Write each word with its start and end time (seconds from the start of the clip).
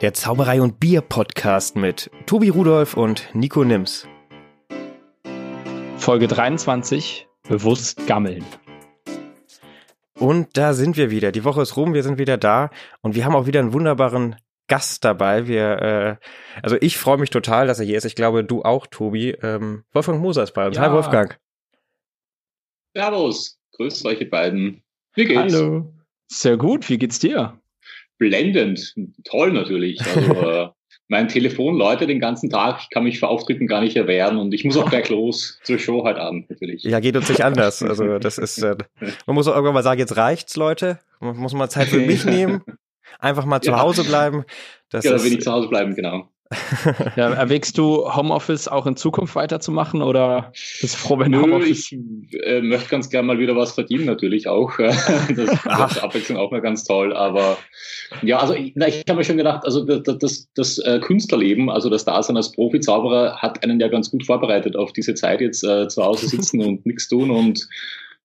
der 0.00 0.14
Zauberei 0.14 0.62
und 0.62 0.78
Bier 0.78 1.00
Podcast 1.00 1.74
mit 1.74 2.10
Tobi 2.26 2.50
Rudolph 2.50 2.96
und 2.96 3.28
Nico 3.34 3.64
Nims. 3.64 4.06
Folge 5.96 6.28
23, 6.28 7.26
bewusst 7.48 8.06
gammeln. 8.06 8.44
Und 10.14 10.56
da 10.56 10.72
sind 10.72 10.96
wir 10.96 11.10
wieder. 11.10 11.32
Die 11.32 11.42
Woche 11.44 11.62
ist 11.62 11.76
rum, 11.76 11.94
wir 11.94 12.04
sind 12.04 12.18
wieder 12.18 12.36
da 12.36 12.70
und 13.02 13.16
wir 13.16 13.24
haben 13.24 13.34
auch 13.34 13.46
wieder 13.46 13.58
einen 13.58 13.72
wunderbaren 13.72 14.36
Gast 14.68 15.04
dabei. 15.04 15.48
Wir, 15.48 15.82
äh, 15.82 16.16
also 16.62 16.76
ich 16.80 16.96
freue 16.96 17.18
mich 17.18 17.30
total, 17.30 17.66
dass 17.66 17.80
er 17.80 17.86
hier 17.86 17.98
ist. 17.98 18.04
Ich 18.04 18.14
glaube, 18.14 18.44
du 18.44 18.62
auch, 18.62 18.86
Tobi. 18.86 19.30
Ähm, 19.42 19.84
Wolfgang 19.92 20.20
Moser 20.20 20.44
ist 20.44 20.52
bei 20.52 20.66
uns. 20.66 20.76
Ja. 20.76 20.84
Hi, 20.84 20.92
Wolfgang. 20.92 21.38
Servus. 22.94 23.58
Grüß 23.72 24.04
euch, 24.04 24.20
ihr 24.20 24.30
beiden. 24.30 24.84
Wie 25.14 25.24
geht's? 25.24 25.54
Hallo. 25.54 25.92
Sehr 26.28 26.56
gut. 26.56 26.88
Wie 26.88 26.98
geht's 26.98 27.18
dir? 27.18 27.60
Blendend, 28.18 28.94
toll 29.24 29.52
natürlich. 29.52 30.00
Also, 30.00 30.32
äh, 30.50 30.68
mein 31.08 31.28
Telefon 31.28 31.76
läutet 31.76 32.10
den 32.10 32.20
ganzen 32.20 32.50
Tag, 32.50 32.80
ich 32.82 32.90
kann 32.90 33.04
mich 33.04 33.18
vor 33.18 33.30
Auftritten 33.30 33.66
gar 33.66 33.80
nicht 33.80 33.96
erwehren 33.96 34.36
und 34.36 34.52
ich 34.52 34.64
muss 34.64 34.76
auch 34.76 34.90
gleich 34.90 35.08
los 35.08 35.58
zur 35.62 35.78
Show 35.78 36.04
heute 36.04 36.20
Abend 36.20 36.50
natürlich. 36.50 36.82
Ja, 36.82 37.00
geht 37.00 37.16
uns 37.16 37.28
nicht 37.28 37.44
anders. 37.44 37.82
Also 37.88 38.18
das 38.18 38.36
ist, 38.36 38.58
äh, 38.58 38.76
man 39.26 39.34
muss 39.34 39.48
auch 39.48 39.54
irgendwann 39.54 39.74
mal 39.74 39.82
sagen, 39.82 40.00
jetzt 40.00 40.16
reicht's, 40.16 40.56
Leute. 40.56 40.98
Man 41.20 41.36
muss 41.36 41.54
mal 41.54 41.70
Zeit 41.70 41.88
für 41.88 42.00
mich 42.00 42.24
nehmen, 42.26 42.62
einfach 43.18 43.46
mal 43.46 43.62
zu 43.62 43.70
ja. 43.70 43.80
Hause 43.80 44.04
bleiben. 44.04 44.44
Das 44.90 45.04
ja, 45.04 45.14
ist, 45.14 45.24
wenig 45.24 45.40
zu 45.40 45.50
Hause 45.50 45.68
bleiben, 45.68 45.94
genau 45.94 46.28
ja, 47.16 47.32
erwägst 47.34 47.76
du 47.76 48.10
Homeoffice 48.14 48.68
auch 48.68 48.86
in 48.86 48.96
Zukunft 48.96 49.34
weiterzumachen 49.34 50.00
oder 50.00 50.52
bist 50.80 50.94
du 50.94 50.98
froh, 50.98 51.18
wenn 51.18 51.32
du 51.32 51.42
Homeoffice? 51.42 51.92
Ich 51.92 52.40
äh, 52.42 52.62
möchte 52.62 52.88
ganz 52.88 53.10
gerne 53.10 53.26
mal 53.26 53.38
wieder 53.38 53.54
was 53.54 53.72
verdienen, 53.72 54.06
natürlich 54.06 54.48
auch. 54.48 54.72
das, 54.78 55.06
das 55.36 55.38
ist 55.48 55.66
Abwechslung 56.02 56.38
auch 56.38 56.50
mal 56.50 56.62
ganz 56.62 56.84
toll. 56.84 57.14
Aber 57.14 57.58
ja, 58.22 58.38
also 58.38 58.54
ich, 58.54 58.74
ich 58.74 59.04
habe 59.08 59.18
mir 59.18 59.24
schon 59.24 59.36
gedacht, 59.36 59.64
also 59.64 59.84
das, 59.84 60.18
das, 60.18 60.48
das 60.54 60.78
äh, 60.78 61.00
Künstlerleben, 61.00 61.68
also 61.68 61.90
das 61.90 62.04
Dasein 62.04 62.36
als 62.36 62.52
Profi-Zauberer 62.52 63.36
hat 63.36 63.62
einen 63.62 63.78
ja 63.78 63.88
ganz 63.88 64.10
gut 64.10 64.24
vorbereitet 64.24 64.74
auf 64.74 64.92
diese 64.92 65.14
Zeit 65.14 65.40
jetzt 65.42 65.64
äh, 65.64 65.88
zu 65.88 66.02
Hause 66.02 66.28
sitzen 66.28 66.62
und 66.64 66.86
nichts 66.86 67.08
tun 67.08 67.30
und 67.30 67.68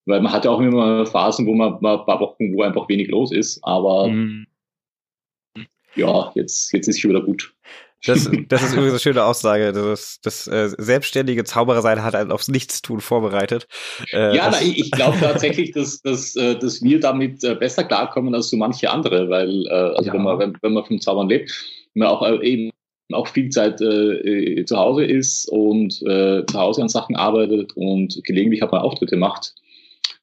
weil 0.05 0.21
man 0.21 0.33
hat 0.33 0.45
ja 0.45 0.51
auch 0.51 0.59
immer 0.59 1.05
Phasen, 1.05 1.45
wo 1.45 1.53
man 1.53 1.77
mal 1.81 1.99
ein 1.99 2.05
paar 2.05 2.19
Wochen, 2.19 2.53
wo 2.53 2.61
einfach 2.61 2.89
wenig 2.89 3.09
los 3.09 3.31
ist, 3.31 3.59
aber 3.63 4.09
mhm. 4.09 4.47
ja, 5.95 6.31
jetzt, 6.35 6.73
jetzt 6.73 6.87
ist 6.87 6.95
es 6.95 7.01
schon 7.01 7.11
wieder 7.11 7.21
gut. 7.21 7.53
Das, 8.05 8.29
das 8.49 8.63
ist 8.63 8.73
übrigens 8.73 8.91
eine 8.91 8.99
schöne 8.99 9.23
Aussage. 9.23 9.71
Das, 9.71 10.19
das 10.21 10.47
äh, 10.47 10.69
selbstständige 10.77 11.43
Zauberersein 11.43 12.03
hat 12.03 12.15
einen 12.15 12.31
aufs 12.31 12.47
Nichtstun 12.47 12.99
vorbereitet. 12.99 13.67
Äh, 14.11 14.35
ja, 14.35 14.49
na, 14.51 14.61
ich, 14.61 14.79
ich 14.79 14.91
glaube 14.91 15.17
tatsächlich, 15.19 15.71
dass, 15.71 16.01
dass, 16.01 16.35
äh, 16.35 16.57
dass 16.57 16.81
wir 16.81 16.99
damit 16.99 17.43
äh, 17.43 17.55
besser 17.55 17.83
klarkommen 17.83 18.35
als 18.35 18.49
so 18.49 18.57
manche 18.57 18.89
andere, 18.89 19.29
weil 19.29 19.65
äh, 19.67 19.69
also 19.69 20.07
ja. 20.07 20.13
wenn, 20.13 20.23
man, 20.23 20.39
wenn, 20.39 20.57
wenn 20.61 20.73
man 20.73 20.85
vom 20.85 20.99
Zaubern 20.99 21.29
lebt, 21.29 21.51
man 21.93 22.07
auch 22.07 22.21
äh, 22.23 22.45
eben 22.45 22.71
auch 23.11 23.27
viel 23.27 23.49
Zeit 23.49 23.81
äh, 23.81 24.65
zu 24.65 24.77
Hause 24.77 25.05
ist 25.05 25.47
und 25.49 26.01
äh, 26.03 26.45
zu 26.45 26.59
Hause 26.59 26.81
an 26.81 26.89
Sachen 26.89 27.15
arbeitet 27.15 27.73
und 27.75 28.19
gelegentlich 28.23 28.61
hat 28.61 28.71
man 28.71 28.81
Auftritte 28.81 29.17
macht. 29.17 29.53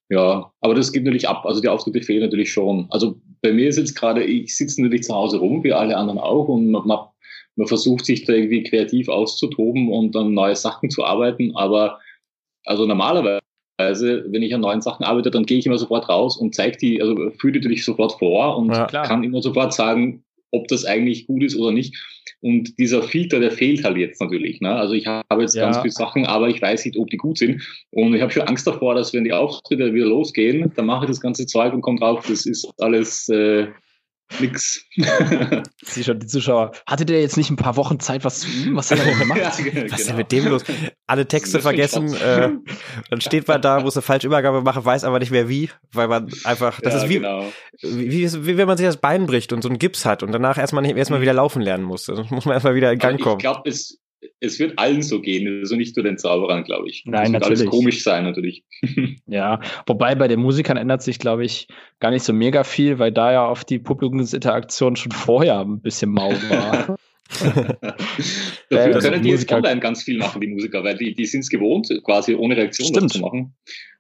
Ja, 0.09 0.53
aber 0.61 0.75
das 0.75 0.91
geht 0.91 1.05
natürlich 1.05 1.29
ab. 1.29 1.47
Also 1.47 1.61
die 1.61 1.69
Auftritte 1.69 2.03
fehlen 2.03 2.23
natürlich 2.23 2.53
schon. 2.53 2.87
Also 2.91 3.21
bei 3.43 3.53
mir 3.53 3.69
ist 3.69 3.79
jetzt 3.79 3.95
gerade, 3.95 4.25
ich 4.25 4.57
sitze 4.57 4.83
natürlich 4.83 5.05
zu 5.05 5.15
Hause 5.15 5.39
rum, 5.39 5.63
wie 5.63 5.73
alle 5.73 5.97
anderen 5.97 6.19
auch, 6.19 6.49
und 6.49 6.71
man, 6.71 6.85
man 6.87 6.99
man 7.61 7.69
versucht 7.69 8.07
sich 8.07 8.25
da 8.25 8.33
irgendwie 8.33 8.63
kreativ 8.63 9.09
auszutoben 9.11 9.93
und 9.93 10.15
dann 10.15 10.33
neue 10.33 10.57
Sachen 10.57 10.89
zu 10.89 11.05
arbeiten. 11.05 11.55
Aber 11.57 12.01
also 12.65 12.87
normalerweise, 12.87 13.43
wenn 13.79 14.43
ich 14.43 14.55
an 14.55 14.63
neuen 14.63 14.81
Sachen 14.81 15.05
arbeite, 15.05 15.31
dann 15.31 15.45
gehe 15.45 15.59
ich 15.59 15.67
immer 15.67 15.77
sofort 15.77 16.09
raus 16.09 16.39
und 16.39 16.55
zeige 16.55 16.79
die, 16.79 17.03
also 17.03 17.31
fühle 17.39 17.53
die 17.53 17.59
natürlich 17.59 17.85
sofort 17.85 18.19
vor 18.19 18.57
und 18.57 18.71
ja, 18.71 18.87
kann 18.87 19.23
immer 19.23 19.43
sofort 19.43 19.75
sagen, 19.75 20.25
ob 20.53 20.69
das 20.69 20.87
eigentlich 20.87 21.27
gut 21.27 21.43
ist 21.43 21.55
oder 21.55 21.71
nicht. 21.71 21.95
Und 22.41 22.79
dieser 22.79 23.03
Filter, 23.03 23.41
der 23.41 23.51
fehlt 23.51 23.85
halt 23.85 23.99
jetzt 23.99 24.23
natürlich. 24.23 24.63
Ne? 24.63 24.71
Also 24.71 24.95
ich 24.95 25.07
habe 25.07 25.43
jetzt 25.43 25.55
ja. 25.55 25.65
ganz 25.65 25.77
viele 25.81 25.93
Sachen, 25.93 26.25
aber 26.25 26.49
ich 26.49 26.63
weiß 26.63 26.87
nicht, 26.87 26.97
ob 26.97 27.11
die 27.11 27.19
gut 27.19 27.37
sind. 27.37 27.63
Und 27.91 28.15
ich 28.15 28.23
habe 28.23 28.33
schon 28.33 28.49
Angst 28.49 28.67
davor, 28.67 28.95
dass 28.95 29.13
wenn 29.13 29.25
die 29.25 29.35
Auftritte 29.35 29.93
wieder 29.93 30.07
losgehen, 30.07 30.73
dann 30.77 30.87
mache 30.87 31.05
ich 31.05 31.11
das 31.11 31.21
ganze 31.21 31.45
Zeug 31.45 31.75
und 31.75 31.83
komme 31.83 31.99
drauf, 31.99 32.25
das 32.27 32.47
ist 32.47 32.73
alles 32.79 33.29
äh, 33.29 33.67
nix. 34.39 34.85
Sieh 35.85 36.05
schon, 36.05 36.21
die 36.21 36.27
Zuschauer. 36.27 36.73
Hatte 36.87 37.05
der 37.05 37.21
jetzt 37.21 37.37
nicht 37.37 37.51
ein 37.51 37.57
paar 37.57 37.77
Wochen 37.77 37.99
Zeit, 37.99 38.25
was 38.25 38.41
zu 38.41 38.49
üben? 38.49 38.77
Was 38.77 38.91
hat 38.91 38.99
er 38.99 39.05
denn 39.05 39.19
gemacht? 39.19 39.39
ja, 39.39 39.49
Was 39.49 39.57
genau. 39.57 39.95
ist 39.95 40.09
denn 40.09 40.17
mit 40.17 40.33
dem 40.33 40.47
los? 40.47 40.63
Alle 41.07 41.27
Texte 41.27 41.61
vergessen. 41.61 42.15
Äh, 42.15 42.51
dann 43.11 43.21
steht 43.21 43.49
man 43.49 43.61
da, 43.61 43.81
muss 43.81 43.97
eine 43.97 44.03
falsche 44.03 44.27
Übergabe 44.27 44.63
machen, 44.63 44.85
weiß 44.85 45.05
aber 45.05 45.19
nicht 45.19 45.31
mehr 45.31 45.49
wie, 45.49 45.71
weil 45.93 46.09
man 46.09 46.31
einfach, 46.45 46.81
das 46.81 46.95
ja, 46.95 47.03
ist 47.03 47.09
wie, 47.09 47.15
genau. 47.15 47.45
wie, 47.81 48.11
wie, 48.11 48.47
wie, 48.47 48.57
wenn 48.57 48.69
man 48.69 48.77
sich 48.77 48.87
das 48.87 48.99
Bein 48.99 49.27
bricht 49.27 49.53
und 49.53 49.63
so 49.63 49.69
einen 49.69 49.79
Gips 49.79 50.05
hat 50.05 50.23
und 50.23 50.33
danach 50.33 50.59
erstmal 50.59 50.83
nicht, 50.83 50.97
erstmal 50.97 51.21
wieder 51.21 51.33
laufen 51.33 51.63
lernen 51.63 51.85
muss. 51.85 52.09
Also 52.09 52.25
muss 52.31 52.45
man 52.45 52.55
erstmal 52.55 52.75
wieder 52.75 52.93
in 52.93 52.99
Gang 52.99 53.21
kommen. 53.21 53.39
Ich 53.39 53.43
glaube, 53.43 53.69
es, 53.69 53.99
es 54.41 54.59
wird 54.59 54.79
allen 54.79 55.03
so 55.03 55.21
gehen, 55.21 55.61
also 55.61 55.77
nicht 55.77 55.97
nur 55.97 56.05
den 56.05 56.19
Zauberern, 56.19 56.65
glaube 56.65 56.89
ich. 56.89 57.05
Nein, 57.07 57.13
das 57.13 57.33
wird 57.33 57.43
natürlich. 57.43 57.61
alles 57.61 57.71
komisch 57.71 58.03
sein, 58.03 58.25
natürlich. 58.25 58.65
ja, 59.27 59.61
wobei 59.87 60.15
bei 60.15 60.29
den 60.29 60.41
Musikern 60.41 60.77
ändert 60.77 61.03
sich, 61.03 61.19
glaube 61.19 61.45
ich, 61.45 61.69
gar 62.01 62.11
nicht 62.11 62.23
so 62.23 62.33
mega 62.33 62.65
viel, 62.65 62.99
weil 62.99 63.13
da 63.13 63.33
ja 63.33 63.47
auf 63.47 63.65
die 63.65 63.79
Publikumsinteraktion 63.79 64.97
schon 64.97 65.13
vorher 65.13 65.61
ein 65.61 65.81
bisschen 65.81 66.11
mau 66.11 66.31
war. 66.31 66.97
Dafür 68.71 68.95
also 68.95 69.09
können 69.09 69.23
die 69.23 69.31
Musiker 69.31 69.57
jetzt 69.57 69.65
online 69.65 69.81
ganz 69.81 70.03
viel 70.03 70.19
machen, 70.19 70.41
die 70.41 70.49
Musiker, 70.49 70.83
weil 70.83 70.99
die, 70.99 71.15
die 71.15 71.27
sind 71.27 71.41
es 71.41 71.49
gewohnt, 71.49 71.89
quasi 72.05 72.35
ohne 72.35 72.57
Reaktion 72.57 72.95
was 72.95 73.13
zu 73.13 73.21
machen 73.21 73.55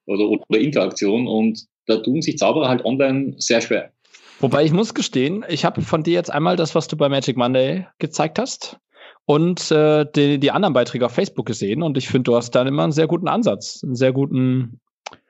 oder, 0.06 0.28
oder 0.28 0.58
Interaktion 0.58 1.28
und 1.28 1.66
da 1.87 1.98
tun 1.98 2.22
sich 2.22 2.38
Zauberer 2.38 2.69
halt 2.69 2.84
online 2.84 3.34
sehr 3.38 3.60
schwer. 3.60 3.92
Wobei 4.41 4.64
ich 4.64 4.72
muss 4.72 4.94
gestehen, 4.94 5.44
ich 5.48 5.64
habe 5.64 5.82
von 5.82 6.02
dir 6.02 6.14
jetzt 6.14 6.32
einmal 6.32 6.56
das, 6.56 6.75
was 6.75 6.88
du 6.88 6.97
bei 6.97 7.08
Magic 7.08 7.37
Monday 7.37 7.87
gezeigt 7.98 8.38
hast 8.38 8.81
und 9.26 9.70
äh, 9.70 10.06
die, 10.14 10.38
die 10.38 10.50
anderen 10.50 10.75
Beiträge 10.75 11.06
auf 11.06 11.12
Facebook 11.12 11.47
gesehen 11.47 11.82
und 11.82 11.97
ich 11.97 12.08
finde, 12.08 12.31
du 12.31 12.36
hast 12.36 12.50
dann 12.53 12.66
immer 12.66 12.84
einen 12.84 12.92
sehr 12.92 13.06
guten 13.06 13.28
Ansatz, 13.28 13.81
einen 13.82 13.94
sehr 13.94 14.12
guten, 14.12 14.81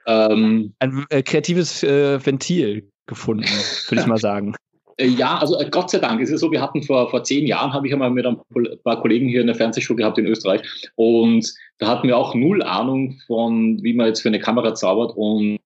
ähm, 0.06 0.74
ein 0.78 1.04
äh, 1.10 1.22
kreatives 1.22 1.82
äh, 1.82 2.24
Ventil 2.24 2.90
gefunden, 3.06 3.48
würde 3.88 4.02
ich 4.02 4.06
mal 4.06 4.18
sagen. 4.18 4.54
Äh, 4.96 5.08
ja, 5.08 5.38
also 5.38 5.58
äh, 5.58 5.68
Gott 5.70 5.90
sei 5.90 5.98
Dank 5.98 6.20
ist 6.20 6.30
es 6.30 6.40
so, 6.40 6.50
wir 6.50 6.60
hatten 6.60 6.82
vor, 6.82 7.10
vor 7.10 7.24
zehn 7.24 7.46
Jahren, 7.46 7.72
habe 7.72 7.86
ich 7.86 7.92
einmal 7.92 8.10
mit 8.10 8.26
ein 8.26 8.38
paar 8.84 9.00
Kollegen 9.00 9.28
hier 9.28 9.42
eine 9.42 9.54
Fernsehshow 9.54 9.94
gehabt 9.94 10.18
in 10.18 10.26
Österreich 10.26 10.62
und 10.96 11.52
da 11.78 11.88
hatten 11.88 12.08
wir 12.08 12.16
auch 12.16 12.34
null 12.34 12.62
Ahnung 12.62 13.18
von, 13.26 13.82
wie 13.82 13.94
man 13.94 14.06
jetzt 14.06 14.22
für 14.22 14.28
eine 14.28 14.40
Kamera 14.40 14.74
zaubert 14.74 15.16
und 15.16 15.58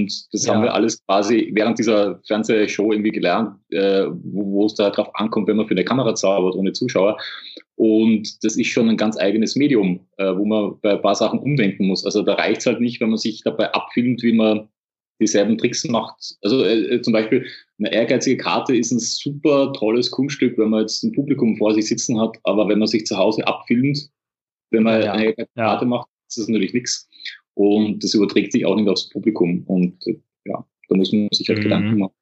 und 0.00 0.32
das 0.32 0.46
ja. 0.46 0.54
haben 0.54 0.62
wir 0.62 0.74
alles 0.74 1.04
quasi 1.04 1.50
während 1.54 1.78
dieser 1.78 2.20
Fernsehshow 2.26 2.92
irgendwie 2.92 3.10
gelernt, 3.10 3.58
äh, 3.70 4.06
wo, 4.06 4.52
wo 4.52 4.66
es 4.66 4.74
da 4.74 4.90
drauf 4.90 5.10
ankommt, 5.14 5.48
wenn 5.48 5.56
man 5.56 5.66
für 5.66 5.74
eine 5.74 5.84
Kamera 5.84 6.14
zaubert 6.14 6.54
ohne 6.54 6.72
Zuschauer. 6.72 7.18
Und 7.80 8.44
das 8.44 8.58
ist 8.58 8.66
schon 8.66 8.90
ein 8.90 8.98
ganz 8.98 9.16
eigenes 9.18 9.56
Medium, 9.56 10.06
äh, 10.18 10.36
wo 10.36 10.44
man 10.44 10.78
bei 10.82 10.90
ein 10.92 11.00
paar 11.00 11.14
Sachen 11.14 11.38
umdenken 11.38 11.86
muss. 11.86 12.04
Also 12.04 12.20
da 12.20 12.34
reicht 12.34 12.60
es 12.60 12.66
halt 12.66 12.78
nicht, 12.78 13.00
wenn 13.00 13.08
man 13.08 13.16
sich 13.16 13.40
dabei 13.42 13.72
abfilmt, 13.72 14.22
wie 14.22 14.34
man 14.34 14.68
dieselben 15.18 15.56
Tricks 15.56 15.88
macht. 15.88 16.36
Also 16.42 16.62
äh, 16.62 16.96
äh, 16.96 17.00
zum 17.00 17.14
Beispiel 17.14 17.46
eine 17.78 17.90
ehrgeizige 17.90 18.36
Karte 18.36 18.76
ist 18.76 18.90
ein 18.90 18.98
super 18.98 19.72
tolles 19.72 20.10
Kunststück, 20.10 20.58
wenn 20.58 20.68
man 20.68 20.82
jetzt 20.82 21.02
ein 21.02 21.12
Publikum 21.12 21.56
vor 21.56 21.72
sich 21.72 21.86
sitzen 21.86 22.20
hat, 22.20 22.36
aber 22.42 22.68
wenn 22.68 22.80
man 22.80 22.86
sich 22.88 23.06
zu 23.06 23.16
Hause 23.16 23.46
abfilmt, 23.46 24.10
wenn 24.72 24.82
man 24.82 25.00
ja. 25.00 25.12
eine 25.14 25.24
ehrgeizige 25.28 25.48
ja. 25.56 25.64
Karte 25.64 25.86
macht, 25.86 26.10
ist 26.28 26.36
das 26.36 26.48
natürlich 26.48 26.74
nichts. 26.74 27.08
Und 27.54 28.04
das 28.04 28.12
überträgt 28.12 28.52
sich 28.52 28.66
auch 28.66 28.76
nicht 28.76 28.90
aufs 28.90 29.08
Publikum. 29.08 29.64
Und 29.68 30.06
äh, 30.06 30.20
ja, 30.44 30.62
da 30.90 30.96
muss 30.96 31.12
man 31.12 31.30
sich 31.32 31.48
halt 31.48 31.60
mhm. 31.60 31.62
Gedanken 31.62 31.98
machen. 31.98 32.14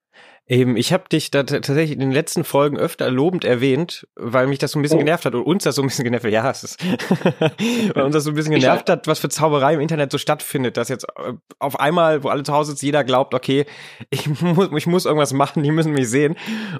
Eben, 0.50 0.78
ich 0.78 0.94
habe 0.94 1.04
dich 1.10 1.30
da 1.30 1.42
tatsächlich 1.42 1.92
in 1.92 2.00
den 2.00 2.10
letzten 2.10 2.42
Folgen 2.42 2.78
öfter 2.78 3.10
lobend 3.10 3.44
erwähnt, 3.44 4.08
weil 4.16 4.46
mich 4.46 4.58
das 4.58 4.72
so 4.72 4.78
ein 4.78 4.82
bisschen 4.82 4.96
oh. 4.96 5.00
genervt 5.00 5.26
hat 5.26 5.34
und 5.34 5.42
uns 5.42 5.64
das 5.64 5.74
so 5.74 5.82
ein 5.82 5.88
bisschen 5.88 6.04
genervt 6.04 6.24
hat. 6.24 6.32
Ja, 6.32 6.50
es 6.50 6.64
ist, 6.64 6.82
weil 7.94 8.02
uns 8.04 8.14
das 8.14 8.24
so 8.24 8.30
ein 8.30 8.34
bisschen 8.34 8.54
genervt 8.54 8.88
hat, 8.88 9.06
was 9.06 9.18
für 9.18 9.28
Zauberei 9.28 9.74
im 9.74 9.80
Internet 9.80 10.10
so 10.10 10.16
stattfindet, 10.16 10.78
dass 10.78 10.88
jetzt 10.88 11.04
äh, 11.16 11.34
auf 11.58 11.78
einmal, 11.78 12.24
wo 12.24 12.28
alle 12.28 12.44
zu 12.44 12.54
Hause 12.54 12.70
sitzen, 12.70 12.86
jeder 12.86 13.04
glaubt, 13.04 13.34
okay, 13.34 13.66
ich 14.10 14.26
muss, 14.40 14.70
ich 14.74 14.86
muss 14.86 15.04
irgendwas 15.04 15.34
machen, 15.34 15.62
die 15.62 15.70
müssen 15.70 15.92
mich 15.92 16.08
sehen. 16.08 16.34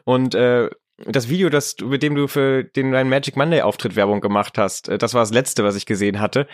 Und 0.05 0.35
äh, 0.35 0.71
das 1.05 1.29
Video, 1.29 1.51
das 1.51 1.77
mit 1.81 2.03
dem 2.03 2.15
du 2.15 2.27
für 2.27 2.65
den 2.65 2.93
deinen 2.93 3.11
Magic 3.11 3.37
Monday 3.37 3.61
Auftritt 3.61 3.97
Werbung 3.97 4.23
gemacht 4.23 4.57
hast, 4.57 4.89
äh, 4.89 4.97
das 4.97 5.13
war 5.13 5.21
das 5.21 5.31
letzte, 5.31 5.63
was 5.63 5.77
ich 5.77 5.85
gesehen 5.85 6.21
hatte, 6.21 6.47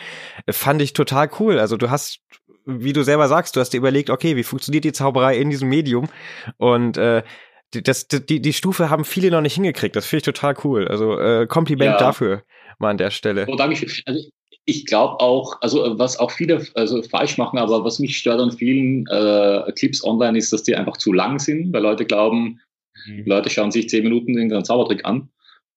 äh, 0.47 0.53
fand 0.53 0.83
ich 0.83 0.95
total 0.95 1.31
cool. 1.39 1.61
Also 1.61 1.77
du 1.77 1.91
hast 1.91 2.21
wie 2.67 2.93
du 2.93 3.03
selber 3.03 3.29
sagst, 3.29 3.57
du 3.57 3.61
hast 3.61 3.71
dir 3.71 3.79
überlegt, 3.79 4.11
okay, 4.11 4.37
wie 4.37 4.43
funktioniert 4.43 4.85
die 4.85 4.93
Zauberei 4.93 5.37
in 5.37 5.51
diesem 5.51 5.69
Medium? 5.69 6.09
Und 6.57 6.97
äh, 6.97 7.23
das, 7.71 8.07
die, 8.09 8.41
die 8.41 8.53
Stufe 8.53 8.91
haben 8.91 9.05
viele 9.05 9.31
noch 9.31 9.41
nicht 9.41 9.55
hingekriegt. 9.55 9.97
Das 9.97 10.07
finde 10.07 10.19
ich 10.19 10.25
total 10.25 10.55
cool. 10.65 10.89
Also 10.89 11.19
äh, 11.19 11.47
Kompliment 11.47 11.93
ja. 11.93 11.99
dafür 11.99 12.43
mal 12.79 12.91
an 12.91 12.99
der 12.99 13.11
Stelle. 13.11 13.47
Oh, 13.49 13.57
danke 13.57 13.77
schön. 13.77 13.91
Also 14.07 14.29
ich 14.67 14.87
glaube 14.87 15.21
auch, 15.21 15.61
also 15.61 15.99
was 15.99 16.19
auch 16.19 16.31
viele 16.31 16.67
also 16.75 17.03
falsch 17.03 17.37
machen, 17.37 17.59
aber 17.59 17.85
was 17.85 17.99
mich 17.99 18.17
stört 18.17 18.41
an 18.41 18.53
vielen 18.53 19.07
äh, 19.09 19.71
Clips 19.73 20.03
online 20.03 20.39
ist, 20.39 20.53
dass 20.53 20.63
die 20.63 20.75
einfach 20.75 20.97
zu 20.97 21.13
lang 21.13 21.39
sind, 21.39 21.73
weil 21.73 21.83
Leute 21.83 22.07
glauben, 22.07 22.61
mhm. 23.07 23.25
Leute 23.27 23.51
schauen 23.51 23.71
sich 23.71 23.89
zehn 23.89 24.05
Minuten 24.05 24.35
irgendeinen 24.35 24.65
Zaubertrick 24.65 25.05
an. 25.05 25.29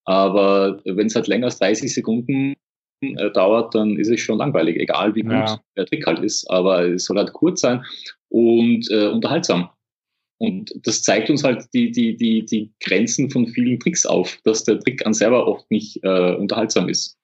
Aber 0.04 0.80
wenn 0.84 1.08
es 1.08 1.14
halt 1.14 1.26
länger 1.26 1.46
als 1.46 1.58
30 1.58 1.92
Sekunden 1.92 2.54
äh, 3.00 3.30
dauert, 3.32 3.74
dann 3.74 3.96
ist 3.96 4.08
es 4.08 4.20
schon 4.20 4.38
langweilig, 4.38 4.76
egal 4.76 5.14
wie 5.14 5.22
gut 5.22 5.32
ja. 5.32 5.60
der 5.76 5.86
Trick 5.86 6.06
halt 6.06 6.20
ist. 6.20 6.48
Aber 6.50 6.86
es 6.86 7.04
soll 7.04 7.18
halt 7.18 7.32
kurz 7.32 7.60
sein 7.60 7.84
und 8.28 8.90
äh, 8.90 9.08
unterhaltsam. 9.08 9.70
Und 10.38 10.72
das 10.84 11.02
zeigt 11.02 11.30
uns 11.30 11.42
halt 11.42 11.66
die, 11.74 11.90
die, 11.90 12.16
die, 12.16 12.44
die 12.44 12.72
Grenzen 12.80 13.28
von 13.30 13.48
vielen 13.48 13.80
Tricks 13.80 14.06
auf, 14.06 14.38
dass 14.44 14.64
der 14.64 14.78
Trick 14.78 15.04
an 15.04 15.12
selber 15.12 15.46
oft 15.48 15.68
nicht 15.70 16.02
äh, 16.04 16.34
unterhaltsam 16.34 16.88
ist. 16.88 17.18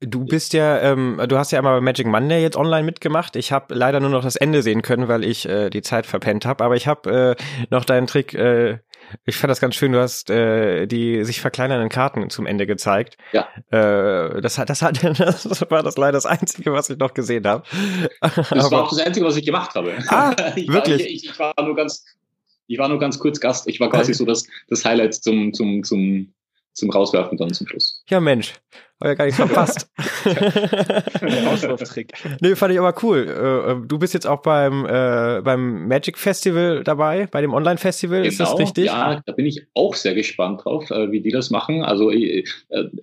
Du 0.00 0.24
bist 0.24 0.52
ja, 0.52 0.80
ähm, 0.80 1.20
du 1.28 1.36
hast 1.36 1.50
ja 1.50 1.58
einmal 1.58 1.78
bei 1.78 1.84
Magic 1.84 2.06
Monday 2.06 2.40
jetzt 2.40 2.56
online 2.56 2.84
mitgemacht. 2.84 3.34
Ich 3.34 3.50
habe 3.50 3.74
leider 3.74 3.98
nur 3.98 4.10
noch 4.10 4.22
das 4.22 4.36
Ende 4.36 4.62
sehen 4.62 4.82
können, 4.82 5.08
weil 5.08 5.24
ich 5.24 5.46
äh, 5.48 5.70
die 5.70 5.82
Zeit 5.82 6.06
verpennt 6.06 6.46
habe. 6.46 6.62
Aber 6.64 6.76
ich 6.76 6.86
habe 6.86 7.36
äh, 7.36 7.66
noch 7.70 7.84
deinen 7.84 8.06
Trick. 8.06 8.32
Äh, 8.32 8.78
ich 9.24 9.36
fand 9.36 9.50
das 9.50 9.60
ganz 9.60 9.74
schön. 9.74 9.92
Du 9.92 10.00
hast 10.00 10.30
äh, 10.30 10.86
die 10.86 11.24
sich 11.24 11.40
verkleinernden 11.40 11.88
Karten 11.88 12.30
zum 12.30 12.46
Ende 12.46 12.66
gezeigt. 12.66 13.16
Ja. 13.32 13.48
Äh, 13.70 14.40
das 14.40 14.58
hat, 14.58 14.70
das 14.70 14.82
hat, 14.82 15.02
das 15.18 15.70
war 15.70 15.82
das 15.82 15.96
leider 15.96 16.12
das 16.12 16.26
Einzige, 16.26 16.72
was 16.72 16.90
ich 16.90 16.98
noch 16.98 17.14
gesehen 17.14 17.46
habe. 17.46 17.64
Das 18.20 18.50
Aber, 18.50 18.70
war 18.70 18.84
auch 18.84 18.90
das 18.90 19.00
Einzige, 19.00 19.26
was 19.26 19.36
ich 19.36 19.44
gemacht 19.44 19.74
habe. 19.74 19.94
Ah, 20.08 20.34
ich 20.56 20.68
wirklich? 20.68 21.02
War, 21.02 21.06
ich, 21.08 21.24
ich, 21.24 21.38
war 21.38 21.54
nur 21.62 21.76
ganz, 21.76 22.04
ich 22.66 22.78
war 22.78 22.88
nur 22.88 22.98
ganz 22.98 23.18
kurz 23.18 23.40
Gast. 23.40 23.68
Ich 23.68 23.80
war 23.80 23.90
quasi 23.90 24.14
so 24.14 24.24
das, 24.24 24.46
das 24.68 24.84
Highlight 24.84 25.14
zum, 25.14 25.52
zum, 25.52 25.82
zum 25.84 26.32
zum 26.78 26.90
Rauswerfen 26.90 27.36
dann 27.36 27.52
zum 27.52 27.66
Schluss. 27.66 28.02
Ja, 28.08 28.20
Mensch. 28.20 28.54
Hab 29.00 29.08
ja 29.08 29.14
gar 29.14 29.24
nichts 29.26 29.38
verpasst. 29.38 29.88
Auswurftrick. 31.52 32.12
nee, 32.40 32.56
fand 32.56 32.72
ich 32.72 32.80
aber 32.80 32.92
cool. 33.04 33.28
Äh, 33.28 33.72
äh, 33.72 33.86
du 33.86 33.96
bist 33.96 34.12
jetzt 34.12 34.26
auch 34.26 34.42
beim, 34.42 34.84
äh, 34.86 35.40
beim 35.40 35.86
Magic 35.86 36.18
Festival 36.18 36.82
dabei, 36.82 37.28
bei 37.30 37.40
dem 37.40 37.54
Online-Festival, 37.54 38.18
genau, 38.18 38.28
ist 38.28 38.40
das 38.40 38.48
genau, 38.48 38.58
richtig? 38.58 38.86
Ja, 38.86 39.22
da 39.24 39.32
bin 39.32 39.46
ich 39.46 39.64
auch 39.74 39.94
sehr 39.94 40.14
gespannt 40.14 40.64
drauf, 40.64 40.90
äh, 40.90 41.12
wie 41.12 41.20
die 41.20 41.30
das 41.30 41.50
machen. 41.50 41.84
Also 41.84 42.10
äh, 42.10 42.42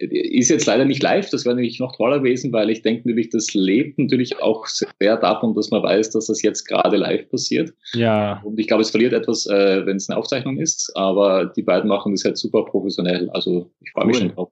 ist 0.10 0.50
jetzt 0.50 0.66
leider 0.66 0.84
nicht 0.84 1.02
live, 1.02 1.30
das 1.30 1.46
wäre 1.46 1.56
natürlich 1.56 1.80
noch 1.80 1.96
toller 1.96 2.20
gewesen, 2.20 2.52
weil 2.52 2.70
ich 2.70 2.82
denke 2.82 3.08
natürlich, 3.08 3.30
das 3.30 3.54
lebt 3.54 3.98
natürlich 3.98 4.42
auch 4.42 4.66
sehr 4.68 5.16
davon, 5.16 5.56
dass 5.56 5.72
man 5.72 5.82
weiß, 5.82 6.10
dass 6.10 6.26
das 6.26 6.42
jetzt 6.42 6.66
gerade 6.66 6.98
live 6.98 7.30
passiert. 7.30 7.74
Ja. 7.94 8.42
Und 8.44 8.60
ich 8.60 8.68
glaube, 8.68 8.82
es 8.82 8.92
verliert 8.92 9.14
etwas, 9.14 9.46
äh, 9.46 9.86
wenn 9.86 9.96
es 9.96 10.10
eine 10.10 10.20
Aufzeichnung 10.20 10.58
ist, 10.58 10.92
aber 10.96 11.46
die 11.46 11.64
beiden 11.64 11.88
machen 11.88 12.12
das 12.12 12.26
halt 12.26 12.38
super 12.38 12.66
professionell. 12.66 13.30
Also 13.30 13.72
ich 13.80 13.92
freue 13.92 14.08
mich 14.08 14.18
cool. 14.18 14.22
schon 14.24 14.36
drauf. 14.36 14.50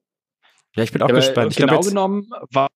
Ja, 0.76 0.84
ich 0.84 0.92
bin 0.92 1.02
auch 1.02 1.10
ja, 1.10 1.16
gespannt. 1.16 1.52
Ich 1.52 1.58
genau 1.58 1.82
genommen 1.82 2.30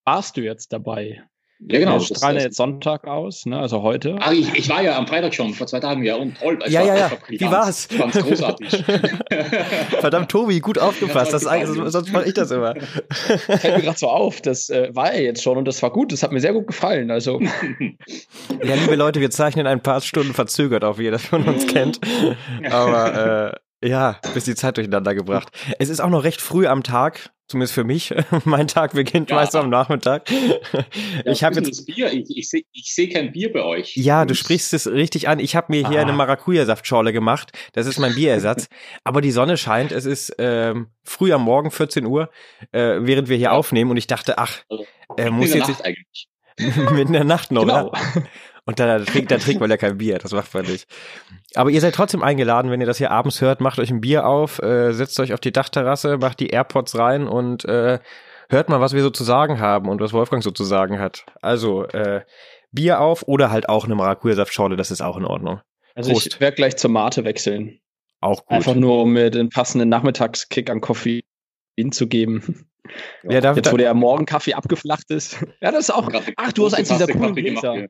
warst 0.06 0.38
du 0.38 0.42
jetzt 0.42 0.72
dabei. 0.72 1.24
Ja, 1.60 1.80
genau. 1.80 1.94
Wir 1.94 2.02
strahlen 2.02 2.40
jetzt 2.40 2.56
Sonntag 2.56 3.08
aus, 3.08 3.48
ne? 3.48 3.58
also 3.58 3.82
heute. 3.82 4.16
Ah, 4.20 4.32
ich, 4.32 4.54
ich, 4.54 4.70
war 4.70 4.84
ja 4.84 4.96
am 4.96 5.08
Freitag 5.08 5.34
schon, 5.34 5.56
vor 5.56 5.66
zwei 5.66 5.80
Tagen, 5.80 6.04
ja, 6.04 6.16
und 6.16 6.38
toll. 6.38 6.60
Ja, 6.68 6.84
ja, 6.84 6.96
ja. 6.96 7.12
Wie 7.28 7.46
war's? 7.46 7.88
Ganz 7.88 8.16
großartig. 8.16 8.84
Verdammt, 10.00 10.30
Tobi, 10.30 10.60
gut 10.60 10.78
aufgepasst. 10.80 11.34
Das, 11.34 11.46
das 11.46 11.70
sonst 11.92 12.14
mache 12.14 12.26
ich 12.26 12.36
das 12.36 12.52
immer. 12.52 12.76
Fällt 13.10 13.78
mir 13.78 13.82
gerade 13.82 13.98
so 13.98 14.08
auf, 14.08 14.40
das 14.42 14.70
äh, 14.70 14.90
war 14.94 15.12
er 15.12 15.24
jetzt 15.24 15.42
schon 15.42 15.58
und 15.58 15.66
das 15.66 15.82
war 15.82 15.90
gut, 15.90 16.12
das 16.12 16.22
hat 16.22 16.32
mir 16.32 16.42
sehr 16.42 16.54
gut 16.54 16.68
gefallen. 16.68 17.10
Also. 17.10 17.42
ja, 17.42 18.76
liebe 18.76 18.96
Leute, 18.96 19.20
wir 19.20 19.32
zeichnen 19.32 19.66
ein 19.66 19.82
paar 19.82 20.02
Stunden 20.02 20.36
verzögert 20.36 20.84
auf, 20.84 21.00
wie 21.00 21.06
ihr 21.06 21.12
das 21.12 21.26
von 21.26 21.44
uns 21.44 21.66
kennt. 21.66 22.00
Aber 22.70 23.56
äh, 23.56 23.67
ja, 23.88 24.20
bis 24.34 24.46
die 24.46 24.56
Zeit 24.56 24.78
durcheinander 24.78 25.16
gebracht. 25.16 25.50
Es 25.80 25.90
ist 25.90 26.00
auch 26.00 26.10
noch 26.10 26.24
recht 26.24 26.42
früh 26.42 26.68
am 26.68 26.84
Tag, 26.84 27.32
zumindest 27.48 27.74
für 27.74 27.84
mich. 27.84 28.14
mein 28.46 28.68
Tag 28.68 28.94
beginnt 28.94 29.30
ja. 29.30 29.38
meist 29.38 29.56
am 29.56 29.70
Nachmittag. 29.70 30.30
Ja, 30.30 31.32
ich 31.32 31.44
habe 31.44 31.56
jetzt 31.56 31.86
Bier. 31.86 32.12
Ich, 32.12 32.26
ich 32.36 32.50
sehe 32.50 32.64
ich 32.72 32.94
seh 32.94 33.08
kein 33.08 33.32
Bier 33.32 33.52
bei 33.52 33.64
euch. 33.64 33.96
Ja, 33.96 34.26
du 34.26 34.36
sprichst 34.36 34.74
es 34.74 34.88
richtig 34.88 35.28
an. 35.28 35.40
Ich 35.40 35.56
habe 35.56 35.68
mir 35.70 35.88
hier 35.88 36.00
ah. 36.00 36.02
eine 36.02 36.14
Maracuja-Saftschorle 36.14 37.14
gemacht. 37.14 37.52
Das 37.74 37.88
ist 37.88 38.00
mein 38.00 38.16
Bierersatz. 38.16 38.68
Aber 39.04 39.22
die 39.22 39.32
Sonne 39.32 39.58
scheint. 39.58 39.92
Es 39.92 40.06
ist 40.06 40.36
ähm, 40.38 40.88
früh 41.04 41.32
am 41.32 41.44
Morgen, 41.44 41.72
14 41.72 42.06
Uhr, 42.06 42.30
äh, 42.72 42.98
während 43.02 43.30
wir 43.30 43.38
hier 43.38 43.46
ja. 43.46 43.52
aufnehmen. 43.52 43.92
Und 43.92 43.98
ich 43.98 44.08
dachte, 44.08 44.38
ach, 44.38 44.64
äh, 45.18 45.30
muss 45.30 45.54
jetzt 45.54 45.70
Nacht 45.70 45.86
eigentlich. 45.86 46.28
mitten 46.58 46.98
in 46.98 47.14
der 47.14 47.24
Nacht 47.24 47.52
noch. 47.52 47.62
Genau. 47.62 47.94
Und 48.68 48.80
dann 48.80 49.06
trinkt, 49.06 49.32
dann 49.32 49.40
trinkt 49.40 49.62
man 49.62 49.70
ja 49.70 49.78
kein 49.78 49.98
Bier, 49.98 50.18
das 50.18 50.34
macht 50.34 50.54
man 50.54 50.66
nicht. 50.66 50.90
Aber 51.56 51.70
ihr 51.70 51.80
seid 51.80 51.96
trotzdem 51.96 52.22
eingeladen, 52.22 52.70
wenn 52.70 52.82
ihr 52.82 52.86
das 52.86 52.98
hier 52.98 53.12
abends 53.12 53.40
hört, 53.40 53.62
macht 53.62 53.80
euch 53.80 53.90
ein 53.90 54.02
Bier 54.02 54.28
auf, 54.28 54.62
äh, 54.62 54.92
setzt 54.92 55.18
euch 55.22 55.34
auf 55.34 55.40
die 55.40 55.54
Dachterrasse, 55.54 56.18
macht 56.18 56.42
die 56.42 56.50
AirPods 56.50 56.98
rein 56.98 57.30
und 57.30 57.64
äh, 57.64 58.00
hört 58.50 58.68
mal, 58.68 58.82
was 58.82 58.94
wir 58.94 59.02
so 59.02 59.10
zu 59.10 59.24
sagen 59.24 59.62
haben 59.62 59.88
und 59.88 60.02
was 60.02 60.12
Wolfgang 60.12 60.44
so 60.44 60.52
zu 60.52 60.66
sagen 60.66 61.00
hat. 61.00 61.26
Also 61.42 61.86
äh, 61.86 62.24
Bier 62.74 63.00
auf 63.00 63.24
oder 63.26 63.52
halt 63.52 63.70
auch 63.70 63.86
eine 63.86 63.96
Maracuja-Saftschorle, 63.96 64.76
das 64.76 64.92
ist 64.92 65.02
auch 65.02 65.16
in 65.16 65.24
Ordnung. 65.24 65.62
Also 65.96 66.12
Prost. 66.12 66.28
ich 66.28 66.40
werde 66.42 66.56
gleich 66.56 66.76
zur 66.76 66.92
Mate 66.92 67.24
wechseln. 67.24 67.80
Auch 68.20 68.42
gut. 68.46 68.52
Einfach 68.52 68.76
nur, 68.76 69.02
um 69.02 69.14
mir 69.14 69.30
den 69.30 69.48
passenden 69.48 69.88
Nachmittagskick 69.88 70.70
an 70.70 70.82
Koffein 70.82 71.22
zu 71.92 72.08
geben. 72.08 72.68
Ja, 73.24 73.40
ja 73.40 73.54
Jetzt, 73.54 73.72
wo 73.72 73.78
der 73.78 73.94
Morgenkaffee 73.94 74.54
abgeflacht 74.54 75.10
ist. 75.10 75.46
Ja, 75.62 75.72
das 75.72 75.90
ist 75.90 75.90
auch. 75.90 76.10
Ach, 76.36 76.52
du 76.54 76.66
hast 76.66 76.74
eins 76.74 76.90
dieser 76.90 77.08
coolen 77.08 77.36
Gläser. 77.36 77.88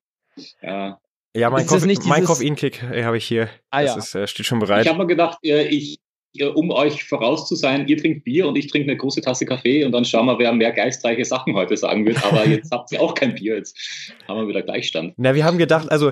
Ja. 0.61 0.99
Ja, 1.35 1.51
mein, 1.51 1.67
Koff 1.67 1.85
mein 2.05 2.23
Koffeinkick 2.23 2.81
äh, 2.83 3.03
habe 3.03 3.17
ich 3.17 3.25
hier. 3.25 3.49
Ah, 3.69 3.83
das 3.83 3.91
ja. 3.91 3.97
ist, 3.97 4.15
äh, 4.15 4.27
steht 4.27 4.47
schon 4.47 4.59
bereit. 4.59 4.85
Ich 4.85 4.89
habe 4.89 4.97
mal 4.97 5.07
gedacht, 5.07 5.37
äh, 5.43 5.67
ich, 5.67 5.99
um 6.43 6.71
euch 6.71 7.03
voraus 7.03 7.47
zu 7.47 7.55
sein, 7.55 7.87
ihr 7.87 7.97
trinkt 7.97 8.23
Bier 8.23 8.47
und 8.47 8.57
ich 8.57 8.67
trinke 8.67 8.89
eine 8.89 8.97
große 8.97 9.21
Tasse 9.21 9.45
Kaffee 9.45 9.83
und 9.83 9.91
dann 9.91 10.05
schauen 10.05 10.25
wir, 10.25 10.39
wer 10.39 10.53
mehr 10.53 10.71
geistreiche 10.71 11.25
Sachen 11.25 11.53
heute 11.53 11.77
sagen 11.77 12.05
wird. 12.05 12.23
Aber 12.25 12.47
jetzt 12.47 12.71
habt 12.71 12.91
ihr 12.91 13.01
auch 13.01 13.13
kein 13.13 13.35
Bier, 13.35 13.57
jetzt 13.57 13.77
haben 14.27 14.39
wir 14.39 14.47
wieder 14.47 14.61
Gleichstand. 14.61 15.13
Na, 15.17 15.35
wir 15.35 15.45
haben 15.45 15.57
gedacht, 15.57 15.91
also 15.91 16.11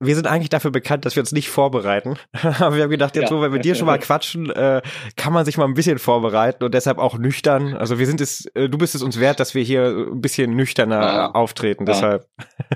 wir 0.00 0.14
sind 0.14 0.26
eigentlich 0.26 0.48
dafür 0.48 0.70
bekannt, 0.70 1.04
dass 1.04 1.16
wir 1.16 1.20
uns 1.20 1.32
nicht 1.32 1.48
vorbereiten. 1.48 2.16
Aber 2.58 2.76
wir 2.76 2.82
haben 2.82 2.90
gedacht, 2.90 3.16
jetzt 3.16 3.24
ja. 3.24 3.28
so, 3.28 3.40
wenn 3.40 3.52
wir 3.52 3.60
dir 3.60 3.74
schon 3.74 3.86
mal 3.86 3.98
quatschen, 3.98 4.50
äh, 4.50 4.82
kann 5.16 5.32
man 5.32 5.44
sich 5.44 5.56
mal 5.56 5.64
ein 5.64 5.74
bisschen 5.74 5.98
vorbereiten 5.98 6.64
und 6.64 6.74
deshalb 6.74 6.98
auch 6.98 7.18
nüchtern. 7.18 7.74
Also 7.74 7.98
wir 7.98 8.06
sind 8.06 8.20
es, 8.20 8.46
äh, 8.54 8.68
du 8.68 8.78
bist 8.78 8.94
es 8.94 9.02
uns 9.02 9.20
wert, 9.20 9.40
dass 9.40 9.54
wir 9.54 9.62
hier 9.62 10.06
ein 10.10 10.20
bisschen 10.20 10.54
nüchterner 10.54 11.00
ja. 11.00 11.30
auftreten. 11.32 11.86
Ja. 11.86 11.92
Deshalb. 11.92 12.26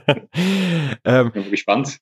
ähm, 1.04 1.32
bin 1.32 1.50
gespannt. 1.50 1.98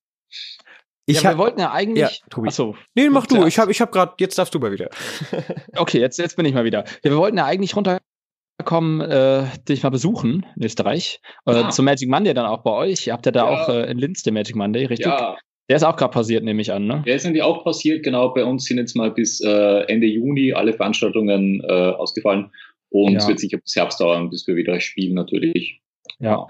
Ich 1.11 1.23
ja, 1.23 1.31
wir 1.31 1.39
wollten 1.39 1.61
ja 1.61 1.73
eigentlich. 1.73 2.21
Ja, 2.21 2.29
Tobi. 2.31 2.49
Achso. 2.49 2.77
Nee, 2.95 3.09
mach 3.09 3.27
du. 3.27 3.47
Ich 3.47 3.59
habe 3.59 3.71
ich 3.71 3.81
hab 3.81 3.93
gerade, 3.93 4.13
jetzt 4.19 4.39
darfst 4.39 4.55
du 4.55 4.59
mal 4.59 4.73
wieder. 4.73 4.91
okay, 5.77 5.99
jetzt, 5.99 6.19
jetzt 6.19 6.37
bin 6.37 6.47
ich 6.47 6.55
mal 6.55 6.65
wieder. 6.65 6.85
Ja, 7.03 7.11
wir 7.11 7.17
wollten 7.17 7.39
ja 7.39 7.47
eigentlich 7.47 7.75
runterkommen, 7.77 9.01
äh, 9.01 9.45
dich 9.69 9.83
mal 9.83 9.91
besuchen 9.91 10.47
in 10.57 10.65
Österreich. 10.65 11.21
Äh, 11.47 11.53
ah. 11.53 11.71
Zum 11.71 11.85
Magic 11.85 12.09
Monday 12.09 12.35
dann 12.35 12.47
auch 12.47 12.63
bei 12.63 12.73
euch. 12.73 13.07
Ihr 13.07 13.13
habt 13.13 13.27
ja 13.27 13.33
da 13.33 13.51
ja. 13.51 13.65
auch 13.65 13.69
äh, 13.69 13.91
in 13.91 13.99
Linz 13.99 14.23
den 14.23 14.35
Magic 14.35 14.57
Monday, 14.57 14.87
richtig? 14.87 15.07
Ja. 15.07 15.37
Der 15.69 15.77
ist 15.77 15.85
auch 15.85 15.97
gerade 15.97 16.13
passiert, 16.13 16.43
nehme 16.43 16.61
ich 16.61 16.73
an, 16.73 16.87
ne? 16.87 17.05
Der 17.07 17.15
ist 17.15 17.25
nämlich 17.25 17.45
auch 17.45 17.63
passiert, 17.63 18.03
genau. 18.03 18.35
Bei 18.35 18.45
uns 18.45 18.65
sind 18.65 18.79
jetzt 18.79 18.97
mal 18.97 19.13
bis 19.13 19.41
äh, 19.41 19.85
Ende 19.87 20.09
Juni 20.09 20.53
alle 20.53 20.73
Veranstaltungen 20.73 21.63
äh, 21.65 21.73
ausgefallen. 21.73 22.51
Und 22.89 23.13
ja. 23.13 23.19
es 23.19 23.29
wird 23.29 23.39
sicher 23.39 23.59
bis 23.59 23.77
Herbst 23.77 24.01
dauern, 24.01 24.31
bis 24.31 24.47
wir 24.49 24.57
wieder 24.57 24.81
spielen, 24.81 25.15
natürlich. 25.15 25.81
Ja. 26.19 26.49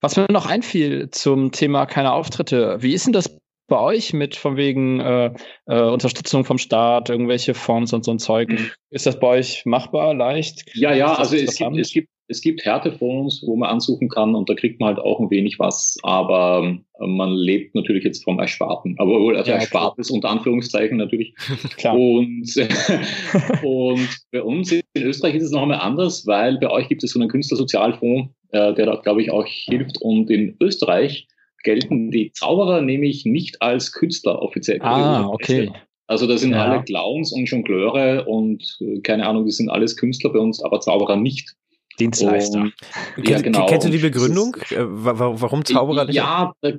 Was 0.00 0.16
mir 0.16 0.26
noch 0.30 0.46
einfiel 0.46 1.10
zum 1.10 1.52
Thema 1.52 1.86
keine 1.86 2.12
Auftritte, 2.12 2.78
wie 2.80 2.94
ist 2.94 3.06
denn 3.06 3.12
das 3.12 3.38
bei 3.68 3.78
euch 3.78 4.12
mit 4.12 4.36
von 4.36 4.56
wegen 4.56 5.00
äh, 5.00 5.32
äh, 5.66 5.80
Unterstützung 5.80 6.44
vom 6.44 6.58
Staat, 6.58 7.08
irgendwelche 7.08 7.54
Fonds 7.54 7.92
und 7.92 8.04
so 8.04 8.10
ein 8.10 8.18
Zeug? 8.18 8.50
Mhm. 8.50 8.70
Ist 8.90 9.06
das 9.06 9.18
bei 9.18 9.28
euch 9.28 9.64
machbar, 9.64 10.14
leicht? 10.14 10.64
Ja, 10.74 10.94
ja, 10.94 11.14
also 11.14 11.36
es 11.36 11.56
gibt, 11.56 11.76
es 11.78 11.92
gibt, 11.92 12.08
es 12.28 12.40
gibt 12.40 12.64
Härtefonds, 12.64 13.42
wo 13.46 13.56
man 13.56 13.70
ansuchen 13.70 14.08
kann 14.08 14.34
und 14.34 14.48
da 14.48 14.54
kriegt 14.54 14.80
man 14.80 14.88
halt 14.88 14.98
auch 14.98 15.20
ein 15.20 15.30
wenig 15.30 15.58
was, 15.58 15.96
aber 16.02 16.78
äh, 17.00 17.06
man 17.06 17.32
lebt 17.32 17.74
natürlich 17.74 18.04
jetzt 18.04 18.24
vom 18.24 18.38
Ersparten. 18.38 18.96
Aber 18.98 19.20
wohl, 19.20 19.36
also 19.36 19.50
ja, 19.50 19.58
Erspartes 19.58 20.10
unter 20.10 20.30
Anführungszeichen 20.30 20.96
natürlich. 20.96 21.34
Klar. 21.76 21.98
Und, 21.98 22.54
und 23.62 24.08
bei 24.30 24.42
uns 24.42 24.72
in 24.72 24.82
Österreich 24.96 25.34
ist 25.34 25.44
es 25.44 25.50
noch 25.52 25.62
einmal 25.62 25.80
anders, 25.80 26.26
weil 26.26 26.58
bei 26.58 26.70
euch 26.70 26.88
gibt 26.88 27.04
es 27.04 27.12
so 27.12 27.20
einen 27.20 27.28
Künstlersozialfonds, 27.28 28.30
äh, 28.50 28.74
der 28.74 28.86
da, 28.86 28.96
glaube 28.96 29.22
ich, 29.22 29.30
auch 29.30 29.46
hilft. 29.46 30.00
Und 30.00 30.30
in 30.30 30.56
Österreich 30.60 31.26
gelten 31.62 32.10
die 32.10 32.32
Zauberer 32.32 32.80
nämlich 32.80 33.24
nicht 33.24 33.62
als 33.62 33.92
Künstler 33.92 34.40
offiziell. 34.42 34.80
Ah, 34.82 35.26
okay. 35.26 35.70
Also 36.06 36.26
da 36.26 36.36
sind 36.36 36.52
ja. 36.52 36.64
alle 36.64 36.82
Clowns 36.82 37.32
und 37.32 37.46
Jongleure 37.46 38.26
und 38.26 38.78
äh, 38.80 39.00
keine 39.00 39.26
Ahnung, 39.26 39.46
die 39.46 39.52
sind 39.52 39.70
alles 39.70 39.96
Künstler 39.96 40.30
bei 40.30 40.38
uns, 40.38 40.62
aber 40.62 40.80
Zauberer 40.80 41.16
nicht. 41.16 41.54
Dienstleister. 41.98 42.60
Und, 42.60 43.28
ja, 43.28 43.40
genau. 43.40 43.66
Kennst 43.66 43.86
du 43.86 43.90
die 43.90 43.98
Begründung? 43.98 44.56
Äh, 44.70 44.76
warum 44.80 45.64
Zauberer 45.64 46.06
nicht? 46.06 46.14
Ja, 46.16 46.52
da 46.60 46.72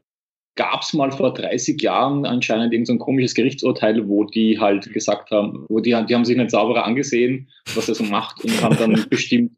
gab 0.55 0.81
es 0.81 0.93
mal 0.93 1.11
vor 1.11 1.33
30 1.33 1.81
Jahren 1.81 2.25
anscheinend 2.25 2.73
irgendein 2.73 2.97
so 2.97 3.03
komisches 3.03 3.33
Gerichtsurteil, 3.33 4.07
wo 4.07 4.23
die 4.23 4.59
halt 4.59 4.91
gesagt 4.93 5.31
haben, 5.31 5.65
wo 5.69 5.79
die, 5.79 5.91
die 6.07 6.15
haben 6.15 6.25
sich 6.25 6.37
einen 6.37 6.49
Zauberer 6.49 6.85
angesehen, 6.85 7.49
was 7.75 7.89
er 7.89 7.95
so 7.95 8.03
macht 8.03 8.43
und 8.43 8.61
haben 8.61 8.77
dann 8.77 9.05
bestimmt, 9.09 9.57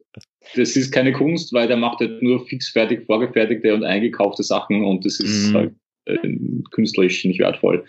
das 0.54 0.76
ist 0.76 0.92
keine 0.92 1.12
Kunst, 1.12 1.52
weil 1.52 1.68
der 1.68 1.76
macht 1.76 2.00
halt 2.00 2.22
nur 2.22 2.46
fixfertig 2.46 3.06
vorgefertigte 3.06 3.74
und 3.74 3.84
eingekaufte 3.84 4.42
Sachen 4.42 4.84
und 4.84 5.04
das 5.04 5.20
ist 5.20 5.50
mhm. 5.50 5.54
halt 5.54 5.74
äh, 6.06 6.18
künstlerisch 6.70 7.24
nicht 7.24 7.40
wertvoll. 7.40 7.84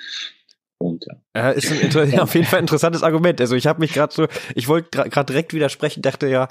Und, 0.80 1.06
ja. 1.36 1.52
Äh, 1.52 1.58
ist 1.58 1.72
auf 2.20 2.36
jeden 2.36 2.46
Fall 2.46 2.60
ein 2.60 2.64
interessantes 2.64 3.04
Argument. 3.04 3.42
Also 3.42 3.56
ich 3.56 3.68
habe 3.68 3.80
mich 3.80 3.94
gerade 3.94 4.14
so, 4.14 4.28
ich 4.56 4.68
wollte 4.68 5.10
gerade 5.10 5.34
direkt 5.34 5.54
widersprechen, 5.54 6.02
dachte 6.02 6.28
ja, 6.28 6.48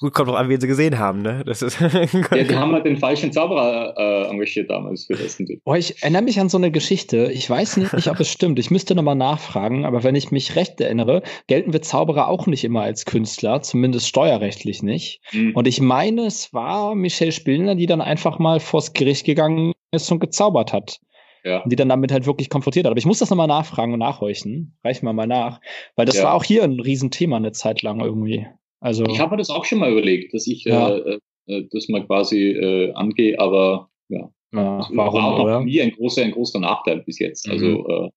Gut, 0.00 0.14
kommt 0.14 0.28
doch 0.28 0.34
an, 0.34 0.48
wen 0.48 0.60
sie 0.60 0.66
gesehen 0.66 0.98
haben, 0.98 1.22
ne? 1.22 1.42
Das 1.46 1.62
ist 1.62 1.80
ja, 1.80 1.88
die 1.88 2.56
haben 2.56 2.72
halt 2.72 2.84
den 2.84 2.96
falschen 2.96 3.32
Zauberer 3.32 3.94
äh, 3.96 4.30
engagiert 4.30 4.70
damals 4.70 5.06
für 5.06 5.14
das. 5.14 5.38
Boah, 5.64 5.76
ich 5.76 6.02
erinnere 6.02 6.22
mich 6.22 6.40
an 6.40 6.48
so 6.48 6.58
eine 6.58 6.70
Geschichte. 6.70 7.30
Ich 7.32 7.48
weiß 7.48 7.76
nicht, 7.78 7.92
ob 8.08 8.20
es 8.20 8.28
stimmt. 8.28 8.58
Ich 8.58 8.70
müsste 8.70 8.94
nochmal 8.94 9.16
nachfragen, 9.16 9.84
aber 9.84 10.02
wenn 10.02 10.14
ich 10.14 10.30
mich 10.30 10.56
recht 10.56 10.80
erinnere, 10.80 11.22
gelten 11.46 11.72
wir 11.72 11.82
Zauberer 11.82 12.28
auch 12.28 12.46
nicht 12.46 12.64
immer 12.64 12.82
als 12.82 13.04
Künstler, 13.04 13.62
zumindest 13.62 14.08
steuerrechtlich 14.08 14.82
nicht. 14.82 15.20
Mhm. 15.32 15.52
Und 15.54 15.66
ich 15.66 15.80
meine, 15.80 16.26
es 16.26 16.52
war 16.52 16.94
Michelle 16.94 17.32
Spillner, 17.32 17.74
die 17.74 17.86
dann 17.86 18.00
einfach 18.00 18.38
mal 18.38 18.60
vors 18.60 18.92
Gericht 18.92 19.24
gegangen 19.24 19.72
ist 19.92 20.10
und 20.10 20.20
gezaubert 20.20 20.72
hat. 20.72 21.00
Ja. 21.44 21.62
Und 21.62 21.70
die 21.70 21.76
dann 21.76 21.90
damit 21.90 22.10
halt 22.10 22.26
wirklich 22.26 22.48
konfrontiert 22.48 22.86
hat. 22.86 22.90
Aber 22.90 22.98
ich 22.98 23.06
muss 23.06 23.18
das 23.18 23.28
nochmal 23.28 23.46
nachfragen 23.46 23.92
und 23.92 23.98
nachhorchen. 23.98 24.78
Reichen 24.82 25.04
wir 25.04 25.12
mal 25.12 25.26
nach. 25.26 25.60
Weil 25.94 26.06
das 26.06 26.16
ja. 26.16 26.24
war 26.24 26.34
auch 26.34 26.44
hier 26.44 26.64
ein 26.64 26.80
Riesenthema 26.80 27.36
eine 27.36 27.52
Zeit 27.52 27.82
lang 27.82 28.00
irgendwie. 28.00 28.46
Also. 28.84 29.06
Ich 29.06 29.18
habe 29.18 29.30
mir 29.30 29.38
das 29.38 29.48
auch 29.48 29.64
schon 29.64 29.78
mal 29.78 29.90
überlegt, 29.90 30.34
dass 30.34 30.46
ich 30.46 30.64
ja. 30.64 30.94
äh, 30.94 31.18
äh, 31.46 31.66
das 31.70 31.88
mal 31.88 32.04
quasi 32.04 32.50
äh, 32.50 32.92
angehe, 32.92 33.40
aber 33.40 33.88
ja. 34.08 34.30
ja 34.52 34.78
das 34.78 34.90
warum, 34.92 35.14
war 35.14 35.24
auch 35.24 35.46
noch 35.46 35.64
nie 35.64 35.80
ein 35.80 35.92
großer, 35.92 36.22
ein 36.22 36.32
großer 36.32 36.60
Nachteil 36.60 37.00
bis 37.00 37.18
jetzt. 37.18 37.48
Also, 37.48 37.66
mhm. 37.66 37.86
Also, 37.86 38.10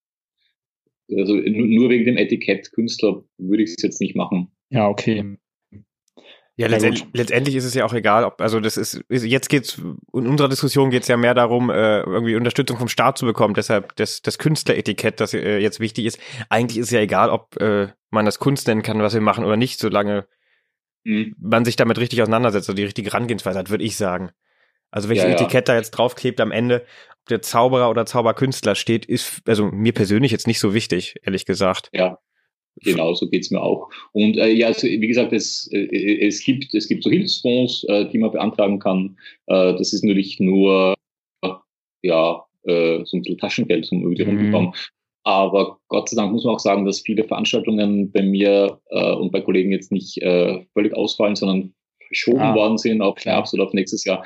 äh, 1.09 1.21
also 1.21 1.35
nur 1.35 1.89
wegen 1.89 2.03
dem 2.03 2.17
Etikett 2.17 2.69
Künstler 2.73 3.23
würde 3.37 3.63
ich 3.63 3.69
es 3.69 3.81
jetzt 3.81 4.01
nicht 4.01 4.17
machen. 4.17 4.51
Ja, 4.69 4.89
okay. 4.89 5.37
Ja, 6.57 6.67
letztendlich, 6.67 7.05
letztendlich 7.13 7.55
ist 7.55 7.63
es 7.63 7.73
ja 7.73 7.85
auch 7.85 7.93
egal, 7.93 8.25
ob, 8.25 8.41
also 8.41 8.59
das 8.59 8.75
ist, 8.75 9.01
jetzt 9.09 9.47
geht's, 9.47 9.77
in 9.77 10.27
unserer 10.27 10.49
Diskussion 10.49 10.89
geht's 10.89 11.07
ja 11.07 11.15
mehr 11.15 11.35
darum, 11.35 11.69
äh, 11.69 12.01
irgendwie 12.01 12.35
Unterstützung 12.35 12.77
vom 12.77 12.89
Staat 12.89 13.17
zu 13.17 13.25
bekommen, 13.25 13.53
deshalb 13.53 13.95
das, 13.95 14.21
das 14.21 14.37
Künstleretikett, 14.37 15.21
das 15.21 15.33
äh, 15.33 15.59
jetzt 15.59 15.79
wichtig 15.79 16.05
ist. 16.05 16.19
Eigentlich 16.49 16.79
ist 16.79 16.87
es 16.87 16.91
ja 16.91 16.99
egal, 16.99 17.29
ob 17.29 17.55
äh, 17.61 17.87
man 18.09 18.25
das 18.25 18.39
Kunst 18.39 18.67
nennen 18.67 18.81
kann, 18.81 18.99
was 18.99 19.13
wir 19.13 19.21
machen 19.21 19.45
oder 19.45 19.55
nicht, 19.55 19.79
solange 19.79 20.27
mhm. 21.07 21.35
man 21.39 21.65
sich 21.65 21.75
damit 21.75 21.97
richtig 21.99 22.21
auseinandersetzt, 22.21 22.69
oder 22.69 22.75
die 22.75 22.83
richtige 22.83 23.11
Herangehensweise 23.11 23.59
hat, 23.59 23.69
würde 23.69 23.83
ich 23.83 23.95
sagen. 23.95 24.31
Also 24.91 25.09
welches 25.09 25.25
ja, 25.25 25.31
ja. 25.31 25.35
Etikett 25.35 25.67
da 25.67 25.75
jetzt 25.75 25.91
draufklebt 25.91 26.39
am 26.39 26.51
Ende, 26.51 26.85
ob 27.11 27.29
der 27.29 27.41
Zauberer 27.41 27.89
oder 27.89 28.05
Zauberkünstler 28.05 28.75
steht, 28.75 29.05
ist 29.05 29.41
also 29.45 29.65
mir 29.65 29.93
persönlich 29.93 30.31
jetzt 30.31 30.47
nicht 30.47 30.59
so 30.59 30.73
wichtig, 30.73 31.15
ehrlich 31.23 31.45
gesagt. 31.45 31.89
Ja, 31.93 32.19
Genau, 32.83 33.15
so 33.15 33.27
geht's 33.27 33.49
mir 33.49 33.59
auch. 33.59 33.89
Und 34.11 34.37
äh, 34.37 34.49
ja, 34.49 34.67
also, 34.67 34.85
wie 34.85 35.07
gesagt, 35.07 35.33
es, 35.33 35.67
äh, 35.71 36.27
es, 36.27 36.43
gibt, 36.43 36.71
es 36.75 36.87
gibt 36.87 37.03
so 37.03 37.09
Hilfsfonds, 37.09 37.83
äh, 37.85 38.07
die 38.09 38.19
man 38.19 38.31
beantragen 38.31 38.77
kann. 38.77 39.17
Äh, 39.47 39.73
das 39.73 39.93
ist 39.93 40.03
natürlich 40.03 40.39
nur 40.39 40.93
ja, 42.03 42.45
äh, 42.63 43.03
so 43.05 43.17
ein 43.17 43.21
bisschen 43.21 43.37
Taschengeld 43.37 43.91
um 43.91 44.01
irgendwie 44.03 44.25
mhm. 44.25 44.37
rumgekommen. 44.37 44.73
Aber 45.27 45.77
Gott 45.89 46.07
sei 46.07 46.15
Dank 46.15 46.31
muss 46.31 46.45
man 46.45 46.55
auch 46.55 46.59
sagen, 46.59 46.85
dass 46.85 47.01
viele 47.01 47.25
Veranstaltungen 47.25 48.13
bei 48.13 48.21
mir 48.21 48.79
äh, 48.91 49.11
und 49.11 49.33
bei 49.33 49.41
Kollegen 49.41 49.73
jetzt 49.73 49.91
nicht 49.91 50.21
äh, 50.21 50.65
völlig 50.71 50.95
ausfallen, 50.95 51.35
sondern 51.35 51.73
verschoben 52.07 52.39
ah, 52.39 52.55
worden 52.55 52.77
sind 52.77 53.01
auf 53.01 53.17
Herbst 53.25 53.53
oder 53.53 53.65
auf 53.65 53.73
nächstes 53.73 54.05
Jahr. 54.05 54.25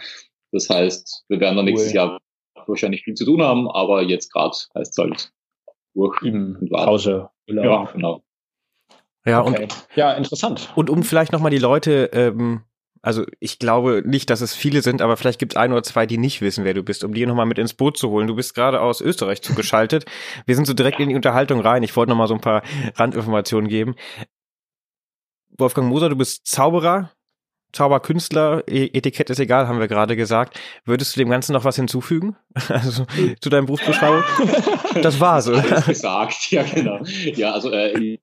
Das 0.52 0.70
heißt, 0.70 1.26
wir 1.28 1.40
werden 1.40 1.56
dann 1.56 1.66
cool. 1.66 1.72
nächstes 1.72 1.94
Jahr 1.94 2.20
wahrscheinlich 2.68 3.02
viel 3.02 3.16
zu 3.16 3.26
tun 3.26 3.42
haben, 3.42 3.68
aber 3.72 4.04
jetzt 4.04 4.32
gerade 4.32 4.56
heißt 4.76 4.92
es 4.92 4.98
halt 5.00 5.34
durch 5.96 6.22
und 6.22 6.70
Pause. 6.70 7.30
Ja, 7.48 7.86
genau. 7.86 8.22
Ja, 9.26 9.42
okay. 9.42 9.64
und, 9.64 9.88
ja, 9.96 10.14
interessant. 10.14 10.72
Und 10.76 10.92
um 10.92 11.02
vielleicht 11.02 11.32
nochmal 11.32 11.50
die 11.50 11.58
Leute, 11.58 12.12
ähm, 12.14 12.62
also 13.02 13.26
ich 13.40 13.58
glaube 13.58 14.04
nicht, 14.06 14.30
dass 14.30 14.42
es 14.42 14.54
viele 14.54 14.82
sind, 14.82 15.02
aber 15.02 15.18
vielleicht 15.18 15.40
gibt 15.40 15.54
es 15.54 15.58
ein 15.58 15.72
oder 15.72 15.84
zwei, 15.84 16.06
die 16.06 16.18
nicht 16.18 16.42
wissen, 16.42 16.64
wer 16.64 16.76
du 16.76 16.84
bist, 16.84 17.04
um 17.04 17.14
die 17.14 17.26
nochmal 17.26 17.48
mit 17.48 17.58
ins 17.58 17.74
Boot 17.74 17.98
zu 17.98 18.10
holen. 18.10 18.28
Du 18.28 18.36
bist 18.36 18.54
gerade 18.54 18.80
aus 18.82 19.02
Österreich 19.02 19.42
zugeschaltet. 19.42 20.06
Wir 20.46 20.56
sind 20.56 20.68
so 20.68 20.74
direkt 20.74 21.00
in 21.00 21.10
die 21.10 21.16
Unterhaltung 21.16 21.62
rein. 21.62 21.84
Ich 21.84 21.96
wollte 21.96 22.12
nochmal 22.12 22.28
so 22.28 22.36
ein 22.36 22.42
paar 22.42 22.62
Randinformationen 22.96 23.70
geben. 23.70 23.96
Wolfgang 25.58 25.88
Moser, 25.88 26.10
du 26.10 26.16
bist 26.16 26.46
Zauberer, 26.46 27.12
Zauberkünstler, 27.74 28.64
e 28.68 28.90
Etikett 28.94 29.30
ist 29.30 29.40
egal, 29.40 29.68
haben 29.68 29.80
wir 29.80 29.88
gerade 29.88 30.16
gesagt. 30.16 30.60
Würdest 30.86 31.16
du 31.16 31.20
dem 31.20 31.30
Ganzen 31.30 31.54
noch 31.54 31.64
was 31.64 31.76
hinzufügen? 31.76 32.36
Also 32.70 33.06
zu 33.40 33.50
deinem 33.50 33.66
Berufsbeschreibung? 33.66 34.24
das 35.02 35.20
war's, 35.20 35.48
oder? 35.50 35.64
Alles 35.64 35.86
gesagt, 35.86 36.52
ja 36.52 36.64
genau. 36.64 37.00
Ja, 37.36 37.54
also 37.54 37.72
äh, 37.72 38.20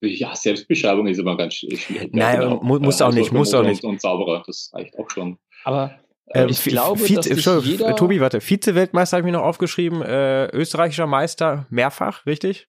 ja, 0.00 0.34
Selbstbeschreibung 0.34 1.06
ist 1.06 1.18
immer 1.18 1.36
ganz 1.36 1.54
schwierig. 1.54 1.88
Nein, 2.12 2.40
genau. 2.40 2.60
mu 2.62 2.78
muss 2.78 3.00
auch 3.00 3.06
also 3.06 3.18
nicht, 3.18 3.32
muss 3.32 3.54
auch 3.54 3.62
nicht. 3.62 3.84
Und 3.84 4.00
Zauberer, 4.00 4.42
das 4.46 4.70
reicht 4.74 4.98
auch 4.98 5.10
schon. 5.10 5.38
Aber 5.64 5.98
ähm, 6.34 6.48
ich 6.48 6.62
glaube, 6.64 7.00
Vize, 7.00 7.20
dass 7.20 7.64
jeder 7.64 7.94
Tobi, 7.96 8.20
warte, 8.20 8.40
Vize-Weltmeister 8.40 9.16
habe 9.16 9.26
ich 9.26 9.32
mir 9.32 9.38
noch 9.38 9.44
aufgeschrieben, 9.44 10.02
äh, 10.02 10.46
österreichischer 10.46 11.06
Meister 11.06 11.66
mehrfach, 11.70 12.26
richtig? 12.26 12.68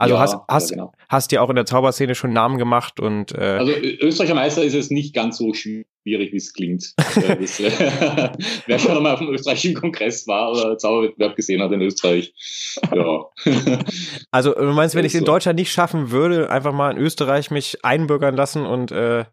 Also 0.00 0.14
ja, 0.14 0.20
hast, 0.20 0.36
hast, 0.48 0.70
ja, 0.70 0.76
genau. 0.76 0.92
hast 1.10 1.30
dir 1.30 1.42
auch 1.42 1.50
in 1.50 1.56
der 1.56 1.66
Zauberszene 1.66 2.14
schon 2.14 2.32
Namen 2.32 2.56
gemacht 2.56 3.00
und 3.00 3.32
äh 3.32 3.58
Also 3.58 3.72
Österreicher 3.72 4.34
Meister 4.34 4.64
ist 4.64 4.72
es 4.72 4.90
nicht 4.90 5.14
ganz 5.14 5.36
so 5.36 5.52
schwierig, 5.52 6.32
wie 6.32 6.36
es 6.36 6.54
klingt. 6.54 6.94
Das, 7.20 7.60
äh, 7.60 7.70
wer 8.66 8.78
schon 8.78 8.96
einmal 8.96 9.12
auf 9.12 9.18
dem 9.18 9.28
österreichischen 9.28 9.74
Kongress 9.74 10.26
war 10.26 10.52
oder 10.52 10.78
Zauberwettbewerb 10.78 11.36
gesehen 11.36 11.60
hat 11.60 11.70
in 11.72 11.82
Österreich. 11.82 12.32
Ja. 12.94 13.26
Also 14.30 14.54
du 14.54 14.72
meinst, 14.72 14.94
wenn 14.94 15.04
ich 15.04 15.12
es 15.12 15.18
in 15.18 15.26
Deutschland 15.26 15.58
nicht 15.58 15.72
schaffen 15.72 16.10
würde, 16.10 16.48
einfach 16.48 16.72
mal 16.72 16.92
in 16.92 16.98
Österreich 16.98 17.50
mich 17.50 17.84
einbürgern 17.84 18.34
lassen 18.36 18.64
und 18.64 18.92
äh, 18.92 19.24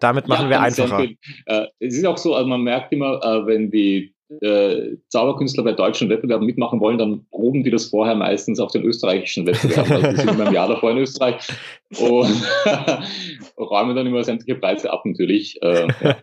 damit 0.00 0.26
machen 0.26 0.46
ja, 0.46 0.50
wir 0.50 0.60
einfacher. 0.60 1.04
Äh, 1.46 1.66
es 1.78 1.94
ist 1.96 2.04
auch 2.04 2.18
so, 2.18 2.34
also 2.34 2.48
man 2.48 2.62
merkt 2.62 2.92
immer, 2.92 3.20
äh, 3.22 3.46
wenn 3.46 3.70
die 3.70 4.15
äh, 4.40 4.96
Zauberkünstler 5.08 5.64
bei 5.64 5.72
deutschen 5.72 6.08
Wettbewerben 6.08 6.46
mitmachen 6.46 6.80
wollen, 6.80 6.98
dann 6.98 7.26
proben 7.30 7.62
die 7.62 7.70
das 7.70 7.86
vorher 7.86 8.14
meistens 8.14 8.58
auf 8.58 8.72
den 8.72 8.82
österreichischen 8.82 9.46
Wettbewerben. 9.46 9.92
Also 9.92 10.10
die 10.10 10.16
sind 10.16 10.30
immer 10.30 10.48
im 10.48 10.54
Jahr 10.54 10.68
davor 10.68 10.90
in 10.90 10.98
Österreich 10.98 11.46
und 11.98 12.42
räumen 13.58 13.96
dann 13.96 14.06
immer 14.06 14.24
sämtliche 14.24 14.58
Preise 14.58 14.92
ab 14.92 15.04
natürlich. 15.04 15.60
Äh, 15.62 15.88
ja. 16.02 16.16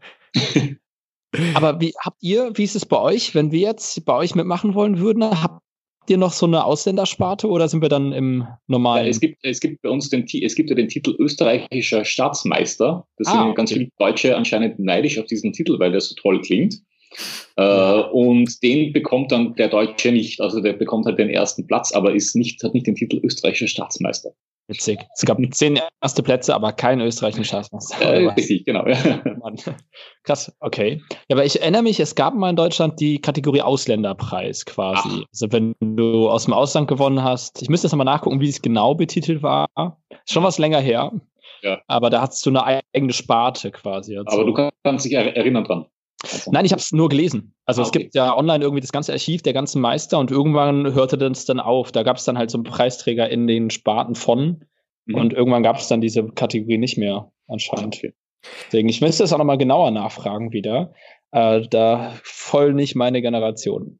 Aber 1.55 1.79
wie 1.81 1.93
habt 2.00 2.22
ihr, 2.22 2.51
wie 2.55 2.63
ist 2.63 2.75
es 2.75 2.86
bei 2.86 3.00
euch, 3.00 3.33
wenn 3.36 3.51
wir 3.51 3.60
jetzt 3.60 4.05
bei 4.05 4.15
euch 4.15 4.36
mitmachen 4.36 4.75
wollen 4.75 5.00
würden, 5.00 5.24
habt 5.24 5.62
ihr 6.07 6.17
noch 6.17 6.33
so 6.33 6.45
eine 6.45 6.65
Ausländersparte 6.65 7.48
oder 7.48 7.67
sind 7.67 7.81
wir 7.81 7.89
dann 7.89 8.12
im 8.12 8.45
normalen? 8.67 9.05
Ja, 9.05 9.10
es 9.10 9.19
gibt, 9.19 9.38
es 9.43 9.60
gibt 9.60 9.81
bei 9.81 9.89
uns 9.89 10.10
den, 10.10 10.25
es 10.25 10.55
gibt 10.55 10.69
ja 10.69 10.75
den 10.75 10.89
Titel 10.89 11.15
österreichischer 11.17 12.05
Staatsmeister. 12.05 13.07
Das 13.17 13.27
ah, 13.29 13.43
sind 13.43 13.55
ganz 13.55 13.72
okay. 13.72 13.79
viele 13.79 13.91
Deutsche 13.98 14.36
anscheinend 14.36 14.79
neidisch 14.79 15.17
auf 15.17 15.25
diesen 15.25 15.53
Titel, 15.53 15.79
weil 15.79 15.91
der 15.91 16.01
so 16.01 16.15
toll 16.15 16.41
klingt. 16.41 16.81
Äh, 17.55 18.01
und 18.12 18.62
den 18.63 18.93
bekommt 18.93 19.32
dann 19.32 19.55
der 19.55 19.70
Deutsche 19.70 20.12
nicht. 20.12 20.41
Also 20.41 20.62
der 20.62 20.74
bekommt 20.74 21.05
halt 21.05 21.20
den 21.20 21.29
ersten 21.29 21.67
Platz, 21.67 21.91
aber 21.91 22.13
ist 22.13 22.36
nicht, 22.36 22.63
hat 22.63 22.74
nicht 22.74 22.88
den 22.88 22.96
Titel 22.96 23.20
österreichischer 23.24 23.67
Staatsmeister. 23.67 24.32
Witzig. 24.67 25.00
Es 25.13 25.25
gab 25.25 25.38
zehn 25.51 25.79
erste 26.01 26.24
Plätze, 26.24 26.55
aber 26.55 26.72
kein 26.72 27.01
österreichischen 27.01 27.46
Staatsmeister. 27.46 27.93
Äh, 28.03 28.27
richtig, 28.27 28.65
genau. 28.65 28.86
Krass, 30.24 30.55
okay. 30.60 31.01
Ja, 31.29 31.36
aber 31.36 31.46
ich 31.46 31.62
erinnere 31.62 31.84
mich, 31.84 32.00
es 32.00 32.15
gab 32.15 32.34
mal 32.34 32.50
in 32.50 32.55
Deutschland 32.55 33.00
die 33.00 33.20
Kategorie 33.20 33.62
Ausländerpreis 33.62 34.65
quasi. 34.65 35.10
Ach. 35.12 35.25
Also 35.32 35.51
wenn 35.51 35.75
du 35.79 36.29
aus 36.29 36.46
dem 36.46 36.53
Ausland 36.53 36.88
gewonnen 36.88 37.24
hast, 37.24 37.62
ich 37.62 37.70
müsste 37.70 37.88
jetzt 37.88 37.91
nochmal 37.93 38.05
nachgucken, 38.05 38.39
wie 38.39 38.50
es 38.50 38.62
genau 38.62 38.96
betitelt 38.96 39.43
war. 39.43 39.67
Ist 40.10 40.34
schon 40.34 40.43
was 40.43 40.60
länger 40.60 40.79
her. 40.79 41.12
Ja. 41.62 41.82
Aber 41.88 42.10
da 42.10 42.22
hattest 42.22 42.46
du 42.46 42.50
eine 42.50 42.84
eigene 42.93 43.13
Sparte 43.13 43.72
quasi. 43.72 44.17
Also. 44.17 44.29
Aber 44.29 44.46
du 44.46 44.70
kannst 44.84 45.05
dich 45.05 45.13
erinnern 45.13 45.63
dran. 45.63 45.86
Also. 46.24 46.51
Nein, 46.51 46.65
ich 46.65 46.72
habe 46.72 46.80
es 46.80 46.92
nur 46.92 47.10
gelesen. 47.10 47.53
Also 47.65 47.82
ah, 47.82 47.88
okay. 47.88 47.98
es 47.98 48.01
gibt 48.03 48.15
ja 48.15 48.38
online 48.38 48.63
irgendwie 48.63 48.82
das 48.82 48.92
ganze 48.92 49.12
Archiv 49.12 49.42
der 49.42 49.53
ganzen 49.53 49.82
Meister 49.82 50.20
und 50.20 50.32
irgendwann 50.32 50.94
hörte 50.94 51.18
das 51.18 51.46
dann 51.46 51.60
auf. 51.60 51.92
Da 51.92 52.03
gab 52.03 52.18
es 52.18 52.24
dann 52.24 52.38
halt 52.38 52.50
so 52.50 52.58
einen 52.58 52.63
Preisträger 52.63 53.30
in 53.30 53.48
den 53.48 53.70
Sparten 53.70 54.15
von 54.15 54.65
mhm. 55.06 55.15
und 55.15 55.34
irgendwann 55.34 55.63
gab 55.63 55.77
es 55.77 55.88
dann 55.88 56.01
diese 56.01 56.24
Kategorie 56.24 56.77
nicht 56.77 56.98
mehr 56.98 57.32
anscheinend. 57.48 57.98
Okay. 57.98 58.13
Deswegen, 58.68 58.89
ich 58.89 59.01
müsste 59.01 59.24
das 59.24 59.34
auch 59.34 59.38
nochmal 59.38 59.58
genauer 59.58 59.92
nachfragen 59.92 60.51
wieder. 60.51 60.94
Äh, 61.32 61.68
da 61.70 62.13
voll 62.24 62.74
nicht 62.74 62.96
meine 62.96 63.22
Generation. 63.22 64.00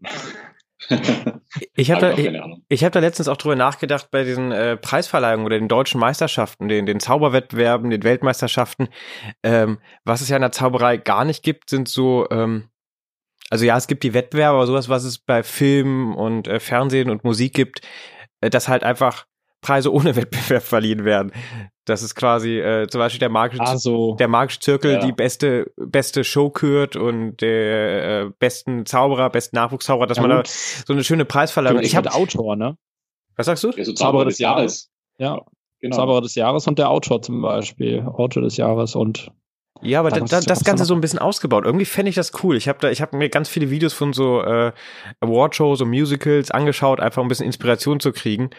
ich 1.76 1.92
habe 1.92 2.02
da, 2.02 2.12
ich, 2.18 2.30
ich 2.70 2.84
hab 2.84 2.92
da 2.92 3.00
letztens 3.00 3.28
auch 3.28 3.38
drüber 3.38 3.56
nachgedacht 3.56 4.10
bei 4.12 4.24
diesen 4.24 4.52
äh, 4.52 4.78
Preisverleihungen 4.78 5.46
oder 5.46 5.58
den 5.58 5.68
deutschen 5.68 6.00
Meisterschaften, 6.00 6.68
den, 6.68 6.86
den 6.86 7.00
Zauberwettbewerben, 7.00 7.90
den 7.90 8.04
Weltmeisterschaften. 8.04 8.90
Ähm, 9.44 9.80
was 10.04 10.22
es 10.22 10.30
ja 10.30 10.36
in 10.36 10.42
der 10.42 10.52
Zauberei 10.52 10.98
gar 10.98 11.26
nicht 11.26 11.44
gibt, 11.44 11.70
sind 11.70 11.88
so, 11.88 12.28
ähm, 12.32 12.70
also 13.50 13.66
ja, 13.66 13.78
es 13.78 13.88
gibt 13.88 14.04
die 14.04 14.14
Wettbewerbe, 14.14 14.56
aber 14.56 14.68
sowas, 14.68 14.90
was 14.90 15.04
es 15.04 15.20
bei 15.20 15.44
Film 15.44 16.16
und 16.16 16.48
äh, 16.48 16.60
Fernsehen 16.60 17.10
und 17.10 17.24
Musik 17.24 17.54
gibt, 17.54 17.82
äh, 18.42 18.50
das 18.50 18.68
halt 18.68 18.84
einfach 18.84 19.26
Preise 19.64 19.92
ohne 19.92 20.16
Wettbewerb 20.16 20.62
verliehen 20.62 21.06
werden. 21.06 21.32
Das 21.86 22.04
ist 22.04 22.16
quasi 22.16 22.60
äh, 22.60 22.88
zum 22.88 23.00
Beispiel 23.00 23.20
der 23.20 23.30
magische, 23.30 23.62
also, 23.62 24.16
der 24.16 24.28
magische 24.28 24.60
Zirkel, 24.60 24.94
ja. 24.94 25.00
die 25.00 25.12
beste, 25.12 25.72
beste 25.76 26.24
Show 26.24 26.50
kürt 26.50 26.96
und 26.96 27.42
der 27.42 28.22
äh, 28.22 28.30
besten 28.40 28.86
Zauberer, 28.86 29.30
besten 29.30 29.56
Nachwuchszauberer, 29.56 30.08
dass 30.08 30.18
ja, 30.18 30.28
man 30.28 30.30
da 30.30 30.44
so 30.46 30.94
eine 30.94 31.04
schöne 31.04 31.26
Preisverleihung. 31.26 31.82
Ich 31.82 31.96
habe 31.96 32.14
Autor, 32.14 32.56
ne? 32.56 32.78
Was 33.36 33.48
sagst 33.48 33.64
du? 33.64 33.72
Ja, 33.72 33.84
so 33.84 33.94
Zauberer, 33.94 33.96
Zauberer 33.96 34.26
des 34.26 34.40
Jahres. 34.40 34.92
Ja. 35.18 35.42
Genau. 35.82 35.98
Zauberer 35.98 36.22
des 36.22 36.36
Jahres 36.36 36.66
und 36.68 36.80
der 36.80 36.90
Autor 36.90 37.22
zum 37.22 37.42
Beispiel. 37.42 38.02
Autor 38.02 38.44
des 38.44 38.56
Jahres 38.56 38.96
und 38.96 39.32
ja, 39.82 40.00
aber 40.00 40.12
da, 40.12 40.22
da, 40.22 40.40
das 40.40 40.64
Ganze 40.64 40.86
so 40.86 40.96
ein 40.96 41.02
bisschen 41.02 41.20
ausgebaut. 41.20 41.66
Irgendwie 41.66 41.86
fände 41.86 42.10
ich 42.10 42.16
das 42.16 42.32
cool. 42.44 42.56
Ich 42.56 42.70
habe 42.70 42.80
da, 42.80 42.90
ich 42.90 43.02
habe 43.02 43.18
mir 43.18 43.28
ganz 43.28 43.50
viele 43.50 43.70
Videos 43.70 43.92
von 43.92 44.14
so 44.14 44.42
äh, 44.42 44.72
Awardshows 45.20 45.82
und 45.82 45.90
Musicals 45.90 46.52
angeschaut, 46.52 47.02
einfach 47.02 47.22
um 47.22 47.26
ein 47.26 47.30
bisschen 47.30 47.46
Inspiration 47.46 48.00
zu 48.00 48.14
kriegen. 48.14 48.52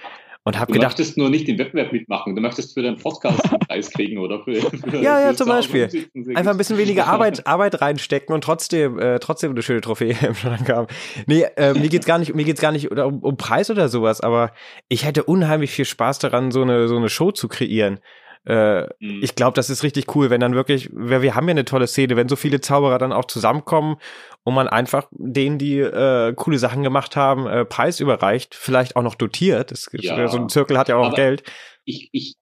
Und 0.46 0.60
hab 0.60 0.68
du 0.68 0.74
gedacht, 0.74 0.98
möchtest 0.98 1.16
nur 1.16 1.30
nicht 1.30 1.48
den 1.48 1.58
Wettbewerb 1.58 1.90
mitmachen, 1.90 2.36
du 2.36 2.42
möchtest 2.42 2.74
für 2.74 2.82
deinen 2.82 2.98
Podcast 2.98 3.42
einen 3.50 3.60
Preis 3.60 3.90
kriegen 3.90 4.18
oder 4.18 4.44
für, 4.44 4.56
für 4.56 5.00
Ja, 5.00 5.18
ja, 5.18 5.34
zum 5.34 5.48
Beispiel. 5.48 5.88
Einfach 6.34 6.50
ein 6.50 6.58
bisschen 6.58 6.76
weniger 6.76 7.06
Arbeit, 7.08 7.46
Arbeit 7.46 7.80
reinstecken 7.80 8.34
und 8.34 8.44
trotzdem, 8.44 8.98
äh, 8.98 9.18
trotzdem 9.20 9.52
eine 9.52 9.62
schöne 9.62 9.80
Trophäe 9.80 10.14
im 10.26 10.34
Schrank 10.34 10.68
haben. 10.68 10.86
Nee, 11.26 11.46
äh, 11.56 11.72
mir 11.72 11.88
geht's 11.88 12.04
gar 12.04 12.18
nicht, 12.18 12.34
mir 12.34 12.44
geht's 12.44 12.60
gar 12.60 12.72
nicht 12.72 12.90
um, 12.90 13.20
um 13.20 13.36
Preis 13.38 13.70
oder 13.70 13.88
sowas, 13.88 14.20
aber 14.20 14.52
ich 14.90 15.06
hätte 15.06 15.24
unheimlich 15.24 15.70
viel 15.70 15.86
Spaß 15.86 16.18
daran, 16.18 16.50
so 16.50 16.60
eine, 16.60 16.88
so 16.88 16.96
eine 16.96 17.08
Show 17.08 17.32
zu 17.32 17.48
kreieren. 17.48 18.00
Äh, 18.46 18.82
mhm. 19.00 19.20
Ich 19.22 19.34
glaube, 19.34 19.54
das 19.54 19.70
ist 19.70 19.82
richtig 19.82 20.14
cool, 20.14 20.30
wenn 20.30 20.40
dann 20.40 20.54
wirklich, 20.54 20.90
wir, 20.92 21.22
wir 21.22 21.34
haben 21.34 21.48
ja 21.48 21.52
eine 21.52 21.64
tolle 21.64 21.86
Szene, 21.86 22.16
wenn 22.16 22.28
so 22.28 22.36
viele 22.36 22.60
Zauberer 22.60 22.98
dann 22.98 23.12
auch 23.12 23.24
zusammenkommen 23.24 23.96
und 24.42 24.54
man 24.54 24.68
einfach 24.68 25.08
denen, 25.12 25.58
die 25.58 25.78
äh, 25.78 26.34
coole 26.34 26.58
Sachen 26.58 26.82
gemacht 26.82 27.16
haben, 27.16 27.46
äh, 27.46 27.64
Preis 27.64 28.00
überreicht, 28.00 28.54
vielleicht 28.54 28.96
auch 28.96 29.02
noch 29.02 29.14
dotiert. 29.14 29.70
Das, 29.70 29.88
ja. 29.92 30.28
So 30.28 30.38
ein 30.38 30.48
Zirkel 30.48 30.76
hat 30.76 30.88
ja 30.88 30.96
auch 30.96 31.14
Geld. 31.14 31.42
Ich, 31.86 32.10
ich, 32.12 32.34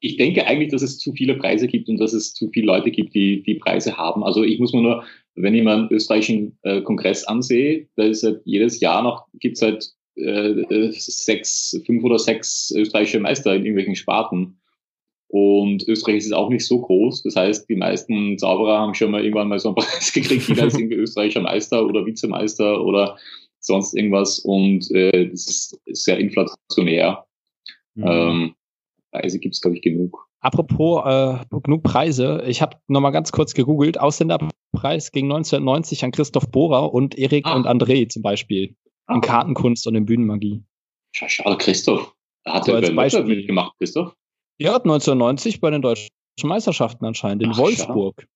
ich 0.00 0.16
denke 0.16 0.46
eigentlich, 0.46 0.70
dass 0.70 0.82
es 0.82 0.98
zu 0.98 1.12
viele 1.12 1.34
Preise 1.36 1.68
gibt 1.68 1.88
und 1.88 1.98
dass 1.98 2.12
es 2.12 2.34
zu 2.34 2.50
viele 2.50 2.66
Leute 2.66 2.90
gibt, 2.90 3.14
die 3.14 3.42
die 3.42 3.54
Preise 3.54 3.96
haben. 3.96 4.22
Also 4.22 4.42
ich 4.42 4.58
muss 4.58 4.74
mir 4.74 4.82
nur, 4.82 5.04
wenn 5.34 5.54
ich 5.54 5.62
mir 5.62 5.72
einen 5.72 5.88
österreichischen 5.90 6.58
äh, 6.62 6.82
Kongress 6.82 7.24
ansehe, 7.24 7.88
da 7.96 8.04
ist 8.04 8.22
halt 8.22 8.42
jedes 8.44 8.80
Jahr 8.80 9.02
noch, 9.02 9.26
gibt 9.38 9.56
es 9.56 9.62
halt 9.62 9.90
äh, 10.16 10.90
sechs, 10.92 11.80
fünf 11.86 12.04
oder 12.04 12.18
sechs 12.18 12.72
österreichische 12.76 13.20
Meister 13.20 13.54
in 13.54 13.64
irgendwelchen 13.64 13.96
Sparten. 13.96 14.59
Und 15.30 15.86
Österreich 15.86 16.16
ist 16.16 16.34
auch 16.34 16.48
nicht 16.48 16.66
so 16.66 16.80
groß. 16.80 17.22
Das 17.22 17.36
heißt, 17.36 17.68
die 17.68 17.76
meisten 17.76 18.36
Zauberer 18.36 18.78
haben 18.78 18.94
schon 18.94 19.12
mal 19.12 19.22
irgendwann 19.22 19.48
mal 19.48 19.60
so 19.60 19.68
einen 19.68 19.74
Preis 19.76 20.12
gekriegt, 20.12 20.48
jeder 20.48 20.66
ist 20.66 20.78
irgendwie 20.78 20.96
österreichischer 20.96 21.42
Meister 21.42 21.86
oder 21.86 22.04
Vizemeister 22.04 22.84
oder 22.84 23.16
sonst 23.60 23.94
irgendwas. 23.94 24.40
Und 24.40 24.90
äh, 24.90 25.28
das 25.28 25.46
ist 25.46 25.80
sehr 25.86 26.18
inflationär. 26.18 27.26
Mhm. 27.94 28.04
Ähm, 28.06 28.54
Preise 29.12 29.38
gibt 29.38 29.54
es, 29.54 29.60
glaube 29.60 29.76
ich, 29.76 29.82
genug. 29.82 30.26
Apropos 30.40 31.04
äh, 31.06 31.44
genug 31.62 31.82
Preise, 31.84 32.42
ich 32.46 32.62
habe 32.62 32.78
nochmal 32.88 33.12
ganz 33.12 33.30
kurz 33.30 33.54
gegoogelt. 33.54 34.00
Ausländerpreis 34.00 35.12
ging 35.12 35.26
1990 35.26 36.04
an 36.04 36.12
Christoph 36.12 36.50
Bohrer 36.50 36.92
und 36.92 37.16
Erik 37.16 37.46
ah. 37.46 37.54
und 37.54 37.66
André 37.66 38.08
zum 38.08 38.22
Beispiel. 38.22 38.74
In 39.08 39.16
ah. 39.16 39.20
Kartenkunst 39.20 39.86
und 39.86 39.94
in 39.94 40.06
Bühnenmagie. 40.06 40.64
Schade, 41.12 41.56
Christoph. 41.58 42.14
Hat 42.46 42.64
so 42.64 42.72
er 42.72 42.98
als 42.98 43.14
mitgemacht, 43.26 43.76
Christoph? 43.78 44.16
Ja, 44.60 44.74
1990 44.74 45.60
bei 45.62 45.70
den 45.70 45.80
deutschen 45.80 46.10
Meisterschaften 46.42 47.06
anscheinend 47.06 47.42
in 47.42 47.52
Ach, 47.54 47.58
Wolfsburg. 47.58 48.26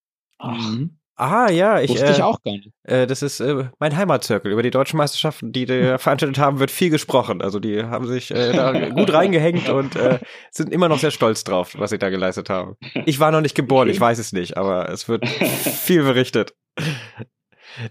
Mhm. 0.43 0.97
Ah, 1.17 1.51
ja, 1.51 1.81
ich. 1.81 1.91
Wusste 1.91 2.11
ich 2.11 2.19
äh, 2.19 2.23
auch 2.23 2.43
gar 2.43 2.53
nicht. 2.53 2.71
Äh, 2.85 3.07
das 3.07 3.23
ist 3.23 3.41
äh, 3.41 3.67
mein 3.79 3.95
Heimatzirkel. 3.95 4.51
Über 4.51 4.63
die 4.63 4.71
deutschen 4.71 4.97
Meisterschaften, 4.97 5.53
die 5.53 5.67
die 5.67 5.83
veranstaltet 5.99 6.39
haben, 6.39 6.61
wird 6.61 6.71
viel 6.71 6.89
gesprochen. 6.89 7.43
Also 7.43 7.61
die 7.61 7.85
haben 7.85 8.07
sich 8.07 8.31
äh, 8.31 8.53
da 8.53 8.89
gut 8.89 9.13
reingehängt 9.13 9.69
und 9.69 9.97
äh, 9.97 10.19
sind 10.51 10.73
immer 10.73 10.89
noch 10.89 10.99
sehr 10.99 11.11
stolz 11.11 11.45
drauf, 11.45 11.75
was 11.79 11.91
sie 11.91 11.99
da 11.99 12.09
geleistet 12.09 12.49
haben. 12.49 12.77
Ich 13.05 13.21
war 13.21 13.31
noch 13.31 13.43
nicht 13.43 13.55
geboren, 13.55 13.91
ich 13.91 14.01
weiß 14.01 14.19
es 14.19 14.33
nicht, 14.33 14.57
aber 14.57 14.89
es 14.89 15.07
wird 15.07 15.29
viel 15.29 16.05
berichtet. 16.05 16.55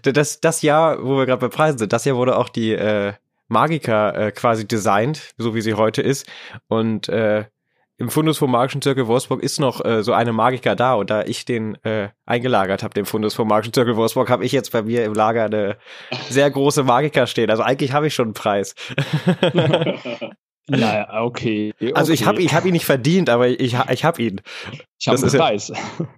Das, 0.02 0.40
das 0.40 0.62
Jahr, 0.62 1.04
wo 1.04 1.18
wir 1.18 1.26
gerade 1.26 1.40
bei 1.40 1.54
Preisen 1.54 1.78
sind, 1.78 1.92
das 1.92 2.04
Jahr 2.04 2.16
wurde 2.16 2.36
auch 2.36 2.48
die 2.48 2.72
äh, 2.72 3.12
Magica 3.46 4.10
äh, 4.10 4.32
quasi 4.32 4.66
designt, 4.66 5.34
so 5.38 5.54
wie 5.54 5.60
sie 5.60 5.74
heute 5.74 6.02
ist. 6.02 6.26
Und 6.66 7.08
äh, 7.08 7.44
im 7.96 8.08
Fundus 8.08 8.38
vom 8.38 8.50
Magischen 8.50 8.82
Zirkel 8.82 9.06
Wolfsburg 9.06 9.42
ist 9.42 9.60
noch 9.60 9.84
äh, 9.84 10.02
so 10.02 10.12
eine 10.12 10.32
Magiker 10.32 10.74
da 10.74 10.94
und 10.94 11.10
da 11.10 11.22
ich 11.24 11.44
den 11.44 11.76
äh, 11.84 12.08
eingelagert 12.26 12.82
habe, 12.82 12.94
den 12.94 13.04
Fundus 13.04 13.34
vom 13.34 13.48
Magischen 13.48 13.72
Zirkel 13.72 13.96
Wolfsburg, 13.96 14.30
habe 14.30 14.44
ich 14.44 14.52
jetzt 14.52 14.72
bei 14.72 14.82
mir 14.82 15.04
im 15.04 15.14
Lager 15.14 15.44
eine 15.44 15.76
sehr 16.28 16.50
große 16.50 16.82
Magiker 16.82 17.26
stehen. 17.26 17.50
Also 17.50 17.62
eigentlich 17.62 17.92
habe 17.92 18.08
ich 18.08 18.14
schon 18.14 18.26
einen 18.26 18.34
Preis. 18.34 18.74
naja, 20.66 21.22
okay. 21.22 21.72
okay. 21.76 21.92
Also 21.94 22.12
ich 22.12 22.26
habe 22.26 22.42
ich 22.42 22.52
hab 22.52 22.64
ihn 22.64 22.72
nicht 22.72 22.84
verdient, 22.84 23.30
aber 23.30 23.48
ich, 23.48 23.76
ich 23.90 24.04
habe 24.04 24.22
ihn. 24.22 24.40
Ich 24.98 25.06
habe 25.06 25.20
einen 25.20 25.30
Preis. 25.30 25.72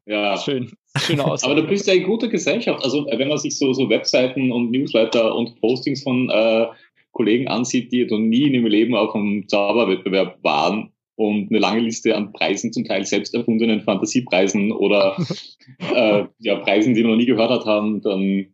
Ja. 0.07 0.37
Schön. 0.43 0.73
Schöne 0.97 1.25
Aussage. 1.27 1.53
Aber 1.53 1.61
du 1.61 1.69
bist 1.69 1.87
ja 1.87 1.93
in 1.93 2.05
guter 2.05 2.29
Gesellschaft. 2.29 2.83
Also 2.83 3.07
wenn 3.07 3.29
man 3.29 3.37
sich 3.37 3.59
so, 3.59 3.75
so 3.75 3.91
Webseiten 3.91 4.51
und 4.51 4.71
Newsletter 4.71 5.35
und 5.35 5.61
Postings 5.61 6.03
von 6.03 6.31
äh, 6.31 6.69
Kollegen 7.13 7.49
ansieht, 7.49 7.93
die 7.93 8.07
noch 8.07 8.19
nie 8.19 8.45
in 8.45 8.55
ihrem 8.55 8.67
Leben 8.67 8.95
auf 8.95 9.15
einem 9.15 9.47
Zauberwettbewerb 9.47 10.39
waren, 10.43 10.93
und 11.17 11.51
eine 11.51 11.59
lange 11.59 11.81
Liste 11.81 12.15
an 12.15 12.33
Preisen, 12.33 12.73
zum 12.73 12.85
Teil 12.85 13.05
selbst 13.05 13.35
erfundenen 13.35 13.81
Fantasiepreisen 13.81 14.71
oder 14.73 15.17
äh, 15.95 16.25
ja, 16.39 16.57
Preisen, 16.57 16.95
die 16.95 17.03
wir 17.03 17.11
noch 17.11 17.17
nie 17.17 17.27
gehört 17.27 17.65
haben, 17.65 18.03
dann 18.03 18.47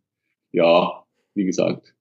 ja, 0.53 1.05
wie 1.35 1.45
gesagt. 1.45 1.95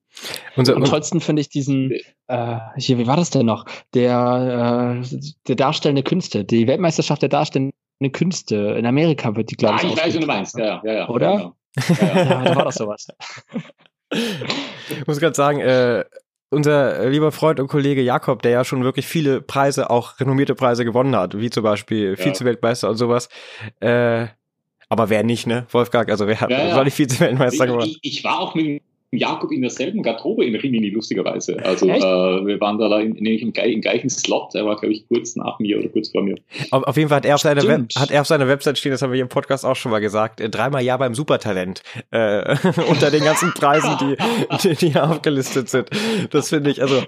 Unser, 0.56 0.76
Am 0.76 0.84
tollsten 0.84 1.20
finde 1.20 1.40
ich 1.40 1.48
diesen, 1.48 1.92
äh, 2.26 2.58
hier, 2.76 2.98
wie 2.98 3.06
war 3.06 3.16
das 3.16 3.30
denn 3.30 3.46
noch? 3.46 3.64
Der, 3.94 5.00
äh, 5.02 5.20
der 5.48 5.56
darstellende 5.56 6.02
Künste, 6.02 6.44
die 6.44 6.66
Weltmeisterschaft 6.66 7.22
der 7.22 7.30
darstellenden 7.30 7.72
Künste. 8.12 8.76
In 8.78 8.84
Amerika 8.84 9.34
wird 9.36 9.50
die, 9.50 9.56
glaube 9.56 9.76
ich. 9.76 9.84
Ah, 9.84 9.88
ich 9.88 9.96
weiß, 9.96 10.14
wie 10.14 10.20
du 10.20 10.26
meinst, 10.26 10.58
ja, 10.58 10.82
ja, 10.84 10.92
ja. 10.92 11.08
Oder? 11.08 11.30
Genau. 11.36 11.56
Ja, 11.88 12.06
ja. 12.06 12.24
ja, 12.24 12.44
da 12.44 12.56
war 12.56 12.64
das 12.66 12.74
sowas. 12.74 13.08
Ich 14.10 15.06
muss 15.06 15.18
gerade 15.18 15.34
sagen, 15.34 15.60
äh, 15.60 16.04
unser 16.52 17.08
lieber 17.08 17.32
Freund 17.32 17.58
und 17.58 17.68
Kollege 17.68 18.02
Jakob, 18.02 18.42
der 18.42 18.50
ja 18.50 18.64
schon 18.64 18.84
wirklich 18.84 19.06
viele 19.06 19.40
Preise, 19.40 19.90
auch 19.90 20.20
renommierte 20.20 20.54
Preise 20.54 20.84
gewonnen 20.84 21.16
hat, 21.16 21.38
wie 21.38 21.50
zum 21.50 21.62
Beispiel 21.62 22.10
ja. 22.10 22.16
Vize-Weltmeister 22.16 22.90
und 22.90 22.96
sowas. 22.96 23.28
Äh, 23.80 24.26
aber 24.88 25.08
wer 25.08 25.22
nicht, 25.22 25.46
ne? 25.46 25.66
Wolfgang, 25.70 26.10
also 26.10 26.26
wer 26.26 26.40
hat 26.40 26.50
ja, 26.50 26.68
ja. 26.68 26.82
ich 26.82 26.94
Vize-Weltmeister 26.94 27.66
gewonnen? 27.66 27.88
Ich, 27.88 27.98
ich, 28.02 28.24
war 28.24 28.40
auch 28.40 28.54
mit 28.54 28.82
Jakob 29.12 29.52
in 29.52 29.60
derselben 29.60 30.02
Garderobe 30.02 30.44
in 30.44 30.54
Rimini, 30.54 30.88
lustigerweise. 30.88 31.62
Also 31.64 31.86
äh, 31.86 32.46
wir 32.46 32.60
waren 32.60 32.78
da, 32.78 32.98
in, 32.98 33.14
in, 33.14 33.26
im, 33.26 33.52
im, 33.52 33.80
gleichen 33.80 34.08
Slot. 34.08 34.54
Er 34.54 34.64
war, 34.64 34.76
glaube 34.76 34.94
ich, 34.94 35.06
kurz 35.06 35.36
nach 35.36 35.58
mir 35.58 35.78
oder 35.78 35.88
kurz 35.88 36.10
vor 36.10 36.22
mir. 36.22 36.36
Auf, 36.70 36.82
auf 36.84 36.96
jeden 36.96 37.10
Fall 37.10 37.16
hat 37.16 37.26
er, 37.26 37.34
auf 37.34 37.42
seiner 37.42 37.62
Web, 37.66 37.88
hat 37.96 38.10
er 38.10 38.22
auf 38.22 38.26
seiner 38.26 38.48
Website 38.48 38.78
stehen, 38.78 38.92
das 38.92 39.02
haben 39.02 39.10
wir 39.10 39.16
hier 39.16 39.24
im 39.24 39.28
Podcast 39.28 39.66
auch 39.66 39.76
schon 39.76 39.92
mal 39.92 40.00
gesagt, 40.00 40.40
äh, 40.40 40.48
dreimal 40.48 40.82
Ja 40.82 40.96
beim 40.96 41.14
Supertalent 41.14 41.82
äh, 42.10 42.56
unter 42.88 43.10
den 43.10 43.22
ganzen 43.22 43.52
Preisen, 43.52 43.96
die, 44.00 44.16
die, 44.62 44.74
die 44.76 44.90
hier 44.92 45.04
aufgelistet 45.04 45.68
sind. 45.68 45.90
Das 46.30 46.48
finde 46.48 46.70
ich, 46.70 46.80
also 46.80 47.02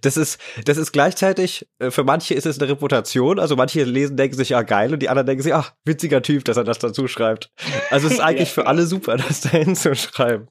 das 0.00 0.16
ist, 0.16 0.40
das 0.64 0.78
ist 0.78 0.92
gleichzeitig, 0.92 1.66
äh, 1.78 1.90
für 1.90 2.04
manche 2.04 2.34
ist 2.34 2.46
es 2.46 2.58
eine 2.58 2.70
Reputation, 2.70 3.38
also 3.38 3.56
manche 3.56 3.84
lesen, 3.84 4.16
denken 4.16 4.36
sich, 4.36 4.50
ja 4.50 4.62
geil, 4.62 4.92
und 4.92 5.02
die 5.02 5.08
anderen 5.08 5.26
denken 5.26 5.42
sich, 5.42 5.54
ach, 5.54 5.74
witziger 5.84 6.22
Typ, 6.22 6.44
dass 6.44 6.56
er 6.56 6.64
das 6.64 6.78
dazu 6.78 7.06
schreibt. 7.06 7.50
Also 7.90 8.06
es 8.06 8.14
ist 8.14 8.20
eigentlich 8.22 8.48
ja. 8.48 8.54
für 8.54 8.66
alle 8.66 8.86
super, 8.86 9.16
das 9.16 9.42
da 9.42 9.50
hinzuschreiben. 9.50 10.48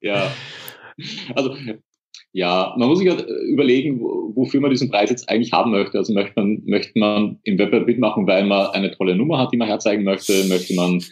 Ja. 0.00 0.32
Also, 1.34 1.54
ja, 2.32 2.74
man 2.78 2.88
muss 2.88 2.98
sich 2.98 3.08
halt 3.08 3.26
überlegen, 3.48 4.00
wofür 4.00 4.60
man 4.60 4.70
diesen 4.70 4.90
Preis 4.90 5.10
jetzt 5.10 5.28
eigentlich 5.28 5.52
haben 5.52 5.70
möchte. 5.70 5.98
Also 5.98 6.12
möchte 6.12 6.32
man, 6.36 6.62
möchte 6.66 6.98
man 6.98 7.38
im 7.44 7.58
Wettbewerb 7.58 7.86
mitmachen, 7.86 8.26
weil 8.26 8.44
man 8.44 8.68
eine 8.68 8.90
tolle 8.90 9.16
Nummer 9.16 9.38
hat, 9.38 9.52
die 9.52 9.56
man 9.56 9.68
herzeigen 9.68 10.04
möchte? 10.04 10.44
Möchte 10.48 10.74
man 10.74 11.02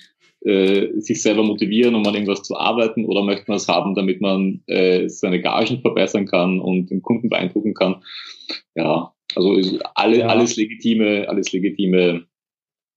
äh, 0.45 1.01
sich 1.01 1.23
selber 1.23 1.43
motivieren, 1.43 1.95
um 1.95 2.07
an 2.07 2.15
irgendwas 2.15 2.43
zu 2.43 2.57
arbeiten? 2.57 3.07
Oder 3.07 3.23
möchte 3.23 3.47
man 3.49 3.57
es 3.57 3.69
haben, 3.69 3.95
damit 3.95 4.21
man 4.21 4.63
äh, 4.67 5.09
seine 5.09 5.41
Gagen 5.41 5.81
verbessern 5.81 6.27
kann 6.27 6.61
und 6.61 6.91
den 6.91 7.03
Kunden 7.03 7.31
beeindrucken 7.31 7.75
kann? 7.75 8.03
Ja, 8.75 9.15
also 9.35 9.79
alle, 9.95 10.19
ja. 10.19 10.27
alles 10.27 10.57
legitime, 10.57 11.29
alles 11.29 11.53
legitime 11.53 12.27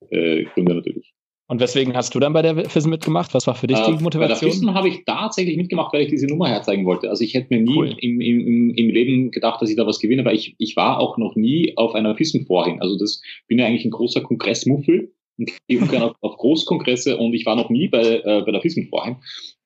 äh, 0.10 0.44
Gründe 0.44 0.76
natürlich. 0.76 1.14
Und 1.50 1.62
weswegen 1.62 1.96
hast 1.96 2.14
du 2.14 2.20
dann 2.20 2.34
bei 2.34 2.42
der 2.42 2.70
FISM 2.70 2.90
mitgemacht? 2.90 3.34
Was 3.34 3.48
war 3.48 3.56
für 3.56 3.68
dich 3.68 3.80
die 3.80 3.92
äh, 3.92 4.02
Motivation? 4.02 4.20
Bei 4.20 4.28
der 4.28 4.52
FISM 4.52 4.74
habe 4.74 4.90
ich 4.90 5.06
tatsächlich 5.06 5.56
mitgemacht, 5.56 5.94
weil 5.94 6.02
ich 6.02 6.10
diese 6.10 6.28
Nummer 6.28 6.50
herzeigen 6.50 6.86
wollte. 6.86 7.10
Also 7.10 7.24
ich 7.24 7.34
hätte 7.34 7.54
mir 7.54 7.62
nie 7.62 7.78
cool. 7.78 7.96
im, 8.00 8.20
im, 8.20 8.74
im 8.76 8.90
Leben 8.90 9.32
gedacht, 9.32 9.62
dass 9.62 9.70
ich 9.70 9.78
da 9.78 9.88
was 9.88 10.00
gewinne, 10.00 10.26
weil 10.26 10.36
ich, 10.36 10.56
ich 10.58 10.76
war 10.76 11.00
auch 11.00 11.18
noch 11.18 11.36
nie 11.36 11.72
auf 11.78 11.96
einer 11.96 12.16
FISM 12.16 12.44
vorhin. 12.46 12.82
Also 12.82 12.98
das 12.98 13.22
bin 13.48 13.60
ja 13.60 13.66
eigentlich 13.66 13.86
ein 13.86 13.92
großer 13.92 14.22
Kongressmuffel 14.22 15.14
und 15.38 15.52
gehe 15.70 15.80
gerne 15.80 16.06
auf, 16.06 16.16
auf 16.20 16.36
Großkongresse 16.36 17.16
und 17.16 17.34
ich 17.34 17.46
war 17.46 17.56
noch 17.56 17.70
nie 17.70 17.88
bei, 17.88 18.20
äh, 18.20 18.42
bei 18.46 18.52
der 18.52 18.62
FISM 18.62 18.90
vorhin. 18.90 19.16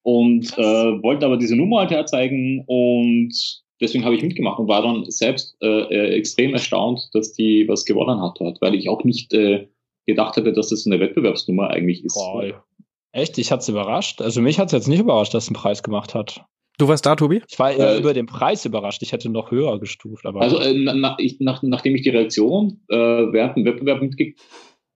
Und 0.04 0.56
äh, 0.58 0.62
wollte 1.04 1.26
aber 1.26 1.38
diese 1.38 1.56
Nummer 1.56 1.80
halt 1.80 1.92
herzeigen 1.92 2.64
und 2.68 3.34
deswegen 3.80 4.06
habe 4.06 4.16
ich 4.16 4.22
mitgemacht 4.22 4.60
und 4.60 4.68
war 4.68 4.84
dann 4.84 5.10
selbst 5.10 5.56
äh, 5.62 5.68
äh, 5.68 6.16
extrem 6.16 6.54
erstaunt, 6.54 7.10
dass 7.14 7.34
die 7.34 7.68
was 7.68 7.86
gewonnen 7.86 8.22
hat 8.22 8.40
dort, 8.40 8.62
weil 8.62 8.76
ich 8.76 8.88
auch 8.88 9.04
nicht 9.04 9.34
äh, 9.34 9.68
gedacht 10.12 10.36
hätte, 10.36 10.54
dass 10.54 10.70
das 10.70 10.86
eine 10.86 11.00
Wettbewerbsnummer 11.00 11.70
eigentlich 11.70 12.04
ist. 12.04 12.16
Boah, 12.16 12.64
echt? 13.12 13.38
Ich 13.38 13.52
hatte 13.52 13.62
es 13.62 13.70
überrascht. 13.70 14.22
Also 14.22 14.42
mich 14.42 14.60
hat 14.60 14.68
es 14.68 14.72
jetzt 14.74 14.88
nicht 14.88 15.00
überrascht, 15.00 15.34
dass 15.34 15.44
es 15.44 15.50
einen 15.50 15.56
Preis 15.56 15.84
gemacht 15.84 16.16
hat. 16.16 16.46
Du 16.78 16.88
warst 16.88 17.06
da, 17.06 17.16
Tobi? 17.16 17.42
Ich 17.48 17.60
war 17.60 17.72
eher 17.72 17.96
äh, 17.96 18.00
über 18.00 18.14
den 18.14 18.26
Preis 18.26 18.66
überrascht. 18.66 19.04
Ich 19.04 19.12
hätte 19.12 19.30
noch 19.30 19.52
höher 19.52 19.80
gestuft. 19.80 20.26
Aber 20.26 20.42
also 20.42 20.60
äh, 20.60 20.74
na, 20.74 21.16
ich, 21.20 21.40
nach, 21.40 21.62
nachdem 21.62 21.96
ich 21.96 22.02
die 22.02 22.10
Reaktion 22.10 22.82
äh, 22.90 22.96
während 22.96 23.58
dem 23.58 23.66
Wettbewerb 23.66 24.02
mitbekommen 24.02 24.36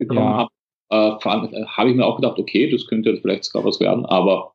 ja. 0.10 0.50
habe, 0.90 1.20
äh, 1.22 1.58
äh, 1.58 1.66
habe 1.66 1.90
ich 1.90 1.96
mir 1.96 2.06
auch 2.06 2.16
gedacht, 2.16 2.40
okay, 2.40 2.70
das 2.70 2.88
könnte 2.88 3.18
vielleicht 3.18 3.46
sogar 3.46 3.66
was 3.66 3.80
werden. 3.80 4.06
Aber 4.06 4.54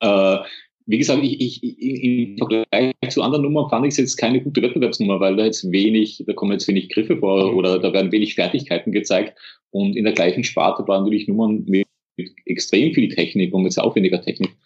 äh, 0.00 0.38
wie 0.86 0.98
gesagt, 0.98 1.22
ich, 1.22 1.62
ich, 1.62 1.80
im 1.82 2.38
Vergleich 2.38 2.94
zu 3.10 3.22
anderen 3.22 3.42
Nummern 3.42 3.68
fand 3.68 3.86
ich 3.86 3.92
es 3.92 3.96
jetzt 3.96 4.16
keine 4.16 4.40
gute 4.40 4.62
Wettbewerbsnummer, 4.62 5.18
weil 5.18 5.36
da 5.36 5.44
jetzt 5.44 5.70
wenig, 5.70 6.22
da 6.26 6.32
kommen 6.32 6.52
jetzt 6.52 6.68
wenig 6.68 6.88
Griffe 6.90 7.16
vor 7.18 7.54
oder 7.54 7.80
da 7.80 7.92
werden 7.92 8.12
wenig 8.12 8.36
Fertigkeiten 8.36 8.92
gezeigt. 8.92 9.36
Und 9.70 9.96
in 9.96 10.04
der 10.04 10.12
gleichen 10.12 10.44
Sparte 10.44 10.86
waren 10.86 11.02
natürlich 11.02 11.26
Nummern 11.26 11.64
mit, 11.66 11.88
mit 12.16 12.30
extrem 12.44 12.94
viel 12.94 13.08
Technik 13.08 13.52
und 13.52 13.64
mit 13.64 13.72
sehr 13.72 13.84
aufwendiger 13.84 14.22
Technik. 14.22 14.56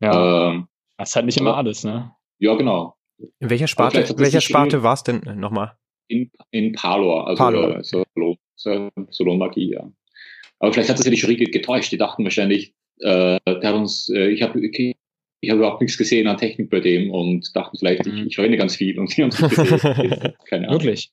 Ja. 0.00 0.52
Ähm, 0.52 0.68
das 0.98 1.10
ist 1.10 1.16
halt 1.16 1.26
nicht 1.26 1.40
immer 1.40 1.56
alles, 1.56 1.82
ne? 1.82 2.12
Ja, 2.38 2.54
genau. 2.54 2.94
In 3.40 3.50
welcher 3.50 3.66
Sparte, 3.66 4.00
in 4.00 4.18
welcher 4.18 4.40
Sparte 4.40 4.82
war 4.82 4.94
es 4.94 5.02
denn 5.02 5.20
nochmal? 5.36 5.72
In, 6.08 6.30
in 6.52 6.72
Palor, 6.72 7.26
also 7.26 7.42
Palor. 7.42 7.78
Äh, 7.78 7.82
Solon, 8.54 8.90
Solon-Magie, 9.10 9.72
ja. 9.72 9.90
Aber 10.60 10.72
vielleicht 10.72 10.90
hat 10.90 10.98
das 10.98 11.06
ja 11.06 11.10
die 11.10 11.18
Jury 11.18 11.36
getäuscht. 11.36 11.92
Die 11.92 11.98
dachten 11.98 12.24
wahrscheinlich, 12.24 12.72
äh, 13.00 13.38
der 13.46 13.62
hat 13.62 13.74
uns, 13.74 14.08
äh, 14.10 14.28
ich 14.28 14.42
habe 14.42 14.60
ich 15.40 15.50
habe 15.50 15.58
überhaupt 15.58 15.80
nichts 15.80 15.98
gesehen 15.98 16.26
an 16.26 16.38
Technik 16.38 16.70
bei 16.70 16.80
dem 16.80 17.10
und 17.10 17.54
dachte 17.54 17.76
vielleicht, 17.78 18.06
mhm. 18.06 18.18
ich, 18.18 18.26
ich 18.26 18.38
renne 18.38 18.56
ganz 18.56 18.76
viel 18.76 18.98
und 18.98 19.14
die 19.16 19.22
haben 19.22 19.30
Keine 20.48 20.68
Ahnung. 20.68 20.80
Wirklich. 20.80 21.10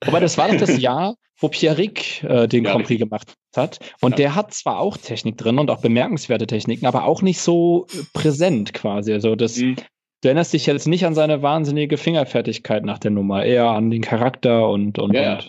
Aber 0.00 0.20
das 0.20 0.38
war 0.38 0.48
doch 0.48 0.56
das 0.56 0.80
Jahr, 0.80 1.16
wo 1.38 1.48
Pierrick 1.48 2.22
äh, 2.24 2.46
den 2.46 2.64
ja, 2.64 2.72
Grand 2.72 2.86
Prix 2.86 3.00
gemacht 3.00 3.34
hat. 3.56 3.78
Und 4.00 4.12
ja. 4.12 4.16
der 4.16 4.34
hat 4.34 4.52
zwar 4.54 4.78
auch 4.80 4.96
Technik 4.96 5.38
drin 5.38 5.58
und 5.58 5.70
auch 5.70 5.80
bemerkenswerte 5.80 6.46
Techniken, 6.46 6.86
aber 6.86 7.04
auch 7.04 7.22
nicht 7.22 7.40
so 7.40 7.86
äh, 7.92 8.02
präsent 8.12 8.74
quasi. 8.74 9.12
Also 9.12 9.36
das, 9.36 9.56
mhm. 9.56 9.76
du 10.20 10.28
erinnerst 10.28 10.52
dich 10.52 10.66
jetzt 10.66 10.86
nicht 10.86 11.06
an 11.06 11.14
seine 11.14 11.42
wahnsinnige 11.42 11.96
Fingerfertigkeit 11.96 12.84
nach 12.84 12.98
der 12.98 13.10
Nummer, 13.10 13.44
eher 13.44 13.66
an 13.66 13.90
den 13.90 14.02
Charakter 14.02 14.68
und 14.68 14.98
und. 14.98 15.14
Ja, 15.14 15.34
und. 15.34 15.48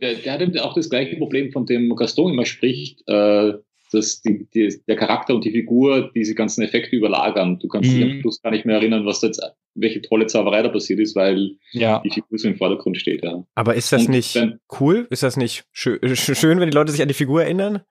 Der, 0.00 0.14
der 0.14 0.32
hat 0.32 0.58
auch 0.60 0.74
das 0.74 0.90
gleiche 0.90 1.16
Problem, 1.16 1.50
von 1.50 1.66
dem 1.66 1.94
Gaston 1.96 2.32
immer 2.32 2.44
spricht. 2.44 3.02
Äh, 3.08 3.54
dass 3.92 4.20
die, 4.22 4.46
die, 4.54 4.80
der 4.86 4.96
Charakter 4.96 5.34
und 5.34 5.44
die 5.44 5.50
Figur 5.50 6.10
diese 6.14 6.34
ganzen 6.34 6.62
Effekte 6.62 6.96
überlagern. 6.96 7.58
Du 7.58 7.68
kannst 7.68 7.90
mhm. 7.90 7.94
dich 7.94 8.04
am 8.04 8.20
Schluss 8.20 8.42
gar 8.42 8.50
nicht 8.50 8.64
mehr 8.64 8.76
erinnern, 8.76 9.06
was 9.06 9.20
da 9.20 9.28
jetzt, 9.28 9.42
welche 9.74 10.02
tolle 10.02 10.26
Zauberei 10.26 10.62
da 10.62 10.68
passiert 10.68 11.00
ist, 11.00 11.16
weil 11.16 11.56
ja. 11.72 12.00
die 12.04 12.10
Figur 12.10 12.38
so 12.38 12.48
im 12.48 12.56
Vordergrund 12.56 12.96
steht. 12.96 13.24
Ja. 13.24 13.44
Aber 13.54 13.74
ist 13.74 13.92
das 13.92 14.06
und 14.06 14.10
nicht 14.10 14.36
dann, 14.36 14.60
cool? 14.80 15.06
Ist 15.10 15.22
das 15.22 15.36
nicht 15.36 15.64
schön, 15.72 15.98
schön, 16.14 16.60
wenn 16.60 16.70
die 16.70 16.76
Leute 16.76 16.92
sich 16.92 17.02
an 17.02 17.08
die 17.08 17.14
Figur 17.14 17.42
erinnern? 17.42 17.82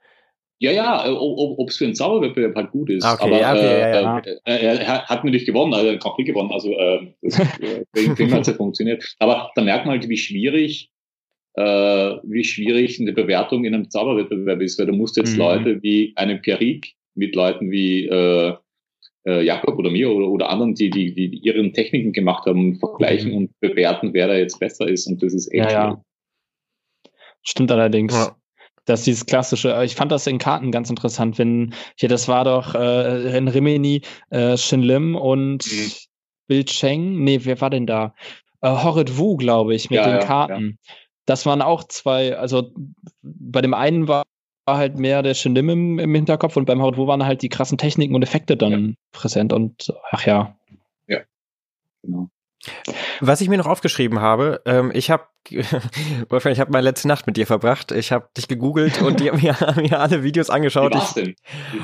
Ja, 0.60 0.72
ja, 0.72 1.06
äh, 1.06 1.12
ob 1.12 1.70
es 1.70 1.78
für 1.78 1.86
einen 1.86 1.94
Zauberwettbewerb 1.94 2.56
halt 2.56 2.72
gut 2.72 2.90
ist. 2.90 3.06
Okay, 3.06 3.24
Aber 3.24 3.40
ja, 3.40 3.52
okay, 3.54 3.62
äh, 3.62 3.80
ja, 3.80 4.02
ja. 4.02 4.18
Äh, 4.20 4.32
er, 4.46 4.82
er 4.82 5.06
hat 5.06 5.24
natürlich 5.24 5.46
gewonnen, 5.46 5.74
also 5.74 5.88
er 5.88 6.00
hat 6.00 6.18
gewonnen, 6.18 6.52
also 6.52 6.72
äh, 6.72 7.14
deswegen 7.96 8.34
hat 8.34 8.42
es 8.42 8.48
ja 8.48 8.54
funktioniert. 8.54 9.16
Aber 9.20 9.52
da 9.56 9.62
merkt 9.62 9.86
man 9.86 10.00
halt, 10.00 10.10
wie 10.10 10.18
schwierig 10.18 10.90
äh, 11.58 12.20
wie 12.24 12.44
schwierig 12.44 13.00
eine 13.00 13.14
Bewertung 13.14 13.66
in 13.66 13.74
einem 13.74 13.90
Zauberwettbewerb 13.90 14.62
ist, 14.62 14.78
weil 14.78 14.86
du 14.86 14.94
musst 14.94 15.18
jetzt 15.18 15.34
mhm. 15.34 15.40
Leute 15.40 15.84
wie 15.84 16.14
einen 16.16 16.40
Pierrick 16.42 16.94
mit 17.16 17.36
Leuten 17.36 17.72
wie 17.72 18.06
äh, 18.06 18.54
äh, 19.26 19.44
Jakob 19.44 19.78
oder 19.80 19.90
mir 19.90 20.12
oder, 20.12 20.28
oder 20.28 20.50
anderen, 20.50 20.76
die, 20.76 20.92
die, 20.92 21.16
die 21.16 21.26
ihren 21.40 21.74
Techniken 21.74 22.14
gemacht 22.14 22.46
haben, 22.46 22.76
vergleichen 22.76 23.32
mhm. 23.32 23.38
und 23.38 23.60
bewerten, 23.60 24.14
wer 24.14 24.28
da 24.28 24.36
jetzt 24.36 24.60
besser 24.60 24.88
ist. 24.88 25.08
Und 25.08 25.24
das 25.24 25.34
ist 25.34 25.52
echt 25.52 25.72
ja, 25.72 25.90
ja. 25.90 26.02
Stimmt 27.42 27.72
allerdings. 27.72 28.14
Ja. 28.14 28.36
Das 28.86 29.00
ist 29.00 29.08
dieses 29.08 29.26
klassische, 29.26 29.84
ich 29.84 29.96
fand 29.96 30.12
das 30.12 30.28
in 30.28 30.38
Karten 30.38 30.72
ganz 30.72 30.92
interessant, 30.92 31.40
wenn, 31.40 31.74
hier, 31.98 32.08
das 32.08 32.28
war 32.28 32.46
doch 32.46 32.76
äh, 32.76 33.36
in 33.36 33.48
Rimini, 33.48 34.02
äh, 34.30 34.56
Shin 34.58 34.84
Lim 34.84 35.16
und 35.16 35.66
mhm. 35.66 35.92
Bill 36.48 36.64
Cheng, 36.66 37.24
nee, 37.24 37.40
wer 37.44 37.60
war 37.60 37.72
denn 37.72 37.88
da? 37.88 38.14
Äh, 38.62 38.70
Horrid 38.70 39.18
Wu, 39.18 39.36
glaube 39.38 39.74
ich, 39.74 39.90
mit 39.90 39.98
ja, 39.98 40.20
den 40.20 40.26
Karten. 40.26 40.78
Ja 40.86 40.94
das 41.28 41.46
waren 41.46 41.62
auch 41.62 41.84
zwei, 41.84 42.36
also 42.36 42.72
bei 43.22 43.62
dem 43.62 43.74
einen 43.74 44.08
war 44.08 44.24
halt 44.68 44.98
mehr 44.98 45.22
der 45.22 45.34
Shindim 45.34 45.70
im, 45.70 46.00
im 46.00 46.16
Hinterkopf 46.16 46.58
und 46.58 46.66
beim 46.66 46.82
Haut, 46.82 46.98
wo 46.98 47.06
waren 47.06 47.26
halt 47.26 47.42
die 47.42 47.50
krassen 47.50 47.78
Techniken 47.78 48.16
und 48.16 48.24
Effekte 48.24 48.58
dann 48.58 48.90
ja. 48.90 48.94
präsent 49.12 49.54
und 49.54 49.94
ach 50.10 50.26
ja. 50.26 50.58
Ja, 51.08 51.20
genau. 52.02 52.30
Was 53.20 53.42
ich 53.42 53.50
mir 53.50 53.58
noch 53.58 53.68
aufgeschrieben 53.68 54.20
habe, 54.20 54.62
ähm, 54.66 54.92
ich 54.94 55.10
habe, 55.12 55.26
Wolfgang, 56.30 56.54
ich 56.54 56.60
habe 56.60 56.72
meine 56.72 56.84
letzte 56.84 57.08
Nacht 57.08 57.28
mit 57.28 57.38
dir 57.38 57.48
verbracht. 57.48 57.92
Ich 57.92 58.12
habe 58.12 58.28
dich 58.36 58.48
gegoogelt 58.48 59.02
und 59.02 59.20
die 59.20 59.30
haben 59.30 59.42
mir, 59.42 59.56
mir 59.78 60.00
alle 60.00 60.24
Videos 60.24 60.50
angeschaut. 60.50 60.94
Wie 60.94 60.98
war's 60.98 61.14
denn? 61.14 61.36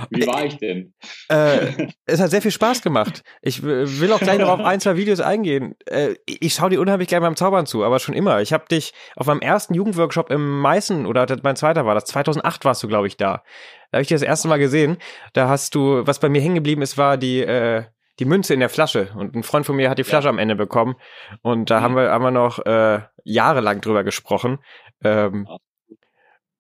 Wie 0.10 0.28
war 0.28 0.46
ich 0.46 0.58
denn? 0.58 0.94
Äh, 1.30 1.88
es 2.06 2.20
hat 2.20 2.32
sehr 2.32 2.42
viel 2.42 2.52
Spaß 2.52 2.82
gemacht. 2.82 3.24
Ich 3.42 3.64
will 3.64 4.12
auch 4.12 4.20
gleich 4.20 4.40
noch 4.40 4.50
auf 4.50 4.60
ein, 4.60 4.80
zwei 4.80 4.98
Videos 4.98 5.20
eingehen. 5.20 5.76
Äh, 5.86 6.16
ich 6.26 6.54
schaue 6.54 6.72
dir 6.72 6.82
unheimlich 6.82 7.08
gerne 7.08 7.26
beim 7.26 7.36
Zaubern 7.36 7.66
zu, 7.66 7.84
aber 7.84 8.00
schon 8.00 8.16
immer. 8.16 8.42
Ich 8.42 8.52
habe 8.52 8.66
dich 8.70 8.94
auf 9.16 9.28
meinem 9.28 9.42
ersten 9.42 9.74
Jugendworkshop 9.74 10.30
im 10.32 10.60
Meißen, 10.60 11.06
oder 11.06 11.26
mein 11.44 11.56
zweiter 11.56 11.86
war 11.86 11.96
das, 11.96 12.06
2008 12.06 12.66
warst 12.66 12.84
du, 12.84 12.88
glaube 12.88 13.08
ich, 13.08 13.18
da. 13.18 13.44
Da 13.92 13.98
habe 13.98 14.02
ich 14.02 14.08
dich 14.08 14.16
das 14.16 14.28
erste 14.28 14.48
Mal 14.48 14.60
gesehen. 14.60 14.98
Da 15.34 15.48
hast 15.48 15.76
du, 15.76 16.06
was 16.06 16.20
bei 16.20 16.30
mir 16.30 16.42
hängen 16.42 16.56
geblieben 16.56 16.82
ist, 16.82 16.98
war 16.98 17.18
die, 17.18 17.42
äh, 17.42 17.84
die 18.20 18.26
Münze 18.26 18.54
in 18.54 18.60
der 18.60 18.70
Flasche 18.70 19.10
und 19.16 19.36
ein 19.36 19.44
Freund 19.44 19.66
von 19.66 19.76
mir 19.76 19.90
hat 19.90 19.98
die 19.98 20.04
Flasche 20.04 20.28
ja. 20.28 20.30
am 20.30 20.40
Ende 20.40 20.56
bekommen 20.56 20.96
und 21.42 21.70
da 21.70 21.80
mhm. 21.80 21.84
haben 21.84 21.96
wir 21.96 22.12
haben 22.12 22.24
wir 22.24 22.32
noch 22.32 22.60
äh, 22.66 23.02
jahrelang 23.24 23.82
drüber 23.82 24.04
gesprochen. 24.04 24.60
Ähm, 25.04 25.48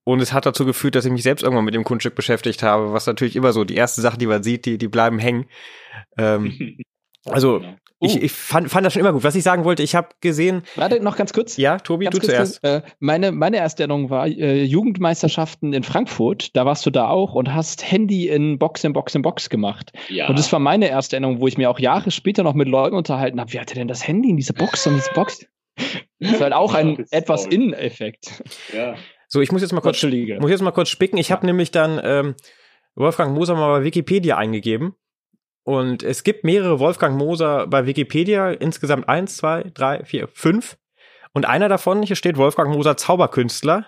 und 0.05 0.21
es 0.21 0.33
hat 0.33 0.45
dazu 0.45 0.65
geführt, 0.65 0.95
dass 0.95 1.05
ich 1.05 1.11
mich 1.11 1.23
selbst 1.23 1.43
irgendwann 1.43 1.63
mit 1.63 1.75
dem 1.75 1.85
Kunststück 1.85 2.15
beschäftigt 2.15 2.61
habe, 2.61 2.91
was 2.91 3.07
natürlich 3.07 3.37
immer 3.37 3.53
so 3.53 3.63
die 3.63 3.75
erste 3.75 4.01
Sache, 4.01 4.17
die 4.17 4.27
man 4.27 4.43
sieht, 4.43 4.65
die 4.65 4.77
die 4.77 4.89
bleiben 4.89 5.17
hängen. 5.17 5.45
Ähm, 6.17 6.77
also 7.25 7.63
Uh. 8.03 8.05
Ich, 8.05 8.21
ich 8.21 8.31
fand, 8.31 8.69
fand 8.69 8.85
das 8.85 8.93
schon 8.93 8.99
immer 8.99 9.13
gut. 9.13 9.23
Was 9.23 9.35
ich 9.35 9.43
sagen 9.43 9.63
wollte, 9.63 9.81
ich 9.81 9.95
habe 9.95 10.09
gesehen. 10.19 10.63
Warte 10.75 10.99
noch 10.99 11.15
ganz 11.15 11.31
kurz. 11.31 11.55
Ja, 11.55 11.79
Tobi, 11.79 12.05
ganz 12.05 12.15
du 12.15 12.19
kurz, 12.19 12.31
zuerst. 12.31 12.63
Äh, 12.63 12.81
meine, 12.99 13.31
meine 13.31 13.57
erste 13.57 13.83
Erinnerung 13.83 14.09
war 14.09 14.27
äh, 14.27 14.63
Jugendmeisterschaften 14.63 15.71
in 15.73 15.83
Frankfurt. 15.83 16.55
Da 16.55 16.65
warst 16.65 16.85
du 16.85 16.89
da 16.89 17.07
auch 17.07 17.33
und 17.33 17.53
hast 17.53 17.89
Handy 17.89 18.27
in 18.27 18.59
Box 18.59 18.83
in 18.83 18.91
Box 18.91 19.15
in 19.15 19.21
Box 19.21 19.49
gemacht. 19.49 19.93
Ja. 20.09 20.27
Und 20.27 20.37
das 20.37 20.51
war 20.51 20.59
meine 20.59 20.89
erste 20.89 21.15
Erinnerung, 21.15 21.39
wo 21.39 21.47
ich 21.47 21.57
mir 21.57 21.69
auch 21.69 21.79
Jahre 21.79 22.11
später 22.11 22.43
noch 22.43 22.53
mit 22.53 22.67
Leuten 22.67 22.95
unterhalten 22.95 23.39
habe. 23.39 23.53
Wie 23.53 23.59
hatte 23.59 23.75
denn 23.75 23.87
das 23.87 24.05
Handy 24.05 24.29
in 24.29 24.37
diese 24.37 24.53
Box 24.53 24.85
und 24.85 24.95
diese 24.95 25.11
Box? 25.13 25.45
Das 26.19 26.33
ist 26.33 26.41
halt 26.41 26.53
auch 26.53 26.73
ein 26.73 27.05
etwas 27.11 27.45
Inneneffekt. 27.45 28.43
Ja. 28.75 28.95
So, 29.27 29.41
ich 29.41 29.51
muss 29.51 29.61
jetzt 29.61 29.71
mal 29.71 29.81
kurz, 29.81 30.03
muss 30.03 30.51
jetzt 30.51 30.61
mal 30.61 30.71
kurz 30.71 30.89
spicken. 30.89 31.17
Ich 31.17 31.31
habe 31.31 31.45
nämlich 31.45 31.71
dann 31.71 31.99
ähm, 32.03 32.35
Wolfgang 32.95 33.33
Moser 33.33 33.55
mal 33.55 33.79
bei 33.79 33.85
Wikipedia 33.85 34.37
eingegeben 34.37 34.95
und 35.63 36.03
es 36.03 36.23
gibt 36.23 36.43
mehrere 36.43 36.79
Wolfgang 36.79 37.17
Moser 37.17 37.67
bei 37.67 37.85
Wikipedia, 37.85 38.51
insgesamt 38.51 39.07
eins, 39.07 39.37
zwei, 39.37 39.63
drei, 39.73 40.03
vier, 40.03 40.27
fünf. 40.27 40.77
Und 41.33 41.45
einer 41.45 41.69
davon, 41.69 42.03
hier 42.03 42.15
steht 42.15 42.37
Wolfgang 42.37 42.69
Moser 42.71 42.97
Zauberkünstler. 42.97 43.87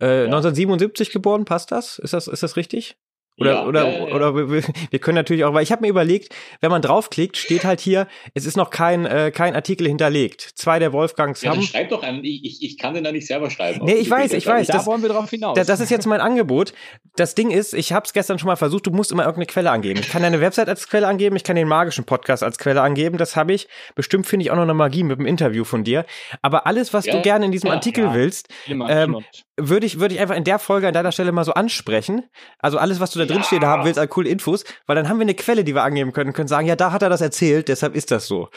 Äh, 0.00 0.20
ja. 0.20 0.24
1977 0.24 1.10
geboren, 1.10 1.44
passt 1.44 1.70
das? 1.70 1.98
Ist 1.98 2.14
das, 2.14 2.26
ist 2.28 2.42
das 2.42 2.56
richtig? 2.56 2.96
Oder, 3.38 3.52
ja, 3.52 3.66
oder, 3.66 3.88
ja, 3.88 4.06
ja, 4.08 4.14
oder 4.14 4.34
wir, 4.36 4.62
wir 4.90 4.98
können 4.98 5.14
natürlich 5.14 5.44
auch, 5.44 5.54
weil 5.54 5.62
ich 5.62 5.72
habe 5.72 5.82
mir 5.82 5.88
überlegt, 5.88 6.34
wenn 6.60 6.70
man 6.70 6.82
draufklickt, 6.82 7.38
steht 7.38 7.64
halt 7.64 7.80
hier, 7.80 8.06
es 8.34 8.44
ist 8.44 8.58
noch 8.58 8.68
kein, 8.68 9.06
äh, 9.06 9.30
kein 9.34 9.54
Artikel 9.54 9.86
hinterlegt. 9.86 10.42
Zwei 10.54 10.78
der 10.78 10.92
Wolfgangs 10.92 11.40
ja, 11.40 11.50
haben. 11.50 11.62
Schreib 11.62 11.88
doch 11.88 12.02
an, 12.02 12.22
ich, 12.22 12.62
ich 12.62 12.76
kann 12.76 12.92
den 12.92 13.04
da 13.04 13.10
nicht 13.10 13.26
selber 13.26 13.50
schreiben. 13.50 13.84
Nee, 13.84 13.94
ich 13.94 14.10
weiß, 14.10 14.34
ich 14.34 14.46
weiß. 14.46 14.66
Da 14.66 14.74
das, 14.74 14.86
wollen 14.86 15.00
wir 15.00 15.08
drauf 15.08 15.30
hinaus. 15.30 15.54
Das, 15.54 15.66
das 15.66 15.80
ist 15.80 15.90
jetzt 15.90 16.06
mein 16.06 16.20
Angebot. 16.20 16.74
Das 17.16 17.34
Ding 17.34 17.50
ist, 17.50 17.72
ich 17.72 17.92
habe 17.92 18.04
es 18.04 18.12
gestern 18.12 18.38
schon 18.38 18.48
mal 18.48 18.56
versucht, 18.56 18.86
du 18.86 18.90
musst 18.90 19.12
immer 19.12 19.22
irgendeine 19.22 19.46
Quelle 19.46 19.70
angeben. 19.70 20.00
Ich 20.00 20.10
kann 20.10 20.20
deine 20.20 20.40
Website 20.42 20.68
als 20.68 20.86
Quelle 20.88 21.06
angeben, 21.06 21.34
ich 21.34 21.44
kann 21.44 21.56
den 21.56 21.68
magischen 21.68 22.04
Podcast 22.04 22.42
als 22.42 22.58
Quelle 22.58 22.82
angeben, 22.82 23.16
das 23.16 23.34
habe 23.34 23.54
ich. 23.54 23.66
Bestimmt 23.94 24.26
finde 24.26 24.44
ich 24.44 24.50
auch 24.50 24.56
noch 24.56 24.62
eine 24.62 24.74
Magie 24.74 25.04
mit 25.04 25.18
dem 25.18 25.26
Interview 25.26 25.64
von 25.64 25.84
dir. 25.84 26.04
Aber 26.42 26.66
alles, 26.66 26.92
was 26.92 27.06
du 27.06 27.22
gerne 27.22 27.46
in 27.46 27.52
diesem 27.52 27.70
Artikel 27.70 28.12
willst, 28.12 28.48
ähm, 28.68 29.24
würde 29.56 29.86
ich, 29.86 30.00
würde 30.00 30.14
ich 30.14 30.20
einfach 30.20 30.36
in 30.36 30.44
der 30.44 30.58
Folge 30.58 30.88
an 30.88 30.94
deiner 30.94 31.12
Stelle 31.12 31.32
mal 31.32 31.44
so 31.44 31.52
ansprechen. 31.52 32.24
Also 32.58 32.78
alles, 32.78 33.00
was 33.00 33.10
du 33.10 33.18
da 33.18 33.26
drin 33.32 33.42
stehen 33.42 33.64
haben 33.64 33.84
willst, 33.84 33.98
als 33.98 34.10
coole 34.10 34.28
Infos, 34.28 34.64
weil 34.86 34.96
dann 34.96 35.08
haben 35.08 35.18
wir 35.18 35.22
eine 35.22 35.34
Quelle, 35.34 35.64
die 35.64 35.74
wir 35.74 35.82
angeben 35.82 36.12
können, 36.12 36.32
können 36.32 36.48
sagen, 36.48 36.66
ja, 36.66 36.76
da 36.76 36.92
hat 36.92 37.02
er 37.02 37.08
das 37.08 37.20
erzählt, 37.20 37.68
deshalb 37.68 37.94
ist 37.94 38.10
das 38.10 38.26
so. 38.26 38.48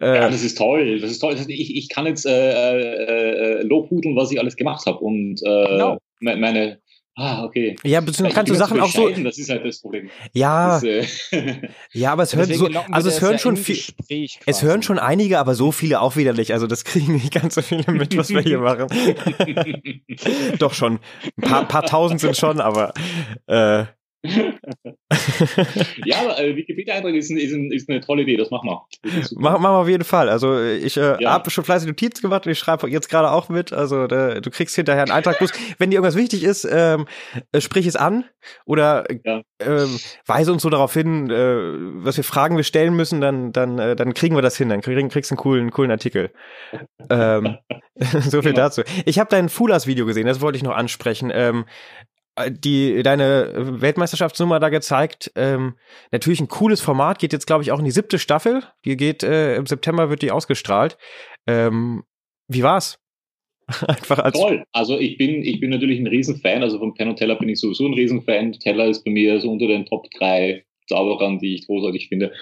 Äh, 0.00 0.14
ja, 0.14 0.30
das 0.30 0.44
ist 0.44 0.56
toll. 0.56 1.00
Das 1.00 1.10
ist 1.10 1.18
toll. 1.18 1.34
Ich, 1.48 1.76
ich 1.76 1.88
kann 1.88 2.06
jetzt 2.06 2.26
äh, 2.26 2.30
äh, 2.30 3.60
äh 3.60 3.62
lobhudeln, 3.62 4.16
was 4.16 4.30
ich 4.30 4.38
alles 4.38 4.56
gemacht 4.56 4.86
habe 4.86 4.98
und 4.98 5.42
äh, 5.42 5.66
genau. 5.66 5.98
meine 6.20 6.78
Ah, 7.20 7.42
okay. 7.42 7.74
Ja, 7.82 8.00
beziehungsweise 8.00 8.34
kannst 8.36 8.52
du 8.52 8.54
Sachen 8.54 8.80
auch 8.80 8.92
so. 8.92 9.08
Das 9.08 9.38
ist 9.38 9.50
halt 9.50 9.64
das 9.64 9.80
Problem. 9.80 10.08
Ja. 10.34 10.78
Das, 10.80 10.84
äh 11.32 11.68
ja, 11.92 12.12
aber 12.12 12.22
es 12.22 12.36
hören 12.36 12.54
so, 12.54 12.68
also 12.92 13.08
es 13.08 13.20
hören 13.20 13.40
schon 13.40 13.56
viel, 13.56 13.76
es 14.46 14.62
hören 14.62 14.84
schon 14.84 15.00
einige, 15.00 15.40
aber 15.40 15.56
so 15.56 15.72
viele 15.72 16.00
auch 16.00 16.14
wieder 16.14 16.32
nicht. 16.32 16.52
Also 16.52 16.68
das 16.68 16.84
kriegen 16.84 17.14
nicht 17.14 17.34
ganz 17.34 17.56
so 17.56 17.62
viele 17.62 17.92
mit, 17.92 18.16
was 18.16 18.30
wir 18.30 18.40
hier 18.40 18.60
machen. 18.60 18.86
Doch 20.60 20.74
schon. 20.74 21.00
Ein 21.38 21.48
paar, 21.48 21.66
paar 21.66 21.82
tausend 21.86 22.20
sind 22.20 22.36
schon, 22.36 22.60
aber 22.60 22.94
äh, 23.48 23.86
ja, 24.24 26.16
aber 26.20 26.40
äh, 26.40 26.56
Wikipedia-Eintrag 26.56 27.14
ist, 27.14 27.30
ist, 27.30 27.52
ist, 27.52 27.88
eine 27.88 28.00
tolle 28.00 28.22
Idee, 28.22 28.36
das 28.36 28.50
machen 28.50 28.68
wir. 28.68 28.84
Machen 29.36 29.62
wir 29.62 29.70
auf 29.70 29.88
jeden 29.88 30.02
Fall. 30.02 30.28
Also 30.28 30.60
ich 30.60 30.96
äh, 30.96 31.22
ja. 31.22 31.30
habe 31.30 31.50
schon 31.50 31.62
fleißig 31.62 31.86
Notizen 31.88 32.22
gemacht 32.22 32.44
und 32.44 32.52
ich 32.52 32.58
schreibe 32.58 32.88
jetzt 32.90 33.08
gerade 33.08 33.30
auch 33.30 33.48
mit. 33.48 33.72
Also 33.72 34.04
äh, 34.04 34.40
du 34.40 34.50
kriegst 34.50 34.74
hinterher 34.74 35.02
einen 35.02 35.12
Eintrag. 35.12 35.38
Bloß, 35.38 35.52
wenn 35.78 35.90
dir 35.90 35.96
irgendwas 35.96 36.16
wichtig 36.16 36.42
ist, 36.42 36.66
ähm, 36.70 37.06
äh, 37.52 37.60
sprich 37.60 37.86
es 37.86 37.94
an 37.94 38.24
oder 38.66 39.06
ja. 39.24 39.42
ähm, 39.60 39.98
weise 40.26 40.52
uns 40.52 40.62
so 40.62 40.70
darauf 40.70 40.92
hin, 40.92 41.30
äh, 41.30 42.04
was 42.04 42.16
wir 42.16 42.24
Fragen 42.24 42.56
wir 42.56 42.64
stellen 42.64 42.96
müssen, 42.96 43.20
dann, 43.20 43.52
dann, 43.52 43.78
äh, 43.78 43.94
dann 43.94 44.14
kriegen 44.14 44.34
wir 44.34 44.42
das 44.42 44.56
hin. 44.56 44.68
Dann 44.68 44.80
krieg, 44.80 44.96
kriegst 45.10 45.30
du 45.30 45.34
einen 45.34 45.40
coolen, 45.40 45.70
coolen 45.70 45.92
Artikel. 45.92 46.32
ähm, 47.08 47.56
so 48.00 48.42
viel 48.42 48.52
genau. 48.52 48.64
dazu. 48.64 48.82
Ich 49.04 49.20
habe 49.20 49.30
dein 49.30 49.48
Fulas-Video 49.48 50.06
gesehen, 50.06 50.26
das 50.26 50.40
wollte 50.40 50.56
ich 50.56 50.64
noch 50.64 50.74
ansprechen. 50.74 51.32
Ähm, 52.38 52.60
die 52.60 53.02
deine 53.02 53.80
Weltmeisterschaftsnummer 53.80 54.60
da 54.60 54.68
gezeigt. 54.68 55.32
Ähm, 55.36 55.74
natürlich 56.12 56.40
ein 56.40 56.48
cooles 56.48 56.80
Format, 56.80 57.18
geht 57.18 57.32
jetzt, 57.32 57.46
glaube 57.46 57.62
ich, 57.62 57.72
auch 57.72 57.78
in 57.78 57.84
die 57.84 57.90
siebte 57.90 58.18
Staffel. 58.18 58.62
Die 58.84 58.96
geht, 58.96 59.22
äh, 59.22 59.56
im 59.56 59.66
September 59.66 60.10
wird 60.10 60.22
die 60.22 60.30
ausgestrahlt. 60.30 60.98
Ähm, 61.46 62.04
wie 62.48 62.62
war's? 62.62 62.98
Einfach 63.86 64.18
als 64.20 64.38
Toll. 64.38 64.64
Also 64.72 64.98
ich 64.98 65.18
bin, 65.18 65.42
ich 65.42 65.60
bin 65.60 65.70
natürlich 65.70 65.98
ein 65.98 66.06
Riesenfan. 66.06 66.62
Also 66.62 66.78
von 66.78 66.94
Penn 66.94 67.08
und 67.08 67.16
Teller 67.16 67.36
bin 67.36 67.48
ich 67.48 67.60
sowieso 67.60 67.86
ein 67.86 67.94
Riesenfan. 67.94 68.52
Teller 68.52 68.86
ist 68.86 69.04
bei 69.04 69.10
mir 69.10 69.40
so 69.40 69.50
unter 69.50 69.66
den 69.66 69.84
Top 69.84 70.06
3 70.18 70.64
Zauberern, 70.88 71.38
die 71.38 71.54
ich 71.54 71.66
großartig 71.66 72.08
finde. 72.08 72.32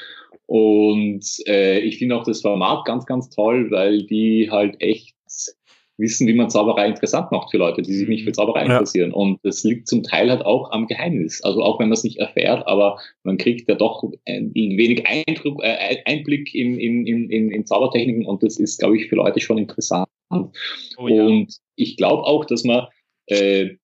Und 0.46 1.26
äh, 1.48 1.80
ich 1.80 1.98
finde 1.98 2.16
auch 2.16 2.22
das 2.22 2.42
Format 2.42 2.84
ganz, 2.84 3.04
ganz 3.06 3.28
toll, 3.30 3.70
weil 3.72 4.04
die 4.04 4.48
halt 4.50 4.80
echt 4.80 5.16
wissen, 5.98 6.26
wie 6.26 6.34
man 6.34 6.50
Zauberei 6.50 6.86
interessant 6.86 7.32
macht 7.32 7.50
für 7.50 7.58
Leute, 7.58 7.82
die 7.82 7.92
sich 7.92 8.08
nicht 8.08 8.24
für 8.24 8.32
Zauberei 8.32 8.66
ja. 8.66 8.72
interessieren. 8.72 9.12
Und 9.12 9.40
das 9.42 9.64
liegt 9.64 9.88
zum 9.88 10.02
Teil 10.02 10.30
halt 10.30 10.44
auch 10.44 10.70
am 10.70 10.86
Geheimnis. 10.86 11.42
Also 11.42 11.62
auch 11.62 11.78
wenn 11.78 11.88
man 11.88 11.94
es 11.94 12.04
nicht 12.04 12.18
erfährt, 12.18 12.66
aber 12.66 12.98
man 13.22 13.38
kriegt 13.38 13.68
ja 13.68 13.74
doch 13.74 14.04
ein 14.26 14.54
wenig 14.54 15.06
Eindruck, 15.06 15.62
äh, 15.62 16.02
Einblick 16.04 16.54
in, 16.54 16.78
in, 16.78 17.06
in, 17.06 17.50
in 17.50 17.66
Zaubertechniken 17.66 18.26
und 18.26 18.42
das 18.42 18.58
ist, 18.58 18.78
glaube 18.78 18.96
ich, 18.96 19.08
für 19.08 19.16
Leute 19.16 19.40
schon 19.40 19.58
interessant. 19.58 20.08
Oh, 20.30 21.08
ja. 21.08 21.24
Und 21.24 21.56
ich 21.76 21.96
glaube 21.96 22.24
auch, 22.24 22.44
dass 22.44 22.64
man 22.64 22.86
äh, 23.26 23.76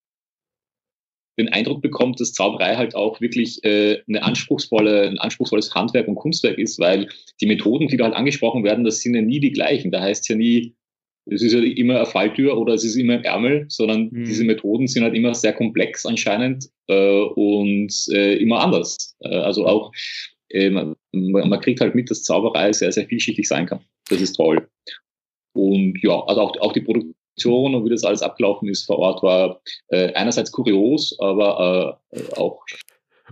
den 1.38 1.48
Eindruck 1.48 1.80
bekommt, 1.80 2.20
dass 2.20 2.34
Zauberei 2.34 2.76
halt 2.76 2.94
auch 2.94 3.20
wirklich 3.20 3.64
äh, 3.64 4.02
eine 4.06 4.22
anspruchsvolle, 4.22 5.08
ein 5.08 5.18
anspruchsvolles 5.18 5.74
Handwerk 5.74 6.08
und 6.08 6.16
Kunstwerk 6.16 6.58
ist, 6.58 6.78
weil 6.78 7.08
die 7.40 7.46
Methoden, 7.46 7.88
die 7.88 7.96
da 7.96 8.04
halt 8.04 8.14
angesprochen 8.14 8.64
werden, 8.64 8.84
das 8.84 9.00
sind 9.00 9.14
ja 9.14 9.22
nie 9.22 9.40
die 9.40 9.52
gleichen. 9.52 9.90
Da 9.90 10.02
heißt 10.02 10.22
es 10.22 10.28
ja 10.28 10.36
nie, 10.36 10.74
es 11.26 11.42
ist 11.42 11.52
ja 11.52 11.60
immer 11.60 11.96
eine 11.96 12.06
Falltür 12.06 12.58
oder 12.58 12.74
es 12.74 12.84
ist 12.84 12.96
immer 12.96 13.14
im 13.14 13.24
Ärmel, 13.24 13.66
sondern 13.68 14.08
mhm. 14.10 14.24
diese 14.24 14.44
Methoden 14.44 14.88
sind 14.88 15.04
halt 15.04 15.14
immer 15.14 15.34
sehr 15.34 15.52
komplex 15.52 16.04
anscheinend 16.04 16.68
äh, 16.88 17.20
und 17.20 17.92
äh, 18.10 18.34
immer 18.36 18.60
anders. 18.60 19.16
Äh, 19.20 19.36
also 19.36 19.66
auch, 19.66 19.92
äh, 20.48 20.70
man, 20.70 20.96
man 21.12 21.60
kriegt 21.60 21.80
halt 21.80 21.94
mit, 21.94 22.10
dass 22.10 22.24
Zauberei 22.24 22.72
sehr, 22.72 22.92
sehr 22.92 23.06
vielschichtig 23.06 23.46
sein 23.46 23.66
kann. 23.66 23.80
Das 24.08 24.20
ist 24.20 24.34
toll. 24.34 24.68
Und 25.52 25.98
ja, 26.02 26.20
also 26.24 26.40
auch, 26.40 26.60
auch 26.60 26.72
die 26.72 26.80
Produktion 26.80 27.74
und 27.74 27.84
wie 27.84 27.90
das 27.90 28.04
alles 28.04 28.22
abgelaufen 28.22 28.68
ist 28.68 28.84
vor 28.84 28.98
Ort 28.98 29.22
war 29.22 29.60
äh, 29.88 30.12
einerseits 30.14 30.50
kurios, 30.50 31.16
aber 31.20 32.00
äh, 32.10 32.34
auch 32.36 32.64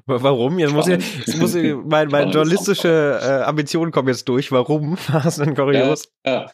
Warum? 0.06 0.58
Jetzt 0.58 0.72
muss 0.72 0.88
ich, 0.88 1.26
jetzt 1.26 1.36
muss 1.36 1.54
ich 1.54 1.74
meine, 1.84 2.10
meine 2.10 2.30
journalistische 2.30 3.20
äh, 3.22 3.42
Ambition 3.42 3.90
kommt 3.90 4.08
jetzt 4.08 4.26
durch. 4.28 4.50
Warum 4.50 4.96
war 5.08 5.26
es 5.26 5.36
denn 5.36 5.54
kurios? 5.54 6.08
Ja, 6.24 6.32
ja. 6.32 6.50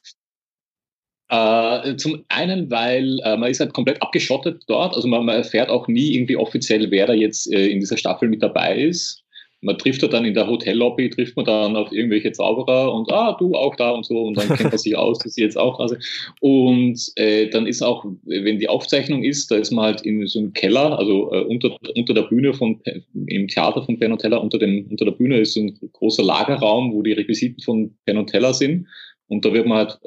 Äh, 1.28 1.96
zum 1.96 2.24
einen, 2.28 2.70
weil 2.70 3.18
äh, 3.24 3.36
man 3.36 3.50
ist 3.50 3.60
halt 3.60 3.72
komplett 3.72 4.00
abgeschottet 4.00 4.62
dort. 4.68 4.94
Also 4.94 5.08
man, 5.08 5.24
man 5.24 5.36
erfährt 5.36 5.70
auch 5.70 5.88
nie 5.88 6.14
irgendwie 6.14 6.36
offiziell, 6.36 6.90
wer 6.90 7.06
da 7.06 7.14
jetzt 7.14 7.52
äh, 7.52 7.66
in 7.66 7.80
dieser 7.80 7.96
Staffel 7.96 8.28
mit 8.28 8.42
dabei 8.42 8.76
ist 8.78 9.24
man 9.62 9.78
trifft 9.78 10.02
ja 10.02 10.08
dann 10.08 10.24
in 10.24 10.34
der 10.34 10.46
Hotellobby, 10.46 11.10
trifft 11.10 11.36
man 11.36 11.44
dann 11.44 11.76
auf 11.76 11.92
irgendwelche 11.92 12.32
Zauberer 12.32 12.92
und 12.92 13.10
ah, 13.10 13.36
du 13.38 13.54
auch 13.54 13.74
da 13.74 13.90
und 13.90 14.04
so 14.04 14.22
und 14.22 14.36
dann 14.36 14.48
kennt 14.48 14.70
man 14.70 14.78
sich 14.78 14.96
aus, 14.96 15.18
dass 15.18 15.34
sie 15.34 15.42
jetzt 15.42 15.58
auch 15.58 15.78
da 15.78 15.88
sind. 15.88 16.04
Und 16.40 17.00
äh, 17.16 17.48
dann 17.48 17.66
ist 17.66 17.82
auch, 17.82 18.04
wenn 18.24 18.58
die 18.58 18.68
Aufzeichnung 18.68 19.22
ist, 19.22 19.50
da 19.50 19.56
ist 19.56 19.72
man 19.72 19.86
halt 19.86 20.02
in 20.02 20.26
so 20.26 20.38
einem 20.38 20.52
Keller, 20.52 20.98
also 20.98 21.32
äh, 21.32 21.40
unter, 21.40 21.76
unter 21.94 22.14
der 22.14 22.22
Bühne 22.22 22.54
von 22.54 22.80
im 23.26 23.48
Theater 23.48 23.82
von 23.82 23.98
Penn 23.98 24.16
Teller, 24.18 24.42
unter, 24.42 24.58
dem, 24.58 24.86
unter 24.90 25.04
der 25.04 25.12
Bühne 25.12 25.40
ist 25.40 25.54
so 25.54 25.60
ein 25.60 25.78
großer 25.92 26.22
Lagerraum, 26.22 26.92
wo 26.92 27.02
die 27.02 27.12
Requisiten 27.12 27.60
von 27.62 27.94
Penn 28.04 28.26
Teller 28.26 28.54
sind. 28.54 28.86
Und 29.28 29.44
da 29.44 29.52
wird 29.52 29.66
man 29.66 29.78
halt 29.78 29.98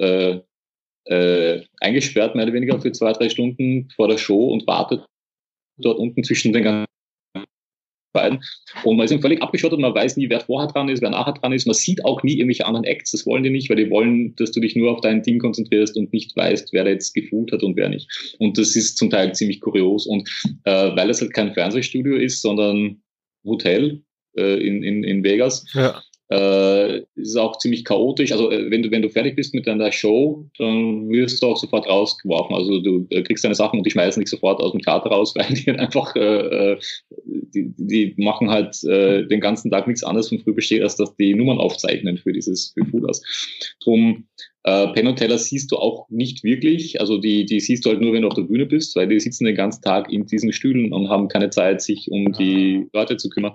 äh, 1.04 1.60
eingesperrt, 1.80 2.34
mehr 2.34 2.44
oder 2.44 2.54
weniger 2.54 2.80
für 2.80 2.92
zwei, 2.92 3.12
drei 3.12 3.28
Stunden 3.28 3.88
vor 3.96 4.08
der 4.08 4.18
Show 4.18 4.48
und 4.48 4.66
wartet 4.66 5.04
dort 5.78 5.98
unten 5.98 6.22
zwischen 6.24 6.52
den 6.52 6.64
ganzen 6.64 6.86
beiden. 8.12 8.40
Und 8.84 8.96
man 8.96 9.04
ist 9.04 9.12
eben 9.12 9.22
völlig 9.22 9.42
abgeschottet, 9.42 9.78
man 9.78 9.94
weiß 9.94 10.16
nie, 10.16 10.28
wer 10.28 10.40
vorher 10.40 10.70
dran 10.70 10.88
ist, 10.88 11.02
wer 11.02 11.10
nachher 11.10 11.34
dran 11.34 11.52
ist. 11.52 11.66
Man 11.66 11.74
sieht 11.74 12.04
auch 12.04 12.22
nie 12.22 12.34
irgendwelche 12.34 12.66
anderen 12.66 12.84
Acts, 12.84 13.12
das 13.12 13.26
wollen 13.26 13.42
die 13.42 13.50
nicht, 13.50 13.70
weil 13.70 13.76
die 13.76 13.90
wollen, 13.90 14.34
dass 14.36 14.50
du 14.52 14.60
dich 14.60 14.76
nur 14.76 14.90
auf 14.90 15.00
dein 15.00 15.22
Ding 15.22 15.38
konzentrierst 15.38 15.96
und 15.96 16.12
nicht 16.12 16.36
weißt, 16.36 16.72
wer 16.72 16.84
da 16.84 16.90
jetzt 16.90 17.14
gefühlt 17.14 17.52
hat 17.52 17.62
und 17.62 17.76
wer 17.76 17.88
nicht. 17.88 18.08
Und 18.38 18.58
das 18.58 18.76
ist 18.76 18.98
zum 18.98 19.10
Teil 19.10 19.32
ziemlich 19.34 19.60
kurios. 19.60 20.06
Und 20.06 20.28
äh, 20.64 20.96
weil 20.96 21.10
es 21.10 21.20
halt 21.20 21.34
kein 21.34 21.54
Fernsehstudio 21.54 22.16
ist, 22.16 22.42
sondern 22.42 23.02
Hotel 23.44 24.02
äh, 24.36 24.66
in, 24.66 24.82
in, 24.82 25.04
in 25.04 25.24
Vegas, 25.24 25.64
ja. 25.72 26.02
Äh, 26.30 27.02
ist 27.16 27.36
auch 27.36 27.58
ziemlich 27.58 27.84
chaotisch. 27.84 28.30
Also 28.30 28.52
äh, 28.52 28.70
wenn 28.70 28.82
du, 28.82 28.90
wenn 28.92 29.02
du 29.02 29.08
fertig 29.08 29.34
bist 29.34 29.52
mit 29.52 29.66
deiner 29.66 29.90
Show, 29.90 30.48
dann 30.58 31.08
wirst 31.10 31.42
du 31.42 31.48
auch 31.48 31.56
sofort 31.56 31.88
rausgeworfen. 31.88 32.54
Also 32.54 32.80
du 32.80 33.06
äh, 33.10 33.22
kriegst 33.22 33.42
deine 33.42 33.56
Sachen 33.56 33.80
und 33.80 33.84
die 33.84 33.90
schmeißen 33.90 34.20
dich 34.20 34.30
sofort 34.30 34.60
aus 34.60 34.70
dem 34.70 34.80
Theater 34.80 35.10
raus, 35.10 35.34
weil 35.36 35.52
die 35.52 35.68
einfach, 35.70 36.14
äh, 36.14 36.20
äh, 36.74 36.78
die, 37.10 37.74
die 37.76 38.14
machen 38.16 38.48
halt 38.48 38.82
äh, 38.84 39.26
den 39.26 39.40
ganzen 39.40 39.72
Tag 39.72 39.88
nichts 39.88 40.04
anderes 40.04 40.28
von 40.28 40.38
früh 40.38 40.52
besteht, 40.52 40.82
als 40.82 40.94
dass 40.94 41.16
die 41.16 41.34
Nummern 41.34 41.58
aufzeichnen 41.58 42.16
für 42.16 42.32
dieses 42.32 42.72
für 42.74 42.86
Fooders. 42.86 43.22
Drum 43.82 44.28
äh, 44.64 44.88
Penn 44.88 45.06
und 45.06 45.16
Teller 45.16 45.38
siehst 45.38 45.72
du 45.72 45.76
auch 45.76 46.08
nicht 46.10 46.44
wirklich. 46.44 47.00
Also 47.00 47.18
die, 47.18 47.46
die 47.46 47.60
siehst 47.60 47.84
du 47.84 47.90
halt 47.90 48.00
nur, 48.00 48.12
wenn 48.12 48.22
du 48.22 48.28
auf 48.28 48.34
der 48.34 48.42
Bühne 48.42 48.66
bist, 48.66 48.94
weil 48.96 49.08
die 49.08 49.20
sitzen 49.20 49.44
den 49.44 49.54
ganzen 49.54 49.82
Tag 49.82 50.12
in 50.12 50.26
diesen 50.26 50.52
Stühlen 50.52 50.92
und 50.92 51.08
haben 51.08 51.28
keine 51.28 51.50
Zeit, 51.50 51.80
sich 51.80 52.10
um 52.10 52.32
die 52.32 52.86
ah. 52.86 52.98
Leute 52.98 53.16
zu 53.16 53.30
kümmern. 53.30 53.52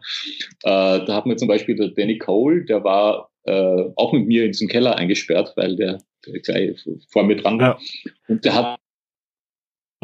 Äh, 0.63 1.06
da 1.06 1.15
hat 1.15 1.26
man 1.26 1.38
zum 1.38 1.48
Beispiel 1.48 1.76
der 1.76 1.89
Danny 1.89 2.18
Cole, 2.18 2.65
der 2.65 2.84
war 2.84 3.30
äh, 3.44 3.84
auch 3.96 4.13
mit 4.13 4.26
mir 4.26 4.46
in 4.46 4.52
diesem 4.52 4.68
Keller 4.68 4.98
eingesperrt, 4.98 5.54
weil 5.56 5.76
der, 5.76 6.00
der 6.26 6.39
gleich 6.39 6.84
vor 7.12 7.24
mir 7.24 7.36
dran 7.36 7.60
war. 7.60 7.80
Ja. 7.80 8.12
Und 8.28 8.44
der 8.44 8.56
hat 8.56 8.80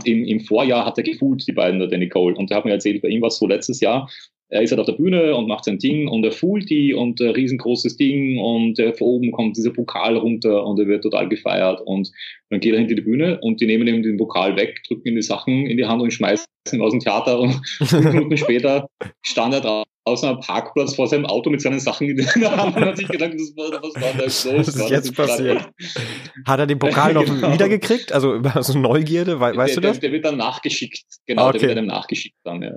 im, 0.06 0.24
im 0.26 0.40
Vorjahr 0.40 0.86
hat 0.86 0.98
er 0.98 1.04
gefühlt, 1.04 1.46
die 1.48 1.52
beiden, 1.52 1.80
der 1.80 1.88
Danny 1.88 2.10
Cole. 2.10 2.36
Und 2.36 2.50
der 2.50 2.58
hat 2.58 2.66
mir 2.66 2.72
erzählt, 2.72 3.02
bei 3.02 3.10
ihm 3.10 3.22
war 3.22 3.28
es 3.28 3.38
so 3.38 3.48
letztes 3.48 3.82
Jahr, 3.82 4.10
er 4.52 4.62
ist 4.62 4.72
halt 4.72 4.80
auf 4.82 4.86
der 4.86 4.94
Bühne 4.94 5.36
und 5.36 5.48
macht 5.48 5.64
sein 5.64 5.80
Ding 5.80 6.08
und 6.08 6.26
er 6.26 6.32
fühlt 6.32 6.70
die 6.70 6.94
und 6.94 7.22
ein 7.22 7.30
riesengroßes 7.30 7.96
Ding 7.96 8.38
und 8.38 8.78
äh, 8.80 8.94
von 8.94 9.08
oben 9.08 9.32
kommt 9.32 9.58
dieser 9.58 9.72
Pokal 9.72 10.18
runter 10.18 10.66
und 10.66 10.78
er 10.80 10.88
wird 10.88 11.04
total 11.04 11.30
gefeiert 11.30 11.82
und 11.86 12.12
dann 12.50 12.60
geht 12.60 12.74
er 12.74 12.80
hinter 12.80 12.96
die 12.96 13.02
Bühne 13.02 13.40
und 13.42 13.62
die 13.62 13.66
nehmen 13.66 13.88
ihm 13.88 14.04
den 14.04 14.18
Pokal 14.18 14.58
weg, 14.58 14.82
drücken 14.88 15.08
ihm 15.08 15.16
die 15.16 15.22
Sachen 15.22 15.66
in 15.66 15.78
die 15.78 15.86
Hand 15.86 16.02
und 16.02 16.12
schmeißen 16.12 16.51
aus 16.80 16.92
dem 16.92 17.00
Theater 17.00 17.40
und 17.40 17.62
fünf 17.84 18.06
Minuten 18.06 18.38
später 18.38 18.88
stand 19.22 19.54
er 19.54 19.62
draußen 20.06 20.30
am 20.30 20.40
Parkplatz 20.40 20.96
vor 20.96 21.08
seinem 21.08 21.26
Auto 21.26 21.50
mit 21.50 21.62
seinen 21.62 21.80
Sachen 21.80 22.10
in 22.10 22.18
der 22.18 22.58
Hand 22.58 22.76
und 22.76 22.86
hat 22.86 22.98
sich 22.98 23.08
gedacht, 23.08 23.34
was 23.34 23.56
war, 23.56 23.82
was 23.82 23.96
war 23.96 24.14
da 24.18 24.24
los? 24.24 24.46
Was 24.46 24.68
ist 24.68 24.90
jetzt 24.90 25.16
passiert? 25.16 25.70
Hat 26.46 26.60
er 26.60 26.68
den 26.68 26.80
Pokal 26.80 27.14
noch 27.14 27.26
genau. 27.26 27.54
wiedergekriegt? 27.54 28.12
Also 28.12 28.36
über 28.36 28.62
so 28.64 28.78
Neugierde, 28.78 29.40
we 29.40 29.56
weißt 29.56 29.76
der, 29.76 29.82
du 29.82 29.88
das? 29.88 30.00
Der, 30.00 30.10
der, 30.10 30.12
wird 30.14 30.26
dann 30.26 30.38
nachgeschickt, 30.38 31.04
genau, 31.26 31.50
okay. 31.50 31.60
der 31.60 31.68
wird 31.70 31.78
dann 31.80 31.88
nachgeschickt 31.88 32.38
dann, 32.44 32.62
ja. 32.62 32.74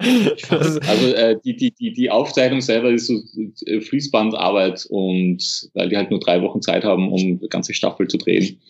also 0.48 1.08
äh, 1.14 1.36
die, 1.44 1.56
die, 1.56 1.72
die, 1.72 1.92
die 1.92 2.10
Aufzeichnung 2.10 2.60
selber 2.60 2.90
ist 2.90 3.06
so 3.06 3.20
äh, 3.66 3.80
Fließbandarbeit 3.80 4.86
und 4.90 5.42
weil 5.74 5.88
die 5.88 5.96
halt 5.96 6.10
nur 6.10 6.20
drei 6.20 6.40
Wochen 6.42 6.62
Zeit 6.62 6.84
haben, 6.84 7.12
um 7.12 7.20
eine 7.20 7.48
ganze 7.48 7.74
Staffel 7.74 8.06
zu 8.08 8.18
drehen. 8.18 8.60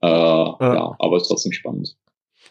Äh, 0.00 0.06
ja. 0.06 0.56
ja, 0.60 0.96
aber 0.98 1.16
ist 1.16 1.26
trotzdem 1.26 1.52
spannend. 1.52 1.96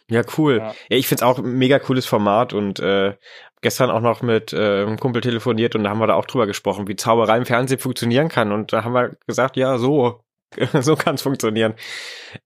Ja, 0.10 0.22
cool. 0.38 0.58
Ja. 0.58 0.76
ja 0.90 0.98
ich 0.98 1.08
find's 1.08 1.24
auch 1.24 1.40
ein 1.40 1.58
mega 1.58 1.80
cooles 1.80 2.06
Format 2.06 2.54
und 2.54 2.80
äh, 2.80 3.16
gestern 3.62 3.90
auch 3.90 4.02
noch 4.02 4.22
mit 4.22 4.54
äh, 4.54 4.84
einem 4.84 5.00
Kumpel 5.00 5.22
telefoniert 5.22 5.76
und 5.76 5.84
da 5.84 5.90
haben 5.90 6.00
wir 6.00 6.08
da 6.08 6.16
auch 6.16 6.26
drüber 6.26 6.48
gesprochen, 6.48 6.88
wie 6.88 6.96
Zauberei 6.96 7.38
im 7.38 7.46
Fernsehen 7.46 7.80
funktionieren 7.80 8.30
kann. 8.30 8.52
Und 8.52 8.74
da 8.74 8.84
haben 8.84 8.94
wir 8.94 9.18
gesagt, 9.26 9.58
ja, 9.58 9.78
so, 9.78 10.24
so 10.82 10.96
kann's 10.96 11.22
funktionieren. 11.22 11.74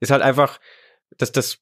Ist 0.00 0.10
halt 0.10 0.22
einfach, 0.22 0.58
dass 1.18 1.32
das 1.32 1.60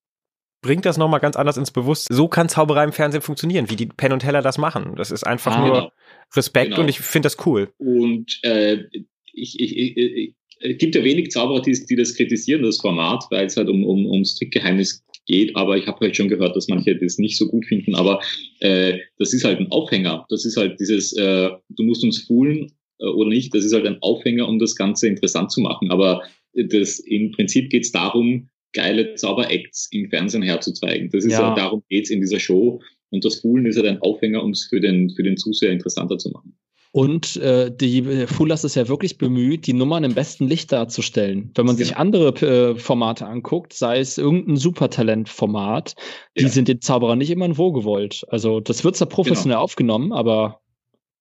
bringt 0.63 0.85
das 0.85 0.99
nochmal 0.99 1.21
ganz 1.21 1.37
anders 1.37 1.57
ins 1.57 1.71
Bewusstsein. 1.71 2.17
So 2.17 2.29
kann 2.29 2.49
Zauberei 2.49 2.85
im 2.85 2.93
Fernsehen 2.93 3.23
funktionieren, 3.23 3.71
wie 3.71 3.77
die 3.77 3.87
Penn 3.87 4.13
und 4.13 4.21
Teller 4.21 4.43
das 4.43 4.59
machen. 4.59 4.95
Das 4.97 5.11
ist 5.11 5.27
einfach 5.27 5.57
ah, 5.57 5.61
nur 5.61 5.75
genau. 5.75 5.93
Respekt 6.35 6.71
genau. 6.71 6.83
und 6.83 6.89
ich 6.89 7.01
finde 7.01 7.27
das 7.27 7.47
cool. 7.47 7.73
Und 7.79 8.41
äh, 8.43 8.85
ich, 9.33 9.59
ich, 9.59 9.97
ich, 9.97 10.35
gibt 10.61 10.95
ja 10.95 11.03
wenig 11.03 11.31
Zauberer, 11.31 11.63
die, 11.63 11.73
die 11.87 11.97
das 11.97 12.15
kritisieren, 12.15 12.63
das 12.63 12.79
Format, 12.79 13.25
weil 13.31 13.47
es 13.47 13.57
halt 13.57 13.69
um, 13.69 13.85
um, 13.85 14.07
ums 14.07 14.37
Trickgeheimnis 14.37 15.03
geht. 15.27 15.57
Aber 15.57 15.77
ich 15.77 15.87
habe 15.87 16.01
halt 16.01 16.17
schon 16.17 16.29
gehört, 16.29 16.57
dass 16.57 16.69
manche 16.69 16.97
das 16.97 17.19
nicht 17.19 17.37
so 17.37 17.47
gut 17.47 17.67
finden. 17.67 17.95
Aber 17.95 18.21
äh, 18.61 18.99
das 19.19 19.33
ist 19.33 19.45
halt 19.45 19.59
ein 19.59 19.71
Aufhänger. 19.71 20.27
Das 20.29 20.45
ist 20.45 20.57
halt 20.57 20.79
dieses, 20.79 21.13
äh, 21.15 21.51
du 21.71 21.83
musst 21.83 22.05
uns 22.05 22.19
foolen 22.23 22.73
äh, 22.99 23.07
oder 23.07 23.31
nicht. 23.31 23.55
Das 23.55 23.65
ist 23.65 23.73
halt 23.73 23.87
ein 23.87 23.99
Aufhänger, 24.03 24.49
um 24.49 24.59
das 24.59 24.77
Ganze 24.77 25.09
interessant 25.09 25.51
zu 25.51 25.61
machen. 25.61 25.91
Aber 25.91 26.23
das, 26.55 26.99
im 27.01 27.31
Prinzip 27.33 27.71
geht 27.71 27.85
es 27.85 27.93
darum, 27.93 28.49
geile 28.73 29.15
Zauberacts 29.15 29.89
im 29.93 30.09
Fernsehen 30.11 30.43
herzuzeigen. 30.43 31.11
Das 31.11 31.25
ist 31.25 31.33
ja, 31.33 31.41
ja 31.41 31.55
darum 31.55 31.83
geht's 31.89 32.11
in 32.11 32.21
dieser 32.21 32.41
Show. 32.41 32.81
Und 33.11 33.25
das 33.25 33.41
Foolen 33.41 33.67
ist 33.67 33.77
halt 33.77 33.87
ein 33.87 34.03
Aufhänger, 34.03 34.43
um 34.43 34.51
es 34.51 34.65
für 34.65 34.81
den, 34.81 35.11
für 35.11 35.23
den 35.23 35.37
Zuseher 35.37 35.73
interessanter 35.73 36.19
zu 36.19 36.31
machen. 36.31 36.57
Und 36.93 37.37
äh, 37.37 37.71
die 37.71 38.27
Fulas 38.27 38.65
ist 38.65 38.75
ja 38.75 38.89
wirklich 38.89 39.17
bemüht, 39.17 39.67
die 39.69 39.73
Nummern 39.75 40.03
im 40.03 40.15
besten 40.15 40.49
Licht 40.49 40.73
darzustellen. 40.73 41.53
Wenn 41.55 41.67
man 41.67 41.77
ja. 41.77 41.85
sich 41.85 41.97
andere 41.97 42.35
äh, 42.45 42.75
Formate 42.75 43.27
anguckt, 43.27 43.75
sei 43.75 44.01
es 44.01 44.19
irgendein 44.19 44.57
Supertalent-Format, 44.57 45.95
die 46.37 46.43
ja. 46.43 46.49
sind 46.49 46.67
den 46.67 46.81
Zauberern 46.81 47.19
nicht 47.19 47.31
immer 47.31 47.45
in 47.45 47.55
gewollt. 47.55 48.25
Also 48.29 48.59
das 48.59 48.83
wird 48.83 48.97
zwar 48.97 49.09
professionell 49.09 49.57
genau. 49.57 49.63
aufgenommen, 49.63 50.13
aber 50.13 50.61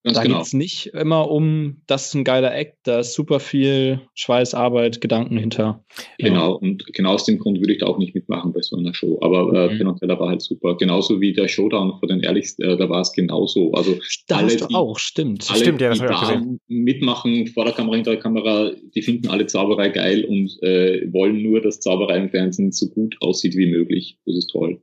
Ganz 0.04 0.16
da 0.16 0.24
genau. 0.24 0.38
geht 0.38 0.46
es 0.46 0.54
nicht 0.54 0.88
immer 0.88 1.30
um, 1.30 1.82
das 1.86 2.08
ist 2.08 2.14
ein 2.14 2.24
geiler 2.24 2.56
Act, 2.56 2.78
da 2.84 3.00
ist 3.00 3.14
super 3.14 3.42
viel 3.42 4.00
Schweiß, 4.14 4.54
Arbeit, 4.54 5.02
Gedanken 5.02 5.38
hinter. 5.38 5.84
Genau, 6.18 6.54
und 6.54 6.86
genau 6.94 7.14
aus 7.16 7.26
dem 7.26 7.38
Grund 7.38 7.60
würde 7.60 7.74
ich 7.74 7.80
da 7.80 7.88
auch 7.88 7.98
nicht 7.98 8.16
mitmachen 8.16 8.54
bei 8.54 8.62
so 8.62 8.78
einer 8.78 8.94
Show. 8.94 9.20
Aber 9.22 9.54
äh, 9.54 9.74
mhm. 9.74 9.98
Penn 10.00 10.10
war 10.10 10.30
halt 10.30 10.42
super. 10.42 10.78
Genauso 10.78 11.20
wie 11.20 11.34
der 11.34 11.50
Showdown 11.50 12.00
vor 12.00 12.08
den 12.08 12.22
Ehrlichsten, 12.22 12.64
äh, 12.64 12.78
da 12.78 12.88
war 12.90 13.02
es 13.02 13.12
genauso. 13.12 13.74
Also 13.74 13.98
da 14.28 14.38
alle, 14.38 14.56
die, 14.56 14.74
auch, 14.74 14.98
stimmt. 14.98 15.46
Alle, 15.52 15.60
stimmt, 15.60 15.82
ja, 15.82 15.90
das 15.90 16.00
die 16.00 16.06
da 16.06 16.42
mitmachen, 16.68 17.48
vor 17.48 17.66
der 17.66 17.74
Kamera, 17.74 17.96
hinter 17.96 18.12
der 18.12 18.22
Kamera, 18.22 18.72
die 18.96 19.02
finden 19.02 19.28
alle 19.28 19.48
Zauberei 19.48 19.90
geil 19.90 20.24
und 20.24 20.64
äh, 20.64 21.12
wollen 21.12 21.44
nur, 21.44 21.60
dass 21.60 21.82
Zauberei 21.82 22.20
im 22.20 22.30
Fernsehen 22.30 22.72
so 22.72 22.88
gut 22.88 23.18
aussieht 23.20 23.56
wie 23.58 23.70
möglich. 23.70 24.18
Das 24.26 24.38
ist 24.38 24.48
toll. 24.48 24.82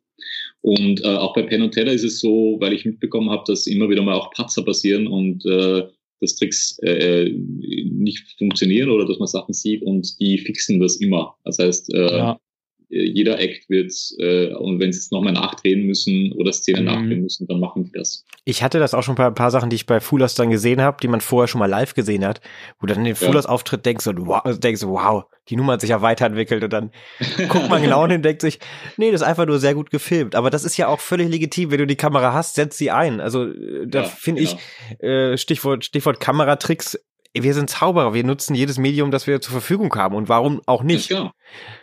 Und 0.67 1.05
äh, 1.05 1.07
auch 1.07 1.33
bei 1.33 1.43
Penn 1.43 1.63
und 1.63 1.71
Teller 1.71 1.93
ist 1.93 2.03
es 2.03 2.19
so, 2.19 2.57
weil 2.59 2.73
ich 2.73 2.85
mitbekommen 2.85 3.31
habe, 3.31 3.45
dass 3.47 3.69
immer 3.69 3.89
wieder 3.89 4.03
mal 4.03 4.17
auch 4.17 4.33
Patzer 4.33 4.65
passieren 4.65 5.07
und 5.07 5.47
äh, 5.47 5.85
dass 6.21 6.35
Tricks 6.35 6.77
äh, 6.83 7.31
nicht 7.31 8.35
funktionieren 8.37 8.91
oder 8.91 9.07
dass 9.07 9.21
man 9.21 9.29
Sachen 9.29 9.55
sieht 9.55 9.85
und 9.85 10.19
die 10.19 10.39
fixen 10.39 10.81
das 10.81 10.97
immer. 10.97 11.37
Das 11.45 11.61
heißt, 11.61 11.95
äh, 11.95 12.17
ja. 12.19 12.41
Jeder 12.89 13.41
Act 13.41 13.69
wird, 13.69 13.93
äh, 14.19 14.55
und 14.55 14.79
wenn 14.79 14.93
sie 14.93 15.01
es 15.01 15.11
nochmal 15.11 15.33
nachdrehen 15.33 15.87
müssen 15.87 16.33
oder 16.33 16.53
Szenen 16.53 16.83
mhm. 16.83 16.87
nachdrehen 16.87 17.23
müssen, 17.23 17.47
dann 17.47 17.61
machen 17.61 17.85
die 17.85 17.93
das. 17.93 18.25
Ich 18.45 18.63
hatte 18.63 18.79
das 18.79 18.95
auch 18.95 19.03
schon 19.03 19.17
bei 19.17 19.27
ein 19.27 19.35
paar 19.35 19.51
Sachen, 19.51 19.71
die 19.71 19.77
ich 19.77 19.87
bei 19.87 20.01
Fullers 20.01 20.35
dann 20.35 20.51
gesehen 20.51 20.81
habe, 20.81 20.99
die 21.03 21.09
man 21.09 21.21
vorher 21.21 21.49
schon 21.49 21.59
mal 21.59 21.67
live 21.67 21.95
gesehen 21.95 22.25
hat, 22.25 22.41
wo 22.81 22.87
dann 22.87 22.99
in 22.99 23.05
den 23.05 23.17
Fullers 23.17 23.47
Auftritt 23.47 23.85
denkst 23.85 24.05
du, 24.05 24.27
wow, 24.27 24.43
denkst 24.59 24.83
du, 24.83 24.89
wow, 24.89 25.25
die 25.49 25.57
Nummer 25.57 25.75
hat 25.75 25.81
sich 25.81 25.91
ja 25.91 26.03
weiterentwickelt 26.03 26.63
und 26.63 26.73
dann 26.73 26.91
guckt 27.49 27.69
man 27.69 27.83
genau 27.83 28.03
hin 28.07 28.17
und 28.17 28.25
denkt 28.25 28.41
sich, 28.41 28.61
nee, 28.97 29.11
das 29.11 29.21
ist 29.21 29.27
einfach 29.27 29.47
nur 29.47 29.59
sehr 29.59 29.75
gut 29.75 29.91
gefilmt. 29.91 30.35
Aber 30.35 30.51
das 30.51 30.65
ist 30.65 30.77
ja 30.77 30.89
auch 30.89 31.01
völlig 31.01 31.29
legitim, 31.29 31.71
wenn 31.71 31.79
du 31.79 31.87
die 31.87 31.97
Kamera 31.97 32.33
hast, 32.33 32.55
setz 32.55 32.79
sie 32.79 32.91
ein. 32.91 33.21
Also 33.21 33.47
äh, 33.47 33.87
da 33.87 34.03
ja, 34.03 34.05
finde 34.05 34.43
genau. 34.43 34.59
ich, 34.91 35.03
äh, 35.03 35.37
Stichwort, 35.37 35.85
Stichwort 35.85 36.21
Kameratricks, 36.21 36.99
wir 37.43 37.55
sind 37.55 37.71
Zauberer, 37.71 38.15
wir 38.15 38.25
nutzen 38.25 38.55
jedes 38.55 38.79
Medium, 38.79 39.11
das 39.11 39.27
wir 39.27 39.41
zur 39.41 39.53
Verfügung 39.53 39.95
haben 39.95 40.15
und 40.15 40.29
warum 40.29 40.61
auch 40.67 40.83
nicht. 40.83 41.11
Ja, 41.11 41.33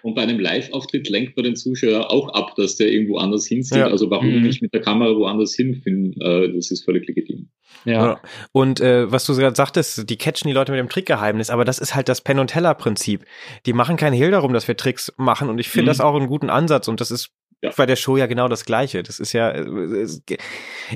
und 0.02 0.16
bei 0.16 0.24
einem 0.24 0.40
Live-Auftritt 0.40 1.10
lenkt 1.10 1.36
man 1.36 1.46
den 1.46 1.56
Zuschauer 1.56 2.12
auch 2.12 2.30
ab, 2.30 2.56
dass 2.56 2.76
der 2.76 2.92
irgendwo 2.92 3.18
anders 3.18 3.46
hinsieht. 3.46 3.78
Ja. 3.78 3.88
Also 3.88 4.10
warum 4.10 4.36
mhm. 4.36 4.42
nicht 4.42 4.62
mit 4.62 4.74
der 4.74 4.82
Kamera 4.82 5.16
woanders 5.16 5.54
hinfinden, 5.54 6.20
äh, 6.22 6.54
das 6.54 6.72
ist 6.72 6.84
völlig 6.86 7.08
legitim. 7.08 7.50
Ja. 7.86 8.06
ja. 8.06 8.22
Und 8.52 8.80
äh, 8.80 9.12
was 9.12 9.26
du 9.26 9.36
gerade 9.36 9.56
sagtest, 9.56 10.10
die 10.10 10.18
catchen 10.18 10.48
die 10.48 10.54
Leute 10.54 10.72
mit 10.72 10.80
dem 10.80 10.90
Trickgeheimnis, 10.90 11.50
aber 11.50 11.66
das 11.66 11.80
ist 11.80 11.96
halt 11.96 12.10
das 12.10 12.22
Penn 12.22 12.40
und 12.40 12.48
Teller 12.48 12.74
Prinzip. 12.76 13.26
Die 13.66 13.74
machen 13.74 13.98
keinen 13.98 14.14
Hehl 14.14 14.32
darum, 14.32 14.54
dass 14.54 14.68
wir 14.68 14.78
Tricks 14.78 15.14
machen 15.18 15.50
und 15.50 15.60
ich 15.60 15.70
finde 15.70 15.84
mhm. 15.84 15.88
das 15.88 16.02
auch 16.02 16.16
einen 16.16 16.28
guten 16.28 16.50
Ansatz 16.50 16.88
und 16.88 17.02
das 17.02 17.12
ist 17.12 17.32
ja. 17.64 17.72
bei 17.76 17.86
der 17.86 17.96
Show 17.96 18.18
ja 18.18 18.26
genau 18.26 18.48
das 18.50 18.66
Gleiche. 18.66 19.04
Das 19.04 19.20
ist 19.20 19.32
ja, 19.32 19.52
es, 19.52 20.22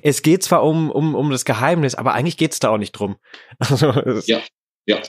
es 0.03 0.21
geht 0.21 0.43
zwar 0.43 0.63
um, 0.63 0.91
um, 0.91 1.15
um 1.15 1.31
das 1.31 1.45
Geheimnis, 1.45 1.95
aber 1.95 2.13
eigentlich 2.13 2.37
geht's 2.37 2.59
da 2.59 2.69
auch 2.69 2.77
nicht 2.77 2.91
drum. 2.91 3.15
Also, 3.59 3.91
ja, 4.25 4.41
ja, 4.85 5.01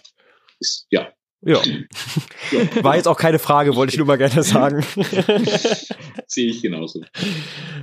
ist, 0.61 0.87
ja. 0.91 1.13
Ja. 1.41 1.61
War 2.83 2.97
jetzt 2.97 3.07
auch 3.07 3.19
keine 3.19 3.39
Frage, 3.39 3.77
wollte 3.77 3.93
ich 3.93 3.99
nur 3.99 4.07
mal 4.07 4.19
gerne 4.19 4.43
sagen. 4.43 4.85
Sehe 6.27 6.51
ich 6.51 6.63
genauso. 6.63 7.03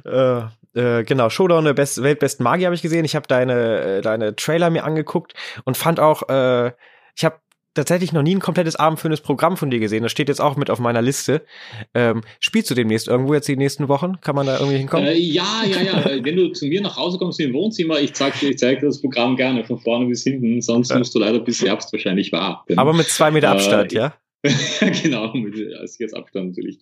Äh, 0.04 0.42
äh, 0.74 1.04
genau, 1.04 1.30
Showdown 1.30 1.64
der 1.66 1.74
Best 1.74 2.02
Weltbesten 2.02 2.44
Magie 2.44 2.66
habe 2.66 2.76
ich 2.76 2.82
gesehen. 2.82 3.06
Ich 3.06 3.16
habe 3.16 3.28
deine, 3.28 3.82
äh, 3.82 4.02
deine 4.02 4.36
Trailer 4.36 4.70
mir 4.70 4.84
angeguckt 4.84 5.34
und 5.64 5.78
fand 5.78 6.00
auch, 6.00 6.28
äh, 6.28 6.74
ich 7.16 7.24
habe 7.24 7.40
tatsächlich 7.76 8.14
noch 8.14 8.24
nie 8.24 8.36
ein 8.36 8.40
komplettes 8.40 8.76
abendfüllendes 8.76 9.22
Programm 9.22 9.58
von 9.58 9.70
dir 9.70 9.80
gesehen. 9.80 10.04
Das 10.04 10.12
steht 10.12 10.30
jetzt 10.30 10.42
auch 10.42 10.56
mit 10.56 10.70
auf 10.70 10.80
meiner 10.80 11.02
Liste. 11.02 11.44
Ähm, 11.94 12.22
spielst 12.40 12.72
du 12.72 12.76
demnächst 12.76 13.08
irgendwo 13.08 13.34
jetzt 13.34 13.48
die 13.48 13.58
nächsten 13.58 13.88
Wochen? 13.88 14.20
Kann 14.22 14.36
man 14.36 14.48
da 14.48 14.58
irgendwie 14.58 14.78
hinkommen? 14.78 15.06
Äh, 15.06 15.18
ja, 15.18 15.64
ja, 15.70 15.82
ja. 15.82 16.24
Wenn 16.24 16.36
du 16.36 16.52
zu 16.52 16.66
mir 16.66 16.82
nach 16.82 16.98
Hause 16.98 17.18
kommst 17.18 17.40
in 17.40 17.54
Wohnzimmer, 17.54 18.00
ich 18.00 18.14
zeig 18.14 18.40
dir, 18.40 18.50
ich 18.50 18.58
zeig 18.58 18.80
dir 18.80 18.88
das 18.88 19.02
Programm 19.02 19.36
gerne 19.36 19.64
von 19.64 19.78
vorne 19.80 20.08
bis 20.08 20.24
hinten. 20.24 20.62
Sonst 20.62 20.90
ja. 20.90 20.98
musst 20.98 21.14
du 21.14 21.20
leider 21.20 21.40
bis 21.40 21.62
Herbst 21.62 21.94
wahrscheinlich 21.94 22.32
warten. 22.32 22.78
Aber 22.78 22.94
mit 22.94 23.08
zwei 23.08 23.30
Meter 23.30 23.52
Abstand, 23.52 23.94
äh, 23.94 23.98
ja? 23.98 24.14
genau, 25.04 25.34
mit 25.34 25.56
als 25.80 25.98
jetzt 25.98 26.16
Abstand 26.16 26.50
natürlich. 26.50 26.78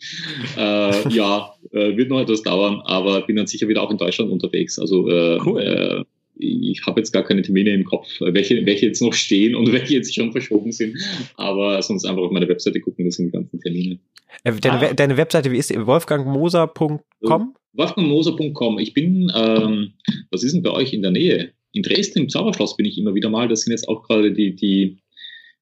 Äh, 0.57 1.09
ja, 1.09 1.53
äh, 1.71 1.95
wird 1.95 2.09
noch 2.09 2.19
etwas 2.19 2.41
dauern, 2.43 2.81
aber 2.85 3.21
bin 3.21 3.35
dann 3.35 3.47
sicher 3.47 3.67
wieder 3.67 3.81
auch 3.81 3.91
in 3.91 3.97
Deutschland 3.97 4.31
unterwegs. 4.31 4.77
Also 4.79 5.09
äh, 5.09 5.39
cool. 5.45 6.05
Äh, 6.39 6.71
ich 6.71 6.85
habe 6.85 6.99
jetzt 6.99 7.11
gar 7.11 7.23
keine 7.23 7.41
Termine 7.41 7.71
im 7.71 7.85
Kopf, 7.85 8.07
welche, 8.19 8.65
welche 8.65 8.87
jetzt 8.87 9.01
noch 9.01 9.13
stehen 9.13 9.55
und 9.55 9.71
welche 9.73 9.95
jetzt 9.95 10.13
schon 10.13 10.31
verschoben 10.31 10.71
sind. 10.71 10.97
Aber 11.35 11.81
sonst 11.81 12.05
einfach 12.05 12.23
auf 12.23 12.31
meine 12.31 12.47
Webseite 12.47 12.79
gucken, 12.79 13.05
das 13.05 13.15
sind 13.15 13.27
die 13.27 13.31
ganzen 13.31 13.59
Termine. 13.59 13.99
Äh, 14.43 14.53
deine, 14.59 14.89
ah. 14.89 14.93
deine 14.93 15.17
Webseite, 15.17 15.51
wie 15.51 15.57
ist 15.57 15.69
die? 15.69 15.85
wolfgangmoser.com? 15.85 17.55
Wolfgangmoser.com. 17.73 18.79
Ich 18.79 18.93
bin, 18.93 19.31
ähm, 19.35 19.93
was 20.31 20.43
ist 20.43 20.53
denn 20.53 20.63
bei 20.63 20.71
euch 20.71 20.93
in 20.93 21.01
der 21.01 21.11
Nähe? 21.11 21.53
In 21.71 21.81
Dresden 21.81 22.19
im 22.19 22.29
Zauberschloss 22.29 22.77
bin 22.77 22.85
ich 22.85 22.97
immer 22.97 23.15
wieder 23.15 23.29
mal. 23.29 23.47
Da 23.47 23.55
sind 23.55 23.71
jetzt 23.71 23.89
auch 23.89 24.03
gerade 24.03 24.31
die, 24.31 24.55
die 24.55 24.97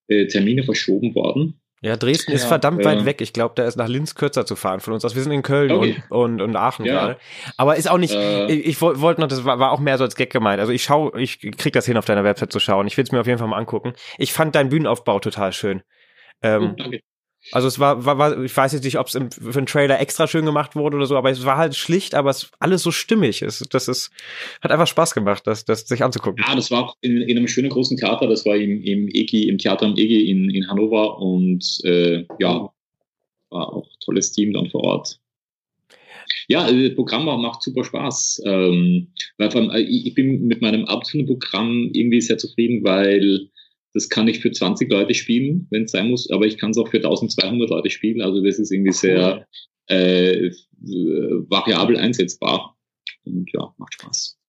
äh, 0.08 0.28
Termine 0.28 0.64
verschoben 0.64 1.16
worden. 1.16 1.61
Ja, 1.84 1.98
Dresden 1.98 2.32
ja, 2.32 2.36
ist 2.36 2.46
verdammt 2.46 2.86
weit 2.86 3.06
weg. 3.06 3.22
Ich 3.22 3.34
glaube, 3.34 3.56
da 3.56 3.64
ist 3.64 3.76
nach 3.76 3.88
Linz 3.88 4.14
kürzer 4.14 4.46
zu 4.46 4.56
fahren 4.56 4.82
von 4.82 4.94
uns 4.94 5.04
aus. 5.04 5.16
Wir 5.16 5.24
sind 5.24 5.32
in 5.32 5.42
Köln 5.42 5.72
okay. 5.72 6.04
und, 6.10 6.34
und, 6.34 6.42
und 6.42 6.56
Aachen 6.56 6.86
ja. 6.86 6.94
gerade. 6.94 7.18
Aber 7.58 7.76
ist 7.76 7.90
auch 7.90 7.98
nicht, 7.98 8.14
äh, 8.14 8.46
ich, 8.46 8.68
ich 8.68 8.82
wollte 8.82 9.20
noch, 9.20 9.28
das 9.28 9.46
war, 9.46 9.58
war 9.58 9.72
auch 9.72 9.80
mehr 9.80 9.98
so 9.98 10.04
als 10.04 10.16
Gag 10.16 10.32
gemeint. 10.32 10.60
Also 10.60 10.72
ich 10.72 10.84
schau, 10.84 11.16
ich 11.16 11.40
krieg 11.40 11.74
das 11.74 11.88
hin, 11.88 11.98
auf 11.98 12.06
deiner 12.06 12.24
Website 12.24 12.52
zu 12.52 12.60
schauen. 12.60 12.86
Ich 12.86 12.98
will 12.98 13.04
es 13.04 13.12
mir 13.12 13.20
auf 13.20 13.26
jeden 13.26 13.40
Fall 13.40 13.48
mal 13.48 13.58
angucken. 13.58 13.94
Ich 14.20 14.32
fand 14.32 14.54
deinen 14.54 14.70
Bühnenaufbau 14.70 15.20
total 15.20 15.54
schön. 15.54 15.82
Ähm, 16.44 16.72
oh, 16.74 16.76
danke. 16.78 17.02
Also 17.52 17.68
es 17.68 17.80
war, 17.80 18.06
war, 18.06 18.18
war 18.18 18.44
ich 18.44 18.56
weiß 18.56 18.74
jetzt 18.74 18.84
nicht, 18.84 19.00
ob 19.00 19.08
es 19.08 19.14
für 19.14 19.58
einen 19.58 19.66
Trailer 19.66 20.00
extra 20.00 20.28
schön 20.28 20.46
gemacht 20.46 20.76
wurde 20.76 20.98
oder 20.98 21.06
so, 21.06 21.18
aber 21.18 21.32
es 21.32 21.44
war 21.44 21.58
halt 21.58 21.76
schlicht, 21.76 22.14
aber 22.14 22.30
es 22.30 22.52
alles 22.60 22.84
so 22.84 22.92
stimmig. 22.92 23.42
Es, 23.42 23.60
das 23.60 23.88
ist, 23.88 24.12
hat 24.62 24.72
einfach 24.72 24.88
Spaß 24.88 25.14
gemacht, 25.14 25.48
das, 25.48 25.66
das 25.66 25.88
sich 25.88 26.04
anzugucken. 26.04 26.44
Ja, 26.48 26.56
das 26.56 26.70
war 26.70 26.86
auch 26.86 26.98
in, 27.02 27.18
in 27.22 27.38
einem 27.38 27.48
schönen 27.48 27.70
großen 27.70 27.98
Theater, 27.98 28.28
das 28.28 28.46
war 28.46 28.56
im, 28.56 28.84
im 28.84 29.08
EGI, 29.08 29.50
im 29.50 29.58
Theater 29.58 29.88
am 29.88 29.98
EGI 29.98 30.30
in, 30.30 30.50
in 30.50 30.68
Hannover 30.70 31.18
und 31.18 31.66
äh, 31.84 32.26
ja, 32.40 32.70
war 33.50 33.74
auch 33.74 33.88
tolles 34.04 34.32
Team 34.32 34.54
dann 34.54 34.70
vor 34.70 34.84
Ort. 34.84 35.20
Ja, 36.48 36.64
das 36.64 36.74
äh, 36.74 36.90
Programm 36.92 37.26
macht 37.26 37.64
super 37.64 37.84
Spaß. 37.84 38.44
Ähm, 38.46 39.08
weil 39.38 39.50
allem, 39.50 39.70
äh, 39.72 39.82
ich 39.82 40.14
bin 40.14 40.48
mit 40.48 40.62
meinem 40.62 40.86
Abendfilmprogramm 40.86 41.90
irgendwie 41.94 42.22
sehr 42.22 42.38
zufrieden, 42.38 42.84
weil 42.84 43.50
das 43.94 44.10
kann 44.10 44.28
ich 44.28 44.40
für 44.40 44.52
20 44.52 44.90
Leute 44.90 45.14
spielen, 45.14 45.68
wenn 45.70 45.84
es 45.84 45.92
sein 45.92 46.10
muss, 46.10 46.30
aber 46.30 46.46
ich 46.46 46.58
kann 46.58 46.72
es 46.72 46.78
auch 46.78 46.88
für 46.88 46.98
1200 46.98 47.70
Leute 47.70 47.90
spielen. 47.90 48.22
Also 48.22 48.44
das 48.44 48.60
ist 48.60 48.72
irgendwie 48.72 48.94
sehr 48.94 49.48
äh, 49.88 50.52
variabel 50.80 51.98
einsetzbar. 51.98 52.78
Und 53.24 53.52
ja, 53.54 53.74
macht 53.78 53.94
Spaß. 53.96 54.41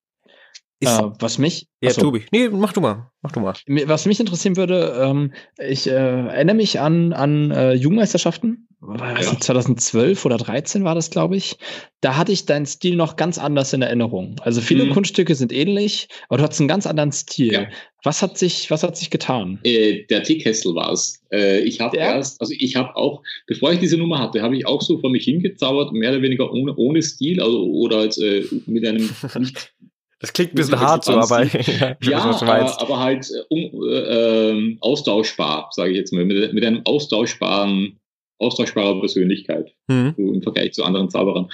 Äh, 0.82 1.10
was 1.18 1.38
mich. 1.38 1.68
Ja, 1.80 1.90
achso, 1.90 2.00
Tobi. 2.00 2.22
Nee, 2.30 2.48
mach 2.48 2.72
du 2.72 2.80
mal. 2.80 3.10
Mach 3.22 3.32
du 3.32 3.40
mal. 3.40 3.54
Was 3.86 4.06
mich 4.06 4.20
interessieren 4.20 4.56
würde, 4.56 4.96
ähm, 5.00 5.32
ich 5.58 5.86
äh, 5.88 5.92
erinnere 5.92 6.56
mich 6.56 6.80
an, 6.80 7.12
an 7.12 7.50
äh, 7.50 7.72
Jugendmeisterschaften 7.74 8.68
ja. 8.98 9.38
2012 9.38 10.24
oder 10.24 10.36
13 10.36 10.84
war 10.84 10.94
das, 10.94 11.10
glaube 11.10 11.36
ich. 11.36 11.56
Da 12.00 12.16
hatte 12.16 12.32
ich 12.32 12.46
deinen 12.46 12.66
Stil 12.66 12.96
noch 12.96 13.16
ganz 13.16 13.38
anders 13.38 13.72
in 13.72 13.82
Erinnerung. 13.82 14.36
Also 14.42 14.60
viele 14.60 14.86
mhm. 14.86 14.90
Kunststücke 14.90 15.34
sind 15.34 15.52
ähnlich, 15.52 16.08
aber 16.28 16.38
du 16.38 16.44
hast 16.44 16.58
einen 16.58 16.68
ganz 16.68 16.86
anderen 16.86 17.12
Stil. 17.12 17.52
Ja. 17.52 17.66
Was 18.02 18.22
hat 18.22 18.36
sich, 18.36 18.70
was 18.70 18.82
hat 18.82 18.96
sich 18.96 19.10
getan? 19.10 19.60
Äh, 19.62 20.04
der 20.10 20.24
Teekessel 20.24 20.74
war 20.74 20.92
es. 20.92 21.22
Äh, 21.32 21.60
ich 21.60 21.78
habe 21.78 21.96
erst, 21.96 22.40
also 22.40 22.52
ich 22.58 22.74
habe 22.74 22.96
auch, 22.96 23.22
bevor 23.46 23.72
ich 23.72 23.78
diese 23.78 23.96
Nummer 23.96 24.18
hatte, 24.18 24.42
habe 24.42 24.56
ich 24.56 24.66
auch 24.66 24.82
so 24.82 24.98
vor 24.98 25.10
mich 25.10 25.24
hingezaubert, 25.24 25.92
mehr 25.92 26.10
oder 26.10 26.22
weniger 26.22 26.52
ohne, 26.52 26.74
ohne 26.74 27.02
Stil, 27.02 27.40
also 27.40 27.64
oder 27.64 27.98
als, 27.98 28.18
äh, 28.18 28.44
mit 28.66 28.84
einem 28.84 29.08
Das 30.22 30.32
klingt 30.32 30.52
ein 30.52 30.54
bisschen 30.54 30.80
hart 30.80 31.04
so, 31.04 31.12
aber 31.12 31.44
ja, 32.02 32.22
aber, 32.22 32.80
aber, 32.80 33.00
halt 33.00 33.28
um, 33.48 33.58
äh, 33.58 34.50
ähm, 34.50 34.78
austauschbar, 34.80 35.68
sage 35.72 35.90
ich 35.90 35.96
jetzt 35.96 36.12
mal, 36.12 36.24
mit, 36.24 36.54
mit 36.54 36.64
einem 36.64 36.82
austauschbaren 36.84 37.98
austauschbarer 38.38 39.00
Persönlichkeit 39.00 39.72
mhm. 39.88 40.14
im 40.16 40.42
Vergleich 40.42 40.72
zu 40.72 40.84
anderen 40.84 41.10
Zauberern. 41.10 41.48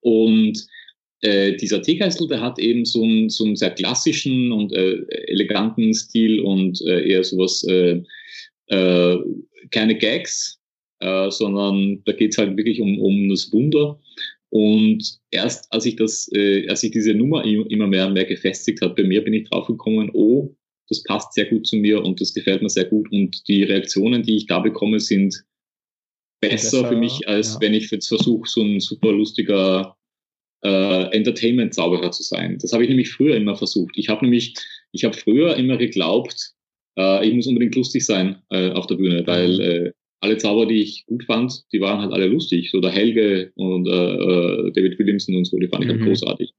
Und 0.00 0.66
äh, 1.20 1.56
dieser 1.56 1.82
Teekessel, 1.82 2.28
der 2.28 2.40
hat 2.40 2.58
eben 2.58 2.84
so 2.84 3.02
einen, 3.02 3.30
so 3.30 3.44
einen 3.44 3.56
sehr 3.56 3.70
klassischen 3.70 4.52
und 4.52 4.72
äh, 4.72 5.04
eleganten 5.28 5.92
Stil 5.94 6.40
und 6.40 6.80
äh, 6.82 7.08
eher 7.08 7.24
sowas, 7.24 7.64
äh, 7.64 8.02
äh, 8.66 9.18
keine 9.70 9.96
Gags, 9.96 10.60
sondern 11.28 12.02
da 12.06 12.12
geht 12.12 12.32
es 12.32 12.38
halt 12.38 12.56
wirklich 12.56 12.80
um, 12.80 12.98
um 12.98 13.28
das 13.28 13.52
Wunder. 13.52 13.98
Und 14.54 15.18
erst 15.32 15.66
als 15.72 15.84
ich 15.84 15.96
das, 15.96 16.30
äh, 16.32 16.68
als 16.68 16.84
ich 16.84 16.92
diese 16.92 17.12
Nummer 17.12 17.44
immer 17.44 17.88
mehr 17.88 18.06
und 18.06 18.12
mehr 18.12 18.24
gefestigt 18.24 18.80
hat, 18.82 18.94
bei 18.94 19.02
mir 19.02 19.24
bin 19.24 19.34
ich 19.34 19.50
drauf 19.50 19.66
gekommen, 19.66 20.10
oh, 20.12 20.54
das 20.88 21.02
passt 21.02 21.32
sehr 21.32 21.46
gut 21.46 21.66
zu 21.66 21.74
mir 21.76 22.04
und 22.04 22.20
das 22.20 22.32
gefällt 22.32 22.62
mir 22.62 22.68
sehr 22.68 22.84
gut. 22.84 23.10
Und 23.10 23.48
die 23.48 23.64
Reaktionen, 23.64 24.22
die 24.22 24.36
ich 24.36 24.46
da 24.46 24.60
bekomme, 24.60 25.00
sind 25.00 25.44
besser, 26.40 26.82
besser 26.82 26.88
für 26.88 26.96
mich, 26.96 27.26
als 27.26 27.54
ja. 27.54 27.62
wenn 27.62 27.74
ich 27.74 27.90
jetzt 27.90 28.06
versuche, 28.06 28.48
so 28.48 28.62
ein 28.62 28.78
super 28.78 29.10
lustiger 29.10 29.96
äh, 30.62 31.16
Entertainment-Zauberer 31.16 32.12
zu 32.12 32.22
sein. 32.22 32.56
Das 32.60 32.72
habe 32.72 32.84
ich 32.84 32.88
nämlich 32.88 33.10
früher 33.10 33.34
immer 33.34 33.56
versucht. 33.56 33.98
Ich 33.98 34.08
habe 34.08 34.24
nämlich, 34.24 34.54
ich 34.92 35.02
habe 35.02 35.16
früher 35.16 35.56
immer 35.56 35.78
geglaubt, 35.78 36.54
äh, 36.96 37.26
ich 37.26 37.34
muss 37.34 37.48
unbedingt 37.48 37.74
lustig 37.74 38.06
sein 38.06 38.40
äh, 38.50 38.70
auf 38.70 38.86
der 38.86 38.94
Bühne, 38.94 39.26
weil 39.26 39.60
äh, 39.60 39.92
alle 40.24 40.38
Zauber, 40.38 40.66
die 40.66 40.80
ich 40.80 41.04
gut 41.06 41.24
fand, 41.24 41.64
die 41.72 41.80
waren 41.80 42.00
halt 42.00 42.12
alle 42.12 42.26
lustig. 42.26 42.70
So 42.70 42.80
der 42.80 42.90
Helge 42.90 43.52
und 43.54 43.86
äh, 43.86 43.90
äh 43.90 44.72
David 44.72 44.98
Williamson 44.98 45.36
und 45.36 45.44
so, 45.44 45.58
die 45.58 45.68
fand 45.68 45.84
ich 45.84 45.90
halt 45.90 46.00
mhm. 46.00 46.06
großartig. 46.06 46.52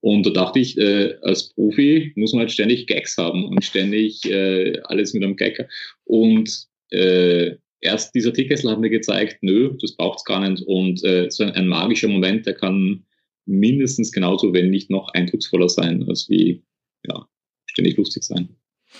Und 0.00 0.26
da 0.26 0.30
dachte 0.30 0.58
ich, 0.58 0.78
äh, 0.78 1.14
als 1.22 1.52
Profi 1.54 2.12
muss 2.16 2.32
man 2.32 2.40
halt 2.40 2.50
ständig 2.50 2.86
Gags 2.86 3.16
haben 3.18 3.44
und 3.44 3.62
ständig 3.62 4.24
äh, 4.24 4.80
alles 4.84 5.12
mit 5.12 5.22
einem 5.22 5.36
Gag. 5.36 5.68
Und 6.04 6.64
äh, 6.90 7.56
erst 7.80 8.14
dieser 8.14 8.32
Teekessel 8.32 8.70
hat 8.70 8.80
mir 8.80 8.90
gezeigt, 8.90 9.42
nö, 9.42 9.76
das 9.80 9.96
braucht's 9.96 10.24
gar 10.24 10.48
nicht. 10.48 10.62
Und 10.66 11.04
äh, 11.04 11.30
so 11.30 11.44
ein, 11.44 11.50
ein, 11.50 11.68
magischer 11.68 12.08
Moment, 12.08 12.46
der 12.46 12.54
kann 12.54 13.04
mindestens 13.46 14.12
genauso, 14.12 14.52
wenn 14.54 14.70
nicht 14.70 14.90
noch 14.90 15.12
eindrucksvoller 15.12 15.68
sein, 15.68 16.06
als 16.08 16.28
wie 16.30 16.62
ja, 17.06 17.26
ständig 17.66 17.96
lustig 17.96 18.22
sein. 18.22 18.48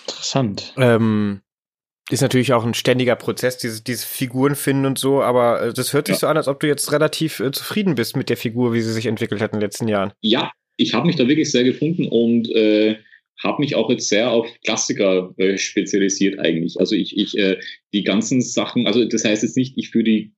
Interessant. 0.07 0.75
Ähm, 0.77 1.41
ist 2.11 2.23
natürlich 2.23 2.53
auch 2.53 2.65
ein 2.65 2.75
ständiger 2.75 3.17
Prozess, 3.17 3.59
diese, 3.59 3.83
diese 3.83 4.07
Figuren 4.07 4.55
finden 4.55 4.87
und 4.87 4.99
so, 4.99 5.23
aber 5.23 5.63
äh, 5.63 5.73
das 5.73 5.93
hört 5.93 6.07
sich 6.07 6.17
ja. 6.17 6.21
so 6.21 6.27
an, 6.27 6.37
als 6.37 6.49
ob 6.49 6.61
du 6.61 6.67
jetzt 6.67 6.93
relativ 6.93 7.41
äh, 7.41 7.51
zufrieden 7.51 7.95
bist 7.95 8.17
mit 8.17 8.29
der 8.29 8.37
Figur, 8.37 8.73
wie 8.73 8.81
sie 8.81 8.93
sich 8.93 9.07
entwickelt 9.07 9.41
hat 9.41 9.53
in 9.53 9.59
den 9.59 9.67
letzten 9.67 9.89
Jahren. 9.89 10.13
Ja, 10.21 10.51
ich 10.77 10.95
habe 10.95 11.07
mich 11.07 11.17
da 11.17 11.29
wirklich 11.29 11.51
sehr 11.51 11.65
gefunden 11.65 12.07
und 12.07 12.51
äh, 12.51 12.97
habe 13.43 13.63
mich 13.63 13.75
auch 13.75 13.91
jetzt 13.91 14.09
sehr 14.09 14.31
auf 14.31 14.47
Klassiker 14.65 15.33
äh, 15.37 15.57
spezialisiert 15.57 16.39
eigentlich. 16.39 16.79
Also 16.79 16.95
ich, 16.95 17.17
ich 17.17 17.37
äh, 17.39 17.59
die 17.93 18.05
ganzen 18.05 18.41
Sachen, 18.43 18.87
also 18.87 19.05
das 19.05 19.25
heißt 19.25 19.43
jetzt 19.43 19.57
nicht, 19.57 19.77
ich 19.77 19.91
führe 19.91 20.05
die 20.05 20.33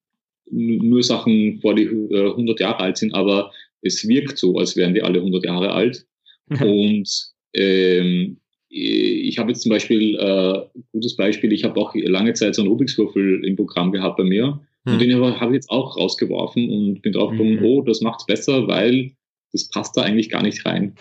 nur 0.50 1.02
Sachen 1.02 1.60
vor 1.60 1.74
die 1.74 1.84
äh, 1.84 2.30
100 2.30 2.60
Jahre 2.60 2.80
alt 2.80 2.98
sind, 2.98 3.14
aber 3.14 3.52
es 3.80 4.06
wirkt 4.06 4.38
so, 4.38 4.56
als 4.58 4.76
wären 4.76 4.94
die 4.94 5.02
alle 5.02 5.18
100 5.18 5.44
Jahre 5.44 5.72
alt. 5.72 6.06
Und 6.60 7.08
ähm, 7.54 8.38
ich 8.74 9.38
habe 9.38 9.50
jetzt 9.50 9.62
zum 9.62 9.70
Beispiel, 9.70 10.16
äh, 10.16 10.62
gutes 10.92 11.16
Beispiel, 11.16 11.52
ich 11.52 11.64
habe 11.64 11.78
auch 11.78 11.94
lange 11.94 12.32
Zeit 12.32 12.54
so 12.54 12.62
einen 12.62 12.70
Rubiks 12.70 12.96
Würfel 12.96 13.44
im 13.44 13.54
Programm 13.54 13.92
gehabt 13.92 14.16
bei 14.16 14.24
mir. 14.24 14.60
Hm. 14.86 14.94
Und 14.94 14.98
den 14.98 15.14
habe 15.14 15.52
ich 15.52 15.54
jetzt 15.54 15.70
auch 15.70 15.96
rausgeworfen 15.96 16.70
und 16.70 17.02
bin 17.02 17.12
drauf 17.12 17.30
gekommen, 17.32 17.58
hm. 17.58 17.64
oh, 17.64 17.82
das 17.82 18.00
macht's 18.00 18.24
besser, 18.24 18.66
weil 18.68 19.12
das 19.52 19.68
passt 19.68 19.96
da 19.96 20.02
eigentlich 20.02 20.30
gar 20.30 20.42
nicht 20.42 20.64
rein. 20.64 20.94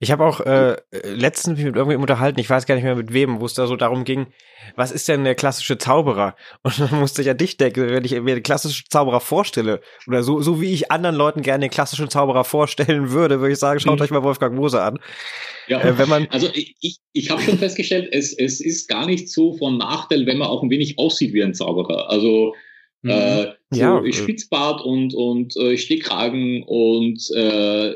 Ich 0.00 0.12
habe 0.12 0.24
auch 0.24 0.40
äh, 0.40 0.76
letztens 1.02 1.56
mich 1.56 1.66
mit 1.66 1.74
irgendjemandem 1.74 2.02
unterhalten, 2.02 2.38
ich 2.38 2.48
weiß 2.48 2.66
gar 2.66 2.76
nicht 2.76 2.84
mehr 2.84 2.94
mit 2.94 3.12
wem, 3.12 3.40
wo 3.40 3.46
es 3.46 3.54
da 3.54 3.66
so 3.66 3.74
darum 3.74 4.04
ging, 4.04 4.28
was 4.76 4.92
ist 4.92 5.08
denn 5.08 5.24
der 5.24 5.34
klassische 5.34 5.76
Zauberer? 5.76 6.36
Und 6.62 6.78
dann 6.78 7.00
musste 7.00 7.22
ich 7.22 7.30
an 7.30 7.36
dich 7.36 7.56
denken, 7.56 7.88
wenn 7.90 8.04
ich 8.04 8.12
mir 8.12 8.36
den 8.36 8.44
klassischen 8.44 8.86
Zauberer 8.88 9.20
vorstelle, 9.20 9.80
oder 10.06 10.22
so, 10.22 10.40
so 10.40 10.60
wie 10.60 10.72
ich 10.72 10.92
anderen 10.92 11.16
Leuten 11.16 11.42
gerne 11.42 11.62
den 11.64 11.70
klassischen 11.70 12.10
Zauberer 12.10 12.44
vorstellen 12.44 13.10
würde, 13.10 13.40
würde 13.40 13.54
ich 13.54 13.58
sagen, 13.58 13.80
schaut 13.80 13.98
mhm. 13.98 14.04
euch 14.04 14.10
mal 14.10 14.22
Wolfgang 14.22 14.54
Mose 14.54 14.80
an. 14.80 15.00
Ja, 15.66 15.80
äh, 15.80 15.98
wenn 15.98 16.08
man 16.08 16.28
also 16.30 16.48
ich, 16.54 17.00
ich, 17.12 17.30
habe 17.30 17.42
schon 17.42 17.58
festgestellt, 17.58 18.08
es, 18.12 18.32
es 18.32 18.60
ist 18.60 18.88
gar 18.88 19.06
nicht 19.06 19.28
so 19.28 19.54
von 19.54 19.78
Nachteil, 19.78 20.26
wenn 20.26 20.38
man 20.38 20.48
auch 20.48 20.62
ein 20.62 20.70
wenig 20.70 20.96
aussieht 20.98 21.32
wie 21.32 21.42
ein 21.42 21.54
Zauberer. 21.54 22.08
Also 22.08 22.54
mhm. 23.02 23.10
äh, 23.10 23.46
so 23.70 23.80
ja, 23.80 24.00
äh. 24.04 24.12
Spitzbart 24.12 24.80
und, 24.80 25.12
und 25.12 25.56
äh, 25.56 25.76
Stehkragen 25.76 26.62
und 26.62 27.20
äh, 27.34 27.94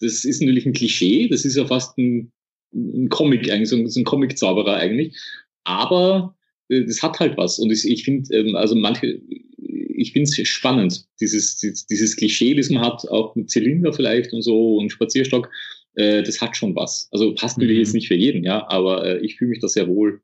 das 0.00 0.24
ist 0.24 0.40
natürlich 0.40 0.66
ein 0.66 0.72
Klischee, 0.72 1.28
das 1.28 1.44
ist 1.44 1.56
ja 1.56 1.66
fast 1.66 1.96
ein, 1.98 2.32
ein 2.72 3.08
Comic 3.08 3.50
eigentlich, 3.50 3.68
so 3.68 3.76
ein, 3.76 3.88
so 3.88 4.00
ein 4.00 4.04
Comic-Zauberer 4.04 4.76
eigentlich. 4.76 5.16
Aber 5.64 6.36
äh, 6.68 6.84
das 6.84 7.02
hat 7.02 7.18
halt 7.20 7.36
was. 7.36 7.58
Und 7.58 7.70
ich, 7.70 7.88
ich 7.88 8.04
finde, 8.04 8.34
ähm, 8.34 8.56
also 8.56 8.74
manche, 8.74 9.20
ich 9.58 10.12
finde 10.12 10.30
es 10.30 10.48
spannend, 10.48 11.06
dieses, 11.20 11.56
dieses 11.58 12.16
Klischee, 12.16 12.54
das 12.54 12.70
man 12.70 12.84
hat, 12.84 13.08
auch 13.08 13.34
mit 13.34 13.50
Zylinder 13.50 13.92
vielleicht 13.92 14.32
und 14.32 14.42
so 14.42 14.76
und 14.76 14.90
Spazierstock, 14.90 15.50
äh, 15.94 16.22
das 16.22 16.40
hat 16.40 16.56
schon 16.56 16.76
was. 16.76 17.08
Also 17.12 17.34
passt 17.34 17.58
natürlich 17.58 17.76
mhm. 17.76 17.84
jetzt 17.84 17.94
nicht 17.94 18.08
für 18.08 18.14
jeden, 18.14 18.44
ja, 18.44 18.68
aber 18.68 19.04
äh, 19.06 19.18
ich 19.24 19.36
fühle 19.36 19.50
mich 19.50 19.60
da 19.60 19.68
sehr 19.68 19.88
wohl. 19.88 20.20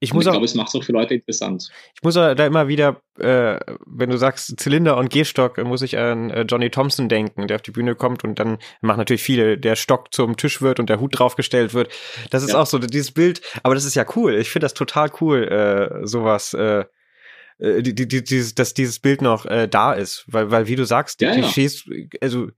Ich, 0.00 0.14
muss 0.14 0.24
ich 0.24 0.28
auch, 0.28 0.32
glaube, 0.32 0.44
es 0.44 0.54
macht 0.54 0.68
es 0.68 0.74
auch 0.76 0.84
für 0.84 0.92
Leute 0.92 1.14
interessant. 1.14 1.70
Ich 1.96 2.02
muss 2.02 2.14
da 2.14 2.32
immer 2.32 2.68
wieder, 2.68 3.02
äh, 3.18 3.58
wenn 3.84 4.10
du 4.10 4.16
sagst 4.16 4.58
Zylinder 4.58 4.96
und 4.96 5.10
Gehstock, 5.10 5.58
muss 5.64 5.82
ich 5.82 5.98
an 5.98 6.30
äh, 6.30 6.42
Johnny 6.42 6.70
Thompson 6.70 7.08
denken, 7.08 7.48
der 7.48 7.56
auf 7.56 7.62
die 7.62 7.72
Bühne 7.72 7.96
kommt 7.96 8.22
und 8.22 8.38
dann 8.38 8.58
machen 8.80 8.98
natürlich 8.98 9.24
viele, 9.24 9.58
der 9.58 9.74
Stock 9.74 10.14
zum 10.14 10.36
Tisch 10.36 10.62
wird 10.62 10.78
und 10.78 10.88
der 10.88 11.00
Hut 11.00 11.18
draufgestellt 11.18 11.74
wird. 11.74 11.92
Das 12.30 12.44
ist 12.44 12.52
ja. 12.52 12.60
auch 12.60 12.66
so 12.66 12.78
dieses 12.78 13.10
Bild, 13.10 13.40
aber 13.64 13.74
das 13.74 13.84
ist 13.84 13.96
ja 13.96 14.06
cool. 14.14 14.36
Ich 14.36 14.50
finde 14.50 14.66
das 14.66 14.74
total 14.74 15.10
cool, 15.20 15.48
äh, 15.48 16.06
sowas. 16.06 16.54
Äh, 16.54 16.84
äh 17.58 17.82
die, 17.82 17.94
die, 17.94 18.22
dieses, 18.22 18.54
dass 18.54 18.74
dieses 18.74 19.00
Bild 19.00 19.20
noch 19.20 19.46
äh, 19.46 19.66
da 19.66 19.94
ist, 19.94 20.24
weil, 20.28 20.52
weil 20.52 20.68
wie 20.68 20.76
du 20.76 20.84
sagst, 20.84 21.20
die 21.20 21.24
ja, 21.24 21.32
Klischees, 21.32 21.84
also 22.20 22.48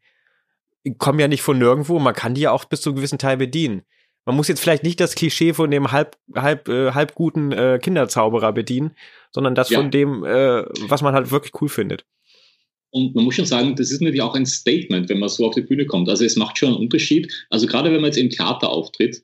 kommen 0.99 1.19
ja 1.19 1.29
nicht 1.29 1.43
von 1.43 1.59
nirgendwo, 1.59 1.99
man 1.99 2.15
kann 2.15 2.35
die 2.35 2.43
ja 2.43 2.51
auch 2.51 2.67
bis 2.67 2.83
zu 2.83 2.91
einem 2.91 2.97
gewissen 2.97 3.19
Teil 3.19 3.39
bedienen. 3.39 3.83
Man 4.31 4.37
muss 4.37 4.49
jetzt 4.49 4.61
vielleicht 4.61 4.85
nicht 4.85 5.01
das 5.01 5.17
Klischee 5.17 5.53
von 5.53 5.71
dem 5.71 5.91
halb, 5.91 6.17
halb, 6.35 6.69
äh, 6.69 6.93
halb 6.93 7.17
guten 7.17 7.51
äh, 7.51 7.81
Kinderzauberer 7.83 8.53
bedienen, 8.53 8.93
sondern 9.33 9.57
das 9.57 9.71
ja. 9.71 9.79
von 9.81 9.91
dem, 9.91 10.25
äh, 10.25 10.63
was 10.89 11.03
man 11.03 11.15
halt 11.15 11.33
wirklich 11.33 11.53
cool 11.61 11.69
findet. 11.69 12.05
Und 12.91 13.15
man 13.17 13.25
muss 13.25 13.35
schon 13.35 13.47
sagen, 13.47 13.75
das 13.75 13.91
ist 13.91 14.01
natürlich 14.01 14.23
auch 14.23 14.35
ein 14.35 14.47
Statement, 14.47 15.09
wenn 15.09 15.19
man 15.19 15.29
so 15.29 15.47
auf 15.47 15.55
die 15.55 15.63
Bühne 15.63 15.85
kommt. 15.85 16.09
Also 16.09 16.25
es 16.25 16.37
macht 16.37 16.59
schon 16.59 16.69
einen 16.69 16.79
Unterschied. 16.79 17.33
Also 17.51 17.67
gerade 17.67 17.91
wenn 17.91 18.01
man 18.01 18.07
jetzt 18.07 18.19
im 18.19 18.31
Theater 18.31 18.69
auftritt, 18.69 19.23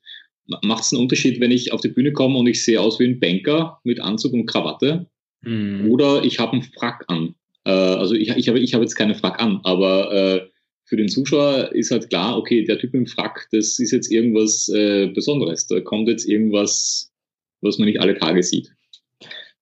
macht 0.62 0.82
es 0.82 0.92
einen 0.92 1.02
Unterschied, 1.02 1.40
wenn 1.40 1.52
ich 1.52 1.72
auf 1.72 1.80
die 1.80 1.88
Bühne 1.88 2.12
komme 2.12 2.38
und 2.38 2.46
ich 2.48 2.64
sehe 2.64 2.80
aus 2.80 2.98
wie 2.98 3.06
ein 3.06 3.20
Banker 3.20 3.80
mit 3.84 4.00
Anzug 4.00 4.32
und 4.32 4.46
Krawatte 4.46 5.06
mhm. 5.42 5.88
oder 5.90 6.24
ich 6.24 6.38
habe 6.40 6.54
einen 6.54 6.62
Frack 6.62 7.04
an. 7.06 7.36
Äh, 7.64 7.70
also 7.70 8.14
ich, 8.14 8.28
ich 8.30 8.48
habe 8.48 8.58
ich 8.58 8.74
hab 8.74 8.82
jetzt 8.82 8.96
keine 8.96 9.14
Frack 9.14 9.40
an, 9.40 9.60
aber 9.62 10.12
äh, 10.12 10.48
für 10.86 10.96
den 10.96 11.08
Zuschauer 11.08 11.72
ist 11.72 11.90
halt 11.90 12.08
klar, 12.08 12.38
okay, 12.38 12.64
der 12.64 12.78
Typ 12.78 12.94
im 12.94 13.06
Frack, 13.06 13.48
das 13.50 13.78
ist 13.78 13.90
jetzt 13.90 14.10
irgendwas 14.10 14.68
äh, 14.68 15.08
Besonderes. 15.08 15.66
Da 15.66 15.80
kommt 15.80 16.08
jetzt 16.08 16.26
irgendwas, 16.26 17.12
was 17.60 17.78
man 17.78 17.86
nicht 17.86 18.00
alle 18.00 18.16
Tage 18.16 18.42
sieht. 18.42 18.72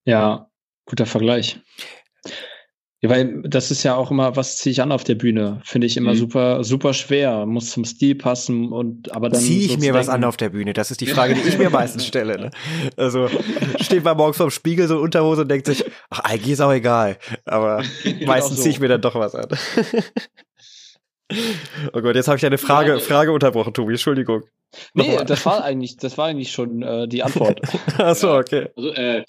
Ja, 0.04 0.50
guter 0.84 1.06
Vergleich. 1.06 1.58
Ja, 3.00 3.10
weil 3.10 3.42
das 3.42 3.70
ist 3.70 3.82
ja 3.82 3.96
auch 3.96 4.10
immer, 4.10 4.34
was 4.36 4.56
ziehe 4.56 4.70
ich 4.72 4.80
an 4.80 4.90
auf 4.90 5.04
der 5.04 5.14
Bühne? 5.14 5.60
Finde 5.64 5.86
ich 5.86 5.96
immer 5.98 6.12
mhm. 6.12 6.18
super, 6.18 6.64
super 6.64 6.94
schwer. 6.94 7.44
Muss 7.44 7.70
zum 7.70 7.84
Stil 7.84 8.14
passen 8.14 8.72
und 8.72 9.12
aber 9.12 9.28
dann. 9.28 9.42
Ziehe 9.42 9.60
ich 9.60 9.78
mir 9.78 9.92
was 9.92 10.08
an 10.08 10.24
auf 10.24 10.38
der 10.38 10.48
Bühne? 10.48 10.72
Das 10.72 10.90
ist 10.90 11.02
die 11.02 11.06
Frage, 11.06 11.34
die 11.34 11.46
ich 11.46 11.58
mir 11.58 11.68
meistens 11.70 12.06
stelle. 12.06 12.38
Ne? 12.38 12.50
Also 12.96 13.28
steht 13.80 14.04
man 14.04 14.16
morgens 14.16 14.38
vorm 14.38 14.50
Spiegel 14.50 14.88
so 14.88 14.96
in 14.96 15.00
Unterhose 15.02 15.42
und 15.42 15.50
denkt 15.50 15.66
sich, 15.66 15.84
ach, 16.08 16.20
eigentlich 16.20 16.52
ist 16.52 16.60
auch 16.60 16.72
egal. 16.72 17.18
Aber 17.44 17.82
meistens 18.26 18.56
so. 18.56 18.62
ziehe 18.62 18.74
ich 18.74 18.80
mir 18.80 18.88
dann 18.88 19.02
doch 19.02 19.14
was 19.14 19.34
an. 19.34 19.48
Oh 21.92 22.00
Gott, 22.00 22.16
jetzt 22.16 22.28
habe 22.28 22.36
ich 22.36 22.44
eine 22.44 22.58
Frage, 22.58 22.92
ja, 22.92 22.98
Frage 22.98 23.32
unterbrochen, 23.32 23.72
Tobi. 23.72 23.92
Entschuldigung. 23.92 24.42
Nee, 24.92 25.16
das 25.26 25.46
war 25.46 25.64
eigentlich, 25.64 25.96
das 25.96 26.18
war 26.18 26.26
eigentlich 26.26 26.50
schon 26.50 26.82
äh, 26.82 27.08
die 27.08 27.22
Antwort. 27.22 27.60
Ach 27.98 28.14
so, 28.14 28.32
okay. 28.34 28.68
Also, 28.76 28.90
äh, 28.90 29.24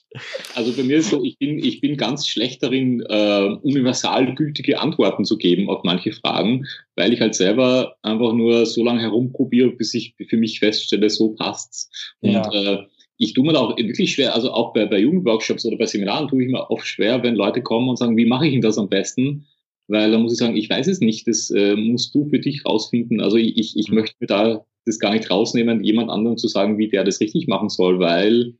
also 0.55 0.73
bei 0.73 0.83
mir 0.83 0.97
ist 0.97 1.11
so, 1.11 1.23
ich 1.23 1.37
bin, 1.37 1.59
ich 1.59 1.81
bin 1.81 1.97
ganz 1.97 2.27
schlecht 2.27 2.63
darin, 2.63 3.01
äh, 3.07 3.49
universal 3.61 4.33
gültige 4.35 4.79
Antworten 4.79 5.23
zu 5.23 5.37
geben 5.37 5.69
auf 5.69 5.83
manche 5.83 6.11
Fragen, 6.11 6.65
weil 6.95 7.13
ich 7.13 7.21
halt 7.21 7.35
selber 7.35 7.95
einfach 8.01 8.33
nur 8.33 8.65
so 8.65 8.83
lange 8.83 9.01
herumprobiere, 9.01 9.69
bis 9.71 9.93
ich 9.93 10.15
für 10.29 10.37
mich 10.37 10.59
feststelle, 10.59 11.09
so 11.09 11.35
passt's. 11.35 11.89
Und 12.21 12.31
ja. 12.31 12.51
äh, 12.51 12.83
ich 13.17 13.33
tue 13.33 13.45
mir 13.45 13.53
da 13.53 13.59
auch 13.59 13.77
wirklich 13.77 14.13
schwer, 14.13 14.33
also 14.33 14.51
auch 14.51 14.73
bei, 14.73 14.85
bei 14.85 14.99
Jugendworkshops 14.99 15.65
oder 15.65 15.77
bei 15.77 15.85
Seminaren 15.85 16.27
tue 16.27 16.43
ich 16.43 16.51
mir 16.51 16.69
oft 16.69 16.85
schwer, 16.85 17.23
wenn 17.23 17.35
Leute 17.35 17.61
kommen 17.61 17.87
und 17.87 17.97
sagen, 17.97 18.17
wie 18.17 18.25
mache 18.25 18.47
ich 18.47 18.53
denn 18.53 18.61
das 18.61 18.77
am 18.77 18.89
besten? 18.89 19.47
Weil 19.87 20.11
da 20.11 20.17
muss 20.17 20.33
ich 20.33 20.39
sagen, 20.39 20.55
ich 20.55 20.69
weiß 20.69 20.87
es 20.87 20.99
nicht, 20.99 21.27
das 21.27 21.49
äh, 21.51 21.75
musst 21.75 22.13
du 22.15 22.27
für 22.29 22.39
dich 22.39 22.65
rausfinden. 22.65 23.21
Also 23.21 23.37
ich, 23.37 23.77
ich 23.77 23.89
mhm. 23.89 23.95
möchte 23.95 24.15
mir 24.19 24.27
da 24.27 24.65
das 24.85 24.99
gar 24.99 25.13
nicht 25.13 25.29
rausnehmen, 25.29 25.83
jemand 25.83 26.11
anderem 26.11 26.37
zu 26.37 26.47
sagen, 26.47 26.77
wie 26.77 26.89
der 26.89 27.03
das 27.03 27.19
richtig 27.19 27.47
machen 27.47 27.69
soll, 27.69 27.99
weil 27.99 28.53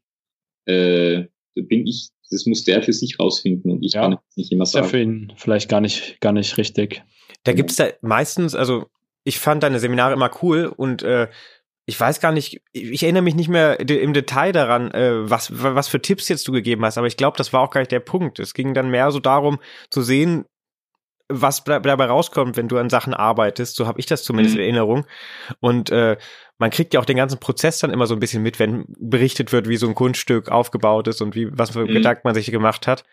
äh, 0.65 1.25
bin 1.55 1.85
ich, 1.85 2.09
das 2.31 2.45
muss 2.45 2.63
der 2.63 2.81
für 2.81 2.93
sich 2.93 3.19
rausfinden 3.19 3.71
und 3.71 3.83
ich 3.83 3.93
ja, 3.93 4.01
kann 4.01 4.17
nicht 4.35 4.51
immer 4.51 4.65
sagen. 4.65 4.85
Ist 4.85 4.91
ja 4.91 4.97
für 4.97 5.03
ihn 5.03 5.33
vielleicht 5.35 5.69
gar 5.69 5.81
nicht, 5.81 6.19
gar 6.21 6.33
nicht 6.33 6.57
richtig. 6.57 7.03
Da 7.43 7.51
genau. 7.51 7.57
gibt's 7.57 7.75
da 7.75 7.89
meistens, 8.01 8.55
also 8.55 8.87
ich 9.23 9.39
fand 9.39 9.63
deine 9.63 9.79
Seminare 9.79 10.13
immer 10.13 10.31
cool 10.41 10.71
und 10.75 11.03
äh, 11.03 11.27
ich 11.87 11.99
weiß 11.99 12.19
gar 12.19 12.31
nicht, 12.31 12.61
ich 12.71 13.03
erinnere 13.03 13.21
mich 13.21 13.35
nicht 13.35 13.47
mehr 13.47 13.79
im 13.79 14.13
Detail 14.13 14.51
daran, 14.51 14.89
äh, 14.91 15.29
was, 15.29 15.51
was 15.53 15.87
für 15.87 16.01
Tipps 16.01 16.27
jetzt 16.29 16.47
du 16.47 16.51
gegeben 16.51 16.83
hast, 16.83 16.97
aber 16.97 17.07
ich 17.07 17.17
glaube, 17.17 17.37
das 17.37 17.53
war 17.53 17.61
auch 17.61 17.69
gar 17.69 17.81
nicht 17.81 17.91
der 17.91 17.99
Punkt. 17.99 18.39
Es 18.39 18.55
ging 18.55 18.73
dann 18.73 18.89
mehr 18.89 19.11
so 19.11 19.19
darum 19.19 19.59
zu 19.91 20.01
sehen, 20.01 20.45
was 21.27 21.63
dabei 21.63 22.05
rauskommt, 22.05 22.55
wenn 22.57 22.67
du 22.67 22.77
an 22.77 22.89
Sachen 22.89 23.13
arbeitest. 23.13 23.75
So 23.75 23.87
habe 23.87 23.99
ich 23.99 24.05
das 24.05 24.23
zumindest 24.23 24.55
mhm. 24.55 24.61
in 24.61 24.65
Erinnerung. 24.65 25.05
Und 25.59 25.89
äh, 25.89 26.17
man 26.57 26.69
kriegt 26.69 26.93
ja 26.93 26.99
auch 26.99 27.05
den 27.05 27.17
ganzen 27.17 27.39
Prozess 27.39 27.79
dann 27.79 27.91
immer 27.91 28.07
so 28.07 28.13
ein 28.13 28.19
bisschen 28.19 28.43
mit, 28.43 28.59
wenn 28.59 28.85
berichtet 28.99 29.51
wird, 29.51 29.67
wie 29.67 29.77
so 29.77 29.87
ein 29.87 29.95
Kunststück 29.95 30.49
aufgebaut 30.49 31.07
ist 31.07 31.21
und 31.21 31.35
wie 31.35 31.47
was 31.51 31.71
für 31.71 31.85
mhm. 31.85 31.93
Gedanken 31.93 32.21
man 32.23 32.35
sich 32.35 32.51
gemacht 32.51 32.87
hat. 32.87 33.03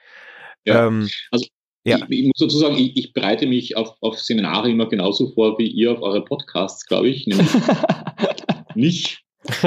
Ja. 0.64 0.86
Ähm, 0.86 1.08
also 1.30 1.46
ja. 1.84 1.96
Ich, 1.96 2.20
ich, 2.20 2.26
muss 2.26 2.38
dazu 2.38 2.58
sagen, 2.58 2.76
ich, 2.76 2.96
ich 2.96 3.12
bereite 3.12 3.46
mich 3.46 3.76
auf, 3.76 3.96
auf 4.00 4.18
Seminare 4.20 4.70
immer 4.70 4.88
genauso 4.88 5.32
vor 5.32 5.58
wie 5.58 5.66
ihr 5.66 5.92
auf 5.92 6.00
eure 6.00 6.24
Podcasts, 6.24 6.86
glaube 6.86 7.08
ich. 7.08 7.26
Nämlich 7.26 7.50
nicht 8.74 9.22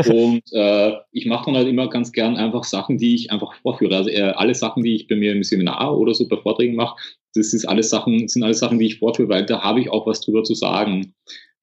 und 0.08 0.44
äh, 0.54 0.94
ich 1.12 1.26
mache 1.26 1.46
dann 1.48 1.58
halt 1.58 1.68
immer 1.68 1.90
ganz 1.90 2.12
gern 2.12 2.38
einfach 2.38 2.64
Sachen, 2.64 2.98
die 2.98 3.16
ich 3.16 3.32
einfach 3.32 3.54
vorführe. 3.56 3.96
Also 3.96 4.10
äh, 4.10 4.34
alle 4.36 4.56
Sachen, 4.56 4.84
die 4.84 4.96
ich 4.96 5.08
bei 5.08 5.16
mir 5.16 5.34
im 5.34 5.44
Seminar 5.44 5.98
oder 5.98 6.14
so 6.14 6.28
bei 6.28 6.38
Vorträgen 6.38 6.76
mache, 6.76 6.96
das 7.36 7.54
ist 7.54 7.66
alles 7.66 7.90
Sachen, 7.90 8.28
sind 8.28 8.44
alles 8.44 8.60
Sachen, 8.60 8.80
die 8.80 8.88
ich 8.88 9.00
vorführe, 9.00 9.30
weil 9.30 9.46
da 9.46 9.62
habe 9.62 9.82
ich 9.82 9.90
auch 9.90 10.08
was 10.08 10.22
drüber 10.22 10.44
zu 10.44 10.54
sagen. 10.54 11.14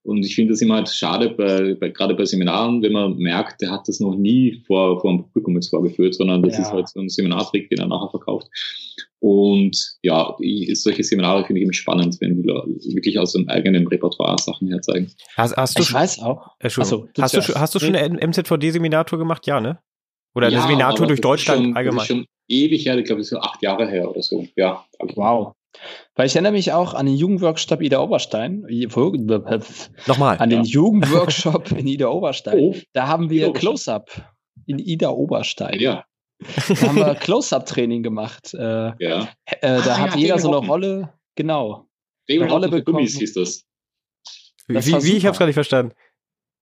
Und 0.04 0.26
ich 0.26 0.34
finde 0.34 0.52
das 0.52 0.60
immer 0.60 0.76
halt 0.76 0.88
schade, 0.88 1.30
bei, 1.30 1.74
bei, 1.74 1.88
gerade 1.88 2.14
bei 2.14 2.24
Seminaren, 2.24 2.82
wenn 2.82 2.92
man 2.92 3.16
merkt, 3.18 3.60
der 3.60 3.70
hat 3.70 3.86
das 3.86 4.00
noch 4.00 4.16
nie 4.16 4.60
vor, 4.66 5.00
vor 5.00 5.10
einem 5.10 5.22
Publikum 5.22 5.54
jetzt 5.54 5.68
vorgeführt, 5.68 6.14
sondern 6.14 6.42
das 6.42 6.54
ja. 6.54 6.62
ist 6.62 6.72
halt 6.72 6.88
so 6.88 7.00
ein 7.00 7.08
Seminartrick, 7.08 7.70
den 7.70 7.78
er 7.78 7.86
nachher 7.86 8.10
verkauft. 8.10 8.48
Und 9.20 9.78
ja, 10.02 10.34
ich, 10.40 10.82
solche 10.82 11.04
Seminare 11.04 11.44
finde 11.44 11.60
ich 11.60 11.64
eben 11.64 11.72
spannend, 11.72 12.16
wenn 12.20 12.42
die 12.42 12.48
wirklich 12.94 13.16
aus 13.20 13.34
dem 13.34 13.48
eigenen 13.48 13.86
Repertoire 13.86 14.36
Sachen 14.40 14.68
herzeigen. 14.68 15.12
Hast, 15.36 15.56
hast 15.56 15.78
du 15.78 15.82
ich 15.82 15.92
weiß 15.92 16.18
auch. 16.18 16.48
Achso, 16.60 17.06
hast, 17.20 17.34
du, 17.34 17.54
hast 17.54 17.74
du 17.76 17.78
schon 17.78 17.94
eine 17.94 18.26
MZVD-Seminatur 18.26 19.20
gemacht? 19.20 19.46
Ja, 19.46 19.60
ne? 19.60 19.78
Oder 20.34 20.48
eine 20.48 20.56
ja, 20.56 20.62
Seminatur 20.62 21.06
durch 21.06 21.20
Deutschland 21.20 21.62
schon, 21.62 21.76
allgemein? 21.76 21.98
Das 21.98 22.10
ist 22.10 22.16
schon 22.16 22.26
ewig 22.48 22.84
her, 22.86 22.98
ich 22.98 23.04
glaube, 23.04 23.20
das 23.20 23.26
ist 23.26 23.30
so 23.30 23.38
acht 23.38 23.62
Jahre 23.62 23.88
her 23.88 24.10
oder 24.10 24.22
so. 24.22 24.44
Ja. 24.56 24.84
Wow. 25.14 25.52
Weil 26.14 26.26
ich 26.26 26.34
erinnere 26.34 26.52
mich 26.52 26.72
auch 26.72 26.94
an 26.94 27.06
den 27.06 27.16
Jugendworkshop 27.16 27.80
Ida 27.80 28.00
Oberstein. 28.00 28.66
Nochmal. 30.06 30.38
An 30.38 30.50
den 30.50 30.64
ja. 30.64 30.72
Jugendworkshop 30.72 31.72
in 31.72 31.86
Ida 31.86 32.08
Oberstein. 32.08 32.58
Oh. 32.58 32.76
Da 32.92 33.08
haben 33.08 33.30
wir 33.30 33.52
Close-Up 33.52 34.10
in 34.66 34.78
Ida 34.78 35.10
Oberstein. 35.10 35.80
Ja. 35.80 36.04
Da 36.40 36.88
haben 36.88 36.96
wir 36.96 37.14
Close-Up-Training 37.14 38.02
gemacht. 38.02 38.52
Äh, 38.54 38.92
ja. 38.98 39.28
Äh, 39.46 39.58
da 39.60 39.78
ah, 39.78 39.98
hat 39.98 40.14
ja, 40.14 40.20
jeder 40.20 40.38
so 40.38 40.54
eine 40.54 40.66
Rolle, 40.66 41.12
genau. 41.34 41.86
Eine 42.28 42.48
Rolle 42.48 42.68
bekommen. 42.68 42.96
Gummis 42.96 43.18
hieß 43.18 43.34
das. 43.34 43.64
Wie, 44.68 44.74
wie, 44.74 45.04
wie 45.04 45.16
ich 45.16 45.24
habe 45.24 45.32
es 45.32 45.38
gar 45.38 45.46
nicht 45.46 45.54
verstanden. 45.54 45.94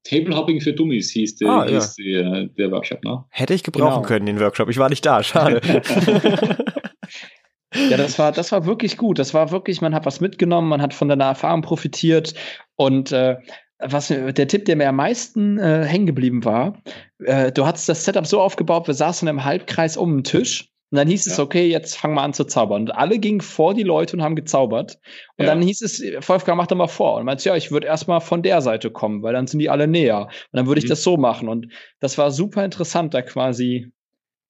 Table 0.04 0.60
für 0.60 0.72
Dummies 0.72 1.10
hieß, 1.10 1.36
der, 1.36 1.48
ah, 1.48 1.66
hieß 1.66 1.96
ja. 1.98 2.22
der, 2.22 2.46
der 2.46 2.70
Workshop, 2.70 3.04
ne? 3.04 3.24
Hätte 3.28 3.52
ich 3.52 3.62
gebrauchen 3.62 3.96
genau. 3.96 4.02
können, 4.02 4.26
den 4.26 4.40
Workshop. 4.40 4.70
Ich 4.70 4.78
war 4.78 4.88
nicht 4.88 5.04
da, 5.04 5.22
schade. 5.22 5.60
ja, 7.74 7.96
das 7.96 8.18
war, 8.18 8.32
das 8.32 8.52
war 8.52 8.66
wirklich 8.66 8.96
gut. 8.96 9.18
Das 9.18 9.34
war 9.34 9.50
wirklich, 9.50 9.80
man 9.80 9.94
hat 9.94 10.06
was 10.06 10.20
mitgenommen, 10.20 10.68
man 10.68 10.82
hat 10.82 10.94
von 10.94 11.08
deiner 11.08 11.26
Erfahrung 11.26 11.62
profitiert 11.62 12.34
und 12.76 13.12
äh, 13.12 13.36
was 13.82 14.08
der 14.08 14.48
Tipp, 14.48 14.66
der 14.66 14.76
mir 14.76 14.88
am 14.90 14.96
meisten 14.96 15.58
äh, 15.58 15.84
hängen 15.84 16.06
geblieben 16.06 16.44
war, 16.44 16.82
äh, 17.24 17.50
du 17.50 17.64
hattest 17.64 17.88
das 17.88 18.04
Setup 18.04 18.26
so 18.26 18.40
aufgebaut, 18.40 18.86
wir 18.86 18.94
saßen 18.94 19.26
im 19.26 19.44
Halbkreis 19.44 19.96
um 19.96 20.18
den 20.18 20.24
Tisch 20.24 20.70
und 20.90 20.96
dann 20.96 21.06
hieß 21.06 21.26
ja. 21.26 21.32
es, 21.32 21.38
okay, 21.38 21.68
jetzt 21.68 21.96
fangen 21.96 22.14
wir 22.14 22.22
an 22.22 22.32
zu 22.32 22.44
zaubern. 22.44 22.82
Und 22.82 22.90
alle 22.90 23.18
gingen 23.18 23.40
vor 23.40 23.74
die 23.74 23.84
Leute 23.84 24.16
und 24.16 24.22
haben 24.22 24.34
gezaubert. 24.34 24.98
Und 25.36 25.44
ja. 25.44 25.52
dann 25.52 25.62
hieß 25.62 25.82
es, 25.82 26.02
Wolfgang, 26.28 26.58
mach 26.58 26.66
doch 26.66 26.76
mal 26.76 26.88
vor. 26.88 27.16
Und 27.16 27.26
meinte, 27.26 27.48
ja, 27.48 27.54
ich 27.54 27.70
würde 27.70 27.86
erstmal 27.86 28.20
von 28.20 28.42
der 28.42 28.60
Seite 28.60 28.90
kommen, 28.90 29.22
weil 29.22 29.32
dann 29.32 29.46
sind 29.46 29.60
die 29.60 29.70
alle 29.70 29.86
näher. 29.86 30.22
Und 30.22 30.30
dann 30.52 30.66
würde 30.66 30.80
ich 30.80 30.86
mhm. 30.86 30.90
das 30.90 31.04
so 31.04 31.16
machen. 31.16 31.48
Und 31.48 31.68
das 32.00 32.18
war 32.18 32.32
super 32.32 32.64
interessant, 32.64 33.14
da 33.14 33.22
quasi 33.22 33.92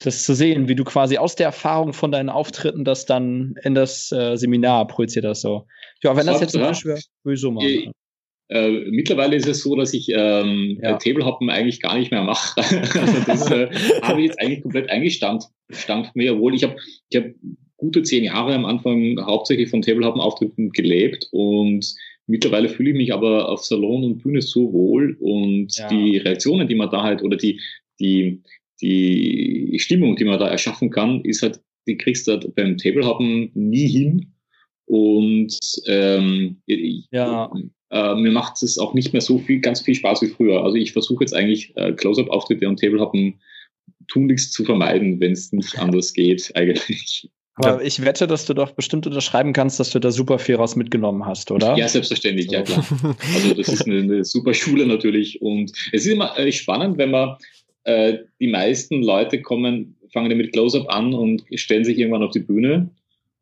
das 0.01 0.25
zu 0.25 0.35
sehen, 0.35 0.69
wie 0.69 0.75
du 0.75 0.85
quasi 0.85 1.19
aus 1.19 1.37
der 1.37 1.47
Erfahrung 1.47 1.93
von 1.93 2.11
deinen 2.11 2.31
Auftritten 2.31 2.85
das 2.85 3.07
dann 3.07 3.55
in 3.63 3.75
das 3.75 4.11
äh, 4.13 4.37
Seminar 4.37 4.87
projiziert 4.87 5.27
hast. 5.27 5.43
So. 5.43 5.67
Ja, 6.03 6.17
wenn 6.17 6.27
das, 6.27 6.41
das 6.41 6.53
jetzt 6.53 6.57
ein 6.57 6.73
Tisch 6.73 6.85
wäre, 6.87 7.01
würde 7.23 7.35
ich 7.35 7.41
so 7.41 7.51
machen. 7.51 7.93
Äh, 8.49 8.91
mittlerweile 8.91 9.37
ist 9.37 9.47
es 9.47 9.63
so, 9.63 9.77
dass 9.77 9.95
ich 9.95 10.09
ähm, 10.09 10.81
ja. 10.83 10.97
Tablehoppen 10.97 11.51
eigentlich 11.51 11.81
gar 11.81 11.97
nicht 11.97 12.11
mehr 12.11 12.23
mache. 12.23 12.61
also 12.99 13.25
das 13.27 13.51
äh, 13.51 13.69
habe 14.03 14.21
ich 14.21 14.29
jetzt 14.29 14.41
eigentlich 14.41 14.63
komplett 14.63 14.91
eingestampft 14.91 16.17
mir, 16.17 16.35
obwohl 16.35 16.55
ich 16.55 16.65
habe 16.65 16.77
ich 17.11 17.17
hab 17.19 17.27
gute 17.77 18.03
zehn 18.03 18.25
Jahre 18.25 18.55
am 18.55 18.65
Anfang 18.65 19.25
hauptsächlich 19.25 19.71
von 19.71 19.83
Tablehoppen-Auftritten 19.83 20.71
gelebt 20.71 21.29
und 21.31 21.95
mittlerweile 22.27 22.69
fühle 22.69 22.91
ich 22.91 22.97
mich 22.97 23.15
aber 23.15 23.49
auf 23.49 23.65
Salon 23.65 24.05
und 24.05 24.23
Bühne 24.23 24.43
so 24.43 24.73
wohl 24.73 25.17
und 25.21 25.77
ja. 25.77 25.89
die 25.89 26.19
Reaktionen, 26.19 26.67
die 26.67 26.75
man 26.75 26.91
da 26.91 27.03
halt 27.03 27.23
oder 27.23 27.37
die, 27.37 27.61
die, 28.01 28.43
die 28.81 29.79
Stimmung, 29.79 30.17
die 30.17 30.25
man 30.25 30.39
da 30.39 30.49
erschaffen 30.49 30.91
kann, 30.91 31.23
ist 31.25 31.43
halt, 31.43 31.61
die 31.87 31.97
kriegst 31.97 32.27
du 32.27 32.33
halt 32.33 32.55
beim 32.55 32.77
Tablehoppen 32.77 33.51
nie 33.55 33.89
hin. 33.89 34.33
Und 34.87 35.59
ähm, 35.87 36.63
ja. 36.67 37.51
Äh, 37.93 38.15
mir 38.15 38.31
macht 38.31 38.63
es 38.63 38.79
auch 38.79 38.95
nicht 38.95 39.13
mehr 39.13 39.21
so 39.21 39.39
viel, 39.39 39.61
ganz 39.61 39.81
viel 39.81 39.95
Spaß 39.97 40.23
wie 40.23 40.29
früher. 40.29 40.63
Also 40.63 40.77
ich 40.77 40.93
versuche 40.93 41.25
jetzt 41.25 41.35
eigentlich 41.35 41.77
äh, 41.77 41.93
Close-Up-Auftritte 41.93 42.69
und 42.69 42.79
Tablehoppen 42.79 43.41
tunlichst 44.09 44.53
zu 44.53 44.65
vermeiden, 44.65 45.21
wenn 45.21 45.33
es 45.33 45.53
nicht 45.53 45.79
anders 45.79 46.13
geht, 46.13 46.53
eigentlich. 46.55 47.29
Aber 47.57 47.83
ich 47.85 48.03
wette, 48.03 48.27
dass 48.27 48.47
du 48.47 48.55
doch 48.55 48.71
bestimmt 48.73 49.07
unterschreiben 49.07 49.53
kannst, 49.53 49.81
dass 49.81 49.91
du 49.91 49.99
da 49.99 50.11
super 50.11 50.39
viel 50.39 50.55
raus 50.55 50.77
mitgenommen 50.77 51.27
hast, 51.27 51.51
oder? 51.51 51.77
Ja, 51.77 51.89
selbstverständlich, 51.89 52.51
ja 52.51 52.63
klar. 52.63 52.85
Also 53.35 53.55
das 53.55 53.69
ist 53.69 53.87
eine, 53.87 53.99
eine 53.99 54.25
super 54.25 54.55
Schule 54.55 54.87
natürlich. 54.87 55.43
Und 55.43 55.71
es 55.93 56.07
ist 56.07 56.13
immer 56.13 56.39
äh, 56.39 56.53
spannend, 56.53 56.97
wenn 56.97 57.11
man 57.11 57.37
äh, 57.85 58.19
die 58.41 58.49
meisten 58.49 59.03
Leute 59.03 59.41
kommen, 59.43 59.97
fangen 60.13 60.37
mit 60.37 60.53
Close-Up 60.53 60.89
an 60.89 61.15
und 61.15 61.45
stellen 61.55 61.85
sich 61.85 61.99
irgendwann 61.99 62.23
auf 62.23 62.33
die 62.33 62.41
Bühne. 62.41 62.91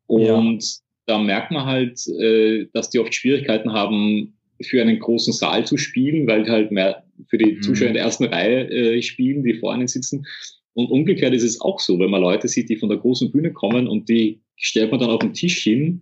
Und 0.07 0.63
ja. 0.63 0.69
da 1.05 1.17
merkt 1.19 1.51
man 1.51 1.65
halt, 1.65 2.07
äh, 2.07 2.67
dass 2.73 2.89
die 2.89 2.99
oft 2.99 3.13
Schwierigkeiten 3.13 3.73
haben, 3.73 4.33
für 4.61 4.81
einen 4.81 4.99
großen 4.99 5.33
Saal 5.33 5.65
zu 5.65 5.77
spielen, 5.77 6.27
weil 6.27 6.47
halt 6.49 6.71
mehr 6.71 7.03
für 7.29 7.37
die 7.37 7.53
mhm. 7.53 7.61
Zuschauer 7.61 7.87
in 7.87 7.93
der 7.93 8.03
ersten 8.03 8.25
Reihe 8.25 8.69
äh, 8.69 9.01
spielen, 9.01 9.43
die 9.43 9.53
vor 9.53 9.73
ihnen 9.73 9.87
sitzen. 9.87 10.25
Und 10.73 10.91
umgekehrt 10.91 11.33
ist 11.33 11.43
es 11.43 11.61
auch 11.61 11.79
so, 11.79 11.99
wenn 11.99 12.09
man 12.09 12.21
Leute 12.21 12.47
sieht, 12.47 12.69
die 12.69 12.75
von 12.75 12.89
der 12.89 12.97
großen 12.97 13.31
Bühne 13.31 13.51
kommen 13.53 13.87
und 13.87 14.09
die 14.09 14.41
stellt 14.55 14.91
man 14.91 14.99
dann 14.99 15.09
auf 15.09 15.19
den 15.19 15.33
Tisch 15.33 15.63
hin 15.63 16.01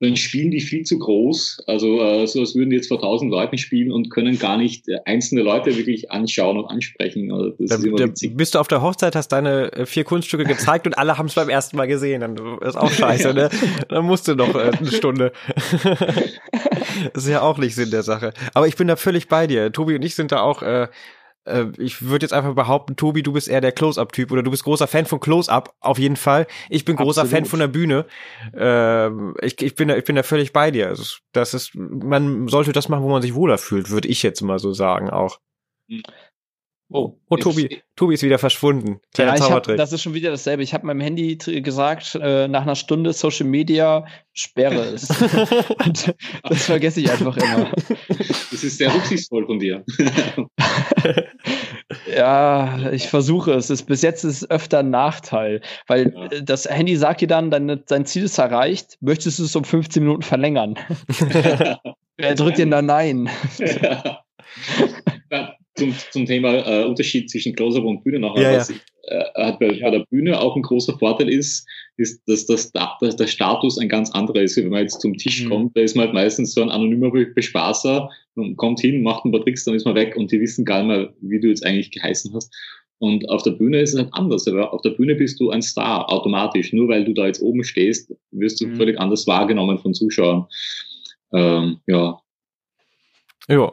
dann 0.00 0.16
spielen 0.16 0.50
die 0.50 0.60
viel 0.60 0.84
zu 0.84 0.98
groß. 0.98 1.64
Also 1.66 2.00
äh, 2.00 2.26
so 2.26 2.40
als 2.40 2.54
würden 2.54 2.70
die 2.70 2.76
jetzt 2.76 2.88
vor 2.88 3.00
tausend 3.00 3.30
Leuten 3.30 3.58
spielen 3.58 3.90
und 3.90 4.10
können 4.10 4.38
gar 4.38 4.56
nicht 4.56 4.88
äh, 4.88 4.98
einzelne 5.04 5.42
Leute 5.42 5.76
wirklich 5.76 6.10
anschauen 6.10 6.56
und 6.56 6.66
ansprechen. 6.66 7.32
Also 7.32 7.50
das 7.58 7.80
da, 7.80 8.06
da 8.06 8.12
bist 8.30 8.54
du 8.54 8.60
auf 8.60 8.68
der 8.68 8.80
Hochzeit, 8.80 9.16
hast 9.16 9.28
deine 9.28 9.72
äh, 9.72 9.86
vier 9.86 10.04
Kunststücke 10.04 10.44
gezeigt 10.44 10.86
und 10.86 10.96
alle 10.96 11.18
haben 11.18 11.26
es 11.26 11.34
beim 11.34 11.48
ersten 11.48 11.76
Mal 11.76 11.86
gesehen. 11.86 12.20
Dann 12.20 12.36
ist 12.60 12.76
auch 12.76 12.90
scheiße, 12.92 13.34
ne? 13.34 13.50
Dann 13.88 14.04
musst 14.04 14.28
du 14.28 14.36
noch 14.36 14.54
äh, 14.54 14.70
eine 14.70 14.92
Stunde. 14.92 15.32
das 15.82 16.04
ist 17.24 17.28
ja 17.28 17.42
auch 17.42 17.58
nicht 17.58 17.74
Sinn 17.74 17.90
der 17.90 18.02
Sache. 18.04 18.32
Aber 18.54 18.68
ich 18.68 18.76
bin 18.76 18.86
da 18.86 18.96
völlig 18.96 19.28
bei 19.28 19.46
dir. 19.46 19.72
Tobi 19.72 19.96
und 19.96 20.02
ich 20.02 20.14
sind 20.14 20.32
da 20.32 20.40
auch 20.42 20.62
äh, 20.62 20.88
äh, 21.48 21.72
ich 21.78 22.02
würde 22.02 22.24
jetzt 22.24 22.32
einfach 22.32 22.54
behaupten, 22.54 22.96
Tobi, 22.96 23.22
du 23.22 23.32
bist 23.32 23.48
eher 23.48 23.60
der 23.60 23.72
Close-Up-Typ 23.72 24.30
oder 24.30 24.42
du 24.42 24.50
bist 24.50 24.64
großer 24.64 24.86
Fan 24.86 25.06
von 25.06 25.20
Close-Up, 25.20 25.74
auf 25.80 25.98
jeden 25.98 26.16
Fall. 26.16 26.46
Ich 26.68 26.84
bin 26.84 26.96
großer 26.96 27.22
Absolut. 27.22 27.42
Fan 27.42 27.44
von 27.50 27.58
der 27.60 27.68
Bühne. 27.68 28.06
Äh, 28.54 29.08
ich, 29.44 29.60
ich, 29.62 29.74
bin 29.74 29.88
da, 29.88 29.96
ich 29.96 30.04
bin 30.04 30.16
da 30.16 30.22
völlig 30.22 30.52
bei 30.52 30.70
dir. 30.70 30.88
Also, 30.88 31.18
das 31.32 31.54
ist, 31.54 31.74
man 31.74 32.48
sollte 32.48 32.72
das 32.72 32.88
machen, 32.88 33.02
wo 33.02 33.08
man 33.08 33.22
sich 33.22 33.34
wohler 33.34 33.58
fühlt, 33.58 33.90
würde 33.90 34.08
ich 34.08 34.22
jetzt 34.22 34.40
mal 34.42 34.58
so 34.58 34.72
sagen 34.72 35.10
auch. 35.10 35.40
Hm. 35.88 36.02
Oh, 36.90 37.18
oh 37.28 37.36
Tobi, 37.36 37.82
Tobi 37.96 38.14
ist 38.14 38.22
wieder 38.22 38.38
verschwunden. 38.38 39.00
Kleiner 39.12 39.36
ja, 39.36 39.50
hab, 39.50 39.64
das 39.64 39.92
ist 39.92 40.02
schon 40.02 40.14
wieder 40.14 40.30
dasselbe. 40.30 40.62
Ich 40.62 40.72
habe 40.72 40.86
meinem 40.86 41.02
Handy 41.02 41.36
gesagt, 41.36 42.14
äh, 42.14 42.48
nach 42.48 42.62
einer 42.62 42.76
Stunde 42.76 43.12
Social 43.12 43.46
Media 43.46 44.06
sperre 44.32 44.94
es. 44.94 45.08
das 46.42 46.64
vergesse 46.64 47.00
ich 47.00 47.10
einfach 47.10 47.36
immer. 47.36 47.70
Das 48.50 48.64
ist 48.64 48.78
sehr 48.78 48.94
rücksichtsvoll 48.94 49.44
von 49.44 49.58
dir. 49.58 49.84
ja, 52.16 52.90
ich 52.90 53.08
versuche 53.08 53.52
es. 53.52 53.68
es. 53.68 53.82
Bis 53.82 54.00
jetzt 54.00 54.24
ist 54.24 54.42
es 54.42 54.50
öfter 54.50 54.78
ein 54.78 54.88
Nachteil, 54.88 55.60
weil 55.88 56.14
ja. 56.14 56.26
Äh, 56.26 56.42
das 56.42 56.64
Handy 56.64 56.96
sagt 56.96 57.20
dir 57.20 57.28
dann, 57.28 57.50
dein, 57.50 57.82
dein 57.86 58.06
Ziel 58.06 58.24
ist 58.24 58.38
erreicht, 58.38 58.96
möchtest 59.02 59.38
du 59.38 59.44
es 59.44 59.54
um 59.54 59.64
15 59.64 60.02
Minuten 60.02 60.22
verlängern? 60.22 60.76
Wer 62.16 62.34
drückt 62.34 62.56
dir 62.56 62.66
dann 62.66 62.86
Nein? 62.86 63.28
Ja 63.58 64.22
zum, 65.78 65.94
zum 66.10 66.26
Thema 66.26 66.54
äh, 66.54 66.84
Unterschied 66.84 67.30
zwischen 67.30 67.54
Close-Up 67.54 67.84
und 67.84 68.04
Bühne 68.04 68.18
noch. 68.18 68.36
Ja, 68.36 68.56
was 68.56 68.68
ja. 68.68 68.76
äh, 69.04 69.46
hat 69.46 69.58
bei, 69.58 69.68
bei, 69.68 69.90
der 69.90 70.04
Bühne 70.10 70.40
auch 70.40 70.56
ein 70.56 70.62
großer 70.62 70.98
Vorteil 70.98 71.28
ist, 71.28 71.66
ist, 71.96 72.22
dass, 72.26 72.46
das, 72.46 72.72
dass 72.72 73.16
der 73.16 73.26
Status 73.26 73.78
ein 73.78 73.88
ganz 73.88 74.10
anderer 74.10 74.42
ist. 74.42 74.56
Wenn 74.56 74.68
man 74.68 74.82
jetzt 74.82 75.00
zum 75.00 75.16
Tisch 75.16 75.44
mhm. 75.44 75.48
kommt, 75.48 75.76
da 75.76 75.80
ist 75.80 75.96
man 75.96 76.06
halt 76.06 76.14
meistens 76.14 76.52
so 76.52 76.62
ein 76.62 76.70
anonymer 76.70 77.10
Bespaßer 77.10 78.10
und 78.34 78.56
kommt 78.56 78.80
hin, 78.80 79.02
macht 79.02 79.24
ein 79.24 79.32
paar 79.32 79.42
Tricks, 79.42 79.64
dann 79.64 79.74
ist 79.74 79.84
man 79.84 79.94
weg 79.94 80.16
und 80.16 80.30
die 80.30 80.40
wissen 80.40 80.64
gar 80.64 80.82
nicht 80.82 80.88
mehr, 80.88 81.14
wie 81.20 81.40
du 81.40 81.48
jetzt 81.48 81.64
eigentlich 81.64 81.90
geheißen 81.90 82.34
hast. 82.34 82.54
Und 83.00 83.28
auf 83.28 83.42
der 83.44 83.52
Bühne 83.52 83.80
ist 83.80 83.94
es 83.94 84.00
halt 84.00 84.12
anders. 84.12 84.46
Aber 84.48 84.72
auf 84.72 84.82
der 84.82 84.90
Bühne 84.90 85.14
bist 85.14 85.38
du 85.40 85.50
ein 85.50 85.62
Star 85.62 86.10
automatisch. 86.10 86.72
Nur 86.72 86.88
weil 86.88 87.04
du 87.04 87.12
da 87.12 87.26
jetzt 87.26 87.40
oben 87.40 87.62
stehst, 87.62 88.12
wirst 88.32 88.60
du 88.60 88.66
mhm. 88.66 88.76
völlig 88.76 88.98
anders 88.98 89.26
wahrgenommen 89.26 89.78
von 89.78 89.94
Zuschauern. 89.94 90.46
Ähm, 91.32 91.78
ja. 91.86 92.20
Ja. 93.48 93.72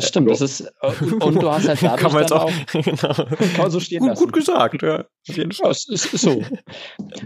Das 0.00 0.08
stimmt, 0.08 0.30
das 0.30 0.40
ist, 0.40 0.60
äh, 0.60 1.14
und 1.20 1.42
du 1.42 1.50
hast 1.50 1.68
halt 1.68 1.82
dadurch 1.82 2.00
kann 2.00 2.12
man 2.12 2.20
jetzt 2.22 2.32
auch, 2.32 2.44
auch 2.44 2.72
genau. 2.72 3.54
kann 3.56 3.70
so 3.70 3.80
stehen 3.80 4.00
gut, 4.00 4.08
lassen. 4.10 4.24
Gut 4.24 4.32
gesagt, 4.32 4.82
ja. 4.82 5.04
Auf 5.28 5.36
jeden 5.36 5.52
Fall. 5.52 5.66
Ja, 5.66 5.70
es 5.70 5.88
ist, 5.88 6.10
so. 6.18 6.42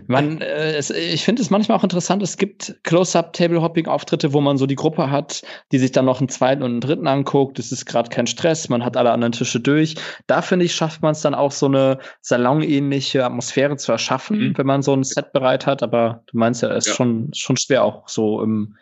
man, 0.07 0.41
äh, 0.41 0.75
es, 0.75 0.91
ich 0.91 1.25
finde 1.25 1.43
es 1.43 1.51
manchmal 1.51 1.79
auch 1.79 1.83
interessant, 1.83 2.23
es 2.23 2.37
gibt 2.37 2.77
Close-Up-Table-Hopping-Auftritte, 2.83 4.33
wo 4.33 4.41
man 4.41 4.59
so 4.59 4.67
die 4.67 4.75
Gruppe 4.75 5.11
hat, 5.11 5.43
die 5.71 5.79
sich 5.79 5.93
dann 5.93 6.07
noch 6.07 6.21
einen 6.21 6.29
zweiten 6.29 6.63
und 6.63 6.71
einen 6.71 6.81
dritten 6.81 7.07
anguckt. 7.07 7.59
Es 7.59 7.73
ist 7.73 7.87
gerade 7.87 8.09
kein 8.09 8.27
Stress, 8.27 8.69
man 8.69 8.85
hat 8.85 8.97
alle 8.97 9.13
anderen 9.13 9.33
Tische 9.33 9.61
durch. 9.61 9.95
Da 10.27 10.43
finde 10.43 10.65
ich, 10.65 10.75
schafft 10.75 11.03
man 11.03 11.13
es 11.13 11.21
dann 11.21 11.35
auch 11.35 11.53
so 11.53 11.67
eine 11.67 11.99
salonähnliche 12.21 13.25
Atmosphäre 13.25 13.77
zu 13.77 13.93
erschaffen, 13.93 14.39
mhm. 14.39 14.59
wenn 14.59 14.67
man 14.67 14.83
so 14.83 14.95
ein 14.95 15.05
Set 15.05 15.33
bereit 15.33 15.67
hat. 15.67 15.83
Aber 15.83 16.23
du 16.27 16.39
meinst 16.39 16.63
ja, 16.63 16.71
es 16.71 16.87
ist 16.87 16.93
ja. 16.93 16.95
schon, 16.95 17.31
schon 17.35 17.57
schwer 17.57 17.85
auch 17.85 18.09
so 18.09 18.43
im 18.43 18.77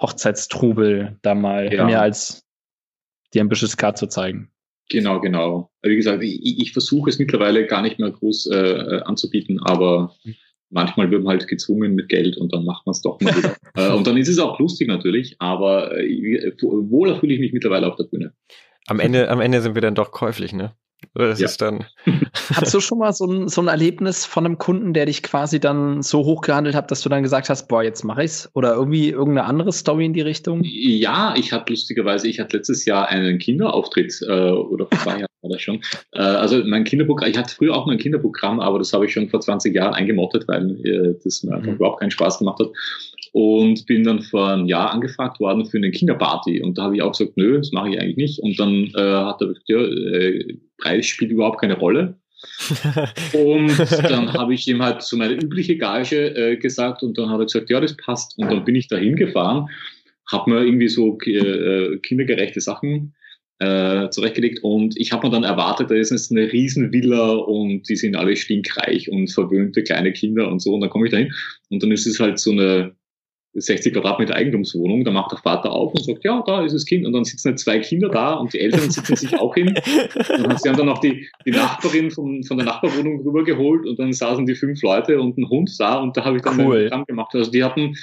Hochzeitstrubel 0.00 1.18
da 1.22 1.34
mal 1.34 1.70
mehr 1.70 2.02
als 2.02 2.44
die 3.34 3.40
Ambitious 3.40 3.76
Card 3.76 3.98
zu 3.98 4.06
zeigen. 4.06 4.50
Genau, 4.88 5.20
genau. 5.20 5.70
Wie 5.82 5.96
gesagt, 5.96 6.22
ich, 6.22 6.60
ich 6.60 6.72
versuche 6.72 7.08
es 7.08 7.18
mittlerweile 7.18 7.66
gar 7.66 7.82
nicht 7.82 7.98
mehr 7.98 8.10
groß 8.10 8.46
äh, 8.46 9.00
anzubieten, 9.04 9.60
aber 9.60 10.14
manchmal 10.70 11.10
wird 11.10 11.22
man 11.22 11.38
halt 11.38 11.48
gezwungen 11.48 11.94
mit 11.94 12.08
Geld 12.08 12.36
und 12.36 12.52
dann 12.52 12.64
macht 12.64 12.84
man 12.86 12.92
es 12.92 13.02
doch 13.02 13.20
mal 13.20 13.36
wieder. 13.36 13.56
äh, 13.74 13.92
und 13.92 14.06
dann 14.06 14.16
ist 14.16 14.28
es 14.28 14.38
auch 14.38 14.58
lustig 14.58 14.88
natürlich, 14.88 15.36
aber 15.38 15.96
äh, 15.98 16.52
wohler 16.60 17.18
fühle 17.18 17.34
ich 17.34 17.40
mich 17.40 17.52
mittlerweile 17.52 17.86
auf 17.86 17.96
der 17.96 18.04
Bühne. 18.04 18.32
Am 18.86 18.98
Ende, 18.98 19.28
am 19.28 19.40
Ende 19.40 19.60
sind 19.60 19.74
wir 19.74 19.82
dann 19.82 19.94
doch 19.94 20.10
käuflich, 20.10 20.52
ne? 20.52 20.74
Das 21.14 21.40
ja. 21.40 21.46
ist 21.46 21.60
dann. 21.60 21.84
Hast 22.54 22.72
du 22.72 22.80
schon 22.80 22.98
mal 22.98 23.12
so 23.12 23.26
ein, 23.26 23.48
so 23.48 23.60
ein 23.60 23.68
Erlebnis 23.68 24.24
von 24.24 24.46
einem 24.46 24.58
Kunden, 24.58 24.94
der 24.94 25.06
dich 25.06 25.22
quasi 25.22 25.60
dann 25.60 26.02
so 26.02 26.24
hochgehandelt 26.24 26.74
hat, 26.74 26.90
dass 26.90 27.02
du 27.02 27.08
dann 27.08 27.22
gesagt 27.22 27.48
hast, 27.48 27.68
boah, 27.68 27.82
jetzt 27.82 28.04
mache 28.04 28.24
ich's? 28.24 28.50
Oder 28.54 28.74
irgendwie 28.74 29.10
irgendeine 29.10 29.46
andere 29.46 29.72
Story 29.72 30.06
in 30.06 30.12
die 30.12 30.20
Richtung? 30.20 30.60
Ja, 30.64 31.34
ich 31.36 31.52
hatte 31.52 31.72
lustigerweise, 31.72 32.28
ich 32.28 32.40
hatte 32.40 32.56
letztes 32.56 32.84
Jahr 32.84 33.08
einen 33.08 33.38
Kinderauftritt 33.38 34.20
äh, 34.22 34.50
oder 34.50 34.86
vor 34.86 34.98
zwei 34.98 35.18
Jahren 35.18 35.26
war 35.42 35.50
das 35.50 35.60
schon. 35.60 35.82
Äh, 36.12 36.20
also 36.20 36.62
mein 36.64 36.84
Kinderprogramm, 36.84 37.30
ich 37.30 37.36
hatte 37.36 37.54
früher 37.54 37.74
auch 37.74 37.86
mein 37.86 37.98
Kinderprogramm, 37.98 38.60
aber 38.60 38.78
das 38.78 38.92
habe 38.92 39.06
ich 39.06 39.12
schon 39.12 39.28
vor 39.28 39.40
20 39.40 39.74
Jahren 39.74 39.94
eingemottet, 39.94 40.48
weil 40.48 40.80
äh, 40.86 41.14
das 41.22 41.42
mir 41.42 41.54
einfach 41.54 41.68
mhm. 41.68 41.74
überhaupt 41.74 42.00
keinen 42.00 42.10
Spaß 42.10 42.38
gemacht 42.38 42.58
hat 42.60 42.68
und 43.32 43.86
bin 43.86 44.04
dann 44.04 44.20
vor 44.20 44.50
einem 44.50 44.66
Jahr 44.66 44.92
angefragt 44.92 45.40
worden 45.40 45.64
für 45.64 45.78
eine 45.78 45.90
Kinderparty. 45.90 46.62
Und 46.62 46.76
da 46.76 46.84
habe 46.84 46.96
ich 46.96 47.02
auch 47.02 47.12
gesagt, 47.12 47.36
nö, 47.36 47.56
das 47.58 47.72
mache 47.72 47.90
ich 47.90 48.00
eigentlich 48.00 48.16
nicht. 48.16 48.38
Und 48.40 48.60
dann 48.60 48.92
äh, 48.94 49.24
hat 49.24 49.40
er 49.40 49.48
gesagt, 49.48 49.68
ja, 49.68 49.80
äh, 49.80 50.58
Preis 50.78 51.06
spielt 51.06 51.30
überhaupt 51.30 51.60
keine 51.60 51.78
Rolle. 51.78 52.18
und 53.32 53.78
dann 54.10 54.32
habe 54.32 54.52
ich 54.52 54.66
ihm 54.66 54.82
halt 54.82 55.02
so 55.02 55.16
meine 55.16 55.34
übliche 55.34 55.78
Gage 55.78 56.34
äh, 56.34 56.56
gesagt 56.56 57.02
und 57.02 57.16
dann 57.16 57.30
hat 57.30 57.38
er 57.38 57.46
gesagt, 57.46 57.70
ja, 57.70 57.80
das 57.80 57.96
passt. 57.96 58.36
Und 58.36 58.50
dann 58.50 58.64
bin 58.64 58.74
ich 58.74 58.88
da 58.88 58.96
hingefahren, 58.96 59.68
habe 60.30 60.50
mir 60.50 60.64
irgendwie 60.64 60.88
so 60.88 61.18
äh, 61.24 61.98
kindergerechte 61.98 62.60
Sachen 62.60 63.14
äh, 63.60 64.10
zurechtgelegt 64.10 64.58
und 64.64 64.98
ich 64.98 65.12
habe 65.12 65.28
mir 65.28 65.32
dann 65.32 65.44
erwartet, 65.44 65.90
da 65.90 65.94
ist 65.94 66.10
jetzt 66.10 66.32
eine 66.32 66.52
Riesenvilla 66.52 67.30
und 67.30 67.88
die 67.88 67.94
sind 67.94 68.16
alle 68.16 68.34
stinkreich 68.34 69.08
und 69.08 69.30
verwöhnte 69.30 69.84
kleine 69.84 70.12
Kinder 70.12 70.48
und 70.48 70.60
so 70.60 70.74
und 70.74 70.80
dann 70.80 70.90
komme 70.90 71.06
ich 71.06 71.12
da 71.12 71.18
hin 71.18 71.32
und 71.70 71.80
dann 71.80 71.92
ist 71.92 72.06
es 72.06 72.18
halt 72.18 72.40
so 72.40 72.50
eine 72.50 72.96
60 73.54 73.92
Quadratmeter 73.92 74.34
Eigentumswohnung, 74.34 75.04
da 75.04 75.10
macht 75.10 75.32
der 75.32 75.38
Vater 75.38 75.72
auf 75.72 75.92
und 75.92 76.04
sagt, 76.04 76.24
ja, 76.24 76.42
da 76.46 76.64
ist 76.64 76.74
das 76.74 76.86
Kind 76.86 77.06
und 77.06 77.12
dann 77.12 77.24
sitzen 77.24 77.50
halt 77.50 77.58
zwei 77.58 77.78
Kinder 77.80 78.08
da 78.08 78.34
und 78.34 78.52
die 78.52 78.60
Eltern 78.60 78.90
sitzen 78.90 79.16
sich 79.16 79.38
auch 79.38 79.54
hin 79.54 79.68
und 79.68 80.60
sie 80.60 80.68
haben 80.68 80.76
dann 80.76 80.86
noch 80.86 80.98
die, 80.98 81.28
die 81.44 81.50
Nachbarin 81.50 82.10
von, 82.10 82.42
von 82.44 82.56
der 82.56 82.66
Nachbarwohnung 82.66 83.20
rübergeholt 83.20 83.86
und 83.86 83.98
dann 83.98 84.12
saßen 84.12 84.46
die 84.46 84.54
fünf 84.54 84.82
Leute 84.82 85.20
und 85.20 85.36
ein 85.36 85.48
Hund 85.48 85.70
da 85.78 86.00
und 86.00 86.16
da 86.16 86.24
habe 86.24 86.36
ich 86.36 86.42
dann 86.42 86.58
cool. 86.60 86.84
Programm 86.84 87.04
gemacht. 87.06 87.34
Also 87.34 87.50
die 87.50 87.62
hatten 87.62 87.94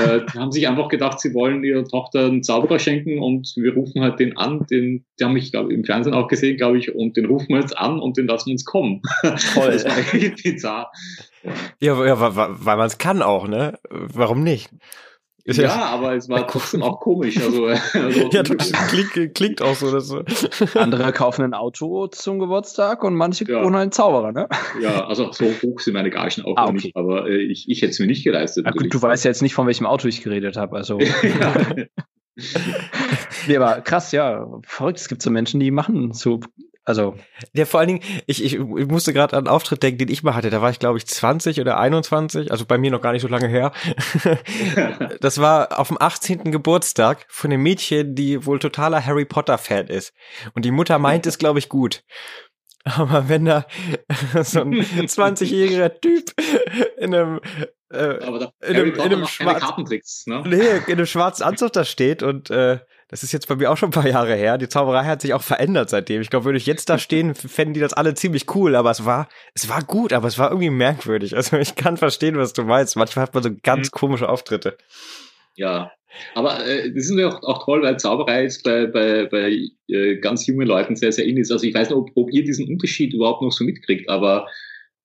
äh, 0.00 0.26
die 0.32 0.38
haben 0.38 0.52
sich 0.52 0.68
einfach 0.68 0.88
gedacht, 0.88 1.20
sie 1.20 1.34
wollen 1.34 1.64
ihrer 1.64 1.84
Tochter 1.84 2.26
einen 2.26 2.42
Zauberer 2.42 2.78
schenken 2.78 3.18
und 3.18 3.52
wir 3.56 3.74
rufen 3.74 4.02
halt 4.02 4.20
den 4.20 4.36
an, 4.36 4.66
den, 4.70 5.04
die 5.18 5.24
haben 5.24 5.34
mich 5.34 5.50
glaub, 5.50 5.70
im 5.70 5.84
Fernsehen 5.84 6.14
auch 6.14 6.28
gesehen, 6.28 6.56
glaube 6.56 6.78
ich, 6.78 6.94
und 6.94 7.16
den 7.16 7.26
rufen 7.26 7.48
wir 7.50 7.60
jetzt 7.60 7.76
an 7.76 7.98
und 8.00 8.16
den 8.16 8.26
lassen 8.26 8.46
wir 8.46 8.52
uns 8.52 8.64
kommen. 8.64 9.02
Toll. 9.22 9.72
das 9.72 9.84
war 9.84 9.98
echt 10.14 10.42
bizarr. 10.42 10.92
Ja, 11.80 12.04
ja 12.04 12.20
weil 12.20 12.76
man 12.76 12.86
es 12.86 12.98
kann 12.98 13.22
auch, 13.22 13.48
ne? 13.48 13.78
Warum 13.90 14.42
nicht? 14.42 14.70
Ja, 15.44 15.54
ja, 15.54 15.84
aber 15.86 16.14
es 16.14 16.28
war 16.28 16.46
trotzdem 16.48 16.82
auch 16.82 17.00
komisch. 17.00 17.38
Also, 17.38 17.66
also 17.94 18.30
ja, 18.30 18.42
klingt, 18.88 19.34
klingt 19.34 19.62
auch 19.62 19.74
so. 19.74 19.90
Dass. 19.90 20.14
Andere 20.76 21.12
kaufen 21.12 21.42
ein 21.42 21.54
Auto 21.54 22.06
zum 22.06 22.38
Geburtstag 22.38 23.02
und 23.02 23.14
manche 23.14 23.44
ja. 23.48 23.62
einen 23.62 23.92
Zauberer, 23.92 24.32
ne? 24.32 24.48
Ja, 24.80 25.06
also 25.06 25.32
so 25.32 25.46
hoch 25.62 25.80
sind 25.80 25.94
meine 25.94 26.10
Gagen 26.10 26.44
auch 26.44 26.56
ah, 26.56 26.64
okay. 26.64 26.72
nicht, 26.74 26.96
aber 26.96 27.28
äh, 27.28 27.42
ich, 27.42 27.68
ich 27.68 27.82
hätte 27.82 27.90
es 27.90 27.98
mir 27.98 28.06
nicht 28.06 28.24
geleistet. 28.24 28.66
Ja, 28.66 28.72
gut, 28.72 28.92
du 28.92 29.02
weißt 29.02 29.24
ja 29.24 29.30
jetzt 29.30 29.42
nicht, 29.42 29.54
von 29.54 29.66
welchem 29.66 29.86
Auto 29.86 30.06
ich 30.06 30.22
geredet 30.22 30.56
habe. 30.56 30.76
Also. 30.76 31.00
ja. 31.00 31.54
nee, 33.46 33.56
aber 33.56 33.80
krass, 33.80 34.12
ja. 34.12 34.48
Verrückt, 34.64 34.98
es 34.98 35.08
gibt 35.08 35.22
so 35.22 35.30
Menschen, 35.30 35.60
die 35.60 35.70
machen 35.70 36.12
so 36.12 36.40
also. 36.84 37.16
Ja, 37.52 37.64
vor 37.64 37.80
allen 37.80 37.88
Dingen, 37.88 38.00
ich, 38.26 38.42
ich, 38.44 38.54
ich 38.54 38.86
musste 38.86 39.12
gerade 39.12 39.36
an 39.36 39.46
einen 39.46 39.54
Auftritt 39.54 39.82
denken, 39.82 39.98
den 39.98 40.08
ich 40.08 40.22
mal 40.22 40.34
hatte. 40.34 40.50
Da 40.50 40.60
war 40.60 40.70
ich, 40.70 40.80
glaube 40.80 40.98
ich, 40.98 41.06
20 41.06 41.60
oder 41.60 41.78
21, 41.78 42.50
also 42.50 42.64
bei 42.66 42.76
mir 42.78 42.90
noch 42.90 43.00
gar 43.00 43.12
nicht 43.12 43.22
so 43.22 43.28
lange 43.28 43.48
her. 43.48 43.72
das 45.20 45.40
war 45.40 45.78
auf 45.78 45.88
dem 45.88 45.96
18. 46.00 46.50
Geburtstag 46.50 47.24
von 47.28 47.52
einem 47.52 47.62
Mädchen, 47.62 48.14
die 48.14 48.44
wohl 48.46 48.58
totaler 48.58 49.04
Harry 49.04 49.24
Potter-Fan 49.24 49.86
ist. 49.86 50.12
Und 50.54 50.64
die 50.64 50.72
Mutter 50.72 50.98
meint 50.98 51.26
es, 51.26 51.38
glaube 51.38 51.60
ich, 51.60 51.68
gut. 51.68 52.02
Aber 52.84 53.28
wenn 53.28 53.44
da 53.44 53.64
so 54.42 54.62
ein 54.62 54.74
20-jähriger 54.74 56.00
Typ 56.00 56.32
in 56.98 57.14
einem 57.14 57.40
äh, 57.92 58.16
in 58.16 58.76
einem, 58.76 58.94
in 58.94 59.00
einem 59.00 59.26
schwarzen 59.26 59.84
ne? 60.26 60.42
Nee, 60.46 60.78
in 60.86 60.94
einem 60.94 61.06
schwarzen 61.06 61.44
Anzug 61.44 61.72
da 61.74 61.84
steht 61.84 62.22
und 62.22 62.50
äh, 62.50 62.80
das 63.12 63.22
ist 63.22 63.32
jetzt 63.32 63.46
bei 63.46 63.56
mir 63.56 63.70
auch 63.70 63.76
schon 63.76 63.90
ein 63.90 63.92
paar 63.92 64.08
Jahre 64.08 64.34
her. 64.34 64.56
Die 64.56 64.70
Zauberei 64.70 65.04
hat 65.04 65.20
sich 65.20 65.34
auch 65.34 65.42
verändert 65.42 65.90
seitdem. 65.90 66.22
Ich 66.22 66.30
glaube, 66.30 66.46
würde 66.46 66.56
ich 66.56 66.64
jetzt 66.64 66.88
da 66.88 66.96
stehen, 66.96 67.34
fänden 67.34 67.74
die 67.74 67.80
das 67.80 67.92
alle 67.92 68.14
ziemlich 68.14 68.46
cool, 68.54 68.74
aber 68.74 68.90
es 68.90 69.04
war, 69.04 69.28
es 69.52 69.68
war 69.68 69.82
gut, 69.82 70.14
aber 70.14 70.28
es 70.28 70.38
war 70.38 70.50
irgendwie 70.50 70.70
merkwürdig. 70.70 71.36
Also 71.36 71.58
ich 71.58 71.74
kann 71.74 71.98
verstehen, 71.98 72.38
was 72.38 72.54
du 72.54 72.62
meinst. 72.62 72.96
Manchmal 72.96 73.26
hat 73.26 73.34
man 73.34 73.42
so 73.42 73.50
ganz 73.62 73.88
mhm. 73.88 73.90
komische 73.90 74.30
Auftritte. 74.30 74.78
Ja, 75.56 75.92
aber 76.34 76.66
äh, 76.66 76.90
das 76.90 77.04
ist 77.04 77.18
ja 77.18 77.28
auch, 77.28 77.42
auch 77.42 77.66
toll, 77.66 77.82
weil 77.82 77.98
Zauberei 77.98 78.46
ist 78.46 78.62
bei, 78.64 78.86
bei, 78.86 79.26
bei 79.26 79.68
äh, 79.88 80.16
ganz 80.16 80.46
jungen 80.46 80.66
Leuten 80.66 80.96
sehr, 80.96 81.12
sehr 81.12 81.26
in 81.26 81.36
ist. 81.36 81.52
Also 81.52 81.66
ich 81.66 81.74
weiß 81.74 81.90
nicht, 81.90 81.98
ob, 81.98 82.08
ob 82.14 82.32
ihr 82.32 82.44
diesen 82.44 82.66
Unterschied 82.66 83.12
überhaupt 83.12 83.42
noch 83.42 83.52
so 83.52 83.62
mitkriegt, 83.64 84.08
aber 84.08 84.46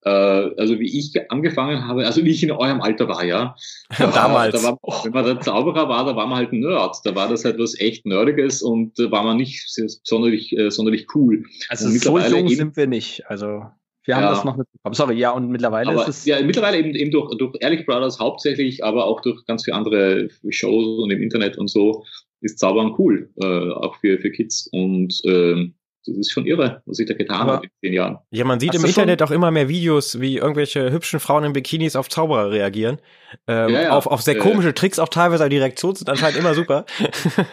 also 0.04 0.80
wie 0.80 0.98
ich 0.98 1.14
angefangen 1.30 1.88
habe, 1.88 2.06
also 2.06 2.24
wie 2.24 2.30
ich 2.30 2.44
in 2.44 2.52
eurem 2.52 2.82
Alter 2.82 3.08
war, 3.08 3.24
ja. 3.24 3.56
Da 3.98 4.08
Damals. 4.08 4.64
War, 4.64 4.78
da 4.78 4.78
war, 4.82 5.06
wenn 5.06 5.12
man 5.12 5.26
der 5.26 5.40
Zauberer 5.42 5.90
war, 5.90 6.06
da 6.06 6.16
war 6.16 6.28
man 6.28 6.38
halt 6.38 6.54
ein 6.54 6.60
Nerd. 6.60 6.98
Da 7.04 7.16
war 7.16 7.28
das 7.28 7.44
halt 7.46 7.60
was 7.60 7.80
echt 7.80 8.06
Nerdiges 8.06 8.62
und 8.62 8.98
da 9.00 9.12
war 9.12 9.24
man 9.24 9.38
nicht 9.38 9.68
sonderlich, 10.04 10.56
äh, 10.58 10.70
sonderlich 10.70 11.08
cool. 11.16 11.44
Also 11.70 11.90
so 11.90 12.20
jung 12.20 12.48
sind 12.48 12.78
wir 12.78 12.88
nicht. 12.88 13.24
Also 13.28 13.64
wir 14.08 14.16
haben 14.16 14.24
ja. 14.24 14.30
das 14.30 14.46
noch 14.46 14.56
mitbekommen. 14.56 14.96
Sorry, 14.96 15.18
ja, 15.18 15.32
und 15.32 15.50
mittlerweile 15.50 15.90
aber, 15.90 16.04
ist 16.04 16.08
es. 16.08 16.26
Ja, 16.26 16.42
mittlerweile 16.42 16.78
eben, 16.78 16.96
eben 16.96 17.12
durch, 17.12 17.36
durch 17.38 17.56
Ehrlich 17.60 17.86
Brothers 17.86 18.20
hauptsächlich, 18.20 18.84
aber 18.84 19.06
auch 19.06 19.20
durch 19.22 19.46
ganz 19.46 19.66
viele 19.66 19.76
andere 19.76 20.30
Shows 20.50 21.04
und 21.04 21.12
im 21.12 21.22
Internet 21.22 21.58
und 21.58 21.70
so 21.70 22.06
ist 22.40 22.60
Zaubern 22.60 22.96
cool, 22.98 23.30
äh, 23.42 23.72
auch 23.72 23.96
für, 23.98 24.18
für 24.20 24.32
Kids. 24.32 24.70
Und 24.72 25.20
ähm, 25.26 25.74
das 26.08 26.18
ist 26.18 26.32
schon 26.32 26.46
irre, 26.46 26.82
was 26.86 27.00
ich 27.00 27.08
da 27.08 27.14
getan 27.14 27.40
habe 27.40 27.66
in 27.66 27.72
zehn 27.82 27.94
Jahren. 27.94 28.18
Ja, 28.32 28.46
man 28.46 28.60
sieht 28.60 28.74
Hast 28.74 28.80
im 28.80 28.86
Internet 28.86 29.22
auch 29.22 29.32
immer 29.32 29.52
mehr 29.52 29.70
Videos, 29.70 30.20
wie 30.20 30.38
irgendwelche 30.38 30.92
hübschen 30.92 31.20
Frauen 31.20 31.44
in 31.44 31.54
Bikinis 31.54 31.96
auf 31.96 32.10
Zauberer 32.10 32.52
reagieren. 32.52 33.00
Ähm, 33.48 33.70
ja, 33.70 33.82
ja. 33.82 33.90
Auf, 33.92 34.08
auf 34.08 34.22
sehr 34.22 34.38
komische 34.38 34.74
Tricks 34.74 35.00
auch 35.00 35.10
teilweise, 35.10 35.44
aber 35.44 35.50
die 35.50 35.58
Reaktionen 35.58 35.96
sind 35.96 36.10
anscheinend 36.10 36.40
immer 36.40 36.54
super. 36.54 36.86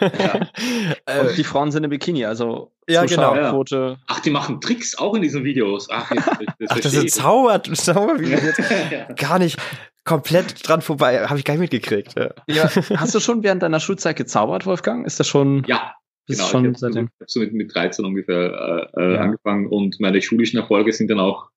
ja. 0.01 1.21
Und 1.21 1.37
die 1.37 1.43
Frauen 1.43 1.71
sind 1.71 1.83
in 1.83 1.89
Bikini, 1.89 2.25
also 2.25 2.71
ja, 2.87 3.05
genau. 3.05 3.35
Ja. 3.35 3.97
Ach, 4.07 4.19
die 4.19 4.29
machen 4.29 4.61
Tricks 4.61 4.97
auch 4.97 5.15
in 5.15 5.21
diesen 5.21 5.43
Videos. 5.43 5.87
Ach, 5.89 6.09
das, 6.09 6.25
das, 6.25 6.69
Ach, 6.69 6.79
das 6.79 6.91
sind 6.91 7.11
Zauber, 7.11 7.61
Zaubervideos. 7.63 8.55
Gar 9.15 9.39
nicht 9.39 9.57
komplett 10.05 10.67
dran 10.67 10.81
vorbei, 10.81 11.25
habe 11.25 11.39
ich 11.39 11.45
gar 11.45 11.55
nicht 11.55 11.61
mitgekriegt. 11.61 12.13
Ja. 12.15 12.29
ja. 12.47 12.69
Hast 12.95 13.15
du 13.15 13.19
schon 13.19 13.43
während 13.43 13.63
deiner 13.63 13.79
Schulzeit 13.79 14.15
gezaubert, 14.15 14.65
Wolfgang? 14.65 15.05
Ist 15.05 15.19
das 15.19 15.27
schon? 15.27 15.63
Ja, 15.67 15.95
das 16.27 16.37
genau, 16.37 16.49
schon 16.49 16.65
ich 16.65 16.81
habe 16.81 16.93
so, 16.93 16.99
hab 16.99 17.09
so 17.29 17.39
mit, 17.39 17.53
mit 17.53 17.73
13 17.73 18.05
ungefähr 18.05 18.91
äh, 18.95 19.01
äh, 19.01 19.13
ja. 19.13 19.21
angefangen 19.21 19.67
und 19.67 19.99
meine 19.99 20.21
schulischen 20.21 20.59
Erfolge 20.59 20.91
sind 20.91 21.09
dann 21.09 21.19
auch, 21.19 21.49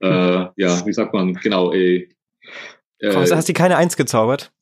äh, 0.00 0.08
ja, 0.56 0.86
wie 0.86 0.92
sagt 0.92 1.12
man, 1.12 1.34
genau, 1.34 1.72
äh, 1.72 2.08
äh, 2.98 3.14
hast 3.14 3.48
du 3.48 3.52
keine 3.52 3.76
Eins 3.76 3.96
gezaubert? 3.96 4.52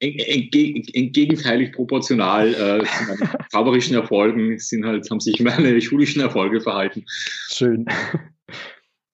Gegenteilig 0.00 1.72
proportional 1.72 2.48
äh, 2.54 2.84
zu 2.84 3.04
meinen 3.04 3.30
zauberischen 3.50 3.96
Erfolgen 3.96 4.58
sind 4.58 4.84
halt, 4.84 5.10
haben 5.10 5.20
sich 5.20 5.40
meine 5.40 5.80
schulischen 5.80 6.22
Erfolge 6.22 6.60
verhalten. 6.60 7.04
Schön. 7.06 7.86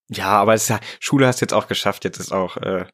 Ja, 0.09 0.29
aber 0.29 0.55
es 0.55 0.65
ist 0.65 0.69
ja, 0.69 0.81
Schule 1.01 1.27
hast 1.27 1.41
du 1.41 1.45
jetzt 1.45 1.55
auch 1.55 1.67
geschafft, 1.67 2.05
jetzt 2.05 2.19
ist 2.19 2.33
auch 2.33 2.59
äh, 2.59 2.85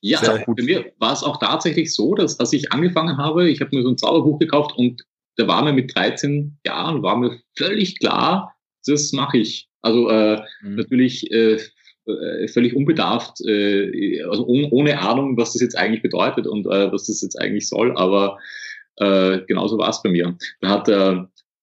ja, 0.00 0.18
also 0.18 0.38
bei 0.46 0.62
mir 0.62 0.92
war 0.98 1.12
es 1.12 1.22
auch 1.22 1.38
tatsächlich 1.38 1.94
so, 1.94 2.14
dass 2.14 2.38
als 2.38 2.52
ich 2.52 2.72
angefangen 2.72 3.16
habe, 3.16 3.48
ich 3.48 3.60
habe 3.60 3.74
mir 3.74 3.82
so 3.82 3.88
ein 3.88 3.98
Zauberbuch 3.98 4.38
gekauft 4.38 4.76
und 4.76 5.04
da 5.40 5.48
war 5.48 5.64
mir 5.64 5.72
mit 5.72 5.94
13 5.94 6.58
Jahren, 6.66 7.02
war 7.02 7.16
mir 7.16 7.38
völlig 7.56 7.98
klar, 7.98 8.54
das 8.86 9.12
mache 9.12 9.38
ich. 9.38 9.68
Also 9.82 10.10
äh, 10.10 10.40
mhm. 10.62 10.76
natürlich 10.76 11.30
äh, 11.32 11.58
äh, 12.06 12.48
völlig 12.48 12.76
unbedarft, 12.76 13.40
äh, 13.46 14.22
also 14.24 14.46
un 14.46 14.66
ohne 14.70 15.00
Ahnung, 15.00 15.36
was 15.36 15.52
das 15.54 15.62
jetzt 15.62 15.76
eigentlich 15.76 16.02
bedeutet 16.02 16.46
und 16.46 16.66
äh, 16.66 16.92
was 16.92 17.06
das 17.06 17.22
jetzt 17.22 17.40
eigentlich 17.40 17.68
soll, 17.68 17.96
aber 17.96 18.38
äh, 18.96 19.40
genauso 19.46 19.78
war 19.78 19.88
es 19.88 20.02
bei 20.02 20.10
mir. 20.10 20.36
Da 20.60 20.68
hat 20.68 20.88
äh, 20.88 21.16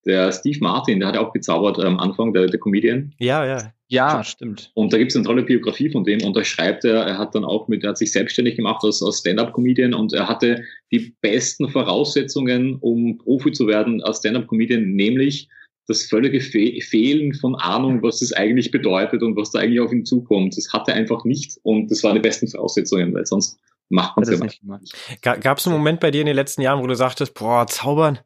der 0.06 0.32
Steve 0.32 0.60
Martin, 0.62 1.00
der 1.00 1.10
hat 1.10 1.18
auch 1.18 1.34
gezaubert 1.34 1.80
am 1.80 2.00
Anfang, 2.00 2.34
der, 2.34 2.48
der 2.48 2.60
Comedian. 2.60 3.14
Ja, 3.20 3.46
ja. 3.46 3.74
Ja, 3.90 4.22
stimmt. 4.24 4.72
Und 4.74 4.92
da 4.92 4.98
gibt 4.98 5.12
es 5.12 5.16
eine 5.16 5.26
tolle 5.26 5.44
Biografie 5.44 5.90
von 5.90 6.04
dem 6.04 6.22
und 6.24 6.36
da 6.36 6.44
schreibt 6.44 6.84
er, 6.84 7.04
er 7.04 7.18
hat 7.18 7.34
dann 7.36 7.46
auch 7.46 7.70
mit, 7.70 7.84
er 7.84 7.92
hat 7.92 7.98
sich 7.98 8.12
selbstständig 8.12 8.58
gemacht 8.58 8.84
als, 8.84 9.02
als 9.02 9.20
Stand-Up-Comedian 9.20 9.94
und 9.94 10.14
er 10.14 10.28
hatte 10.28 10.64
die 10.92 11.16
besten 11.22 11.70
Voraussetzungen, 11.70 12.78
um 12.82 13.18
Profi 13.18 13.54
zu 13.54 13.66
werden 13.66 14.04
als 14.04 14.20
Stand-Up-Comedian, 14.20 14.92
nämlich 14.92 15.48
das 15.88 16.04
völlige 16.04 16.42
Fe 16.42 16.82
Fehlen 16.82 17.34
von 17.34 17.56
Ahnung, 17.56 18.04
was 18.04 18.20
das 18.20 18.34
eigentlich 18.34 18.72
bedeutet 18.72 19.24
und 19.24 19.38
was 19.38 19.52
da 19.52 19.60
eigentlich 19.60 19.80
auf 19.80 19.94
ihn 19.94 20.04
zukommt. 20.04 20.58
Das 20.58 20.74
hatte 20.74 20.92
er 20.92 20.98
einfach 20.98 21.24
nicht 21.24 21.58
und 21.64 21.90
das 21.90 22.04
waren 22.04 22.16
die 22.16 22.22
besten 22.22 22.50
Voraussetzungen, 22.50 23.14
weil 23.14 23.26
sonst 23.26 23.58
macht 23.88 24.18
man 24.18 24.28
es 24.28 24.38
ja 24.38 24.46
nicht. 24.46 25.22
Gab 25.22 25.58
es 25.58 25.66
einen 25.66 25.78
Moment 25.78 26.02
bei 26.02 26.12
dir 26.12 26.20
in 26.20 26.28
den 26.28 26.36
letzten 26.36 26.62
Jahren, 26.62 26.84
wo 26.84 26.88
du 26.88 26.96
sagtest, 26.96 27.34
boah, 27.34 27.68
zaubern, 27.68 28.20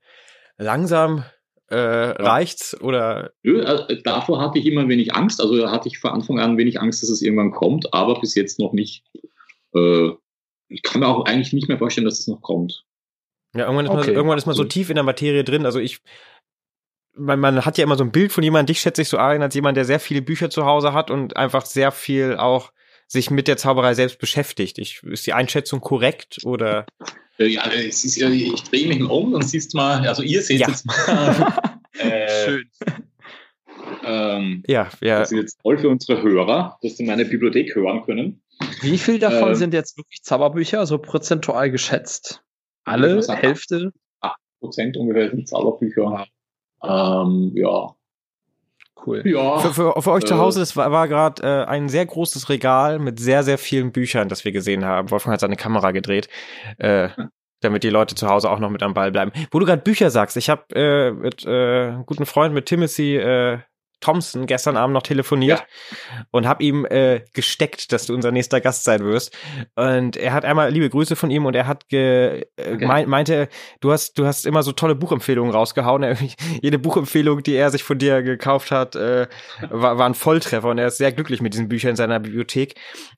langsam 0.57 1.23
äh, 1.71 2.21
reicht's 2.21 2.79
oder? 2.81 3.31
Nö, 3.43 3.63
also 3.63 3.85
davor 4.03 4.41
hatte 4.41 4.59
ich 4.59 4.65
immer 4.65 4.81
ein 4.81 4.89
wenig 4.89 5.13
Angst. 5.13 5.41
Also 5.41 5.69
hatte 5.69 5.87
ich 5.87 5.99
von 5.99 6.11
Anfang 6.11 6.39
an 6.39 6.51
ein 6.51 6.57
wenig 6.57 6.81
Angst, 6.81 7.01
dass 7.01 7.09
es 7.09 7.21
irgendwann 7.21 7.51
kommt, 7.51 7.93
aber 7.93 8.19
bis 8.19 8.35
jetzt 8.35 8.59
noch 8.59 8.73
nicht. 8.73 9.03
Äh, 9.73 10.09
ich 10.67 10.83
kann 10.83 10.99
mir 10.99 11.07
auch 11.07 11.25
eigentlich 11.25 11.53
nicht 11.53 11.69
mehr 11.69 11.77
vorstellen, 11.77 12.05
dass 12.05 12.19
es 12.19 12.27
noch 12.27 12.41
kommt. 12.41 12.83
Ja, 13.53 13.65
irgendwann 13.65 13.85
ist, 13.85 13.91
okay. 13.91 14.07
man, 14.07 14.15
irgendwann 14.15 14.37
ist 14.37 14.45
man 14.45 14.55
so 14.55 14.63
tief 14.63 14.89
in 14.89 14.95
der 14.95 15.03
Materie 15.03 15.43
drin. 15.43 15.65
Also 15.65 15.79
ich, 15.79 16.01
man, 17.13 17.39
man 17.39 17.65
hat 17.65 17.77
ja 17.77 17.85
immer 17.85 17.97
so 17.97 18.03
ein 18.03 18.11
Bild 18.11 18.31
von 18.31 18.43
jemandem, 18.43 18.67
dich 18.67 18.81
schätze 18.81 19.01
ich 19.01 19.09
so 19.09 19.17
ein, 19.17 19.41
als 19.41 19.55
jemand, 19.55 19.77
der 19.77 19.85
sehr 19.85 19.99
viele 19.99 20.21
Bücher 20.21 20.49
zu 20.49 20.65
Hause 20.65 20.93
hat 20.93 21.09
und 21.09 21.37
einfach 21.37 21.65
sehr 21.65 21.91
viel 21.91 22.35
auch 22.35 22.71
sich 23.07 23.29
mit 23.29 23.47
der 23.47 23.57
Zauberei 23.57 23.93
selbst 23.93 24.19
beschäftigt. 24.19 24.77
Ich, 24.77 25.03
ist 25.03 25.27
die 25.27 25.33
Einschätzung 25.33 25.81
korrekt 25.81 26.39
oder? 26.43 26.85
Äh, 27.41 27.47
ja, 27.47 27.63
es 27.71 28.05
ist, 28.05 28.17
ich 28.17 28.63
drehe 28.63 28.87
mich 28.87 28.99
mal 28.99 29.11
um, 29.11 29.33
dann 29.33 29.41
siehst 29.41 29.73
du 29.73 29.77
mal, 29.77 30.07
also 30.07 30.21
ihr 30.21 30.41
seht 30.41 30.59
ja. 30.59 30.67
jetzt 30.67 30.85
mal. 30.85 31.53
äh, 31.97 32.45
Schön. 32.45 32.69
Ähm, 34.03 34.63
ja, 34.67 34.89
ja. 35.01 35.19
Das 35.19 35.31
ist 35.31 35.37
jetzt 35.37 35.59
toll 35.61 35.77
für 35.77 35.89
unsere 35.89 36.21
Hörer, 36.21 36.77
dass 36.81 36.97
sie 36.97 37.05
meine 37.05 37.25
Bibliothek 37.25 37.75
hören 37.75 38.03
können. 38.03 38.41
Wie 38.81 38.97
viel 38.97 39.19
davon 39.19 39.49
ähm, 39.49 39.55
sind 39.55 39.73
jetzt 39.73 39.97
wirklich 39.97 40.21
Zauberbücher, 40.21 40.85
so 40.85 40.97
prozentual 40.97 41.71
geschätzt? 41.71 42.43
Alle? 42.83 43.21
Hälfte? 43.27 43.91
8 44.21 44.37
Prozent 44.59 44.97
ungefähr 44.97 45.29
sind 45.29 45.47
Zauberbücher. 45.47 46.25
Ähm, 46.83 47.51
ja, 47.55 47.95
Cool. 49.05 49.23
Ja. 49.25 49.59
Für, 49.59 49.73
für, 49.73 50.01
für 50.01 50.11
euch 50.11 50.23
äh, 50.23 50.27
zu 50.27 50.37
Hause, 50.37 50.59
das 50.59 50.75
war, 50.75 50.91
war 50.91 51.07
gerade 51.07 51.43
äh, 51.43 51.65
ein 51.65 51.89
sehr 51.89 52.05
großes 52.05 52.49
Regal 52.49 52.99
mit 52.99 53.19
sehr, 53.19 53.43
sehr 53.43 53.57
vielen 53.57 53.91
Büchern, 53.91 54.29
das 54.29 54.45
wir 54.45 54.51
gesehen 54.51 54.85
haben. 54.85 55.09
Wolfgang 55.11 55.33
hat 55.33 55.41
seine 55.41 55.55
Kamera 55.55 55.91
gedreht. 55.91 56.29
Äh, 56.77 57.09
damit 57.61 57.83
die 57.83 57.89
Leute 57.89 58.15
zu 58.15 58.27
Hause 58.27 58.49
auch 58.49 58.59
noch 58.59 58.69
mit 58.69 58.83
am 58.83 58.93
Ball 58.93 59.11
bleiben. 59.11 59.31
Wo 59.51 59.59
du 59.59 59.65
gerade 59.65 59.81
Bücher 59.83 60.09
sagst, 60.09 60.35
ich 60.35 60.49
habe 60.49 60.63
äh, 60.73 61.11
mit 61.11 61.45
äh, 61.45 61.93
guten 62.05 62.25
Freund 62.25 62.53
mit 62.53 62.65
Timothy 62.65 63.17
äh, 63.17 63.59
Thompson 64.01 64.47
gestern 64.47 64.77
Abend 64.77 64.93
noch 64.93 65.03
telefoniert 65.03 65.59
ja. 65.59 66.25
und 66.31 66.47
habe 66.47 66.63
ihm 66.63 66.85
äh, 66.85 67.21
gesteckt, 67.33 67.91
dass 67.91 68.07
du 68.07 68.13
unser 68.13 68.31
nächster 68.31 68.59
Gast 68.59 68.83
sein 68.83 69.03
wirst. 69.03 69.37
Und 69.75 70.17
er 70.17 70.33
hat 70.33 70.43
einmal 70.43 70.71
liebe 70.71 70.89
Grüße 70.89 71.15
von 71.15 71.31
ihm 71.31 71.45
und 71.45 71.55
er 71.55 71.67
hat 71.67 71.87
ge, 71.87 72.45
äh, 72.57 72.73
okay. 72.73 72.85
mein, 72.85 73.09
meinte, 73.09 73.47
du 73.79 73.91
hast 73.91 74.17
du 74.17 74.25
hast 74.25 74.45
immer 74.45 74.63
so 74.63 74.71
tolle 74.71 74.95
Buchempfehlungen 74.95 75.53
rausgehauen. 75.53 76.01
Er, 76.11 76.17
jede 76.61 76.79
Buchempfehlung, 76.79 77.43
die 77.43 77.53
er 77.53 77.69
sich 77.69 77.83
von 77.83 77.99
dir 77.99 78.23
gekauft 78.23 78.71
hat, 78.71 78.95
äh, 78.95 79.27
war, 79.69 79.99
war 79.99 80.07
ein 80.07 80.15
Volltreffer 80.15 80.67
und 80.67 80.79
er 80.79 80.87
ist 80.87 80.97
sehr 80.97 81.11
glücklich 81.11 81.41
mit 81.41 81.53
diesen 81.53 81.69
Büchern 81.69 81.91
in 81.91 81.95
seiner 81.95 82.19
Bibliothek. 82.19 82.75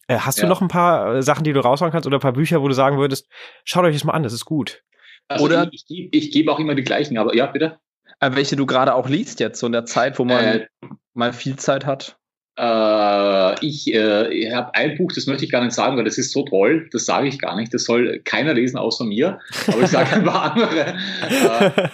Äh, 0.07 0.17
hast 0.17 0.37
ja. 0.37 0.43
du 0.43 0.49
noch 0.49 0.61
ein 0.61 0.67
paar 0.67 1.15
äh, 1.15 1.23
Sachen, 1.23 1.45
die 1.45 1.53
du 1.53 1.61
raushauen 1.61 1.91
kannst 1.91 2.05
oder 2.05 2.17
ein 2.17 2.21
paar 2.21 2.33
Bücher, 2.33 2.61
wo 2.61 2.67
du 2.67 2.73
sagen 2.73 2.97
würdest, 2.97 3.29
schaut 3.63 3.85
euch 3.85 3.95
das 3.95 4.03
mal 4.03 4.13
an, 4.13 4.23
das 4.23 4.33
ist 4.33 4.45
gut. 4.45 4.83
Also 5.27 5.45
oder 5.45 5.69
ich, 5.71 5.85
ich, 5.87 6.09
ich 6.11 6.31
gebe 6.31 6.51
auch 6.51 6.59
immer 6.59 6.75
die 6.75 6.83
gleichen, 6.83 7.17
aber 7.17 7.35
ja, 7.35 7.45
bitte. 7.47 7.79
Äh, 8.23 8.35
welche 8.35 8.55
du 8.55 8.65
gerade 8.65 8.93
auch 8.95 9.09
liest 9.09 9.39
jetzt, 9.39 9.59
so 9.59 9.67
in 9.67 9.73
der 9.73 9.85
Zeit, 9.85 10.19
wo 10.19 10.25
man 10.25 10.43
äh, 10.43 10.67
mal 11.13 11.33
viel 11.33 11.55
Zeit 11.57 11.85
hat? 11.85 12.17
Äh, 12.55 13.65
ich 13.65 13.91
äh, 13.91 14.31
ich 14.31 14.53
habe 14.53 14.75
ein 14.75 14.95
Buch, 14.95 15.11
das 15.13 15.25
möchte 15.25 15.43
ich 15.43 15.51
gar 15.51 15.63
nicht 15.63 15.73
sagen, 15.73 15.97
weil 15.97 16.03
das 16.03 16.19
ist 16.19 16.31
so 16.31 16.43
toll, 16.43 16.87
das 16.91 17.05
sage 17.05 17.27
ich 17.27 17.39
gar 17.39 17.55
nicht. 17.55 17.73
Das 17.73 17.85
soll 17.85 18.21
keiner 18.23 18.53
lesen 18.53 18.77
außer 18.77 19.05
mir, 19.05 19.39
aber 19.67 19.81
ich 19.81 19.87
sage 19.87 20.11
ein 20.13 20.23
paar 20.23 20.51
andere. 20.51 20.93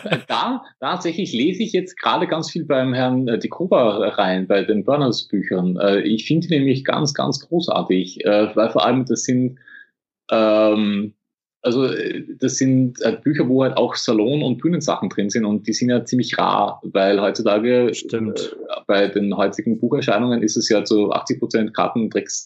Äh, 0.05 0.17
da 0.27 0.61
tatsächlich 0.81 1.31
lese 1.31 1.63
ich 1.63 1.71
jetzt 1.71 1.97
gerade 1.97 2.27
ganz 2.27 2.51
viel 2.51 2.65
beim 2.65 2.93
Herrn 2.93 3.27
äh, 3.29 3.39
Dekoba 3.39 4.09
rein, 4.09 4.47
bei 4.47 4.63
den 4.63 4.83
Burners-Büchern. 4.83 5.77
Äh, 5.77 6.01
ich 6.01 6.27
finde 6.27 6.49
nämlich 6.49 6.83
ganz, 6.83 7.13
ganz 7.13 7.39
großartig, 7.39 8.23
weil 8.25 8.69
vor 8.69 8.85
allem 8.85 9.05
das 9.05 9.23
sind 9.23 9.59
ähm, 10.29 11.13
also 11.61 11.85
äh, 11.85 12.23
das 12.39 12.57
sind 12.57 13.01
äh, 13.01 13.17
Bücher, 13.21 13.47
wo 13.47 13.63
halt 13.63 13.77
auch 13.77 13.95
Salon- 13.95 14.43
und 14.43 14.57
Bühnensachen 14.57 15.09
drin 15.09 15.29
sind 15.29 15.45
und 15.45 15.67
die 15.67 15.73
sind 15.73 15.89
ja 15.89 16.05
ziemlich 16.05 16.37
rar, 16.37 16.81
weil 16.83 17.21
heutzutage 17.21 17.93
Stimmt. 17.93 18.55
Äh, 18.69 18.81
bei 18.87 19.07
den 19.07 19.35
heutigen 19.35 19.79
Bucherscheinungen 19.79 20.41
ist 20.41 20.57
es 20.57 20.69
ja 20.69 20.83
zu 20.83 21.11
80 21.11 21.39
Prozent 21.39 21.73
Kartentricks 21.73 22.45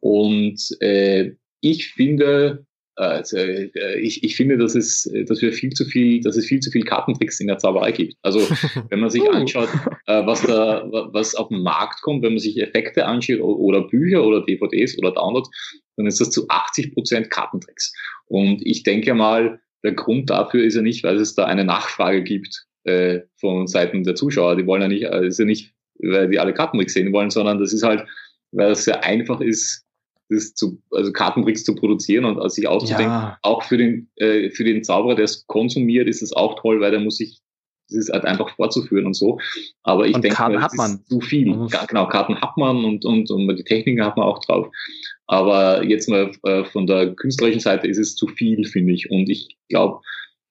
und 0.00 0.60
äh, 0.80 1.32
ich 1.60 1.92
finde, 1.92 2.66
also, 3.08 3.38
ich, 3.38 4.22
ich 4.24 4.36
finde, 4.36 4.58
dass 4.58 4.74
es, 4.74 5.10
dass 5.26 5.42
wir 5.42 5.52
viel 5.52 5.70
zu 5.70 5.84
viel, 5.84 6.20
dass 6.20 6.36
es 6.36 6.46
viel 6.46 6.60
zu 6.60 6.70
viel 6.70 6.84
Kartentricks 6.84 7.40
in 7.40 7.46
der 7.46 7.58
Zauberei 7.58 7.92
gibt. 7.92 8.14
Also 8.22 8.40
wenn 8.90 9.00
man 9.00 9.10
sich 9.10 9.22
uh. 9.22 9.30
anschaut, 9.30 9.68
äh, 10.06 10.24
was 10.26 10.42
da, 10.42 10.86
was 10.90 11.34
auf 11.34 11.48
den 11.48 11.62
Markt 11.62 12.02
kommt, 12.02 12.22
wenn 12.22 12.32
man 12.32 12.38
sich 12.38 12.60
Effekte 12.60 13.06
anschaut 13.06 13.40
oder 13.40 13.82
Bücher 13.82 14.24
oder 14.24 14.44
DVDs 14.44 14.98
oder 14.98 15.12
Downloads, 15.12 15.50
dann 15.96 16.06
ist 16.06 16.20
das 16.20 16.30
zu 16.30 16.48
80 16.48 16.94
Prozent 16.94 17.30
Kartentricks. 17.30 17.92
Und 18.26 18.60
ich 18.64 18.82
denke 18.82 19.14
mal, 19.14 19.60
der 19.84 19.92
Grund 19.92 20.30
dafür 20.30 20.64
ist 20.64 20.74
ja 20.74 20.82
nicht, 20.82 21.04
weil 21.04 21.16
es 21.16 21.34
da 21.34 21.44
eine 21.44 21.64
Nachfrage 21.64 22.22
gibt 22.22 22.66
äh, 22.84 23.20
von 23.36 23.66
Seiten 23.66 24.04
der 24.04 24.14
Zuschauer. 24.14 24.56
Die 24.56 24.66
wollen 24.66 24.82
ja 24.82 24.88
nicht, 24.88 25.04
äh, 25.04 25.26
ist 25.26 25.38
ja 25.38 25.44
nicht, 25.44 25.72
weil 25.98 26.28
die 26.28 26.38
alle 26.38 26.54
Kartentricks 26.54 26.94
sehen 26.94 27.12
wollen, 27.12 27.30
sondern 27.30 27.58
das 27.58 27.72
ist 27.72 27.82
halt, 27.82 28.04
weil 28.52 28.72
es 28.72 28.84
sehr 28.84 29.04
einfach 29.04 29.40
ist, 29.40 29.84
das 30.34 30.54
zu, 30.54 30.80
also 30.90 31.12
Kartentricks 31.12 31.64
zu 31.64 31.74
produzieren 31.74 32.24
und 32.24 32.52
sich 32.52 32.68
auszudenken. 32.68 33.12
Ja. 33.12 33.38
Auch 33.42 33.62
für 33.62 33.76
den, 33.76 34.10
äh, 34.16 34.50
für 34.50 34.64
den 34.64 34.82
Zauberer, 34.82 35.14
der 35.14 35.24
es 35.24 35.46
konsumiert, 35.46 36.08
ist 36.08 36.22
es 36.22 36.32
auch 36.32 36.60
toll, 36.60 36.80
weil 36.80 36.90
der 36.90 37.00
muss 37.00 37.16
sich 37.16 37.42
das 37.88 38.06
ist 38.06 38.12
halt 38.12 38.24
einfach 38.24 38.54
vorzuführen 38.56 39.06
und 39.06 39.14
so. 39.14 39.38
Aber 39.82 40.06
ich 40.06 40.14
denke, 40.14 40.36
Karten 40.36 40.62
hat 40.62 40.74
man. 40.74 41.04
zu 41.06 41.20
viel. 41.20 41.46
Genau, 41.88 42.08
Karten 42.08 42.40
hat 42.40 42.56
man 42.56 42.84
und, 42.84 43.04
und, 43.04 43.30
und 43.30 43.56
die 43.56 43.64
Techniken 43.64 44.04
hat 44.04 44.16
man 44.16 44.26
auch 44.26 44.38
drauf. 44.44 44.68
Aber 45.26 45.84
jetzt 45.84 46.08
mal 46.08 46.30
äh, 46.44 46.64
von 46.64 46.86
der 46.86 47.14
künstlerischen 47.14 47.60
Seite 47.60 47.86
ist 47.86 47.98
es 47.98 48.16
zu 48.16 48.26
viel, 48.26 48.64
finde 48.64 48.92
ich. 48.94 49.10
Und 49.10 49.28
ich 49.28 49.56
glaube, 49.68 50.00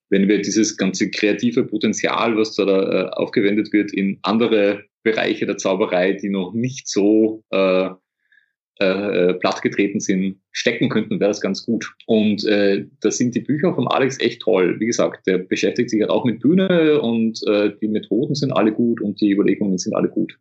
wenn 0.09 0.27
wir 0.27 0.41
dieses 0.41 0.77
ganze 0.77 1.09
kreative 1.09 1.63
Potenzial, 1.63 2.38
was 2.38 2.55
da, 2.55 2.65
da 2.65 2.82
äh, 2.82 3.09
aufgewendet 3.11 3.71
wird, 3.73 3.93
in 3.93 4.19
andere 4.23 4.84
Bereiche 5.03 5.45
der 5.45 5.57
Zauberei, 5.57 6.13
die 6.13 6.29
noch 6.29 6.53
nicht 6.53 6.88
so 6.88 7.43
äh, 7.49 7.89
äh, 8.82 9.29
äh, 9.29 9.34
plattgetreten 9.36 9.99
sind, 9.99 10.41
stecken 10.51 10.89
könnten, 10.89 11.19
wäre 11.19 11.29
das 11.29 11.39
ganz 11.39 11.63
gut. 11.63 11.93
Und 12.07 12.43
äh, 12.45 12.88
da 13.01 13.11
sind 13.11 13.36
die 13.36 13.41
Bücher 13.41 13.75
von 13.75 13.88
Alex 13.88 14.19
echt 14.19 14.41
toll. 14.41 14.79
Wie 14.79 14.88
gesagt, 14.88 15.27
der 15.27 15.38
beschäftigt 15.38 15.91
sich 15.91 16.01
halt 16.01 16.09
auch 16.09 16.25
mit 16.25 16.39
Bühne 16.39 16.99
und 16.99 17.39
äh, 17.47 17.73
die 17.79 17.88
Methoden 17.88 18.34
sind 18.34 18.51
alle 18.51 18.71
gut 18.71 18.99
und 18.99 19.21
die 19.21 19.29
Überlegungen 19.34 19.77
sind 19.77 19.95
alle 19.95 20.09
gut. 20.09 20.36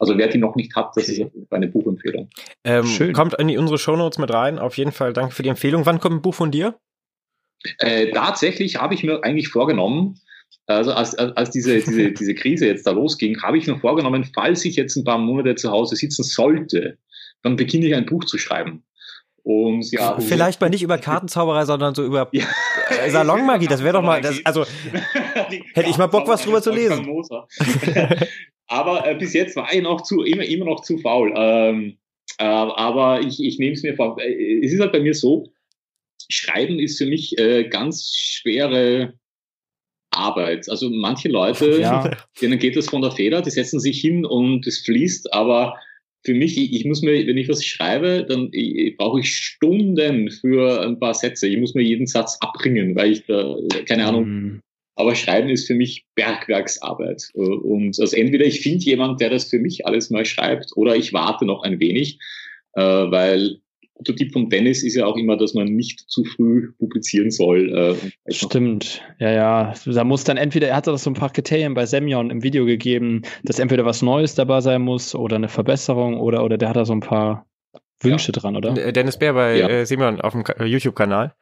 Also 0.00 0.18
wer 0.18 0.26
die 0.26 0.38
noch 0.38 0.56
nicht 0.56 0.74
hat, 0.74 0.90
das 0.96 1.08
okay. 1.08 1.30
ist 1.32 1.52
eine 1.52 1.68
Buchempfehlung. 1.68 2.28
Ähm, 2.64 2.84
Schön. 2.84 3.12
Kommt 3.12 3.34
in 3.34 3.56
unsere 3.56 3.78
Shownotes 3.78 4.18
mit 4.18 4.32
rein. 4.32 4.58
Auf 4.58 4.76
jeden 4.76 4.90
Fall 4.90 5.12
danke 5.12 5.32
für 5.32 5.44
die 5.44 5.50
Empfehlung. 5.50 5.86
Wann 5.86 6.00
kommt 6.00 6.16
ein 6.16 6.22
Buch 6.22 6.34
von 6.34 6.50
dir? 6.50 6.74
Äh, 7.78 8.10
tatsächlich 8.10 8.80
habe 8.80 8.94
ich 8.94 9.04
mir 9.04 9.22
eigentlich 9.22 9.50
vorgenommen, 9.50 10.18
also 10.66 10.92
als, 10.92 11.14
als 11.14 11.50
diese, 11.50 11.76
diese, 11.76 12.10
diese 12.18 12.34
Krise 12.34 12.66
jetzt 12.66 12.88
da 12.88 12.90
losging, 12.90 13.40
habe 13.40 13.56
ich 13.56 13.68
mir 13.68 13.78
vorgenommen, 13.78 14.28
falls 14.34 14.64
ich 14.64 14.74
jetzt 14.74 14.96
ein 14.96 15.04
paar 15.04 15.18
Monate 15.18 15.54
zu 15.54 15.70
Hause 15.70 15.94
sitzen 15.94 16.24
sollte, 16.24 16.98
dann 17.44 17.56
beginne 17.56 17.86
ich 17.86 17.94
ein 17.94 18.06
Buch 18.06 18.24
zu 18.24 18.38
schreiben. 18.38 18.82
Und 19.44 19.92
ja. 19.92 20.18
Vielleicht 20.18 20.60
mal 20.60 20.70
nicht 20.70 20.82
über 20.82 20.98
Kartenzauberei, 20.98 21.66
sondern 21.66 21.94
so 21.94 22.04
über 22.04 22.28
ja. 22.32 22.46
Äh, 23.04 23.10
Salonmagie. 23.10 23.66
Das 23.66 23.84
wäre 23.84 23.92
doch 23.92 24.02
mal, 24.02 24.20
das, 24.20 24.40
also 24.44 24.64
hätte 25.74 25.90
ich 25.90 25.98
mal 25.98 26.06
Bock, 26.06 26.26
was 26.26 26.42
drüber 26.42 26.62
zu 26.62 26.72
lesen. 26.72 27.06
aber 28.66 29.06
äh, 29.06 29.14
bis 29.14 29.34
jetzt 29.34 29.54
war 29.54 29.72
ich 29.72 29.82
noch 29.82 30.00
zu, 30.00 30.22
immer, 30.22 30.44
immer 30.44 30.64
noch 30.64 30.80
zu 30.80 30.98
faul. 30.98 31.32
Ähm, 31.36 31.98
äh, 32.38 32.44
aber 32.44 33.20
ich, 33.20 33.42
ich 33.42 33.58
nehme 33.58 33.74
es 33.74 33.82
mir 33.82 33.94
vor. 33.94 34.18
Äh, 34.18 34.64
es 34.64 34.72
ist 34.72 34.80
halt 34.80 34.92
bei 34.92 35.00
mir 35.00 35.14
so, 35.14 35.52
Schreiben 36.30 36.78
ist 36.78 36.96
für 36.96 37.06
mich 37.06 37.38
äh, 37.38 37.68
ganz 37.68 38.14
schwere 38.16 39.12
Arbeit. 40.10 40.70
Also 40.70 40.88
manche 40.88 41.28
Leute, 41.28 41.80
ja. 41.80 42.10
denen 42.40 42.58
geht 42.58 42.76
das 42.76 42.88
von 42.88 43.02
der 43.02 43.10
Feder, 43.10 43.42
die 43.42 43.50
setzen 43.50 43.78
sich 43.78 44.00
hin 44.00 44.24
und 44.24 44.66
es 44.66 44.78
fließt, 44.78 45.34
aber 45.34 45.76
für 46.24 46.34
mich, 46.34 46.56
ich, 46.56 46.72
ich, 46.72 46.84
muss 46.84 47.02
mir, 47.02 47.26
wenn 47.26 47.36
ich 47.36 47.48
was 47.48 47.64
schreibe, 47.64 48.24
dann 48.28 48.50
brauche 48.96 49.20
ich 49.20 49.36
Stunden 49.36 50.30
für 50.30 50.80
ein 50.80 50.98
paar 50.98 51.14
Sätze. 51.14 51.46
Ich 51.46 51.58
muss 51.58 51.74
mir 51.74 51.82
jeden 51.82 52.06
Satz 52.06 52.38
abbringen, 52.40 52.96
weil 52.96 53.12
ich 53.12 53.26
da, 53.26 53.56
keine 53.86 54.06
Ahnung. 54.06 54.28
Mm. 54.28 54.60
Aber 54.96 55.14
Schreiben 55.14 55.50
ist 55.50 55.66
für 55.66 55.74
mich 55.74 56.06
Bergwerksarbeit. 56.14 57.28
Und 57.34 57.98
also 57.98 58.16
entweder 58.16 58.44
ich 58.44 58.60
finde 58.60 58.84
jemand, 58.84 59.20
der 59.20 59.30
das 59.30 59.50
für 59.50 59.58
mich 59.58 59.86
alles 59.86 60.10
mal 60.10 60.24
schreibt, 60.24 60.70
oder 60.76 60.96
ich 60.96 61.12
warte 61.12 61.44
noch 61.44 61.62
ein 61.64 61.80
wenig, 61.80 62.18
äh, 62.74 62.80
weil 62.80 63.58
der 64.00 64.16
Tipp 64.16 64.32
von 64.32 64.48
Dennis 64.50 64.82
ist 64.82 64.96
ja 64.96 65.06
auch 65.06 65.16
immer, 65.16 65.36
dass 65.36 65.54
man 65.54 65.68
nicht 65.68 66.00
zu 66.10 66.24
früh 66.24 66.72
publizieren 66.78 67.30
soll. 67.30 67.96
Äh, 68.26 68.32
Stimmt, 68.32 69.02
ja, 69.18 69.30
ja. 69.30 69.74
Da 69.84 70.04
muss 70.04 70.24
dann 70.24 70.36
entweder, 70.36 70.68
er 70.68 70.76
hat 70.76 70.86
das 70.86 71.04
so 71.04 71.10
ein 71.10 71.14
paar 71.14 71.30
Kriterien 71.30 71.74
bei 71.74 71.86
Semyon 71.86 72.30
im 72.30 72.42
Video 72.42 72.66
gegeben, 72.66 73.22
dass 73.44 73.58
entweder 73.58 73.84
was 73.84 74.02
Neues 74.02 74.34
dabei 74.34 74.60
sein 74.60 74.82
muss 74.82 75.14
oder 75.14 75.36
eine 75.36 75.48
Verbesserung 75.48 76.18
oder, 76.18 76.44
oder 76.44 76.58
der 76.58 76.68
hat 76.70 76.76
da 76.76 76.84
so 76.84 76.92
ein 76.92 77.00
paar 77.00 77.46
Wünsche 78.00 78.32
ja. 78.32 78.40
dran, 78.40 78.56
oder? 78.56 78.72
Dennis 78.92 79.18
Bär 79.18 79.32
bei 79.32 79.58
ja. 79.58 79.68
äh, 79.68 79.86
Semyon 79.86 80.20
auf 80.20 80.32
dem 80.32 80.44
äh, 80.58 80.64
YouTube-Kanal. 80.64 81.34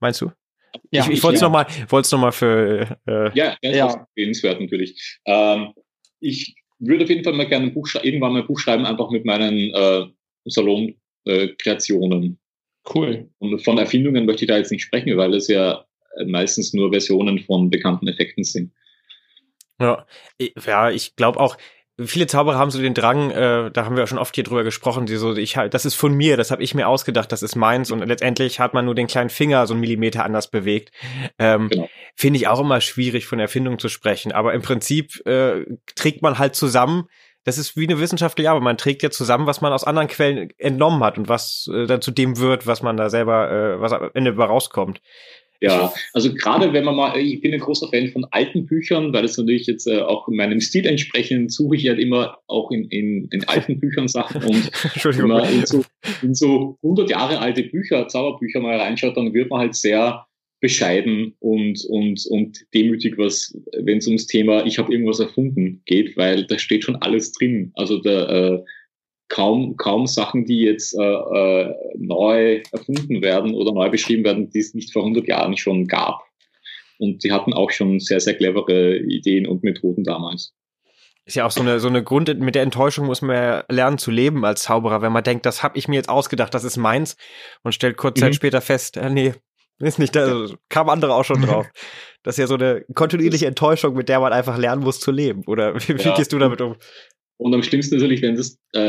Meinst 0.00 0.20
du? 0.20 0.30
Ja, 0.90 1.04
ich, 1.04 1.10
ich 1.10 1.22
wollte 1.22 1.36
es 1.36 1.40
ja. 1.40 1.48
nochmal 1.48 1.66
noch 1.90 2.18
mal 2.18 2.32
für. 2.32 2.98
Äh, 3.06 3.30
ja, 3.34 3.56
ganz 3.62 3.76
ja. 3.76 3.92
empfehlenswert 3.92 4.60
natürlich. 4.60 5.18
Ähm, 5.24 5.72
ich 6.20 6.54
würde 6.78 7.04
auf 7.04 7.10
jeden 7.10 7.24
Fall 7.24 7.32
mal 7.32 7.48
gerne 7.48 7.66
ein 7.66 7.74
Buch 7.74 7.88
irgendwann 8.02 8.32
mal 8.32 8.42
ein 8.42 8.46
Buch 8.46 8.58
schreiben, 8.58 8.84
einfach 8.84 9.10
mit 9.10 9.24
meinen 9.24 9.74
äh, 9.74 10.06
Salon 10.44 10.94
äh, 11.24 11.48
Kreationen. 11.58 12.38
Cool. 12.94 13.28
Und 13.38 13.62
von 13.62 13.78
Erfindungen 13.78 14.26
möchte 14.26 14.44
ich 14.44 14.48
da 14.48 14.56
jetzt 14.56 14.72
nicht 14.72 14.82
sprechen, 14.82 15.16
weil 15.16 15.34
es 15.34 15.48
ja 15.48 15.84
meistens 16.26 16.72
nur 16.72 16.90
Versionen 16.90 17.38
von 17.40 17.70
bekannten 17.70 18.08
Effekten 18.08 18.44
sind. 18.44 18.72
Ja, 19.78 20.06
ja 20.38 20.90
ich 20.90 21.16
glaube 21.16 21.40
auch, 21.40 21.56
viele 21.98 22.26
Zauberer 22.26 22.58
haben 22.58 22.70
so 22.70 22.80
den 22.80 22.94
Drang, 22.94 23.30
äh, 23.30 23.70
da 23.70 23.84
haben 23.84 23.96
wir 23.96 24.04
auch 24.04 24.08
schon 24.08 24.18
oft 24.18 24.34
hier 24.34 24.44
drüber 24.44 24.64
gesprochen, 24.64 25.06
die 25.06 25.16
so, 25.16 25.36
ich 25.36 25.56
halt, 25.56 25.74
das 25.74 25.84
ist 25.84 25.94
von 25.94 26.14
mir, 26.14 26.36
das 26.36 26.50
habe 26.50 26.62
ich 26.62 26.74
mir 26.74 26.88
ausgedacht, 26.88 27.30
das 27.32 27.42
ist 27.42 27.56
meins 27.56 27.90
und 27.90 28.00
letztendlich 28.06 28.60
hat 28.60 28.74
man 28.74 28.84
nur 28.84 28.94
den 28.94 29.06
kleinen 29.06 29.30
Finger 29.30 29.66
so 29.66 29.74
einen 29.74 29.80
Millimeter 29.80 30.24
anders 30.24 30.50
bewegt. 30.50 30.92
Ähm, 31.38 31.68
genau. 31.68 31.88
Finde 32.14 32.38
ich 32.38 32.48
auch 32.48 32.60
immer 32.60 32.80
schwierig 32.80 33.26
von 33.26 33.38
Erfindung 33.38 33.78
zu 33.78 33.88
sprechen, 33.88 34.32
aber 34.32 34.54
im 34.54 34.62
Prinzip 34.62 35.24
äh, 35.26 35.64
trägt 35.94 36.22
man 36.22 36.38
halt 36.38 36.54
zusammen 36.54 37.06
das 37.44 37.58
ist 37.58 37.76
wie 37.76 37.86
eine 37.86 38.00
wissenschaftliche 38.00 38.50
Arbeit. 38.50 38.62
Man 38.62 38.76
trägt 38.76 39.02
ja 39.02 39.10
zusammen, 39.10 39.46
was 39.46 39.60
man 39.60 39.72
aus 39.72 39.84
anderen 39.84 40.08
Quellen 40.08 40.50
entnommen 40.58 41.02
hat 41.02 41.18
und 41.18 41.28
was 41.28 41.70
äh, 41.72 41.86
dann 41.86 42.02
zu 42.02 42.10
dem 42.10 42.38
wird, 42.38 42.66
was 42.66 42.82
man 42.82 42.96
da 42.96 43.08
selber, 43.08 43.50
äh, 43.50 43.80
was 43.80 43.92
am 43.92 44.10
Ende 44.14 44.36
rauskommt. 44.36 45.00
Ja, 45.62 45.92
also 46.14 46.32
gerade 46.32 46.72
wenn 46.72 46.84
man 46.84 46.96
mal, 46.96 47.18
ich 47.18 47.42
bin 47.42 47.52
ein 47.52 47.60
großer 47.60 47.88
Fan 47.88 48.08
von 48.08 48.24
alten 48.30 48.64
Büchern, 48.64 49.12
weil 49.12 49.22
das 49.22 49.36
natürlich 49.36 49.66
jetzt 49.66 49.86
äh, 49.86 50.00
auch 50.00 50.26
meinem 50.28 50.58
Stil 50.60 50.86
entsprechend 50.86 51.52
suche 51.52 51.76
ich 51.76 51.86
halt 51.86 51.98
immer 51.98 52.38
auch 52.46 52.70
in, 52.70 52.88
in, 52.88 53.28
in 53.30 53.46
alten 53.46 53.78
Büchern 53.78 54.08
Sachen 54.08 54.42
und 54.42 54.70
wenn 55.04 55.28
man 55.28 55.52
in 55.52 55.66
so, 55.66 55.84
in 56.22 56.34
so 56.34 56.78
100 56.82 57.10
Jahre 57.10 57.40
alte 57.40 57.62
Bücher, 57.64 58.08
Zauberbücher 58.08 58.60
mal 58.60 58.78
reinschaut, 58.78 59.18
dann 59.18 59.34
wird 59.34 59.50
man 59.50 59.60
halt 59.60 59.74
sehr 59.74 60.24
bescheiden 60.60 61.34
und, 61.40 61.84
und, 61.88 62.26
und 62.28 62.66
demütig, 62.74 63.16
was, 63.16 63.56
wenn 63.78 63.98
es 63.98 64.06
ums 64.06 64.26
Thema 64.26 64.66
Ich 64.66 64.78
habe 64.78 64.92
irgendwas 64.92 65.20
erfunden 65.20 65.82
geht, 65.86 66.16
weil 66.16 66.46
da 66.46 66.58
steht 66.58 66.84
schon 66.84 66.96
alles 66.96 67.32
drin. 67.32 67.72
Also 67.74 67.98
da, 67.98 68.54
äh, 68.54 68.64
kaum, 69.30 69.76
kaum 69.76 70.06
Sachen, 70.06 70.44
die 70.44 70.60
jetzt 70.60 70.94
äh, 70.98 71.02
äh, 71.02 71.74
neu 71.96 72.62
erfunden 72.72 73.22
werden 73.22 73.54
oder 73.54 73.72
neu 73.72 73.88
beschrieben 73.88 74.24
werden, 74.24 74.50
die 74.50 74.58
es 74.58 74.74
nicht 74.74 74.92
vor 74.92 75.02
100 75.02 75.26
Jahren 75.26 75.56
schon 75.56 75.86
gab. 75.86 76.22
Und 76.98 77.24
die 77.24 77.32
hatten 77.32 77.54
auch 77.54 77.70
schon 77.70 77.98
sehr, 77.98 78.20
sehr 78.20 78.34
clevere 78.34 78.98
Ideen 78.98 79.46
und 79.46 79.62
Methoden 79.62 80.04
damals. 80.04 80.52
Ist 81.24 81.36
ja 81.36 81.46
auch 81.46 81.50
so 81.50 81.60
eine, 81.62 81.80
so 81.80 81.88
eine 81.88 82.02
Grund, 82.02 82.40
mit 82.40 82.54
der 82.54 82.62
Enttäuschung 82.62 83.06
muss 83.06 83.22
man 83.22 83.36
ja 83.36 83.64
lernen 83.68 83.98
zu 83.98 84.10
leben 84.10 84.44
als 84.44 84.64
Zauberer, 84.64 85.00
wenn 85.00 85.12
man 85.12 85.22
denkt, 85.22 85.46
das 85.46 85.62
habe 85.62 85.78
ich 85.78 85.86
mir 85.86 85.96
jetzt 85.96 86.08
ausgedacht, 86.08 86.52
das 86.52 86.64
ist 86.64 86.76
meins 86.76 87.16
und 87.62 87.72
stellt 87.72 87.96
kurz 87.96 88.18
mhm. 88.18 88.24
Zeit 88.24 88.34
später 88.34 88.60
fest, 88.60 88.96
äh, 88.96 89.08
nee, 89.08 89.32
ist 89.86 89.98
nicht, 89.98 90.14
da 90.14 90.24
also, 90.24 90.54
kam 90.68 90.88
andere 90.88 91.14
auch 91.14 91.24
schon 91.24 91.42
drauf. 91.42 91.66
Das 92.22 92.34
ist 92.34 92.38
ja 92.38 92.46
so 92.46 92.56
eine 92.56 92.84
kontinuierliche 92.94 93.46
Enttäuschung, 93.46 93.94
mit 93.94 94.10
der 94.10 94.20
man 94.20 94.30
einfach 94.30 94.58
lernen 94.58 94.82
muss 94.82 95.00
zu 95.00 95.10
leben. 95.10 95.42
Oder 95.46 95.74
wie, 95.76 95.98
wie 95.98 96.02
ja. 96.02 96.14
gehst 96.14 96.34
du 96.34 96.38
damit 96.38 96.60
um? 96.60 96.76
Und 97.40 97.54
am 97.54 97.62
schlimmsten 97.62 97.94
natürlich, 97.94 98.20
wenn 98.20 98.36
das 98.36 98.58
äh, 98.76 98.80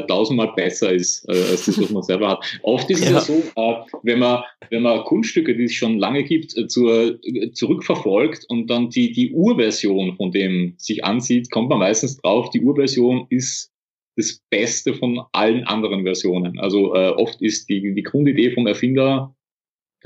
äh, 0.00 0.06
tausendmal 0.06 0.52
besser 0.54 0.92
ist, 0.92 1.26
äh, 1.30 1.32
als 1.32 1.64
das, 1.64 1.80
was 1.80 1.88
man 1.88 2.02
selber 2.02 2.28
hat. 2.28 2.58
Oft 2.62 2.90
ist 2.90 3.00
es 3.00 3.06
ja, 3.06 3.12
ja 3.12 3.20
so, 3.20 3.42
äh, 3.56 3.74
wenn, 4.02 4.18
man, 4.18 4.42
wenn 4.68 4.82
man 4.82 5.02
Kunststücke, 5.04 5.56
die 5.56 5.64
es 5.64 5.72
schon 5.72 5.98
lange 5.98 6.22
gibt, 6.22 6.54
äh, 6.58 6.66
zur, 6.66 7.18
äh, 7.24 7.52
zurückverfolgt 7.52 8.44
und 8.50 8.68
dann 8.68 8.90
die, 8.90 9.12
die 9.12 9.32
Urversion 9.32 10.14
von 10.16 10.30
dem 10.30 10.74
sich 10.76 11.06
ansieht, 11.06 11.50
kommt 11.50 11.70
man 11.70 11.78
meistens 11.78 12.18
drauf, 12.18 12.50
die 12.50 12.60
Urversion 12.60 13.26
ist 13.30 13.72
das 14.18 14.42
Beste 14.50 14.92
von 14.92 15.22
allen 15.32 15.64
anderen 15.64 16.04
Versionen. 16.04 16.58
Also 16.58 16.94
oft 16.94 17.42
ist 17.42 17.68
die, 17.68 17.94
die 17.94 18.02
Grundidee 18.02 18.50
vom 18.50 18.66
Erfinder, 18.66 19.04
der 19.04 19.35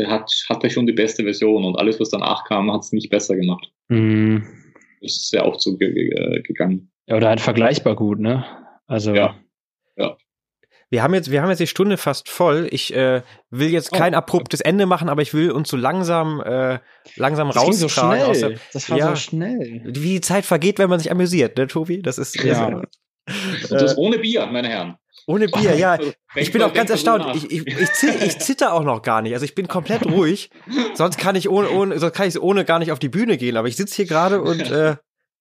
hat, 0.07 0.31
hat 0.49 0.65
er 0.65 0.71
schon 0.71 0.87
die 0.87 0.93
beste 0.93 1.25
Version 1.25 1.65
und 1.65 1.77
alles, 1.77 2.01
was 2.01 2.11
danach 2.11 2.45
kam, 2.45 2.73
hat 2.73 2.83
es 2.83 2.93
nicht 2.93 3.11
besser 3.11 3.37
gemacht. 3.37 3.71
Mm. 3.89 4.39
Das 5.01 5.13
ist 5.13 5.31
sehr 5.31 5.47
oft 5.47 5.61
so 5.61 5.77
gegangen. 5.77 6.91
Ja, 7.07 7.17
oder 7.17 7.29
halt 7.29 7.41
vergleichbar 7.41 7.97
gut, 7.97 8.21
ne? 8.21 8.45
Also. 8.87 9.15
Ja. 9.15 9.37
ja. 9.97 10.17
Wir 10.91 11.05
haben 11.05 11.15
jetzt, 11.15 11.31
wir 11.31 11.41
haben 11.41 11.51
jetzt 11.51 11.61
die 11.61 11.69
Stunde 11.69 11.97
fast 11.97 12.29
voll. 12.29 12.69
Ich 12.71 12.95
äh, 12.95 13.23
will 13.51 13.69
jetzt 13.69 13.93
kein 13.93 14.15
oh. 14.15 14.19
abruptes 14.19 14.61
Ende 14.61 14.87
machen, 14.87 15.09
aber 15.09 15.23
ich 15.23 15.33
will 15.33 15.53
uns 15.53 15.69
so 15.69 15.77
langsam, 15.77 16.41
äh, 16.41 16.81
langsam 17.17 17.49
das 17.49 17.57
raustragen. 17.57 18.35
So 18.35 18.49
der, 18.49 18.59
das 18.73 18.91
war 18.91 18.99
ja, 18.99 19.09
so 19.11 19.17
schnell. 19.17 19.83
Wie 19.87 20.15
die 20.15 20.21
Zeit 20.21 20.45
vergeht, 20.45 20.79
wenn 20.79 20.91
man 20.91 20.99
sich 20.99 21.11
amüsiert, 21.11 21.57
ne, 21.57 21.69
Tobi? 21.69 22.03
Das 22.03 22.19
ist. 22.19 22.43
Ja. 22.43 22.83
Das, 23.27 23.71
äh, 23.71 23.79
das 23.79 23.97
ohne 23.97 24.19
Bier, 24.19 24.47
meine 24.47 24.69
Herren. 24.69 24.97
Ohne 25.31 25.47
Bier, 25.47 25.77
ja. 25.77 25.97
Ich 26.35 26.51
bin 26.51 26.61
auch 26.63 26.73
ganz 26.73 26.91
erstaunt. 26.91 27.37
Ich, 27.37 27.51
ich, 27.53 27.67
ich, 27.67 27.93
zitter, 27.93 28.25
ich 28.25 28.39
zitter 28.41 28.73
auch 28.73 28.83
noch 28.83 29.03
gar 29.03 29.23
nicht. 29.23 29.33
Also 29.33 29.45
ich 29.45 29.55
bin 29.55 29.69
komplett 29.69 30.05
ruhig. 30.07 30.51
Sonst 30.95 31.19
kann 31.19 31.37
ich 31.37 31.49
ohne, 31.49 31.71
ohne, 31.71 32.01
sonst 32.01 32.15
kann 32.15 32.27
ich 32.27 32.41
ohne 32.41 32.65
gar 32.65 32.81
nicht 32.81 32.91
auf 32.91 32.99
die 32.99 33.09
Bühne 33.09 33.37
gehen. 33.37 33.57
Aber 33.57 33.69
ich 33.69 33.77
sitze 33.77 33.95
hier 33.95 34.07
gerade 34.07 34.43
und 34.43 34.71
äh, 34.73 34.97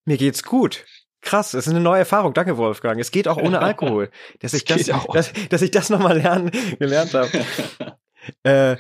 mir 0.06 0.18
geht's 0.18 0.44
gut. 0.44 0.86
Krass, 1.22 1.52
das 1.52 1.66
ist 1.66 1.74
eine 1.74 1.82
neue 1.82 2.00
Erfahrung. 2.00 2.36
Danke, 2.36 2.58
Wolfgang. 2.58 3.00
Es 3.00 3.10
geht 3.10 3.28
auch 3.28 3.38
ohne 3.38 3.62
Alkohol. 3.62 4.12
Dass 4.42 4.54
ich 4.54 4.64
das, 4.66 4.86
dass, 4.86 5.34
dass 5.50 5.62
ich 5.64 5.72
das 5.72 5.90
nochmal 5.90 6.18
lernen, 6.18 6.52
gelernt 6.78 7.16
habe. 7.16 7.30
äh, 8.44 8.78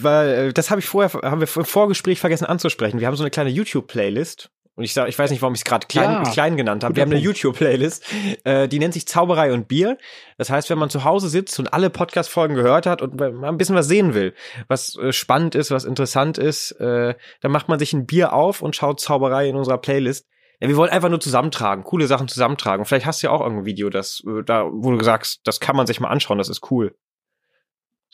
weil, 0.00 0.28
äh, 0.28 0.52
das 0.54 0.70
habe 0.70 0.80
ich 0.80 0.86
vorher, 0.86 1.12
haben 1.22 1.42
wir 1.42 1.48
im 1.54 1.64
Vorgespräch 1.66 2.18
vergessen 2.18 2.46
anzusprechen. 2.46 2.98
Wir 2.98 3.06
haben 3.06 3.16
so 3.16 3.24
eine 3.24 3.30
kleine 3.30 3.50
YouTube-Playlist. 3.50 4.50
Und 4.76 4.82
ich 4.82 4.92
sag, 4.92 5.08
ich 5.08 5.16
weiß 5.16 5.30
nicht, 5.30 5.40
warum 5.40 5.54
ich 5.54 5.60
es 5.60 5.64
gerade 5.64 5.86
klein, 5.86 6.10
ja, 6.10 6.22
klein 6.32 6.56
genannt 6.56 6.82
habe. 6.82 6.96
Wir 6.96 7.02
haben 7.02 7.12
eine 7.12 7.20
YouTube-Playlist, 7.20 8.04
äh, 8.42 8.66
die 8.66 8.80
nennt 8.80 8.92
sich 8.92 9.06
Zauberei 9.06 9.52
und 9.52 9.68
Bier. 9.68 9.98
Das 10.36 10.50
heißt, 10.50 10.68
wenn 10.68 10.78
man 10.78 10.90
zu 10.90 11.04
Hause 11.04 11.28
sitzt 11.28 11.58
und 11.60 11.72
alle 11.72 11.90
Podcast-Folgen 11.90 12.56
gehört 12.56 12.86
hat 12.86 13.00
und 13.00 13.14
mal 13.14 13.44
ein 13.44 13.56
bisschen 13.56 13.76
was 13.76 13.86
sehen 13.86 14.14
will, 14.14 14.34
was 14.66 14.96
äh, 14.96 15.12
spannend 15.12 15.54
ist, 15.54 15.70
was 15.70 15.84
interessant 15.84 16.38
ist, 16.38 16.72
äh, 16.72 17.14
dann 17.40 17.52
macht 17.52 17.68
man 17.68 17.78
sich 17.78 17.92
ein 17.92 18.06
Bier 18.06 18.32
auf 18.32 18.62
und 18.62 18.74
schaut 18.74 19.00
Zauberei 19.00 19.48
in 19.48 19.54
unserer 19.54 19.78
Playlist. 19.78 20.26
Ja, 20.60 20.68
wir 20.68 20.76
wollen 20.76 20.90
einfach 20.90 21.08
nur 21.08 21.20
zusammentragen, 21.20 21.84
coole 21.84 22.08
Sachen 22.08 22.26
zusammentragen. 22.26 22.84
Vielleicht 22.84 23.06
hast 23.06 23.22
du 23.22 23.28
ja 23.28 23.32
auch 23.32 23.42
irgendein 23.42 23.66
Video, 23.66 23.90
das, 23.90 24.24
äh, 24.26 24.42
da, 24.44 24.64
wo 24.72 24.90
du 24.90 25.04
sagst, 25.04 25.40
das 25.44 25.60
kann 25.60 25.76
man 25.76 25.86
sich 25.86 26.00
mal 26.00 26.08
anschauen, 26.08 26.38
das 26.38 26.48
ist 26.48 26.70
cool. 26.72 26.96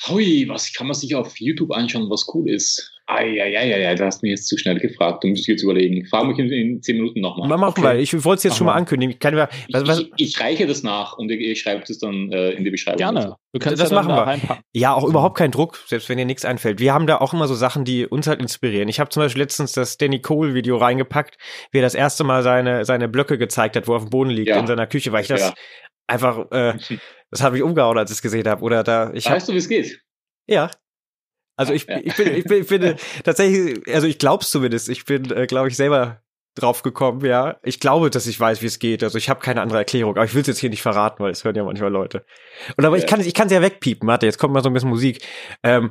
Hui, 0.09 0.47
was 0.49 0.73
kann 0.73 0.87
man 0.87 0.95
sich 0.95 1.15
auf 1.15 1.39
YouTube 1.39 1.73
anschauen, 1.73 2.11
was 2.11 2.27
cool 2.35 2.51
ist? 2.51 3.00
Eieieiei, 3.13 3.95
da 3.95 4.07
hast 4.07 4.23
du 4.23 4.27
mich 4.27 4.31
jetzt 4.31 4.49
zu 4.49 4.57
schnell 4.57 4.79
gefragt. 4.79 5.25
Du 5.25 5.29
musst 5.29 5.47
jetzt 5.47 5.63
überlegen. 5.63 6.07
Frag 6.07 6.27
mich 6.27 6.39
in, 6.39 6.51
in 6.51 6.83
zehn 6.83 6.97
Minuten 6.97 7.21
nochmal. 7.21 7.49
Mach 7.49 7.59
mal, 7.59 7.69
okay. 7.69 7.99
ich 8.01 8.13
wollte 8.25 8.39
es 8.39 8.45
jetzt 8.45 8.53
Mach 8.53 8.59
schon 8.59 8.67
mal 8.69 8.75
ankündigen. 8.75 9.17
Ich, 9.19 9.75
was, 9.75 9.87
was, 9.87 9.99
ich, 10.01 10.11
ich, 10.17 10.41
reiche 10.41 10.67
das 10.67 10.83
nach 10.83 11.19
und 11.19 11.31
ich, 11.31 11.41
ich 11.41 11.61
schreibe 11.61 11.83
das 11.87 11.99
dann 11.99 12.31
äh, 12.33 12.51
in 12.53 12.65
die 12.65 12.71
Beschreibung. 12.71 12.99
Gerne. 12.99 13.37
Du 13.53 13.59
kannst 13.59 13.81
das 13.81 13.91
ja 13.91 14.03
machen 14.03 14.41
wir. 14.41 14.59
Ja, 14.73 14.95
auch 14.95 15.05
überhaupt 15.05 15.37
kein 15.37 15.51
Druck, 15.51 15.83
selbst 15.87 16.09
wenn 16.09 16.19
dir 16.19 16.25
nichts 16.25 16.45
einfällt. 16.45 16.79
Wir 16.79 16.95
haben 16.95 17.07
da 17.07 17.19
auch 17.19 17.33
immer 17.33 17.49
so 17.49 17.55
Sachen, 17.55 17.85
die 17.85 18.07
uns 18.07 18.27
halt 18.29 18.41
inspirieren. 18.41 18.89
Ich 18.89 19.01
habe 19.01 19.11
zum 19.11 19.23
Beispiel 19.23 19.43
letztens 19.43 19.73
das 19.73 19.97
Danny 19.97 20.21
Cole 20.21 20.55
Video 20.55 20.77
reingepackt, 20.77 21.37
wie 21.73 21.79
er 21.79 21.83
das 21.83 21.95
erste 21.95 22.23
Mal 22.23 22.43
seine, 22.43 22.85
seine 22.85 23.09
Blöcke 23.09 23.39
gezeigt 23.39 23.77
hat, 23.77 23.89
wo 23.89 23.93
er 23.93 23.97
auf 23.97 24.05
dem 24.05 24.11
Boden 24.11 24.31
liegt 24.31 24.49
ja. 24.49 24.59
in 24.61 24.67
seiner 24.67 24.87
Küche, 24.87 25.11
weil 25.13 25.23
ich 25.23 25.29
das 25.29 25.41
ja. 25.41 25.55
einfach, 26.07 26.51
äh, 26.53 26.75
das 27.31 27.43
habe 27.43 27.57
ich 27.57 27.63
umgehauen, 27.63 27.99
als 27.99 28.11
ich 28.11 28.19
es 28.19 28.23
gesehen 28.23 28.47
habe. 28.49 28.63
Oder 28.63 28.85
da, 28.85 29.13
ich 29.13 29.27
weißt 29.27 29.43
hab, 29.43 29.47
du, 29.47 29.53
wie 29.55 29.59
es 29.59 29.69
geht? 29.69 30.01
Ja. 30.47 30.71
Also 31.61 31.75
ich, 31.75 31.87
ich, 31.91 32.17
bin, 32.17 32.35
ich, 32.35 32.45
bin, 32.45 32.63
ich 32.63 32.69
bin 32.69 32.95
tatsächlich, 33.23 33.87
also 33.95 34.07
ich 34.07 34.19
glaub's 34.19 34.51
zumindest. 34.51 34.89
Ich 34.89 35.05
bin, 35.05 35.31
äh, 35.31 35.47
glaube 35.47 35.69
ich, 35.69 35.77
selber 35.77 36.23
drauf 36.55 36.81
gekommen, 36.81 37.23
ja. 37.23 37.59
Ich 37.63 37.81
glaube, 37.81 38.09
dass 38.09 38.27
ich 38.27 38.41
weiß, 38.41 38.63
wie 38.63 38.67
es 38.67 38.79
geht. 38.79 39.05
Also 39.05 39.19
ich 39.19 39.29
habe 39.29 39.41
keine 39.41 39.61
andere 39.61 39.81
Erklärung, 39.81 40.17
aber 40.17 40.25
ich 40.25 40.35
will 40.35 40.41
es 40.41 40.47
jetzt 40.47 40.61
hier 40.61 40.71
nicht 40.71 40.81
verraten, 40.81 41.23
weil 41.23 41.33
es 41.33 41.45
hören 41.45 41.57
ja 41.57 41.63
manchmal 41.63 41.93
Leute. 41.93 42.25
Und 42.79 42.85
aber 42.87 42.97
ja. 42.97 43.05
ich 43.05 43.07
kann 43.07 43.21
ich 43.21 43.35
kann 43.35 43.51
ja 43.51 43.61
wegpiepen. 43.61 44.09
Warte, 44.09 44.25
jetzt 44.25 44.39
kommt 44.39 44.55
mal 44.55 44.63
so 44.63 44.71
ein 44.71 44.73
bisschen 44.73 44.89
Musik. 44.89 45.21
Ähm, 45.63 45.91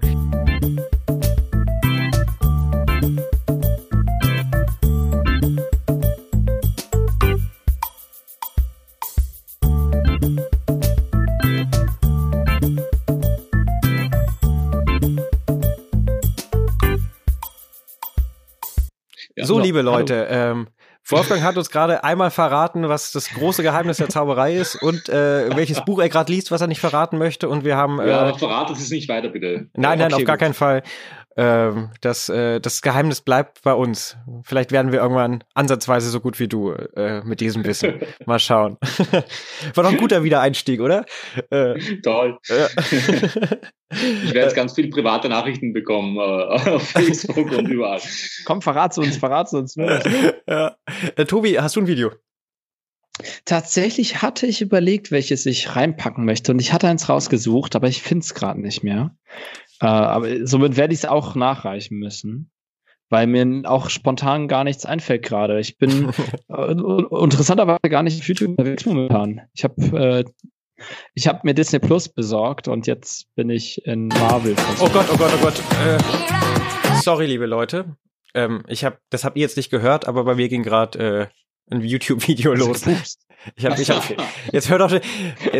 so, 19.50 19.56
so, 19.56 19.60
liebe 19.60 19.82
Leute, 19.82 20.28
ähm, 20.30 20.68
Wolfgang 21.08 21.42
hat 21.42 21.58
uns 21.58 21.70
gerade 21.70 22.04
einmal 22.04 22.30
verraten, 22.30 22.88
was 22.88 23.12
das 23.12 23.30
große 23.30 23.64
Geheimnis 23.64 23.98
der 23.98 24.10
Zauberei 24.10 24.56
ist 24.56 24.76
und 24.82 25.10
äh, 25.10 25.56
welches 25.56 25.84
Buch 25.84 26.00
er 26.00 26.10
gerade 26.10 26.32
liest, 26.32 26.52
was 26.52 26.62
er 26.62 26.68
nicht 26.68 26.80
verraten 26.80 27.18
möchte. 27.18 27.50
Und 27.50 27.64
wir 27.64 27.76
haben. 27.76 28.00
Äh, 28.00 28.10
ja, 28.10 28.34
verratet 28.38 28.78
es 28.78 28.90
nicht 28.92 29.10
weiter, 29.10 29.30
bitte. 29.30 29.70
Nein, 29.76 30.00
nein, 30.00 30.14
okay, 30.14 30.22
auf 30.22 30.26
gar 30.26 30.38
gut. 30.38 30.42
keinen 30.42 30.54
Fall. 30.54 30.84
Ähm, 31.38 31.92
das, 32.02 32.28
äh, 32.28 32.60
das 32.60 32.82
Geheimnis 32.82 33.22
bleibt 33.22 33.62
bei 33.64 33.74
uns. 33.74 34.18
Vielleicht 34.44 34.72
werden 34.72 34.92
wir 34.92 35.00
irgendwann 35.00 35.44
ansatzweise 35.54 36.10
so 36.10 36.20
gut 36.20 36.40
wie 36.40 36.48
du 36.48 36.72
äh, 36.72 37.22
mit 37.24 37.40
diesem 37.40 37.64
Wissen. 37.64 38.00
Mal 38.26 38.40
schauen. 38.40 38.78
War 39.74 39.84
doch 39.84 39.92
ein 39.92 39.98
guter 39.98 40.24
Wiedereinstieg, 40.24 40.82
oder? 40.82 41.06
Äh, 41.50 41.80
Toll. 42.04 42.38
Ich 43.92 44.34
werde 44.34 44.42
jetzt 44.42 44.56
ganz 44.56 44.74
viele 44.76 44.90
private 44.90 45.30
Nachrichten 45.30 45.74
bekommen 45.74 46.18
äh, 46.18 46.20
auf 46.70 46.90
Facebook 46.90 47.52
und 47.52 47.68
überall. 47.68 48.02
Komm, 48.46 48.62
verrat's 48.62 48.98
uns, 48.98 49.18
verrat's 49.18 49.54
uns. 49.54 49.76
ja. 50.48 50.76
Äh, 51.16 51.26
Tobi, 51.26 51.60
hast 51.60 51.76
du 51.76 51.82
ein 51.82 51.88
Video? 51.88 52.12
Tatsächlich 53.46 54.22
hatte 54.22 54.46
ich 54.46 54.62
überlegt, 54.62 55.12
welches 55.12 55.46
ich 55.46 55.76
reinpacken 55.76 56.24
möchte 56.24 56.52
und 56.52 56.60
ich 56.60 56.72
hatte 56.72 56.88
eins 56.88 57.10
rausgesucht, 57.10 57.76
aber 57.76 57.88
ich 57.88 58.02
finde 58.02 58.24
es 58.24 58.34
gerade 58.34 58.62
nicht 58.62 58.84
mehr. 58.84 59.16
Äh, 59.82 59.88
aber 59.88 60.48
somit 60.48 60.78
werde 60.78 60.94
ich 60.94 61.02
es 61.02 61.06
auch 61.06 61.36
nachreichen 61.36 61.98
müssen, 61.98 62.52
weil 63.10 63.28
mir 63.28 63.70
auch 63.70 63.90
spontan 63.90 64.48
gar 64.48 64.64
nichts 64.64 64.86
einfällt 64.86 65.24
gerade. 65.24 65.60
Ich 65.60 65.78
bin 65.78 66.12
äh, 66.50 66.72
interessanterweise 66.72 67.90
gar 67.90 68.04
nicht 68.04 68.22
auf 68.22 68.28
YouTube 68.28 68.52
unterwegs 68.52 68.86
momentan. 68.86 69.42
Ich 69.54 69.64
habe 69.64 69.98
äh, 69.98 70.24
ich 71.14 71.28
habe 71.28 71.40
mir 71.44 71.54
Disney 71.54 71.80
Plus 71.80 72.10
besorgt 72.10 72.68
und 72.68 72.88
jetzt 72.88 73.34
bin 73.36 73.50
ich 73.50 73.86
in 73.86 74.08
Marvel. 74.08 74.56
Oh 74.80 74.90
Gott, 74.90 75.06
oh 75.12 75.18
Gott, 75.18 75.32
oh 75.36 75.42
Gott. 75.42 75.60
Äh, 75.86 75.98
sorry, 77.02 77.26
liebe 77.26 77.46
Leute. 77.46 77.96
Ähm, 78.34 78.64
ich 78.68 78.84
habe, 78.84 78.98
das 79.10 79.24
habt 79.24 79.38
ihr 79.38 79.42
jetzt 79.42 79.58
nicht 79.58 79.70
gehört, 79.70 80.08
aber 80.08 80.24
bei 80.24 80.36
mir 80.36 80.50
ging 80.50 80.64
gerade 80.64 81.30
äh, 81.70 81.74
ein 81.74 81.82
YouTube-Video 81.82 82.54
los. 82.54 82.86
Ich 83.56 83.66
hab, 83.66 83.80
ich 83.80 83.90
hab, 83.90 84.04
jetzt 84.52 84.70
hör 84.70 84.80
doch, 84.80 85.00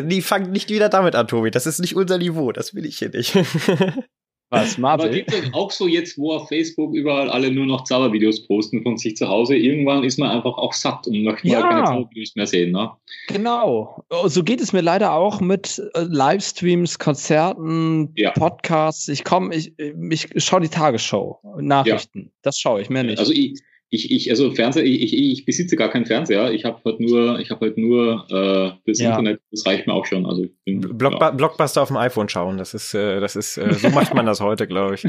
die 0.04 0.22
fangen 0.22 0.52
nicht 0.52 0.70
wieder 0.70 0.90
damit 0.90 1.16
an, 1.16 1.28
Tobi. 1.28 1.50
Das 1.50 1.66
ist 1.66 1.80
nicht 1.80 1.96
unser 1.96 2.18
Niveau. 2.18 2.52
Das 2.52 2.74
will 2.74 2.86
ich 2.86 2.98
hier 2.98 3.10
nicht. 3.10 3.38
Was, 4.52 4.78
Marvel? 4.80 5.06
Aber 5.06 5.16
gibt 5.16 5.32
es 5.32 5.54
auch 5.54 5.70
so 5.70 5.88
jetzt, 5.88 6.18
wo 6.18 6.34
auf 6.34 6.48
Facebook 6.48 6.96
überall 6.96 7.30
alle 7.30 7.52
nur 7.52 7.68
noch 7.68 7.84
Zaubervideos 7.84 8.48
posten 8.48 8.82
von 8.82 8.98
sich 8.98 9.16
zu 9.16 9.28
Hause? 9.28 9.56
Irgendwann 9.56 10.04
ist 10.04 10.18
man 10.18 10.32
einfach 10.32 10.58
auch 10.58 10.74
satt 10.74 11.06
und 11.06 11.24
möchte 11.24 11.48
ja. 11.48 11.60
mal 11.60 11.70
keine 11.70 11.86
Zaubervideos 11.86 12.36
mehr 12.36 12.48
sehen, 12.48 12.72
ne? 12.72 12.92
Genau. 13.28 14.04
So 14.26 14.44
geht 14.44 14.60
es 14.60 14.74
mir 14.74 14.82
leider 14.82 15.14
auch 15.14 15.40
mit 15.40 15.80
äh, 15.94 16.02
Livestreams, 16.02 16.98
Konzerten, 16.98 18.12
ja. 18.16 18.32
Podcasts. 18.32 19.08
Ich 19.08 19.24
komme, 19.24 19.54
ich, 19.56 19.74
ich 19.78 20.28
schaue 20.38 20.62
die 20.62 20.70
Tagesschau, 20.70 21.40
Nachrichten. 21.60 22.20
Ja. 22.20 22.32
Das 22.42 22.58
schaue 22.58 22.82
ich, 22.82 22.90
mehr 22.90 23.04
nicht. 23.04 23.20
Also 23.20 23.32
ich, 23.32 23.62
ich, 23.92 24.12
ich, 24.12 24.30
also 24.30 24.52
Fernseher, 24.52 24.86
ich, 24.86 25.02
ich, 25.02 25.14
ich 25.14 25.46
besitze 25.46 25.76
gar 25.76 25.90
keinen 25.90 26.06
Fernseher. 26.06 26.52
Ich 26.52 26.64
habe 26.64 26.80
halt 26.86 27.00
nur, 27.00 27.40
ich 27.40 27.50
habe 27.50 27.66
halt 27.66 27.78
nur 27.78 28.26
äh, 28.30 28.72
das 28.86 29.00
ja. 29.00 29.10
Internet. 29.10 29.42
Das 29.50 29.66
reicht 29.66 29.88
mir 29.88 29.94
auch 29.94 30.06
schon. 30.06 30.28
Also 30.28 30.44
ich 30.44 30.52
bin, 30.64 30.82
Blockba 30.82 31.30
ja. 31.30 31.32
Blockbuster 31.32 31.82
auf 31.82 31.88
dem 31.88 31.98
iPhone 31.98 32.30
schauen. 32.30 32.60
Das 32.60 32.76
ist, 32.76 32.94
äh, 32.94 33.20
das 33.20 33.36
ist, 33.36 33.58
äh, 33.58 33.74
so 33.74 33.90
macht 33.90 34.14
man 34.14 34.28
das 34.28 34.42
heute, 34.42 34.68
glaube 34.68 34.96
ich. 34.96 35.08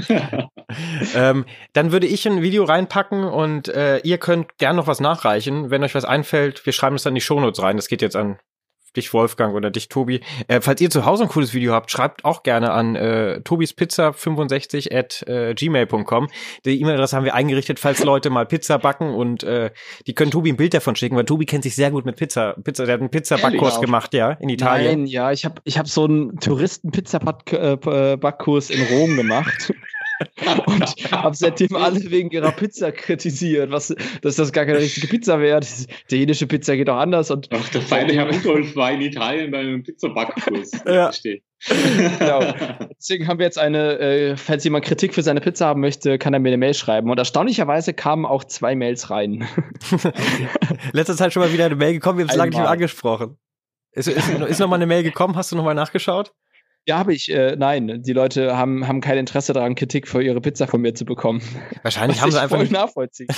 ähm, 1.15 1.45
dann 1.75 1.93
würde 1.93 2.07
ich 2.07 2.27
ein 2.27 2.41
Video 2.41 2.65
reinpacken 2.65 3.25
und 3.25 3.69
äh, 3.69 3.99
ihr 3.99 4.17
könnt 4.17 4.57
gern 4.57 4.77
noch 4.77 4.87
was 4.87 5.01
nachreichen, 5.01 5.71
wenn 5.71 5.85
euch 5.85 5.95
was 5.95 6.07
einfällt. 6.07 6.65
Wir 6.65 6.73
schreiben 6.73 6.97
es 6.97 7.03
dann 7.03 7.13
in 7.13 7.17
die 7.17 7.21
Shownotes 7.21 7.63
rein. 7.63 7.77
Das 7.77 7.89
geht 7.89 8.01
jetzt 8.01 8.17
an 8.17 8.39
dich 8.97 9.13
Wolfgang 9.13 9.55
oder 9.55 9.71
dich 9.71 9.89
Tobi. 9.89 10.21
Äh, 10.49 10.61
falls 10.61 10.81
ihr 10.81 10.91
zu 10.91 11.05
Hause 11.05 11.25
ein 11.25 11.29
cooles 11.29 11.55
Video 11.55 11.73
habt, 11.73 11.91
schreibt 11.91 12.25
auch 12.25 12.43
gerne 12.43 12.73
an 12.73 12.97
äh, 12.97 13.41
tobispizza65 13.45 14.97
at 14.97 15.23
äh, 15.29 15.55
gmail.com. 15.55 16.29
Die 16.65 16.81
E-Mail-Adresse 16.81 17.17
haben 17.17 17.25
wir 17.25 17.35
eingerichtet, 17.35 17.79
falls 17.79 18.03
Leute 18.05 18.31
mal 18.31 18.47
Pizza 18.47 18.79
backen 18.79 19.15
und 19.15 19.43
äh, 19.43 19.71
die 20.07 20.15
können 20.15 20.31
Tobi 20.31 20.53
ein 20.53 20.57
Bild 20.57 20.75
davon 20.75 20.95
schicken, 20.97 21.17
weil 21.17 21.25
Tobi 21.25 21.47
kennt 21.47 21.65
sich 21.65 21.75
sehr 21.75 21.91
gut 21.91 22.05
mit 22.05 22.17
Pizza. 22.17 22.55
Pizza, 22.63 22.85
der 22.87 22.95
hat 22.95 23.01
einen 23.01 23.11
Pizza-Backkurs 23.11 23.81
gemacht, 23.81 24.15
ja, 24.15 24.31
in 24.33 24.49
Italien. 24.49 25.01
Nein, 25.01 25.07
ja, 25.07 25.33
ich 25.33 25.45
habe 25.45 25.57
ich 25.65 25.79
hab 25.79 25.89
so 25.89 26.05
einen 26.05 26.39
Touristen-Pizza-Backkurs 26.41 28.71
in 28.71 28.83
Rom 28.95 29.17
gemacht. 29.17 29.73
Und 30.67 31.13
habe 31.13 31.37
seitdem 31.37 31.75
alle 31.77 32.11
wegen 32.11 32.31
ihrer 32.31 32.53
Pizza 32.53 32.93
kritisiert, 32.93 33.71
was, 33.71 33.95
dass 34.23 34.37
das 34.37 34.53
gar 34.53 34.67
keine 34.67 34.79
richtige 34.79 35.07
Pizza 35.07 35.41
wäre. 35.41 35.61
Die 35.61 35.95
italienische 36.05 36.47
Pizza 36.47 36.77
geht 36.77 36.89
auch 36.89 36.99
anders. 36.99 37.31
Und 37.31 37.49
Ach, 37.53 37.69
der 37.71 37.83
feine 37.83 38.13
Herr 38.13 38.31
Rudolf 38.33 38.77
war 38.77 38.93
in 38.93 39.01
Italien 39.01 39.51
bei 39.51 39.59
einem 39.59 39.83
Pizzabackkurs. 39.83 40.73
ja. 40.87 41.11
genau. 42.19 42.41
Deswegen 42.99 43.29
haben 43.29 43.39
wir 43.39 43.47
jetzt 43.47 43.59
eine, 43.59 43.99
äh, 43.99 44.37
falls 44.37 44.65
jemand 44.65 44.85
Kritik 44.85 45.15
für 45.15 45.23
seine 45.23 45.41
Pizza 45.41 45.67
haben 45.67 45.81
möchte, 45.81 46.19
kann 46.19 46.35
er 46.35 46.41
mir 46.41 46.49
eine 46.51 46.59
Mail 46.59 46.75
schreiben. 46.75 47.11
Und 47.11 47.19
erstaunlicherweise 47.19 47.95
kamen 47.95 48.27
auch 48.27 48.45
zwei 48.45 48.75
Mails 48.75 49.11
rein. 49.11 49.47
Letzte 50.93 51.17
Zeit 51.17 51.33
schon 51.33 51.43
mal 51.43 51.53
wieder 51.53 51.67
eine 51.67 51.77
Mail 51.77 51.93
gekommen, 51.93 52.19
wir 52.19 52.25
haben 52.25 52.31
es 52.31 52.37
lange 52.37 52.51
nicht 52.51 52.59
mehr 52.59 52.71
angesprochen. 52.71 53.37
Ist, 53.93 54.07
ist, 54.07 54.29
ist 54.29 54.61
noch 54.61 54.69
mal 54.69 54.77
eine 54.77 54.87
Mail 54.87 55.03
gekommen? 55.03 55.37
Hast 55.37 55.51
du 55.51 55.57
noch 55.57 55.65
mal 55.65 55.75
nachgeschaut? 55.75 56.33
Ja, 56.91 56.99
habe 56.99 57.15
ich. 57.15 57.31
Äh, 57.31 57.55
nein, 57.57 58.03
die 58.03 58.13
Leute 58.13 58.57
haben, 58.57 58.89
haben 58.89 59.01
kein 59.01 59.17
Interesse 59.17 59.53
daran, 59.53 59.77
Kritik 59.77 60.09
für 60.09 60.25
ihre 60.25 60.41
Pizza 60.41 60.67
von 60.67 60.81
mir 60.81 60.93
zu 60.93 61.05
bekommen. 61.05 61.41
Wahrscheinlich 61.85 62.21
haben 62.21 62.33
sie 62.33 62.41
einfach. 62.41 62.57
Voll 62.57 62.65
nicht 62.65 62.73
nachvollziehen. 62.73 63.29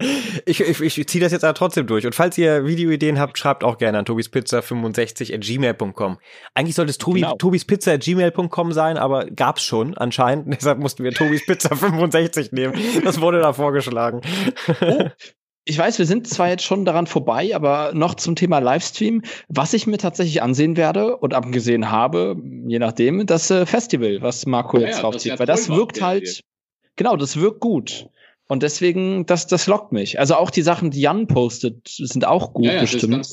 ich, 0.46 0.60
ich, 0.62 0.80
ich 0.80 1.08
ziehe 1.08 1.22
das 1.22 1.30
jetzt 1.30 1.44
aber 1.44 1.52
trotzdem 1.52 1.86
durch. 1.86 2.06
Und 2.06 2.14
falls 2.14 2.38
ihr 2.38 2.64
Videoideen 2.64 3.20
habt, 3.20 3.36
schreibt 3.36 3.64
auch 3.64 3.76
gerne 3.76 3.98
an 3.98 4.06
tobispizza65 4.06 5.34
at 5.34 5.42
gmail.com. 5.42 6.16
Eigentlich 6.54 6.74
sollte 6.74 6.88
es 6.88 6.96
Tobi, 6.96 7.20
genau. 7.20 7.36
tobispizza 7.36 7.92
at 7.92 8.00
gmail.com 8.00 8.72
sein, 8.72 8.96
aber 8.96 9.26
gab's 9.26 9.62
schon 9.62 9.94
anscheinend. 9.98 10.54
Deshalb 10.54 10.78
mussten 10.78 11.04
wir 11.04 11.12
tobispizza65 11.12 12.54
nehmen. 12.54 12.72
Das 13.04 13.20
wurde 13.20 13.40
da 13.40 13.52
vorgeschlagen. 13.52 14.22
Oh, 14.80 15.04
ich 15.64 15.78
weiß, 15.78 15.98
wir 15.98 16.06
sind 16.06 16.26
zwar 16.26 16.48
jetzt 16.48 16.64
schon 16.64 16.84
daran 16.84 17.06
vorbei, 17.06 17.54
aber 17.54 17.92
noch 17.94 18.14
zum 18.14 18.34
Thema 18.34 18.58
Livestream, 18.58 19.22
was 19.48 19.74
ich 19.74 19.86
mir 19.86 19.98
tatsächlich 19.98 20.42
ansehen 20.42 20.76
werde 20.76 21.16
und 21.16 21.34
abgesehen 21.34 21.90
habe, 21.90 22.36
je 22.66 22.78
nachdem, 22.78 23.26
das 23.26 23.50
äh, 23.50 23.64
Festival, 23.64 24.22
was 24.22 24.44
Marco 24.46 24.78
ja, 24.78 24.86
jetzt 24.86 24.96
ja, 24.96 25.02
draufzieht, 25.02 25.38
weil 25.38 25.46
das 25.46 25.68
wirkt 25.68 26.02
halt, 26.02 26.42
genau, 26.96 27.16
das 27.16 27.38
wirkt 27.38 27.60
gut. 27.60 28.08
Und 28.48 28.62
deswegen, 28.62 29.24
das, 29.24 29.46
das 29.46 29.66
lockt 29.66 29.92
mich. 29.92 30.18
Also 30.18 30.34
auch 30.34 30.50
die 30.50 30.60
Sachen, 30.60 30.90
die 30.90 31.00
Jan 31.00 31.26
postet, 31.26 31.88
sind 31.88 32.26
auch 32.26 32.52
gut 32.52 32.66
ja, 32.66 32.74
ja, 32.74 32.80
bestimmt. 32.82 33.26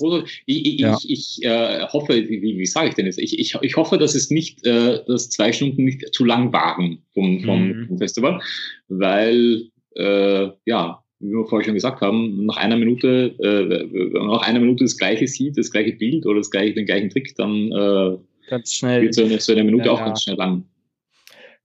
Ich, 0.45 0.65
ich, 0.65 0.79
ja. 0.79 0.97
ich, 0.97 1.09
ich 1.09 1.45
äh, 1.45 1.87
hoffe, 1.87 2.15
wie, 2.15 2.41
wie 2.41 2.65
sage 2.65 2.89
ich 2.89 2.95
denn 2.95 3.05
jetzt? 3.05 3.19
Ich, 3.19 3.37
ich, 3.37 3.55
ich 3.59 3.75
hoffe, 3.75 3.97
dass 3.97 4.15
es 4.15 4.29
nicht, 4.29 4.65
äh, 4.65 5.03
dass 5.07 5.29
zwei 5.29 5.51
Stunden 5.51 5.83
nicht 5.83 6.13
zu 6.13 6.23
lang 6.23 6.53
waren 6.53 7.03
vom, 7.13 7.43
vom, 7.43 7.67
mhm. 7.67 7.87
vom 7.87 7.97
Festival, 7.97 8.39
weil 8.87 9.71
äh, 9.95 10.49
ja, 10.65 11.03
wie 11.19 11.31
wir 11.31 11.45
vorher 11.45 11.65
schon 11.65 11.73
gesagt 11.73 12.01
haben, 12.01 12.45
nach 12.45 12.57
einer 12.57 12.77
Minute, 12.77 13.35
äh, 13.39 13.69
wenn 13.69 14.11
man 14.11 14.27
nach 14.27 14.47
einer 14.47 14.59
Minute 14.59 14.85
das 14.85 14.97
gleiche 14.97 15.27
sieht, 15.27 15.57
das 15.57 15.71
gleiche 15.71 15.93
Bild 15.93 16.25
oder 16.25 16.37
das 16.37 16.49
gleiche, 16.49 16.73
den 16.73 16.85
gleichen 16.85 17.09
Trick, 17.09 17.35
dann 17.35 17.71
äh, 17.71 18.17
ganz 18.49 18.73
schnell. 18.73 19.01
wird 19.01 19.13
so 19.13 19.23
eine, 19.23 19.39
so 19.39 19.51
eine 19.51 19.63
Minute 19.63 19.87
ja, 19.87 19.91
auch 19.91 19.99
ja. 19.99 20.05
ganz 20.05 20.23
schnell 20.23 20.37
lang. 20.37 20.65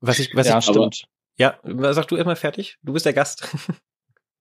Was 0.00 0.18
ich, 0.18 0.34
was 0.34 0.48
ja, 0.48 0.58
ich, 0.58 0.64
stimmt. 0.64 1.04
ja, 1.38 1.58
sag 1.92 2.08
du 2.08 2.16
erstmal 2.16 2.36
fertig. 2.36 2.78
Du 2.82 2.92
bist 2.92 3.06
der 3.06 3.12
Gast. 3.12 3.48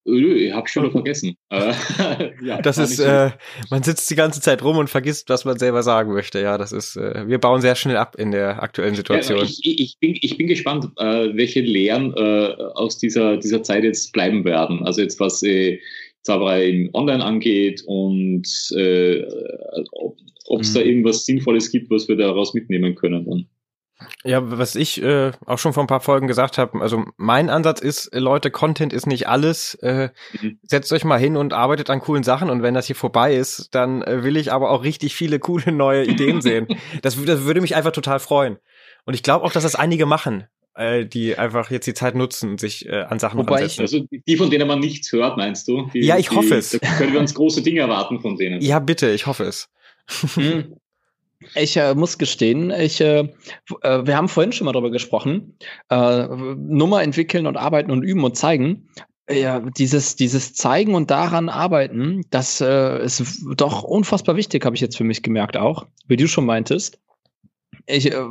Ich 0.05 0.51
habe 0.51 0.67
schon 0.67 0.91
vergessen. 0.91 1.37
Äh, 1.49 1.73
ja, 2.43 2.61
das 2.61 2.77
ist, 2.77 2.97
so. 2.97 3.03
äh, 3.03 3.31
man 3.69 3.83
sitzt 3.83 4.09
die 4.09 4.15
ganze 4.15 4.41
Zeit 4.41 4.61
rum 4.61 4.77
und 4.77 4.89
vergisst, 4.89 5.29
was 5.29 5.45
man 5.45 5.57
selber 5.57 5.81
sagen 5.81 6.11
möchte. 6.11 6.41
Ja, 6.41 6.57
das 6.57 6.73
ist, 6.73 6.97
äh, 6.97 7.27
wir 7.27 7.39
bauen 7.39 7.61
sehr 7.61 7.75
schnell 7.75 7.95
ab 7.95 8.15
in 8.17 8.31
der 8.31 8.61
aktuellen 8.61 8.95
Situation. 8.95 9.37
Ja, 9.37 9.45
ich, 9.45 9.61
ich, 9.63 9.97
bin, 9.99 10.17
ich 10.21 10.37
bin 10.37 10.47
gespannt, 10.47 10.89
äh, 10.97 11.29
welche 11.33 11.61
Lehren 11.61 12.13
äh, 12.17 12.53
aus 12.75 12.97
dieser, 12.97 13.37
dieser 13.37 13.63
Zeit 13.63 13.85
jetzt 13.85 14.11
bleiben 14.11 14.43
werden. 14.43 14.83
Also 14.83 15.01
jetzt 15.01 15.19
was 15.21 15.41
äh, 15.43 15.79
Zauberei 16.23 16.89
online 16.93 17.23
angeht 17.23 17.83
und 17.85 18.47
äh, 18.75 19.23
ob 20.45 20.61
es 20.61 20.71
mhm. 20.71 20.73
da 20.73 20.81
irgendwas 20.81 21.25
Sinnvolles 21.25 21.71
gibt, 21.71 21.89
was 21.89 22.07
wir 22.07 22.17
daraus 22.17 22.53
mitnehmen 22.53 22.95
können 22.95 23.25
dann. 23.25 23.47
Ja, 24.23 24.39
was 24.57 24.75
ich 24.75 25.01
äh, 25.01 25.31
auch 25.45 25.57
schon 25.57 25.73
vor 25.73 25.83
ein 25.83 25.87
paar 25.87 25.99
Folgen 25.99 26.27
gesagt 26.27 26.57
habe, 26.57 26.81
also 26.81 27.05
mein 27.17 27.49
Ansatz 27.49 27.81
ist, 27.81 28.13
Leute, 28.13 28.51
Content 28.51 28.93
ist 28.93 29.05
nicht 29.05 29.27
alles. 29.27 29.75
Äh, 29.75 30.09
mhm. 30.41 30.59
Setzt 30.63 30.91
euch 30.93 31.03
mal 31.03 31.19
hin 31.19 31.37
und 31.37 31.53
arbeitet 31.53 31.89
an 31.89 31.99
coolen 31.99 32.23
Sachen 32.23 32.49
und 32.49 32.63
wenn 32.63 32.73
das 32.73 32.87
hier 32.87 32.95
vorbei 32.95 33.35
ist, 33.35 33.75
dann 33.75 34.01
äh, 34.01 34.23
will 34.23 34.37
ich 34.37 34.51
aber 34.51 34.71
auch 34.71 34.83
richtig 34.83 35.15
viele 35.15 35.39
coole 35.43 35.71
neue 35.71 36.05
Ideen 36.05 36.41
sehen. 36.41 36.67
Das, 37.01 37.21
das 37.23 37.43
würde 37.43 37.61
mich 37.61 37.75
einfach 37.75 37.91
total 37.91 38.19
freuen. 38.19 38.57
Und 39.05 39.13
ich 39.13 39.23
glaube 39.23 39.45
auch, 39.45 39.51
dass 39.51 39.63
das 39.63 39.75
einige 39.75 40.05
machen, 40.05 40.45
äh, 40.75 41.05
die 41.05 41.37
einfach 41.37 41.69
jetzt 41.71 41.85
die 41.85 41.93
Zeit 41.93 42.15
nutzen 42.15 42.51
und 42.51 42.59
sich 42.59 42.87
äh, 42.87 43.01
an 43.01 43.19
Sachen 43.19 43.39
Wobei 43.39 43.65
ich, 43.65 43.79
Also 43.79 44.05
die, 44.09 44.37
von 44.37 44.49
denen 44.49 44.67
man 44.67 44.79
nichts 44.79 45.11
hört, 45.11 45.37
meinst 45.37 45.67
du? 45.67 45.89
Die, 45.93 46.01
ja, 46.01 46.17
ich 46.17 46.29
die, 46.29 46.35
hoffe 46.35 46.55
es. 46.55 46.71
Da 46.71 46.87
können 46.97 47.13
wir 47.13 47.19
uns 47.19 47.33
große 47.33 47.61
Dinge 47.61 47.81
erwarten 47.81 48.21
von 48.21 48.37
denen. 48.37 48.61
Ja, 48.61 48.79
bitte, 48.79 49.09
ich 49.11 49.25
hoffe 49.25 49.43
es. 49.43 49.69
Hm. 50.35 50.75
Ich 51.55 51.77
äh, 51.77 51.95
muss 51.95 52.17
gestehen, 52.17 52.71
ich, 52.71 53.01
äh, 53.01 53.29
äh, 53.81 54.05
wir 54.05 54.17
haben 54.17 54.29
vorhin 54.29 54.51
schon 54.51 54.65
mal 54.65 54.71
darüber 54.71 54.91
gesprochen, 54.91 55.57
äh, 55.89 56.27
Nummer 56.27 57.03
entwickeln 57.03 57.47
und 57.47 57.57
arbeiten 57.57 57.91
und 57.91 58.03
üben 58.03 58.23
und 58.23 58.37
zeigen. 58.37 58.89
Ja, 59.29 59.61
dieses, 59.61 60.17
dieses 60.17 60.53
Zeigen 60.53 60.95
und 60.95 61.09
daran 61.09 61.47
arbeiten, 61.47 62.23
das 62.29 62.59
äh, 62.59 63.03
ist 63.03 63.41
doch 63.55 63.83
unfassbar 63.83 64.35
wichtig, 64.35 64.65
habe 64.65 64.75
ich 64.75 64.81
jetzt 64.81 64.97
für 64.97 65.05
mich 65.05 65.23
gemerkt 65.23 65.55
auch, 65.55 65.87
wie 66.07 66.17
du 66.17 66.27
schon 66.27 66.45
meintest. 66.45 66.99
Ich 67.85 68.11
äh, 68.11 68.21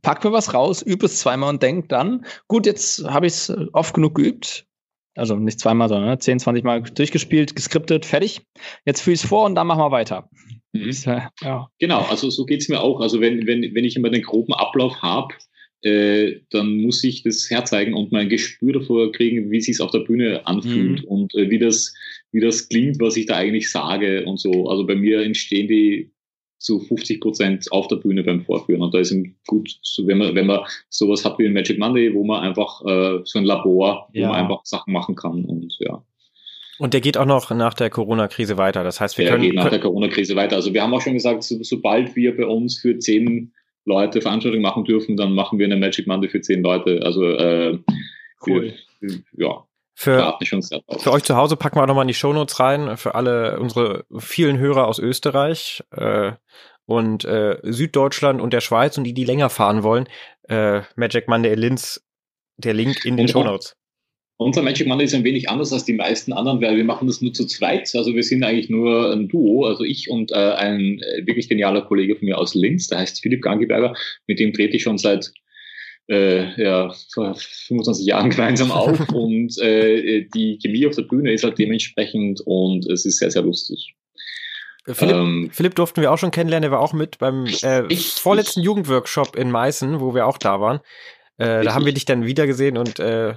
pack 0.00 0.24
mir 0.24 0.32
was 0.32 0.54
raus, 0.54 0.80
übe 0.80 1.06
es 1.06 1.18
zweimal 1.18 1.50
und 1.50 1.62
denk 1.62 1.90
dann, 1.90 2.24
gut, 2.48 2.64
jetzt 2.64 3.04
habe 3.04 3.26
ich 3.26 3.34
es 3.34 3.52
oft 3.72 3.92
genug 3.92 4.14
geübt, 4.14 4.66
also 5.14 5.36
nicht 5.36 5.60
zweimal, 5.60 5.88
sondern 5.88 6.18
10, 6.18 6.36
ne, 6.36 6.42
20 6.42 6.64
Mal 6.64 6.82
durchgespielt, 6.82 7.54
geskriptet, 7.54 8.06
fertig. 8.06 8.46
Jetzt 8.84 9.02
fühle 9.02 9.14
ich 9.14 9.22
es 9.22 9.28
vor 9.28 9.44
und 9.44 9.54
dann 9.54 9.66
machen 9.66 9.80
wir 9.80 9.90
weiter. 9.90 10.30
Mhm. 10.72 10.92
Ja. 11.40 11.68
Genau, 11.78 12.02
also 12.02 12.30
so 12.30 12.44
geht 12.44 12.60
es 12.60 12.68
mir 12.68 12.80
auch. 12.80 13.00
Also 13.00 13.20
wenn, 13.20 13.46
wenn, 13.46 13.74
wenn 13.74 13.84
ich 13.84 13.96
immer 13.96 14.10
den 14.10 14.22
groben 14.22 14.54
Ablauf 14.54 15.02
habe, 15.02 15.34
äh, 15.82 16.40
dann 16.50 16.76
muss 16.76 17.02
ich 17.04 17.22
das 17.22 17.48
herzeigen 17.50 17.94
und 17.94 18.12
mein 18.12 18.28
Gespür 18.28 18.74
davor 18.74 19.12
kriegen, 19.12 19.50
wie 19.50 19.58
es 19.58 19.64
sich 19.64 19.80
auf 19.80 19.90
der 19.90 20.00
Bühne 20.00 20.46
anfühlt 20.46 21.02
mhm. 21.02 21.08
und 21.08 21.34
äh, 21.34 21.50
wie, 21.50 21.58
das, 21.58 21.94
wie 22.32 22.40
das 22.40 22.68
klingt, 22.68 23.00
was 23.00 23.16
ich 23.16 23.26
da 23.26 23.36
eigentlich 23.36 23.70
sage 23.70 24.24
und 24.26 24.38
so. 24.38 24.68
Also 24.68 24.86
bei 24.86 24.94
mir 24.94 25.22
entstehen 25.22 25.68
die 25.68 26.10
zu 26.58 26.78
50 26.78 27.20
Prozent 27.20 27.72
auf 27.72 27.88
der 27.88 27.96
Bühne 27.96 28.22
beim 28.22 28.42
Vorführen. 28.42 28.82
Und 28.82 28.92
da 28.92 28.98
ist 28.98 29.10
es 29.10 29.24
gut, 29.46 29.78
so 29.82 30.06
wenn 30.06 30.18
man, 30.18 30.34
wenn 30.34 30.46
man 30.46 30.60
sowas 30.90 31.24
hat 31.24 31.38
wie 31.38 31.46
ein 31.46 31.54
Magic 31.54 31.78
Monday, 31.78 32.12
wo 32.12 32.22
man 32.22 32.42
einfach 32.42 32.84
äh, 32.84 33.20
so 33.24 33.38
ein 33.38 33.46
Labor, 33.46 34.10
wo 34.12 34.18
ja. 34.18 34.28
man 34.28 34.42
einfach 34.42 34.60
Sachen 34.64 34.92
machen 34.92 35.14
kann 35.14 35.46
und 35.46 35.74
ja. 35.80 36.04
Und 36.80 36.94
der 36.94 37.02
geht 37.02 37.18
auch 37.18 37.26
noch 37.26 37.50
nach 37.50 37.74
der 37.74 37.90
Corona-Krise 37.90 38.56
weiter. 38.56 38.82
Das 38.84 39.00
heißt, 39.00 39.18
wir 39.18 39.26
der 39.26 39.32
können. 39.32 39.42
Der 39.42 39.50
geht 39.50 39.58
nach 39.58 39.68
der 39.68 39.80
Corona-Krise 39.80 40.34
weiter. 40.34 40.56
Also 40.56 40.72
wir 40.72 40.82
haben 40.82 40.94
auch 40.94 41.02
schon 41.02 41.12
gesagt, 41.12 41.42
so, 41.42 41.62
sobald 41.62 42.16
wir 42.16 42.34
bei 42.34 42.46
uns 42.46 42.78
für 42.78 42.98
zehn 42.98 43.52
Leute 43.84 44.22
Veranstaltungen 44.22 44.62
machen 44.62 44.84
dürfen, 44.84 45.16
dann 45.18 45.34
machen 45.34 45.58
wir 45.58 45.66
eine 45.66 45.76
Magic 45.76 46.06
Monday 46.06 46.30
für 46.30 46.40
zehn 46.40 46.62
Leute. 46.62 47.00
Also 47.02 47.26
äh, 47.26 47.78
cool. 48.46 48.72
Wir, 49.00 49.20
ja. 49.36 49.64
Für, 49.94 50.38
für 50.40 51.12
euch 51.12 51.24
zu 51.24 51.36
Hause 51.36 51.56
packen 51.56 51.76
wir 51.76 51.82
auch 51.82 51.86
nochmal 51.86 52.04
in 52.04 52.08
die 52.08 52.14
Shownotes 52.14 52.58
rein, 52.58 52.96
für 52.96 53.14
alle 53.14 53.60
unsere 53.60 54.06
vielen 54.18 54.56
Hörer 54.56 54.86
aus 54.86 54.98
Österreich 54.98 55.84
äh, 55.90 56.32
und 56.86 57.26
äh, 57.26 57.58
Süddeutschland 57.62 58.40
und 58.40 58.54
der 58.54 58.62
Schweiz 58.62 58.96
und 58.96 59.04
die, 59.04 59.12
die 59.12 59.26
länger 59.26 59.50
fahren 59.50 59.82
wollen, 59.82 60.08
äh, 60.48 60.80
Magic 60.96 61.28
Monday 61.28 61.54
Linz, 61.54 62.02
der 62.56 62.72
Link 62.72 63.04
in 63.04 63.18
den 63.18 63.28
Shownotes. 63.28 63.76
Unser 64.40 64.62
Magic 64.62 64.86
Monday 64.86 65.04
ist 65.04 65.14
ein 65.14 65.22
wenig 65.22 65.50
anders 65.50 65.70
als 65.70 65.84
die 65.84 65.92
meisten 65.92 66.32
anderen, 66.32 66.62
weil 66.62 66.74
wir 66.74 66.84
machen 66.84 67.06
das 67.06 67.20
nur 67.20 67.34
zu 67.34 67.44
zweit. 67.44 67.94
Also 67.94 68.14
wir 68.14 68.22
sind 68.22 68.42
eigentlich 68.42 68.70
nur 68.70 69.12
ein 69.12 69.28
Duo, 69.28 69.66
also 69.66 69.84
ich 69.84 70.08
und 70.08 70.32
äh, 70.32 70.34
ein 70.34 70.98
äh, 71.02 71.26
wirklich 71.26 71.50
genialer 71.50 71.82
Kollege 71.82 72.16
von 72.16 72.24
mir 72.24 72.38
aus 72.38 72.54
Linz, 72.54 72.86
der 72.86 73.00
heißt 73.00 73.20
Philipp 73.20 73.42
Gangiberger. 73.42 73.94
Mit 74.26 74.38
dem 74.38 74.54
trete 74.54 74.78
ich 74.78 74.82
schon 74.82 74.96
seit 74.96 75.30
äh, 76.08 76.58
ja, 76.58 76.90
vor 77.12 77.34
25 77.34 78.06
Jahren 78.06 78.30
gemeinsam 78.30 78.70
auf 78.70 79.10
und 79.10 79.58
äh, 79.58 80.26
die 80.34 80.58
Chemie 80.62 80.86
auf 80.86 80.96
der 80.96 81.02
Bühne 81.02 81.34
ist 81.34 81.44
halt 81.44 81.58
dementsprechend 81.58 82.40
und 82.46 82.86
es 82.86 83.04
ist 83.04 83.18
sehr, 83.18 83.30
sehr 83.30 83.42
lustig. 83.42 83.94
Philipp, 84.86 85.16
ähm, 85.16 85.50
Philipp 85.52 85.74
durften 85.74 86.00
wir 86.00 86.10
auch 86.10 86.18
schon 86.18 86.30
kennenlernen, 86.30 86.62
der 86.62 86.70
war 86.70 86.80
auch 86.80 86.94
mit 86.94 87.18
beim 87.18 87.44
äh, 87.62 87.84
ich, 87.90 88.12
vorletzten 88.12 88.60
ich, 88.60 88.64
Jugendworkshop 88.64 89.36
in 89.36 89.50
Meißen, 89.50 90.00
wo 90.00 90.14
wir 90.14 90.26
auch 90.26 90.38
da 90.38 90.62
waren. 90.62 90.80
Äh, 91.36 91.62
da 91.62 91.74
haben 91.74 91.84
wir 91.84 91.92
dich 91.92 92.06
dann 92.06 92.24
wieder 92.24 92.46
gesehen 92.46 92.78
und 92.78 92.98
äh, 93.00 93.34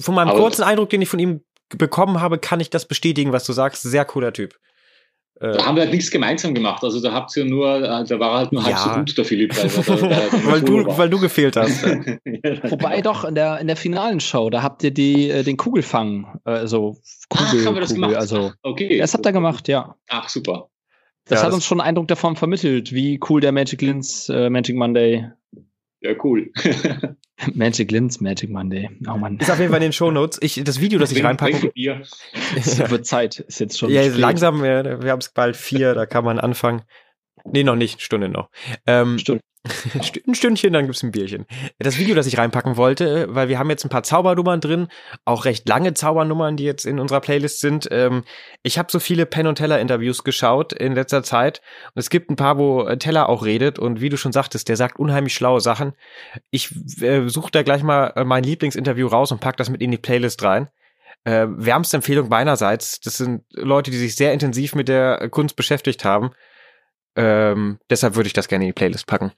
von 0.00 0.14
meinem 0.14 0.30
kurzen 0.30 0.62
Eindruck, 0.62 0.90
den 0.90 1.02
ich 1.02 1.08
von 1.08 1.18
ihm 1.18 1.44
bekommen 1.70 2.20
habe, 2.20 2.38
kann 2.38 2.60
ich 2.60 2.70
das 2.70 2.86
bestätigen, 2.86 3.32
was 3.32 3.44
du 3.44 3.52
sagst. 3.52 3.82
Sehr 3.82 4.04
cooler 4.04 4.32
Typ. 4.32 4.58
Äh, 5.40 5.52
da 5.52 5.66
haben 5.66 5.74
wir 5.74 5.82
halt 5.82 5.92
nichts 5.92 6.10
gemeinsam 6.10 6.54
gemacht. 6.54 6.84
Also 6.84 7.00
da 7.00 7.12
habt 7.12 7.36
ihr 7.36 7.44
nur, 7.44 7.76
äh, 7.76 8.04
da 8.04 8.20
war 8.20 8.38
halt 8.38 8.52
nur 8.52 8.62
halb 8.62 8.76
ja. 8.76 8.78
so 8.78 8.90
gut 8.90 9.18
der 9.18 9.24
Philipp. 9.24 9.56
Weil, 9.56 9.72
weil, 10.46 10.60
du, 10.60 10.96
weil 10.96 11.10
du 11.10 11.18
gefehlt 11.18 11.56
hast. 11.56 11.82
Wobei 12.70 13.00
doch 13.00 13.24
in 13.24 13.34
der 13.34 13.58
in 13.58 13.66
der 13.66 13.76
finalen 13.76 14.20
Show, 14.20 14.48
da 14.50 14.62
habt 14.62 14.84
ihr 14.84 14.92
die 14.92 15.30
äh, 15.30 15.42
den 15.42 15.56
Kugelfang, 15.56 16.40
also 16.44 16.98
Kugel, 17.28 17.60
Ach, 17.62 17.66
haben 17.66 17.74
wir 17.74 17.80
das 17.80 17.90
Kugel, 17.90 18.08
gemacht? 18.08 18.16
also 18.16 18.52
okay. 18.62 18.98
Das 18.98 19.12
habt 19.12 19.26
ihr 19.26 19.32
gemacht, 19.32 19.66
ja. 19.66 19.96
Ach 20.08 20.28
super. 20.28 20.68
Das 21.26 21.40
ja, 21.40 21.44
hat 21.44 21.48
das 21.48 21.54
uns 21.54 21.66
schon 21.66 21.80
einen 21.80 21.88
Eindruck 21.88 22.08
davon 22.08 22.36
vermittelt, 22.36 22.92
wie 22.92 23.18
cool 23.28 23.40
der 23.40 23.50
Magic 23.50 23.82
Lens 23.82 24.28
äh, 24.28 24.50
Magic 24.50 24.76
Monday. 24.76 25.26
Ja, 26.00 26.12
cool. 26.22 26.52
Magic 27.54 27.90
Lens, 27.90 28.20
Magic 28.20 28.50
Monday. 28.50 28.90
Oh 29.08 29.16
Mann. 29.16 29.38
Ist 29.38 29.50
auf 29.50 29.58
jeden 29.58 29.70
Fall 29.70 29.82
in 29.82 29.88
den 29.88 29.92
Shownotes. 29.94 30.38
Ich, 30.42 30.60
das 30.64 30.80
Video, 30.80 30.98
das 30.98 31.12
ich 31.12 31.24
reinpacke. 31.24 31.72
Es 32.56 32.78
wird 32.78 33.06
Zeit, 33.06 33.40
ist 33.40 33.60
jetzt 33.60 33.78
schon. 33.78 33.90
Ja, 33.90 34.02
spät. 34.04 34.18
langsam, 34.18 34.62
wir, 34.62 35.02
wir 35.02 35.10
haben 35.10 35.18
es 35.18 35.30
bald 35.30 35.56
vier, 35.56 35.94
da 35.94 36.06
kann 36.06 36.24
man 36.24 36.38
anfangen. 36.38 36.82
Nee, 37.44 37.64
noch 37.64 37.76
nicht, 37.76 38.00
Stunde 38.00 38.28
noch. 38.28 38.48
Ähm, 38.86 39.18
Stunde. 39.18 39.42
ein 40.26 40.34
Stündchen, 40.34 40.74
dann 40.74 40.84
gibt's 40.84 41.02
ein 41.02 41.12
Bierchen. 41.12 41.46
Das 41.78 41.98
Video, 41.98 42.14
das 42.14 42.26
ich 42.26 42.36
reinpacken 42.36 42.76
wollte, 42.76 43.26
weil 43.30 43.48
wir 43.48 43.58
haben 43.58 43.70
jetzt 43.70 43.84
ein 43.84 43.88
paar 43.88 44.02
Zaubernummern 44.02 44.60
drin, 44.60 44.88
auch 45.24 45.46
recht 45.46 45.66
lange 45.66 45.94
Zaubernummern, 45.94 46.58
die 46.58 46.64
jetzt 46.64 46.84
in 46.84 47.00
unserer 47.00 47.20
Playlist 47.20 47.60
sind. 47.60 47.88
Ähm, 47.90 48.24
ich 48.62 48.78
habe 48.78 48.92
so 48.92 49.00
viele 49.00 49.24
Penn 49.24 49.46
und 49.46 49.56
Teller 49.56 49.80
Interviews 49.80 50.22
geschaut 50.22 50.74
in 50.74 50.94
letzter 50.94 51.22
Zeit 51.22 51.62
und 51.94 52.00
es 52.00 52.10
gibt 52.10 52.30
ein 52.30 52.36
paar, 52.36 52.58
wo 52.58 52.84
Teller 52.96 53.30
auch 53.30 53.44
redet 53.44 53.78
und 53.78 54.02
wie 54.02 54.10
du 54.10 54.18
schon 54.18 54.32
sagtest, 54.32 54.68
der 54.68 54.76
sagt 54.76 54.98
unheimlich 54.98 55.34
schlaue 55.34 55.62
Sachen. 55.62 55.94
Ich 56.50 56.70
äh, 57.00 57.28
suche 57.28 57.50
da 57.50 57.62
gleich 57.62 57.82
mal 57.82 58.12
mein 58.26 58.44
Lieblingsinterview 58.44 59.06
raus 59.06 59.32
und 59.32 59.40
pack 59.40 59.56
das 59.56 59.70
mit 59.70 59.80
in 59.80 59.90
die 59.90 59.98
Playlist 59.98 60.42
rein. 60.42 60.68
Äh, 61.24 61.46
wärmste 61.48 61.96
Empfehlung 61.96 62.28
meinerseits. 62.28 63.00
Das 63.00 63.16
sind 63.16 63.44
Leute, 63.52 63.90
die 63.90 63.96
sich 63.96 64.14
sehr 64.14 64.34
intensiv 64.34 64.74
mit 64.74 64.88
der 64.88 65.30
Kunst 65.30 65.56
beschäftigt 65.56 66.04
haben. 66.04 66.32
Ähm, 67.16 67.78
deshalb 67.88 68.16
würde 68.16 68.26
ich 68.26 68.34
das 68.34 68.48
gerne 68.48 68.64
in 68.64 68.68
die 68.68 68.74
Playlist 68.74 69.06
packen. 69.06 69.32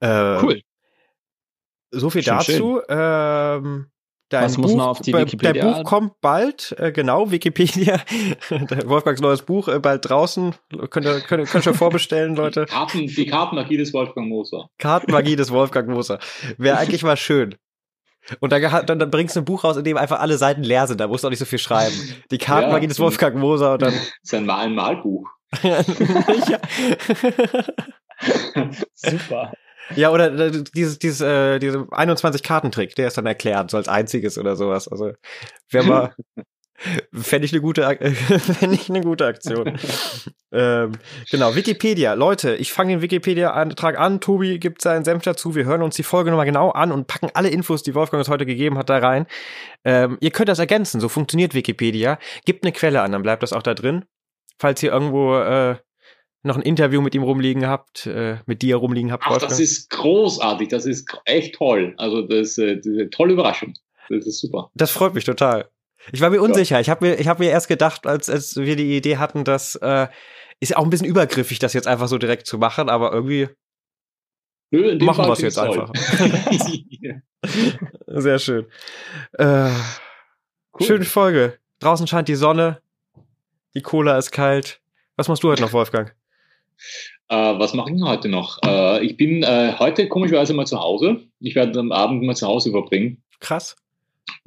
Äh, 0.00 0.42
cool. 0.42 0.62
So 1.90 2.10
viel 2.10 2.22
schön, 2.22 2.34
dazu. 2.34 2.52
Schön. 2.52 2.82
Ähm, 2.88 3.90
Dein 4.28 4.46
Was 4.46 4.56
Buch, 4.56 4.62
muss 4.62 4.74
man 4.74 4.86
auf 4.88 5.00
die 5.00 5.14
Wikipedia? 5.14 5.62
Dein 5.62 5.72
Buch 5.72 5.84
kommt 5.84 6.20
bald, 6.20 6.74
äh, 6.78 6.90
genau, 6.90 7.30
Wikipedia. 7.30 8.00
Wolfgangs 8.84 9.20
neues 9.20 9.42
Buch 9.42 9.68
äh, 9.68 9.78
bald 9.78 10.08
draußen. 10.08 10.52
Könnt 10.90 11.06
ihr, 11.06 11.20
könnt, 11.20 11.48
könnt 11.48 11.64
ihr 11.64 11.74
vorbestellen, 11.74 12.34
Leute. 12.36 12.66
Karten, 12.66 13.06
die 13.06 13.26
Kartenmagie 13.26 13.76
des 13.76 13.94
Wolfgang 13.94 14.26
Moser. 14.26 14.68
Kartenmagie 14.78 15.36
des 15.36 15.52
Wolfgang 15.52 15.88
Moser. 15.88 16.18
Wäre 16.58 16.78
eigentlich 16.78 17.04
mal 17.04 17.16
schön. 17.16 17.54
Und 18.40 18.50
dann, 18.50 18.62
dann, 18.86 18.98
dann 18.98 19.10
bringst 19.12 19.36
du 19.36 19.40
ein 19.40 19.44
Buch 19.44 19.62
raus, 19.62 19.76
in 19.76 19.84
dem 19.84 19.96
einfach 19.96 20.18
alle 20.18 20.36
Seiten 20.38 20.64
leer 20.64 20.88
sind. 20.88 21.00
Da 21.00 21.06
musst 21.06 21.22
du 21.22 21.28
auch 21.28 21.30
nicht 21.30 21.38
so 21.38 21.44
viel 21.44 21.60
schreiben. 21.60 21.94
Die 22.32 22.38
Kartenmagie 22.38 22.86
ja, 22.86 22.88
des 22.88 22.98
Wolfgang 22.98 23.36
Moser 23.36 23.74
und 23.74 23.82
dann. 23.82 23.92
Das 23.92 24.12
ist 24.24 24.34
ein, 24.34 24.44
Mal 24.44 24.64
ein 24.64 24.74
Malbuch. 24.74 25.28
Super. 28.94 29.52
Ja, 29.94 30.10
oder 30.10 30.32
äh, 30.32 30.64
dieses, 30.74 30.98
dieses, 30.98 31.20
äh, 31.20 31.58
diese 31.58 31.86
21 31.90 32.42
Kartentrick, 32.42 32.94
der 32.96 33.08
ist 33.08 33.18
dann 33.18 33.26
erklärt, 33.26 33.70
so 33.70 33.76
als 33.76 33.88
einziges 33.88 34.38
oder 34.38 34.56
sowas. 34.56 34.88
Also 34.88 35.12
wäre 35.70 35.84
mal, 35.84 36.14
fände 37.12 37.46
ich 37.46 37.52
eine 37.52 37.62
gute, 37.62 37.82
fände 38.38 38.74
ich 38.74 38.88
eine 38.88 39.00
gute 39.00 39.26
Aktion. 39.26 39.78
ähm, 40.52 40.92
genau, 41.30 41.54
Wikipedia. 41.54 42.14
Leute, 42.14 42.56
ich 42.56 42.72
fange 42.72 42.94
den 42.94 43.02
Wikipedia-Eintrag 43.02 43.98
an. 43.98 44.20
Tobi 44.20 44.58
gibt 44.58 44.82
seinen 44.82 45.04
Senf 45.04 45.22
dazu. 45.22 45.54
Wir 45.54 45.64
hören 45.64 45.82
uns 45.82 45.96
die 45.96 46.02
Folge 46.02 46.30
nochmal 46.30 46.46
genau 46.46 46.70
an 46.70 46.92
und 46.92 47.06
packen 47.06 47.30
alle 47.34 47.48
Infos, 47.48 47.82
die 47.82 47.94
Wolfgang 47.94 48.20
uns 48.20 48.28
heute 48.28 48.46
gegeben 48.46 48.78
hat, 48.78 48.90
da 48.90 48.98
rein. 48.98 49.26
Ähm, 49.84 50.18
ihr 50.20 50.30
könnt 50.30 50.48
das 50.48 50.58
ergänzen. 50.58 51.00
So 51.00 51.08
funktioniert 51.08 51.54
Wikipedia. 51.54 52.18
Gebt 52.44 52.64
eine 52.64 52.72
Quelle 52.72 53.02
an, 53.02 53.12
dann 53.12 53.22
bleibt 53.22 53.42
das 53.42 53.52
auch 53.52 53.62
da 53.62 53.74
drin. 53.74 54.04
Falls 54.58 54.82
ihr 54.82 54.90
irgendwo 54.90 55.36
äh, 55.36 55.76
noch 56.46 56.56
ein 56.56 56.62
Interview 56.62 57.00
mit 57.00 57.14
ihm 57.14 57.22
rumliegen 57.22 57.66
habt, 57.66 58.06
äh, 58.06 58.38
mit 58.46 58.62
dir 58.62 58.76
rumliegen 58.76 59.12
habt. 59.12 59.24
Ach, 59.26 59.30
Wolfgang. 59.30 59.50
das 59.50 59.60
ist 59.60 59.90
großartig, 59.90 60.68
das 60.68 60.86
ist 60.86 61.08
echt 61.24 61.56
toll. 61.56 61.94
Also 61.98 62.22
das, 62.22 62.58
äh, 62.58 62.76
das 62.76 62.86
ist 62.86 62.98
eine 62.98 63.10
tolle 63.10 63.32
Überraschung. 63.32 63.74
Das 64.08 64.26
ist 64.26 64.40
super. 64.40 64.70
Das 64.74 64.90
freut 64.90 65.14
mich 65.14 65.24
total. 65.24 65.68
Ich 66.12 66.20
war 66.20 66.30
mir 66.30 66.40
unsicher. 66.40 66.80
Ich 66.80 66.88
habe 66.88 67.04
mir, 67.04 67.16
ich 67.16 67.26
hab 67.26 67.40
mir 67.40 67.50
erst 67.50 67.68
gedacht, 67.68 68.06
als, 68.06 68.30
als 68.30 68.56
wir 68.56 68.76
die 68.76 68.96
Idee 68.96 69.16
hatten, 69.16 69.44
dass 69.44 69.74
äh, 69.76 70.06
ist 70.60 70.76
auch 70.76 70.84
ein 70.84 70.90
bisschen 70.90 71.08
übergriffig, 71.08 71.58
das 71.58 71.72
jetzt 71.72 71.86
einfach 71.86 72.08
so 72.08 72.18
direkt 72.18 72.46
zu 72.46 72.58
machen, 72.58 72.88
aber 72.88 73.12
irgendwie 73.12 73.48
Nö, 74.70 74.98
machen 75.04 75.26
wir 75.26 75.32
es 75.32 75.40
jetzt 75.40 75.58
einfach. 75.58 75.92
Sehr 78.06 78.38
schön. 78.38 78.66
Äh, 79.32 79.70
cool. 80.74 80.86
Schöne 80.86 81.04
Folge. 81.04 81.58
Draußen 81.78 82.06
scheint 82.06 82.28
die 82.28 82.34
Sonne, 82.34 82.80
die 83.74 83.82
Cola 83.82 84.18
ist 84.18 84.32
kalt. 84.32 84.80
Was 85.16 85.28
machst 85.28 85.42
du 85.42 85.50
heute 85.50 85.62
noch, 85.62 85.72
Wolfgang? 85.72 86.14
Äh, 87.28 87.58
was 87.58 87.74
mache 87.74 87.92
ich 87.92 88.02
heute 88.02 88.28
noch? 88.28 88.58
Äh, 88.64 89.04
ich 89.04 89.16
bin 89.16 89.42
äh, 89.42 89.72
heute 89.78 90.08
komischerweise 90.08 90.54
mal 90.54 90.66
zu 90.66 90.78
Hause. 90.78 91.20
Ich 91.40 91.54
werde 91.54 91.78
am 91.78 91.92
Abend 91.92 92.22
mal 92.22 92.36
zu 92.36 92.46
Hause 92.46 92.70
verbringen. 92.70 93.22
Krass. 93.40 93.76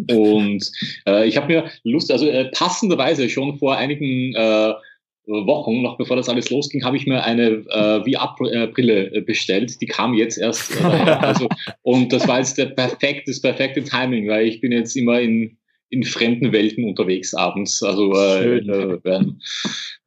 Und 0.09 0.71
äh, 1.05 1.27
ich 1.27 1.37
habe 1.37 1.47
mir 1.47 1.71
Lust, 1.83 2.11
also 2.11 2.27
äh, 2.27 2.49
passenderweise 2.51 3.29
schon 3.29 3.57
vor 3.57 3.75
einigen 3.75 4.33
äh, 4.33 4.73
Wochen, 5.25 5.81
noch 5.81 5.97
bevor 5.97 6.15
das 6.15 6.27
alles 6.27 6.49
losging, 6.49 6.83
habe 6.83 6.97
ich 6.97 7.05
mir 7.05 7.23
eine 7.23 7.61
VR-Brille 7.63 9.21
bestellt. 9.21 9.79
Die 9.79 9.85
kam 9.85 10.15
jetzt 10.15 10.39
erst. 10.39 10.83
also, 10.83 11.47
und 11.83 12.11
das 12.11 12.27
war 12.27 12.39
jetzt 12.39 12.57
der 12.57 12.65
perfekte, 12.65 13.29
das 13.29 13.39
perfekte 13.39 13.83
Timing, 13.83 14.27
weil 14.27 14.47
ich 14.47 14.59
bin 14.59 14.71
jetzt 14.71 14.95
immer 14.95 15.21
in 15.21 15.59
in 15.89 16.03
fremden 16.03 16.51
Welten 16.51 16.85
unterwegs 16.85 17.33
abends. 17.33 17.81
Also 17.83 18.13
äh, 18.13 18.57
äh, 18.57 19.03
werden 19.03 19.41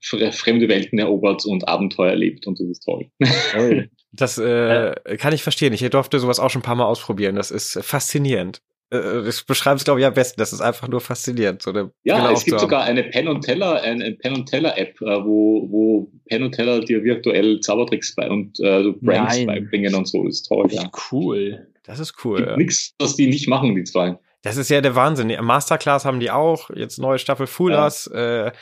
fremde 0.01 0.69
Welten 0.69 0.99
erobert 0.99 1.45
und 1.45 1.67
Abenteuer 1.69 2.11
erlebt 2.11 2.47
und 2.47 2.59
das 2.61 2.69
ist 2.69 2.85
toll. 2.85 3.07
Das 4.15 4.37
äh, 4.37 4.95
kann 5.17 5.33
ich 5.33 5.43
verstehen. 5.43 5.73
Ich 5.73 5.81
durfte 5.89 6.19
sowas 6.19 6.39
auch 6.39 6.51
schon 6.51 6.61
ein 6.61 6.65
paar 6.65 6.75
Mal 6.75 6.85
ausprobieren. 6.85 7.35
Das 7.35 7.51
ist 7.51 7.79
faszinierend. 7.83 8.61
Äh, 8.91 9.25
das 9.25 9.43
beschreibt 9.43 9.79
es, 9.79 9.85
glaube 9.85 10.01
ich, 10.01 10.07
am 10.07 10.13
besten. 10.13 10.39
Das 10.39 10.53
ist 10.53 10.61
einfach 10.61 10.87
nur 10.87 11.01
faszinierend. 11.01 11.63
So 11.63 11.71
eine 11.71 11.91
ja, 12.05 12.31
es 12.31 12.45
gibt 12.45 12.61
sogar 12.61 12.85
eine 12.85 13.05
Penn 13.05 13.27
und 13.27 13.41
Teller, 13.41 13.81
eine 13.81 14.13
Penn 14.13 14.35
und 14.35 14.47
Teller 14.47 14.77
App, 14.77 15.01
äh, 15.01 15.25
wo, 15.25 15.67
wo 15.71 16.13
Penn 16.27 16.43
und 16.43 16.53
Teller 16.53 16.81
dir 16.81 17.03
virtuell 17.03 17.61
Zaubertricks 17.61 18.15
bei 18.15 18.29
und 18.29 18.61
äh, 18.61 18.83
so 18.83 18.93
Pranks 18.93 19.39
Nein. 19.39 19.47
beibringen 19.47 19.95
und 19.95 20.07
so. 20.07 20.25
Das 20.25 20.35
ist 20.35 20.43
toll. 20.43 20.69
Ja. 20.71 20.91
Cool. 21.11 21.67
Das 21.85 21.99
ist 21.99 22.15
cool. 22.25 22.37
Gibt 22.37 22.51
ja. 22.51 22.57
Nichts, 22.59 22.95
was 22.99 23.17
die 23.17 23.29
nicht 23.29 23.49
machen, 23.49 23.75
die 23.75 23.85
zwei. 23.85 24.19
Das 24.43 24.57
ist 24.57 24.71
ja 24.71 24.81
der 24.81 24.95
Wahnsinn. 24.95 25.35
Masterclass 25.41 26.05
haben 26.05 26.21
die 26.21 26.31
auch, 26.31 26.71
jetzt 26.71 26.99
neue 26.99 27.19
Staffel 27.19 27.47
Fullers. 27.47 28.11
Ja. 28.13 28.49
Äh, 28.49 28.53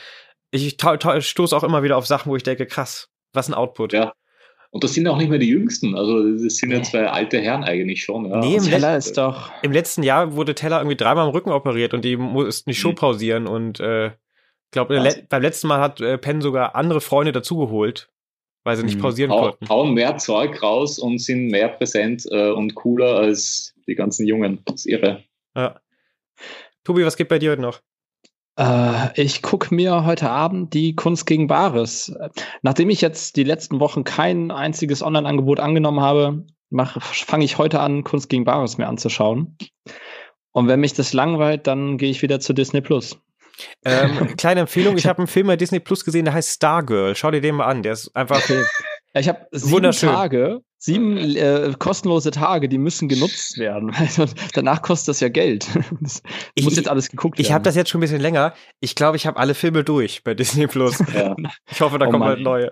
ich 0.51 0.77
stoße 0.79 1.55
auch 1.55 1.63
immer 1.63 1.81
wieder 1.81 1.97
auf 1.97 2.05
Sachen, 2.05 2.31
wo 2.31 2.35
ich 2.35 2.43
denke, 2.43 2.65
krass, 2.65 3.09
was 3.33 3.47
ein 3.47 3.53
Output. 3.53 3.93
Ja. 3.93 4.13
Und 4.69 4.85
das 4.85 4.93
sind 4.93 5.05
auch 5.07 5.17
nicht 5.17 5.29
mehr 5.29 5.37
die 5.37 5.49
Jüngsten. 5.49 5.95
Also 5.95 6.23
das 6.37 6.55
sind 6.55 6.71
ja 6.71 6.81
zwei 6.81 7.07
alte 7.07 7.39
Herren 7.39 7.63
eigentlich 7.65 8.03
schon. 8.03 8.29
Ja. 8.29 8.39
Nee, 8.39 8.55
im 8.55 8.63
Teller 8.63 8.95
ist 8.95 9.17
doch. 9.17 9.51
Im 9.63 9.73
letzten 9.73 10.01
Jahr 10.01 10.33
wurde 10.33 10.55
Teller 10.55 10.79
irgendwie 10.79 10.95
dreimal 10.95 11.25
am 11.25 11.31
Rücken 11.31 11.51
operiert 11.51 11.93
und 11.93 12.05
die 12.05 12.15
mussten 12.15 12.69
die 12.69 12.75
Show 12.75 12.91
mhm. 12.91 12.95
pausieren. 12.95 13.47
Und 13.47 13.81
äh, 13.81 14.07
ich 14.07 14.71
glaube, 14.71 14.97
le 14.97 15.25
beim 15.27 15.41
letzten 15.41 15.67
Mal 15.67 15.81
hat 15.81 15.99
äh, 15.99 16.17
Penn 16.17 16.41
sogar 16.41 16.75
andere 16.75 17.01
Freunde 17.01 17.33
dazugeholt, 17.33 18.09
weil 18.63 18.77
sie 18.77 18.83
nicht 18.83 18.97
mhm. 18.97 19.01
pausieren 19.01 19.31
Hau, 19.31 19.41
konnten. 19.41 19.67
Hauen 19.67 19.93
mehr 19.93 20.17
Zeug 20.17 20.63
raus 20.63 20.99
und 20.99 21.19
sind 21.19 21.47
mehr 21.47 21.67
präsent 21.67 22.25
äh, 22.31 22.51
und 22.51 22.73
cooler 22.73 23.17
als 23.17 23.73
die 23.87 23.95
ganzen 23.95 24.25
Jungen. 24.25 24.61
Das 24.65 24.75
ist 24.75 24.85
irre. 24.85 25.21
Ja. 25.55 25.79
Tobi, 26.83 27.05
was 27.05 27.17
geht 27.17 27.29
bei 27.29 27.39
dir 27.39 27.51
heute 27.51 27.61
noch? 27.61 27.81
Äh, 28.57 29.21
ich 29.21 29.41
gucke 29.41 29.73
mir 29.73 30.05
heute 30.05 30.29
Abend 30.29 30.73
die 30.73 30.95
Kunst 30.95 31.25
gegen 31.25 31.47
Bares. 31.47 32.13
Nachdem 32.61 32.89
ich 32.89 33.01
jetzt 33.01 33.35
die 33.35 33.43
letzten 33.43 33.79
Wochen 33.79 34.03
kein 34.03 34.51
einziges 34.51 35.01
Online-Angebot 35.01 35.59
angenommen 35.59 36.01
habe, 36.01 36.45
fange 37.01 37.45
ich 37.45 37.57
heute 37.57 37.79
an, 37.79 38.03
Kunst 38.03 38.29
gegen 38.29 38.45
Bares 38.45 38.77
mir 38.77 38.87
anzuschauen. 38.87 39.57
Und 40.51 40.67
wenn 40.67 40.79
mich 40.79 40.93
das 40.93 41.13
langweilt, 41.13 41.67
dann 41.67 41.97
gehe 41.97 42.09
ich 42.09 42.21
wieder 42.21 42.39
zu 42.39 42.53
Disney 42.53 42.81
Plus. 42.81 43.17
Ähm, 43.85 44.35
kleine 44.37 44.61
Empfehlung, 44.61 44.97
ich 44.97 45.07
habe 45.07 45.19
einen 45.19 45.27
Film 45.27 45.47
bei 45.47 45.55
Disney 45.55 45.79
Plus 45.79 46.03
gesehen, 46.03 46.25
der 46.25 46.33
heißt 46.33 46.55
Stargirl. 46.55 47.15
Schau 47.15 47.31
dir 47.31 47.41
den 47.41 47.55
mal 47.55 47.65
an, 47.65 47.83
der 47.83 47.93
ist 47.93 48.15
einfach 48.15 48.37
okay. 48.37 48.63
Ich 49.13 49.27
habe 49.27 49.45
sieben 49.51 49.91
Tage, 49.91 50.61
sieben 50.81 51.15
äh, 51.17 51.73
kostenlose 51.77 52.31
Tage, 52.31 52.67
die 52.67 52.79
müssen 52.79 53.07
genutzt 53.07 53.59
werden. 53.59 53.91
danach 54.53 54.81
kostet 54.81 55.09
das 55.09 55.19
ja 55.19 55.29
Geld. 55.29 55.67
Das 56.01 56.23
ich, 56.55 56.63
muss 56.65 56.75
jetzt 56.75 56.89
alles 56.89 57.09
geguckt 57.09 57.37
werden. 57.37 57.45
Ich 57.45 57.51
habe 57.51 57.63
das 57.63 57.75
jetzt 57.75 57.91
schon 57.91 57.99
ein 57.99 58.01
bisschen 58.01 58.19
länger. 58.19 58.53
Ich 58.79 58.95
glaube, 58.95 59.15
ich 59.15 59.27
habe 59.27 59.37
alle 59.37 59.53
Filme 59.53 59.83
durch 59.83 60.23
bei 60.23 60.33
Disney 60.33 60.67
Plus. 60.67 61.01
Ja. 61.13 61.35
Ich 61.69 61.81
hoffe, 61.81 61.99
da 61.99 62.07
oh 62.07 62.09
kommen 62.09 62.23
bald 62.23 62.39
neue. 62.39 62.71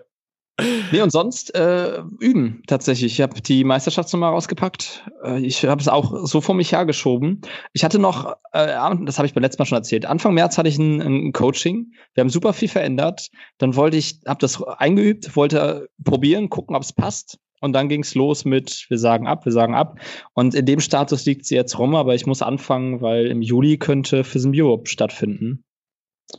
Nee, 0.92 1.02
und 1.02 1.12
sonst 1.12 1.54
äh, 1.56 2.02
üben 2.20 2.64
tatsächlich. 2.68 3.14
Ich 3.14 3.22
habe 3.22 3.42
die 3.42 3.64
Meisterschaftsnummer 3.64 4.30
rausgepackt. 4.30 5.04
Äh, 5.24 5.40
ich 5.40 5.66
habe 5.66 5.82
es 5.82 5.88
auch 5.88 6.26
so 6.26 6.42
vor 6.42 6.56
mich 6.56 6.72
hergeschoben. 6.72 7.42
Ich 7.74 7.84
hatte 7.84 8.00
noch, 8.00 8.34
äh, 8.54 8.68
das 9.06 9.18
habe 9.18 9.26
ich 9.26 9.34
beim 9.34 9.44
letzten 9.44 9.62
Mal 9.62 9.66
schon 9.66 9.78
erzählt, 9.78 10.06
Anfang 10.06 10.34
März 10.34 10.58
hatte 10.58 10.70
ich 10.70 10.78
ein, 10.78 11.02
ein 11.02 11.34
Coaching. 11.34 11.92
Wir 12.14 12.22
haben 12.22 12.30
super 12.30 12.54
viel 12.54 12.70
verändert. 12.70 13.30
Dann 13.58 13.76
wollte 13.76 13.98
ich, 13.98 14.22
habe 14.26 14.40
das 14.40 14.64
eingeübt, 14.64 15.36
wollte 15.36 15.90
probieren, 16.04 16.50
gucken, 16.50 16.76
ob 16.76 16.84
es 16.84 16.94
passt. 16.94 17.40
Und 17.62 17.74
dann 17.74 17.90
ging 17.90 18.02
es 18.02 18.16
los 18.16 18.46
mit, 18.46 18.86
wir 18.90 18.98
sagen 18.98 19.28
ab, 19.28 19.46
wir 19.46 19.52
sagen 19.52 19.76
ab. 19.76 20.00
Und 20.34 20.56
in 20.56 20.66
dem 20.66 20.80
Status 20.80 21.26
liegt 21.26 21.46
sie 21.46 21.56
jetzt 21.56 21.78
rum, 21.78 21.96
aber 21.96 22.16
ich 22.16 22.26
muss 22.26 22.42
anfangen, 22.42 23.02
weil 23.02 23.28
im 23.28 23.42
Juli 23.42 23.78
könnte 23.78 24.24
FISM 24.24 24.52
Europe 24.54 24.90
stattfinden. 24.90 25.64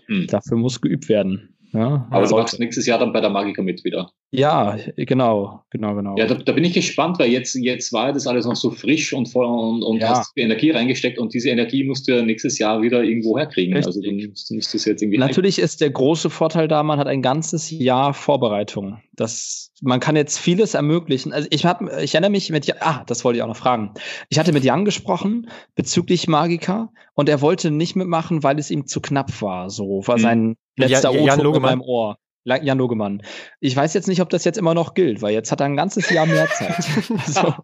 Hm. 0.06 0.26
Dafür 0.28 0.56
muss 0.56 0.80
geübt 0.80 1.08
werden. 1.08 1.56
Ja, 1.72 2.06
Aber 2.10 2.26
du 2.26 2.36
machst 2.36 2.58
nächstes 2.58 2.86
Jahr 2.86 2.98
dann 2.98 3.12
bei 3.12 3.20
der 3.20 3.30
Magica 3.30 3.62
mit 3.62 3.84
wieder. 3.84 4.10
Ja, 4.32 4.76
genau, 4.96 5.62
genau, 5.70 5.94
genau. 5.94 6.16
Ja, 6.16 6.26
da, 6.26 6.34
da, 6.34 6.52
bin 6.52 6.64
ich 6.64 6.72
gespannt, 6.72 7.18
weil 7.18 7.30
jetzt, 7.30 7.54
jetzt 7.54 7.92
war 7.92 8.12
das 8.12 8.26
alles 8.26 8.44
noch 8.44 8.56
so 8.56 8.70
frisch 8.70 9.12
und 9.12 9.26
voll 9.26 9.46
und, 9.46 9.82
und 9.82 10.00
ja. 10.00 10.10
hast 10.10 10.32
Energie 10.36 10.70
reingesteckt 10.70 11.18
und 11.18 11.34
diese 11.34 11.50
Energie 11.50 11.84
musst 11.84 12.08
du 12.08 12.16
ja 12.16 12.22
nächstes 12.22 12.58
Jahr 12.58 12.82
wieder 12.82 13.02
irgendwo 13.02 13.38
herkriegen. 13.38 13.74
Richtig. 13.74 13.86
Also 13.86 14.02
du 14.02 14.28
musst, 14.28 14.50
musst 14.52 14.74
das 14.74 14.84
jetzt 14.84 15.02
irgendwie. 15.02 15.18
Natürlich 15.18 15.58
ist 15.58 15.80
der 15.80 15.90
große 15.90 16.30
Vorteil 16.30 16.66
da, 16.68 16.82
man 16.82 16.98
hat 16.98 17.06
ein 17.06 17.22
ganzes 17.22 17.70
Jahr 17.70 18.14
Vorbereitung. 18.14 19.00
Das, 19.12 19.72
man 19.80 20.00
kann 20.00 20.16
jetzt 20.16 20.38
vieles 20.38 20.74
ermöglichen. 20.74 21.32
Also 21.32 21.48
ich 21.50 21.64
habe, 21.64 22.02
ich 22.02 22.14
erinnere 22.14 22.30
mich 22.30 22.50
mit, 22.50 22.72
ah, 22.82 23.04
das 23.06 23.24
wollte 23.24 23.38
ich 23.38 23.42
auch 23.42 23.48
noch 23.48 23.56
fragen. 23.56 23.92
Ich 24.28 24.38
hatte 24.38 24.52
mit 24.52 24.64
Jan 24.64 24.84
gesprochen 24.84 25.50
bezüglich 25.74 26.28
Magica 26.28 26.90
und 27.14 27.28
er 27.28 27.40
wollte 27.40 27.70
nicht 27.70 27.96
mitmachen, 27.96 28.42
weil 28.42 28.58
es 28.58 28.70
ihm 28.70 28.86
zu 28.86 29.00
knapp 29.00 29.42
war. 29.42 29.70
So 29.70 30.02
war 30.06 30.16
hm. 30.16 30.22
sein 30.22 30.56
letzter 30.80 31.12
Jan, 31.12 31.40
Jan 31.40 31.54
in 31.54 31.62
meinem 31.62 31.82
Ohr. 31.82 32.16
Jan 32.44 32.78
Logemann. 32.78 33.22
Ich 33.60 33.76
weiß 33.76 33.92
jetzt 33.94 34.08
nicht, 34.08 34.20
ob 34.22 34.30
das 34.30 34.44
jetzt 34.44 34.56
immer 34.56 34.74
noch 34.74 34.94
gilt, 34.94 35.20
weil 35.22 35.32
jetzt 35.32 35.52
hat 35.52 35.60
er 35.60 35.66
ein 35.66 35.76
ganzes 35.76 36.08
Jahr 36.10 36.26
mehr 36.26 36.48
Zeit. 36.48 36.82
so. 37.26 37.54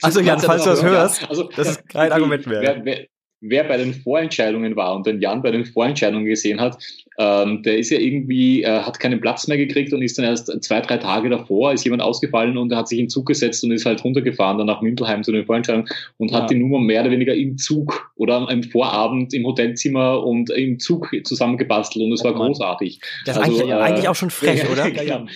Also 0.00 0.20
Jan, 0.20 0.38
falls 0.38 0.64
du 0.64 0.70
das 0.70 0.82
hörst, 0.82 1.28
also, 1.28 1.48
das 1.56 1.68
ist 1.68 1.88
kein 1.88 2.12
Argument 2.12 2.46
mehr. 2.46 2.62
Wer, 2.62 2.84
wer, 2.84 3.06
wer 3.42 3.64
bei 3.64 3.76
den 3.76 3.92
Vorentscheidungen 3.92 4.76
war 4.76 4.94
und 4.94 5.04
den 5.04 5.20
Jan 5.20 5.42
bei 5.42 5.50
den 5.50 5.64
Vorentscheidungen 5.64 6.24
gesehen 6.24 6.60
hat, 6.60 6.78
ähm, 7.18 7.62
der 7.62 7.76
ist 7.76 7.90
ja 7.90 7.98
irgendwie, 7.98 8.62
äh, 8.62 8.80
hat 8.80 9.00
keinen 9.00 9.20
Platz 9.20 9.48
mehr 9.48 9.58
gekriegt 9.58 9.92
und 9.92 10.00
ist 10.00 10.16
dann 10.16 10.24
erst 10.24 10.46
zwei, 10.64 10.80
drei 10.80 10.96
Tage 10.96 11.28
davor, 11.28 11.72
ist 11.72 11.84
jemand 11.84 12.02
ausgefallen 12.02 12.56
und 12.56 12.70
er 12.70 12.78
hat 12.78 12.88
sich 12.88 12.98
in 12.98 13.06
den 13.06 13.10
Zug 13.10 13.26
gesetzt 13.26 13.64
und 13.64 13.72
ist 13.72 13.84
halt 13.84 14.02
runtergefahren 14.04 14.58
dann 14.58 14.68
nach 14.68 14.80
Mündelheim 14.80 15.24
zu 15.24 15.32
den 15.32 15.44
Vorentscheidungen 15.44 15.88
und 16.18 16.30
ja. 16.30 16.38
hat 16.38 16.50
die 16.50 16.54
Nummer 16.54 16.78
mehr 16.78 17.02
oder 17.02 17.10
weniger 17.10 17.34
im 17.34 17.58
Zug 17.58 18.12
oder 18.14 18.48
im 18.48 18.62
Vorabend 18.62 19.34
im 19.34 19.44
Hotelzimmer 19.44 20.22
und 20.22 20.50
im 20.50 20.78
Zug 20.78 21.10
zusammengebastelt 21.24 22.04
und 22.04 22.12
es 22.12 22.22
war 22.22 22.34
großartig. 22.34 23.00
Das 23.26 23.36
ist 23.36 23.42
also, 23.42 23.58
eigentlich, 23.58 23.70
äh, 23.70 23.74
eigentlich 23.74 24.08
auch 24.08 24.14
schon 24.14 24.30
frech, 24.30 24.62
oder? 24.72 24.88
Ja, 24.88 25.26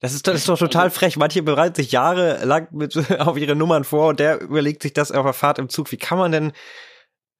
das 0.00 0.14
ist, 0.14 0.26
das 0.26 0.36
ist 0.36 0.48
doch 0.48 0.58
total 0.58 0.90
frech. 0.90 1.16
Manche 1.18 1.42
bereiten 1.42 1.74
sich 1.74 1.92
jahrelang 1.92 2.68
mit, 2.70 2.96
auf 3.18 3.36
ihre 3.36 3.56
Nummern 3.56 3.84
vor 3.84 4.08
und 4.08 4.20
der 4.20 4.40
überlegt 4.40 4.82
sich 4.82 4.92
das 4.92 5.12
auf 5.12 5.24
der 5.24 5.34
Fahrt 5.34 5.58
im 5.58 5.68
Zug. 5.68 5.92
Wie 5.92 5.96
kann 5.96 6.16
man 6.16 6.32
denn 6.32 6.52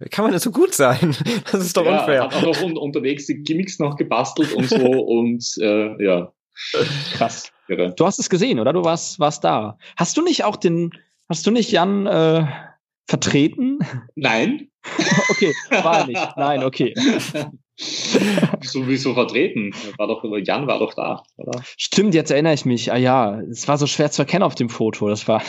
kann 0.08 0.24
man 0.24 0.32
denn 0.32 0.40
so 0.40 0.50
gut 0.50 0.74
sein? 0.74 1.14
Das 1.52 1.64
ist 1.64 1.76
doch 1.76 1.84
ja, 1.84 2.00
unfair. 2.00 2.22
Hat 2.22 2.34
auch 2.34 2.42
noch 2.42 2.62
un 2.62 2.76
unterwegs 2.76 3.26
die 3.26 3.42
Gimmicks 3.42 3.78
noch 3.78 3.96
gebastelt 3.96 4.52
und 4.54 4.68
so 4.68 4.76
und 4.78 5.44
äh, 5.60 6.02
ja. 6.02 6.32
Krass. 7.12 7.52
Irre. 7.68 7.94
Du 7.96 8.04
hast 8.06 8.18
es 8.18 8.28
gesehen, 8.28 8.58
oder? 8.58 8.72
Du 8.72 8.84
warst, 8.84 9.20
warst 9.20 9.44
da. 9.44 9.78
Hast 9.96 10.16
du 10.16 10.22
nicht 10.22 10.44
auch 10.44 10.56
den, 10.56 10.90
hast 11.28 11.46
du 11.46 11.50
nicht 11.50 11.70
Jan 11.70 12.06
äh, 12.06 12.46
vertreten? 13.06 13.78
Nein. 14.14 14.68
okay, 15.30 15.52
war 15.82 16.06
nicht. 16.06 16.36
Nein, 16.36 16.64
okay. 16.64 16.94
Sowieso 18.62 19.14
vertreten. 19.14 19.72
War 19.96 20.06
doch, 20.06 20.24
Jan 20.42 20.66
war 20.66 20.78
doch 20.78 20.94
da, 20.94 21.22
oder? 21.36 21.62
Stimmt, 21.76 22.14
jetzt 22.14 22.30
erinnere 22.30 22.54
ich 22.54 22.64
mich. 22.64 22.92
Ah 22.92 22.96
ja, 22.96 23.40
es 23.40 23.68
war 23.68 23.78
so 23.78 23.86
schwer 23.86 24.10
zu 24.10 24.22
erkennen 24.22 24.42
auf 24.42 24.54
dem 24.54 24.68
Foto. 24.68 25.08
Das 25.08 25.28
war. 25.28 25.42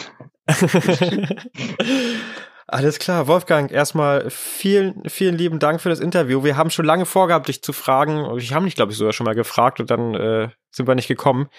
Alles 2.72 3.00
klar, 3.00 3.28
Wolfgang, 3.28 3.70
erstmal 3.70 4.30
vielen, 4.30 5.04
vielen 5.10 5.38
lieben 5.38 5.60
Dank 5.60 5.82
für 5.82 5.90
das 5.90 6.00
Interview. 6.00 6.46
Wir 6.46 6.56
haben 6.56 6.70
schon 6.70 6.86
lange 6.86 7.06
vorgehabt, 7.06 7.50
dich 7.50 7.62
zu 7.62 7.74
fragen. 7.74 8.38
Ich 8.38 8.54
habe 8.54 8.64
dich, 8.64 8.76
glaube 8.76 8.94
ich, 8.94 8.98
sogar 8.98 9.12
schon 9.12 9.26
mal 9.26 9.36
gefragt 9.36 9.82
und 9.82 9.92
dann 9.92 10.16
äh, 10.16 10.48
sind 10.70 10.88
wir 10.88 10.96
nicht 10.96 11.10
gekommen. 11.10 11.50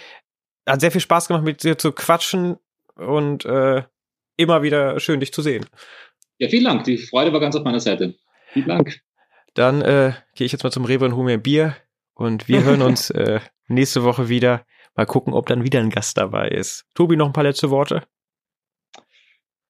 Hat 0.67 0.81
sehr 0.81 0.91
viel 0.91 1.03
Spaß 1.03 1.29
gemacht, 1.29 1.45
mit 1.45 1.63
dir 1.65 1.77
zu 1.77 1.93
quatschen 1.93 2.57
und 2.97 3.45
äh, 3.45 3.83
immer 4.39 4.63
wieder 4.63 4.99
schön, 5.01 5.21
dich 5.21 5.35
zu 5.35 5.43
sehen. 5.43 5.67
Ja, 6.39 6.49
vielen 6.49 6.65
Dank. 6.65 6.85
Die 6.85 6.97
Freude 6.97 7.31
war 7.31 7.41
ganz 7.41 7.57
auf 7.57 7.65
meiner 7.65 7.81
Seite. 7.81 8.15
Vielen 8.47 8.69
Dank. 8.69 9.03
Dann 9.53 9.83
äh, 9.83 10.15
gehe 10.35 10.47
ich 10.47 10.53
jetzt 10.53 10.65
mal 10.65 10.73
zum 10.73 10.87
Rewe 10.87 11.05
und 11.05 11.15
hole 11.15 11.27
mir 11.27 11.35
ein 11.35 11.43
Bier 11.43 11.77
und 12.15 12.49
wir 12.49 12.65
hören 12.65 12.81
uns 12.81 13.11
äh, 13.11 13.41
nächste 13.69 14.03
Woche 14.03 14.31
wieder. 14.31 14.65
Mal 14.95 15.05
gucken, 15.05 15.35
ob 15.35 15.45
dann 15.45 15.63
wieder 15.63 15.81
ein 15.81 15.91
Gast 15.91 16.17
dabei 16.17 16.49
ist. 16.49 16.87
Tobi, 16.95 17.17
noch 17.17 17.27
ein 17.27 17.35
paar 17.35 17.45
letzte 17.45 17.69
Worte? 17.69 18.03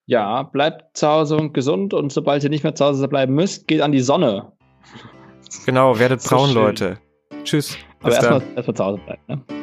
Ja, 0.06 0.42
bleibt 0.42 0.96
zu 0.96 1.06
Hause 1.06 1.36
und 1.36 1.54
gesund 1.54 1.94
und 1.94 2.12
sobald 2.12 2.42
ihr 2.42 2.50
nicht 2.50 2.64
mehr 2.64 2.74
zu 2.74 2.84
Hause 2.84 3.06
bleiben 3.08 3.34
müsst, 3.34 3.68
geht 3.68 3.80
an 3.80 3.92
die 3.92 4.00
Sonne. 4.00 4.52
Genau, 5.64 5.98
werdet 5.98 6.22
braun, 6.24 6.50
so 6.50 6.60
Leute. 6.60 6.98
Tschüss. 7.44 7.76
Aber 8.02 8.14
erstmal 8.14 8.42
erst 8.56 8.76
zu 8.76 8.84
Hause 8.84 9.00
bleiben. 9.04 9.22
Ne? 9.28 9.61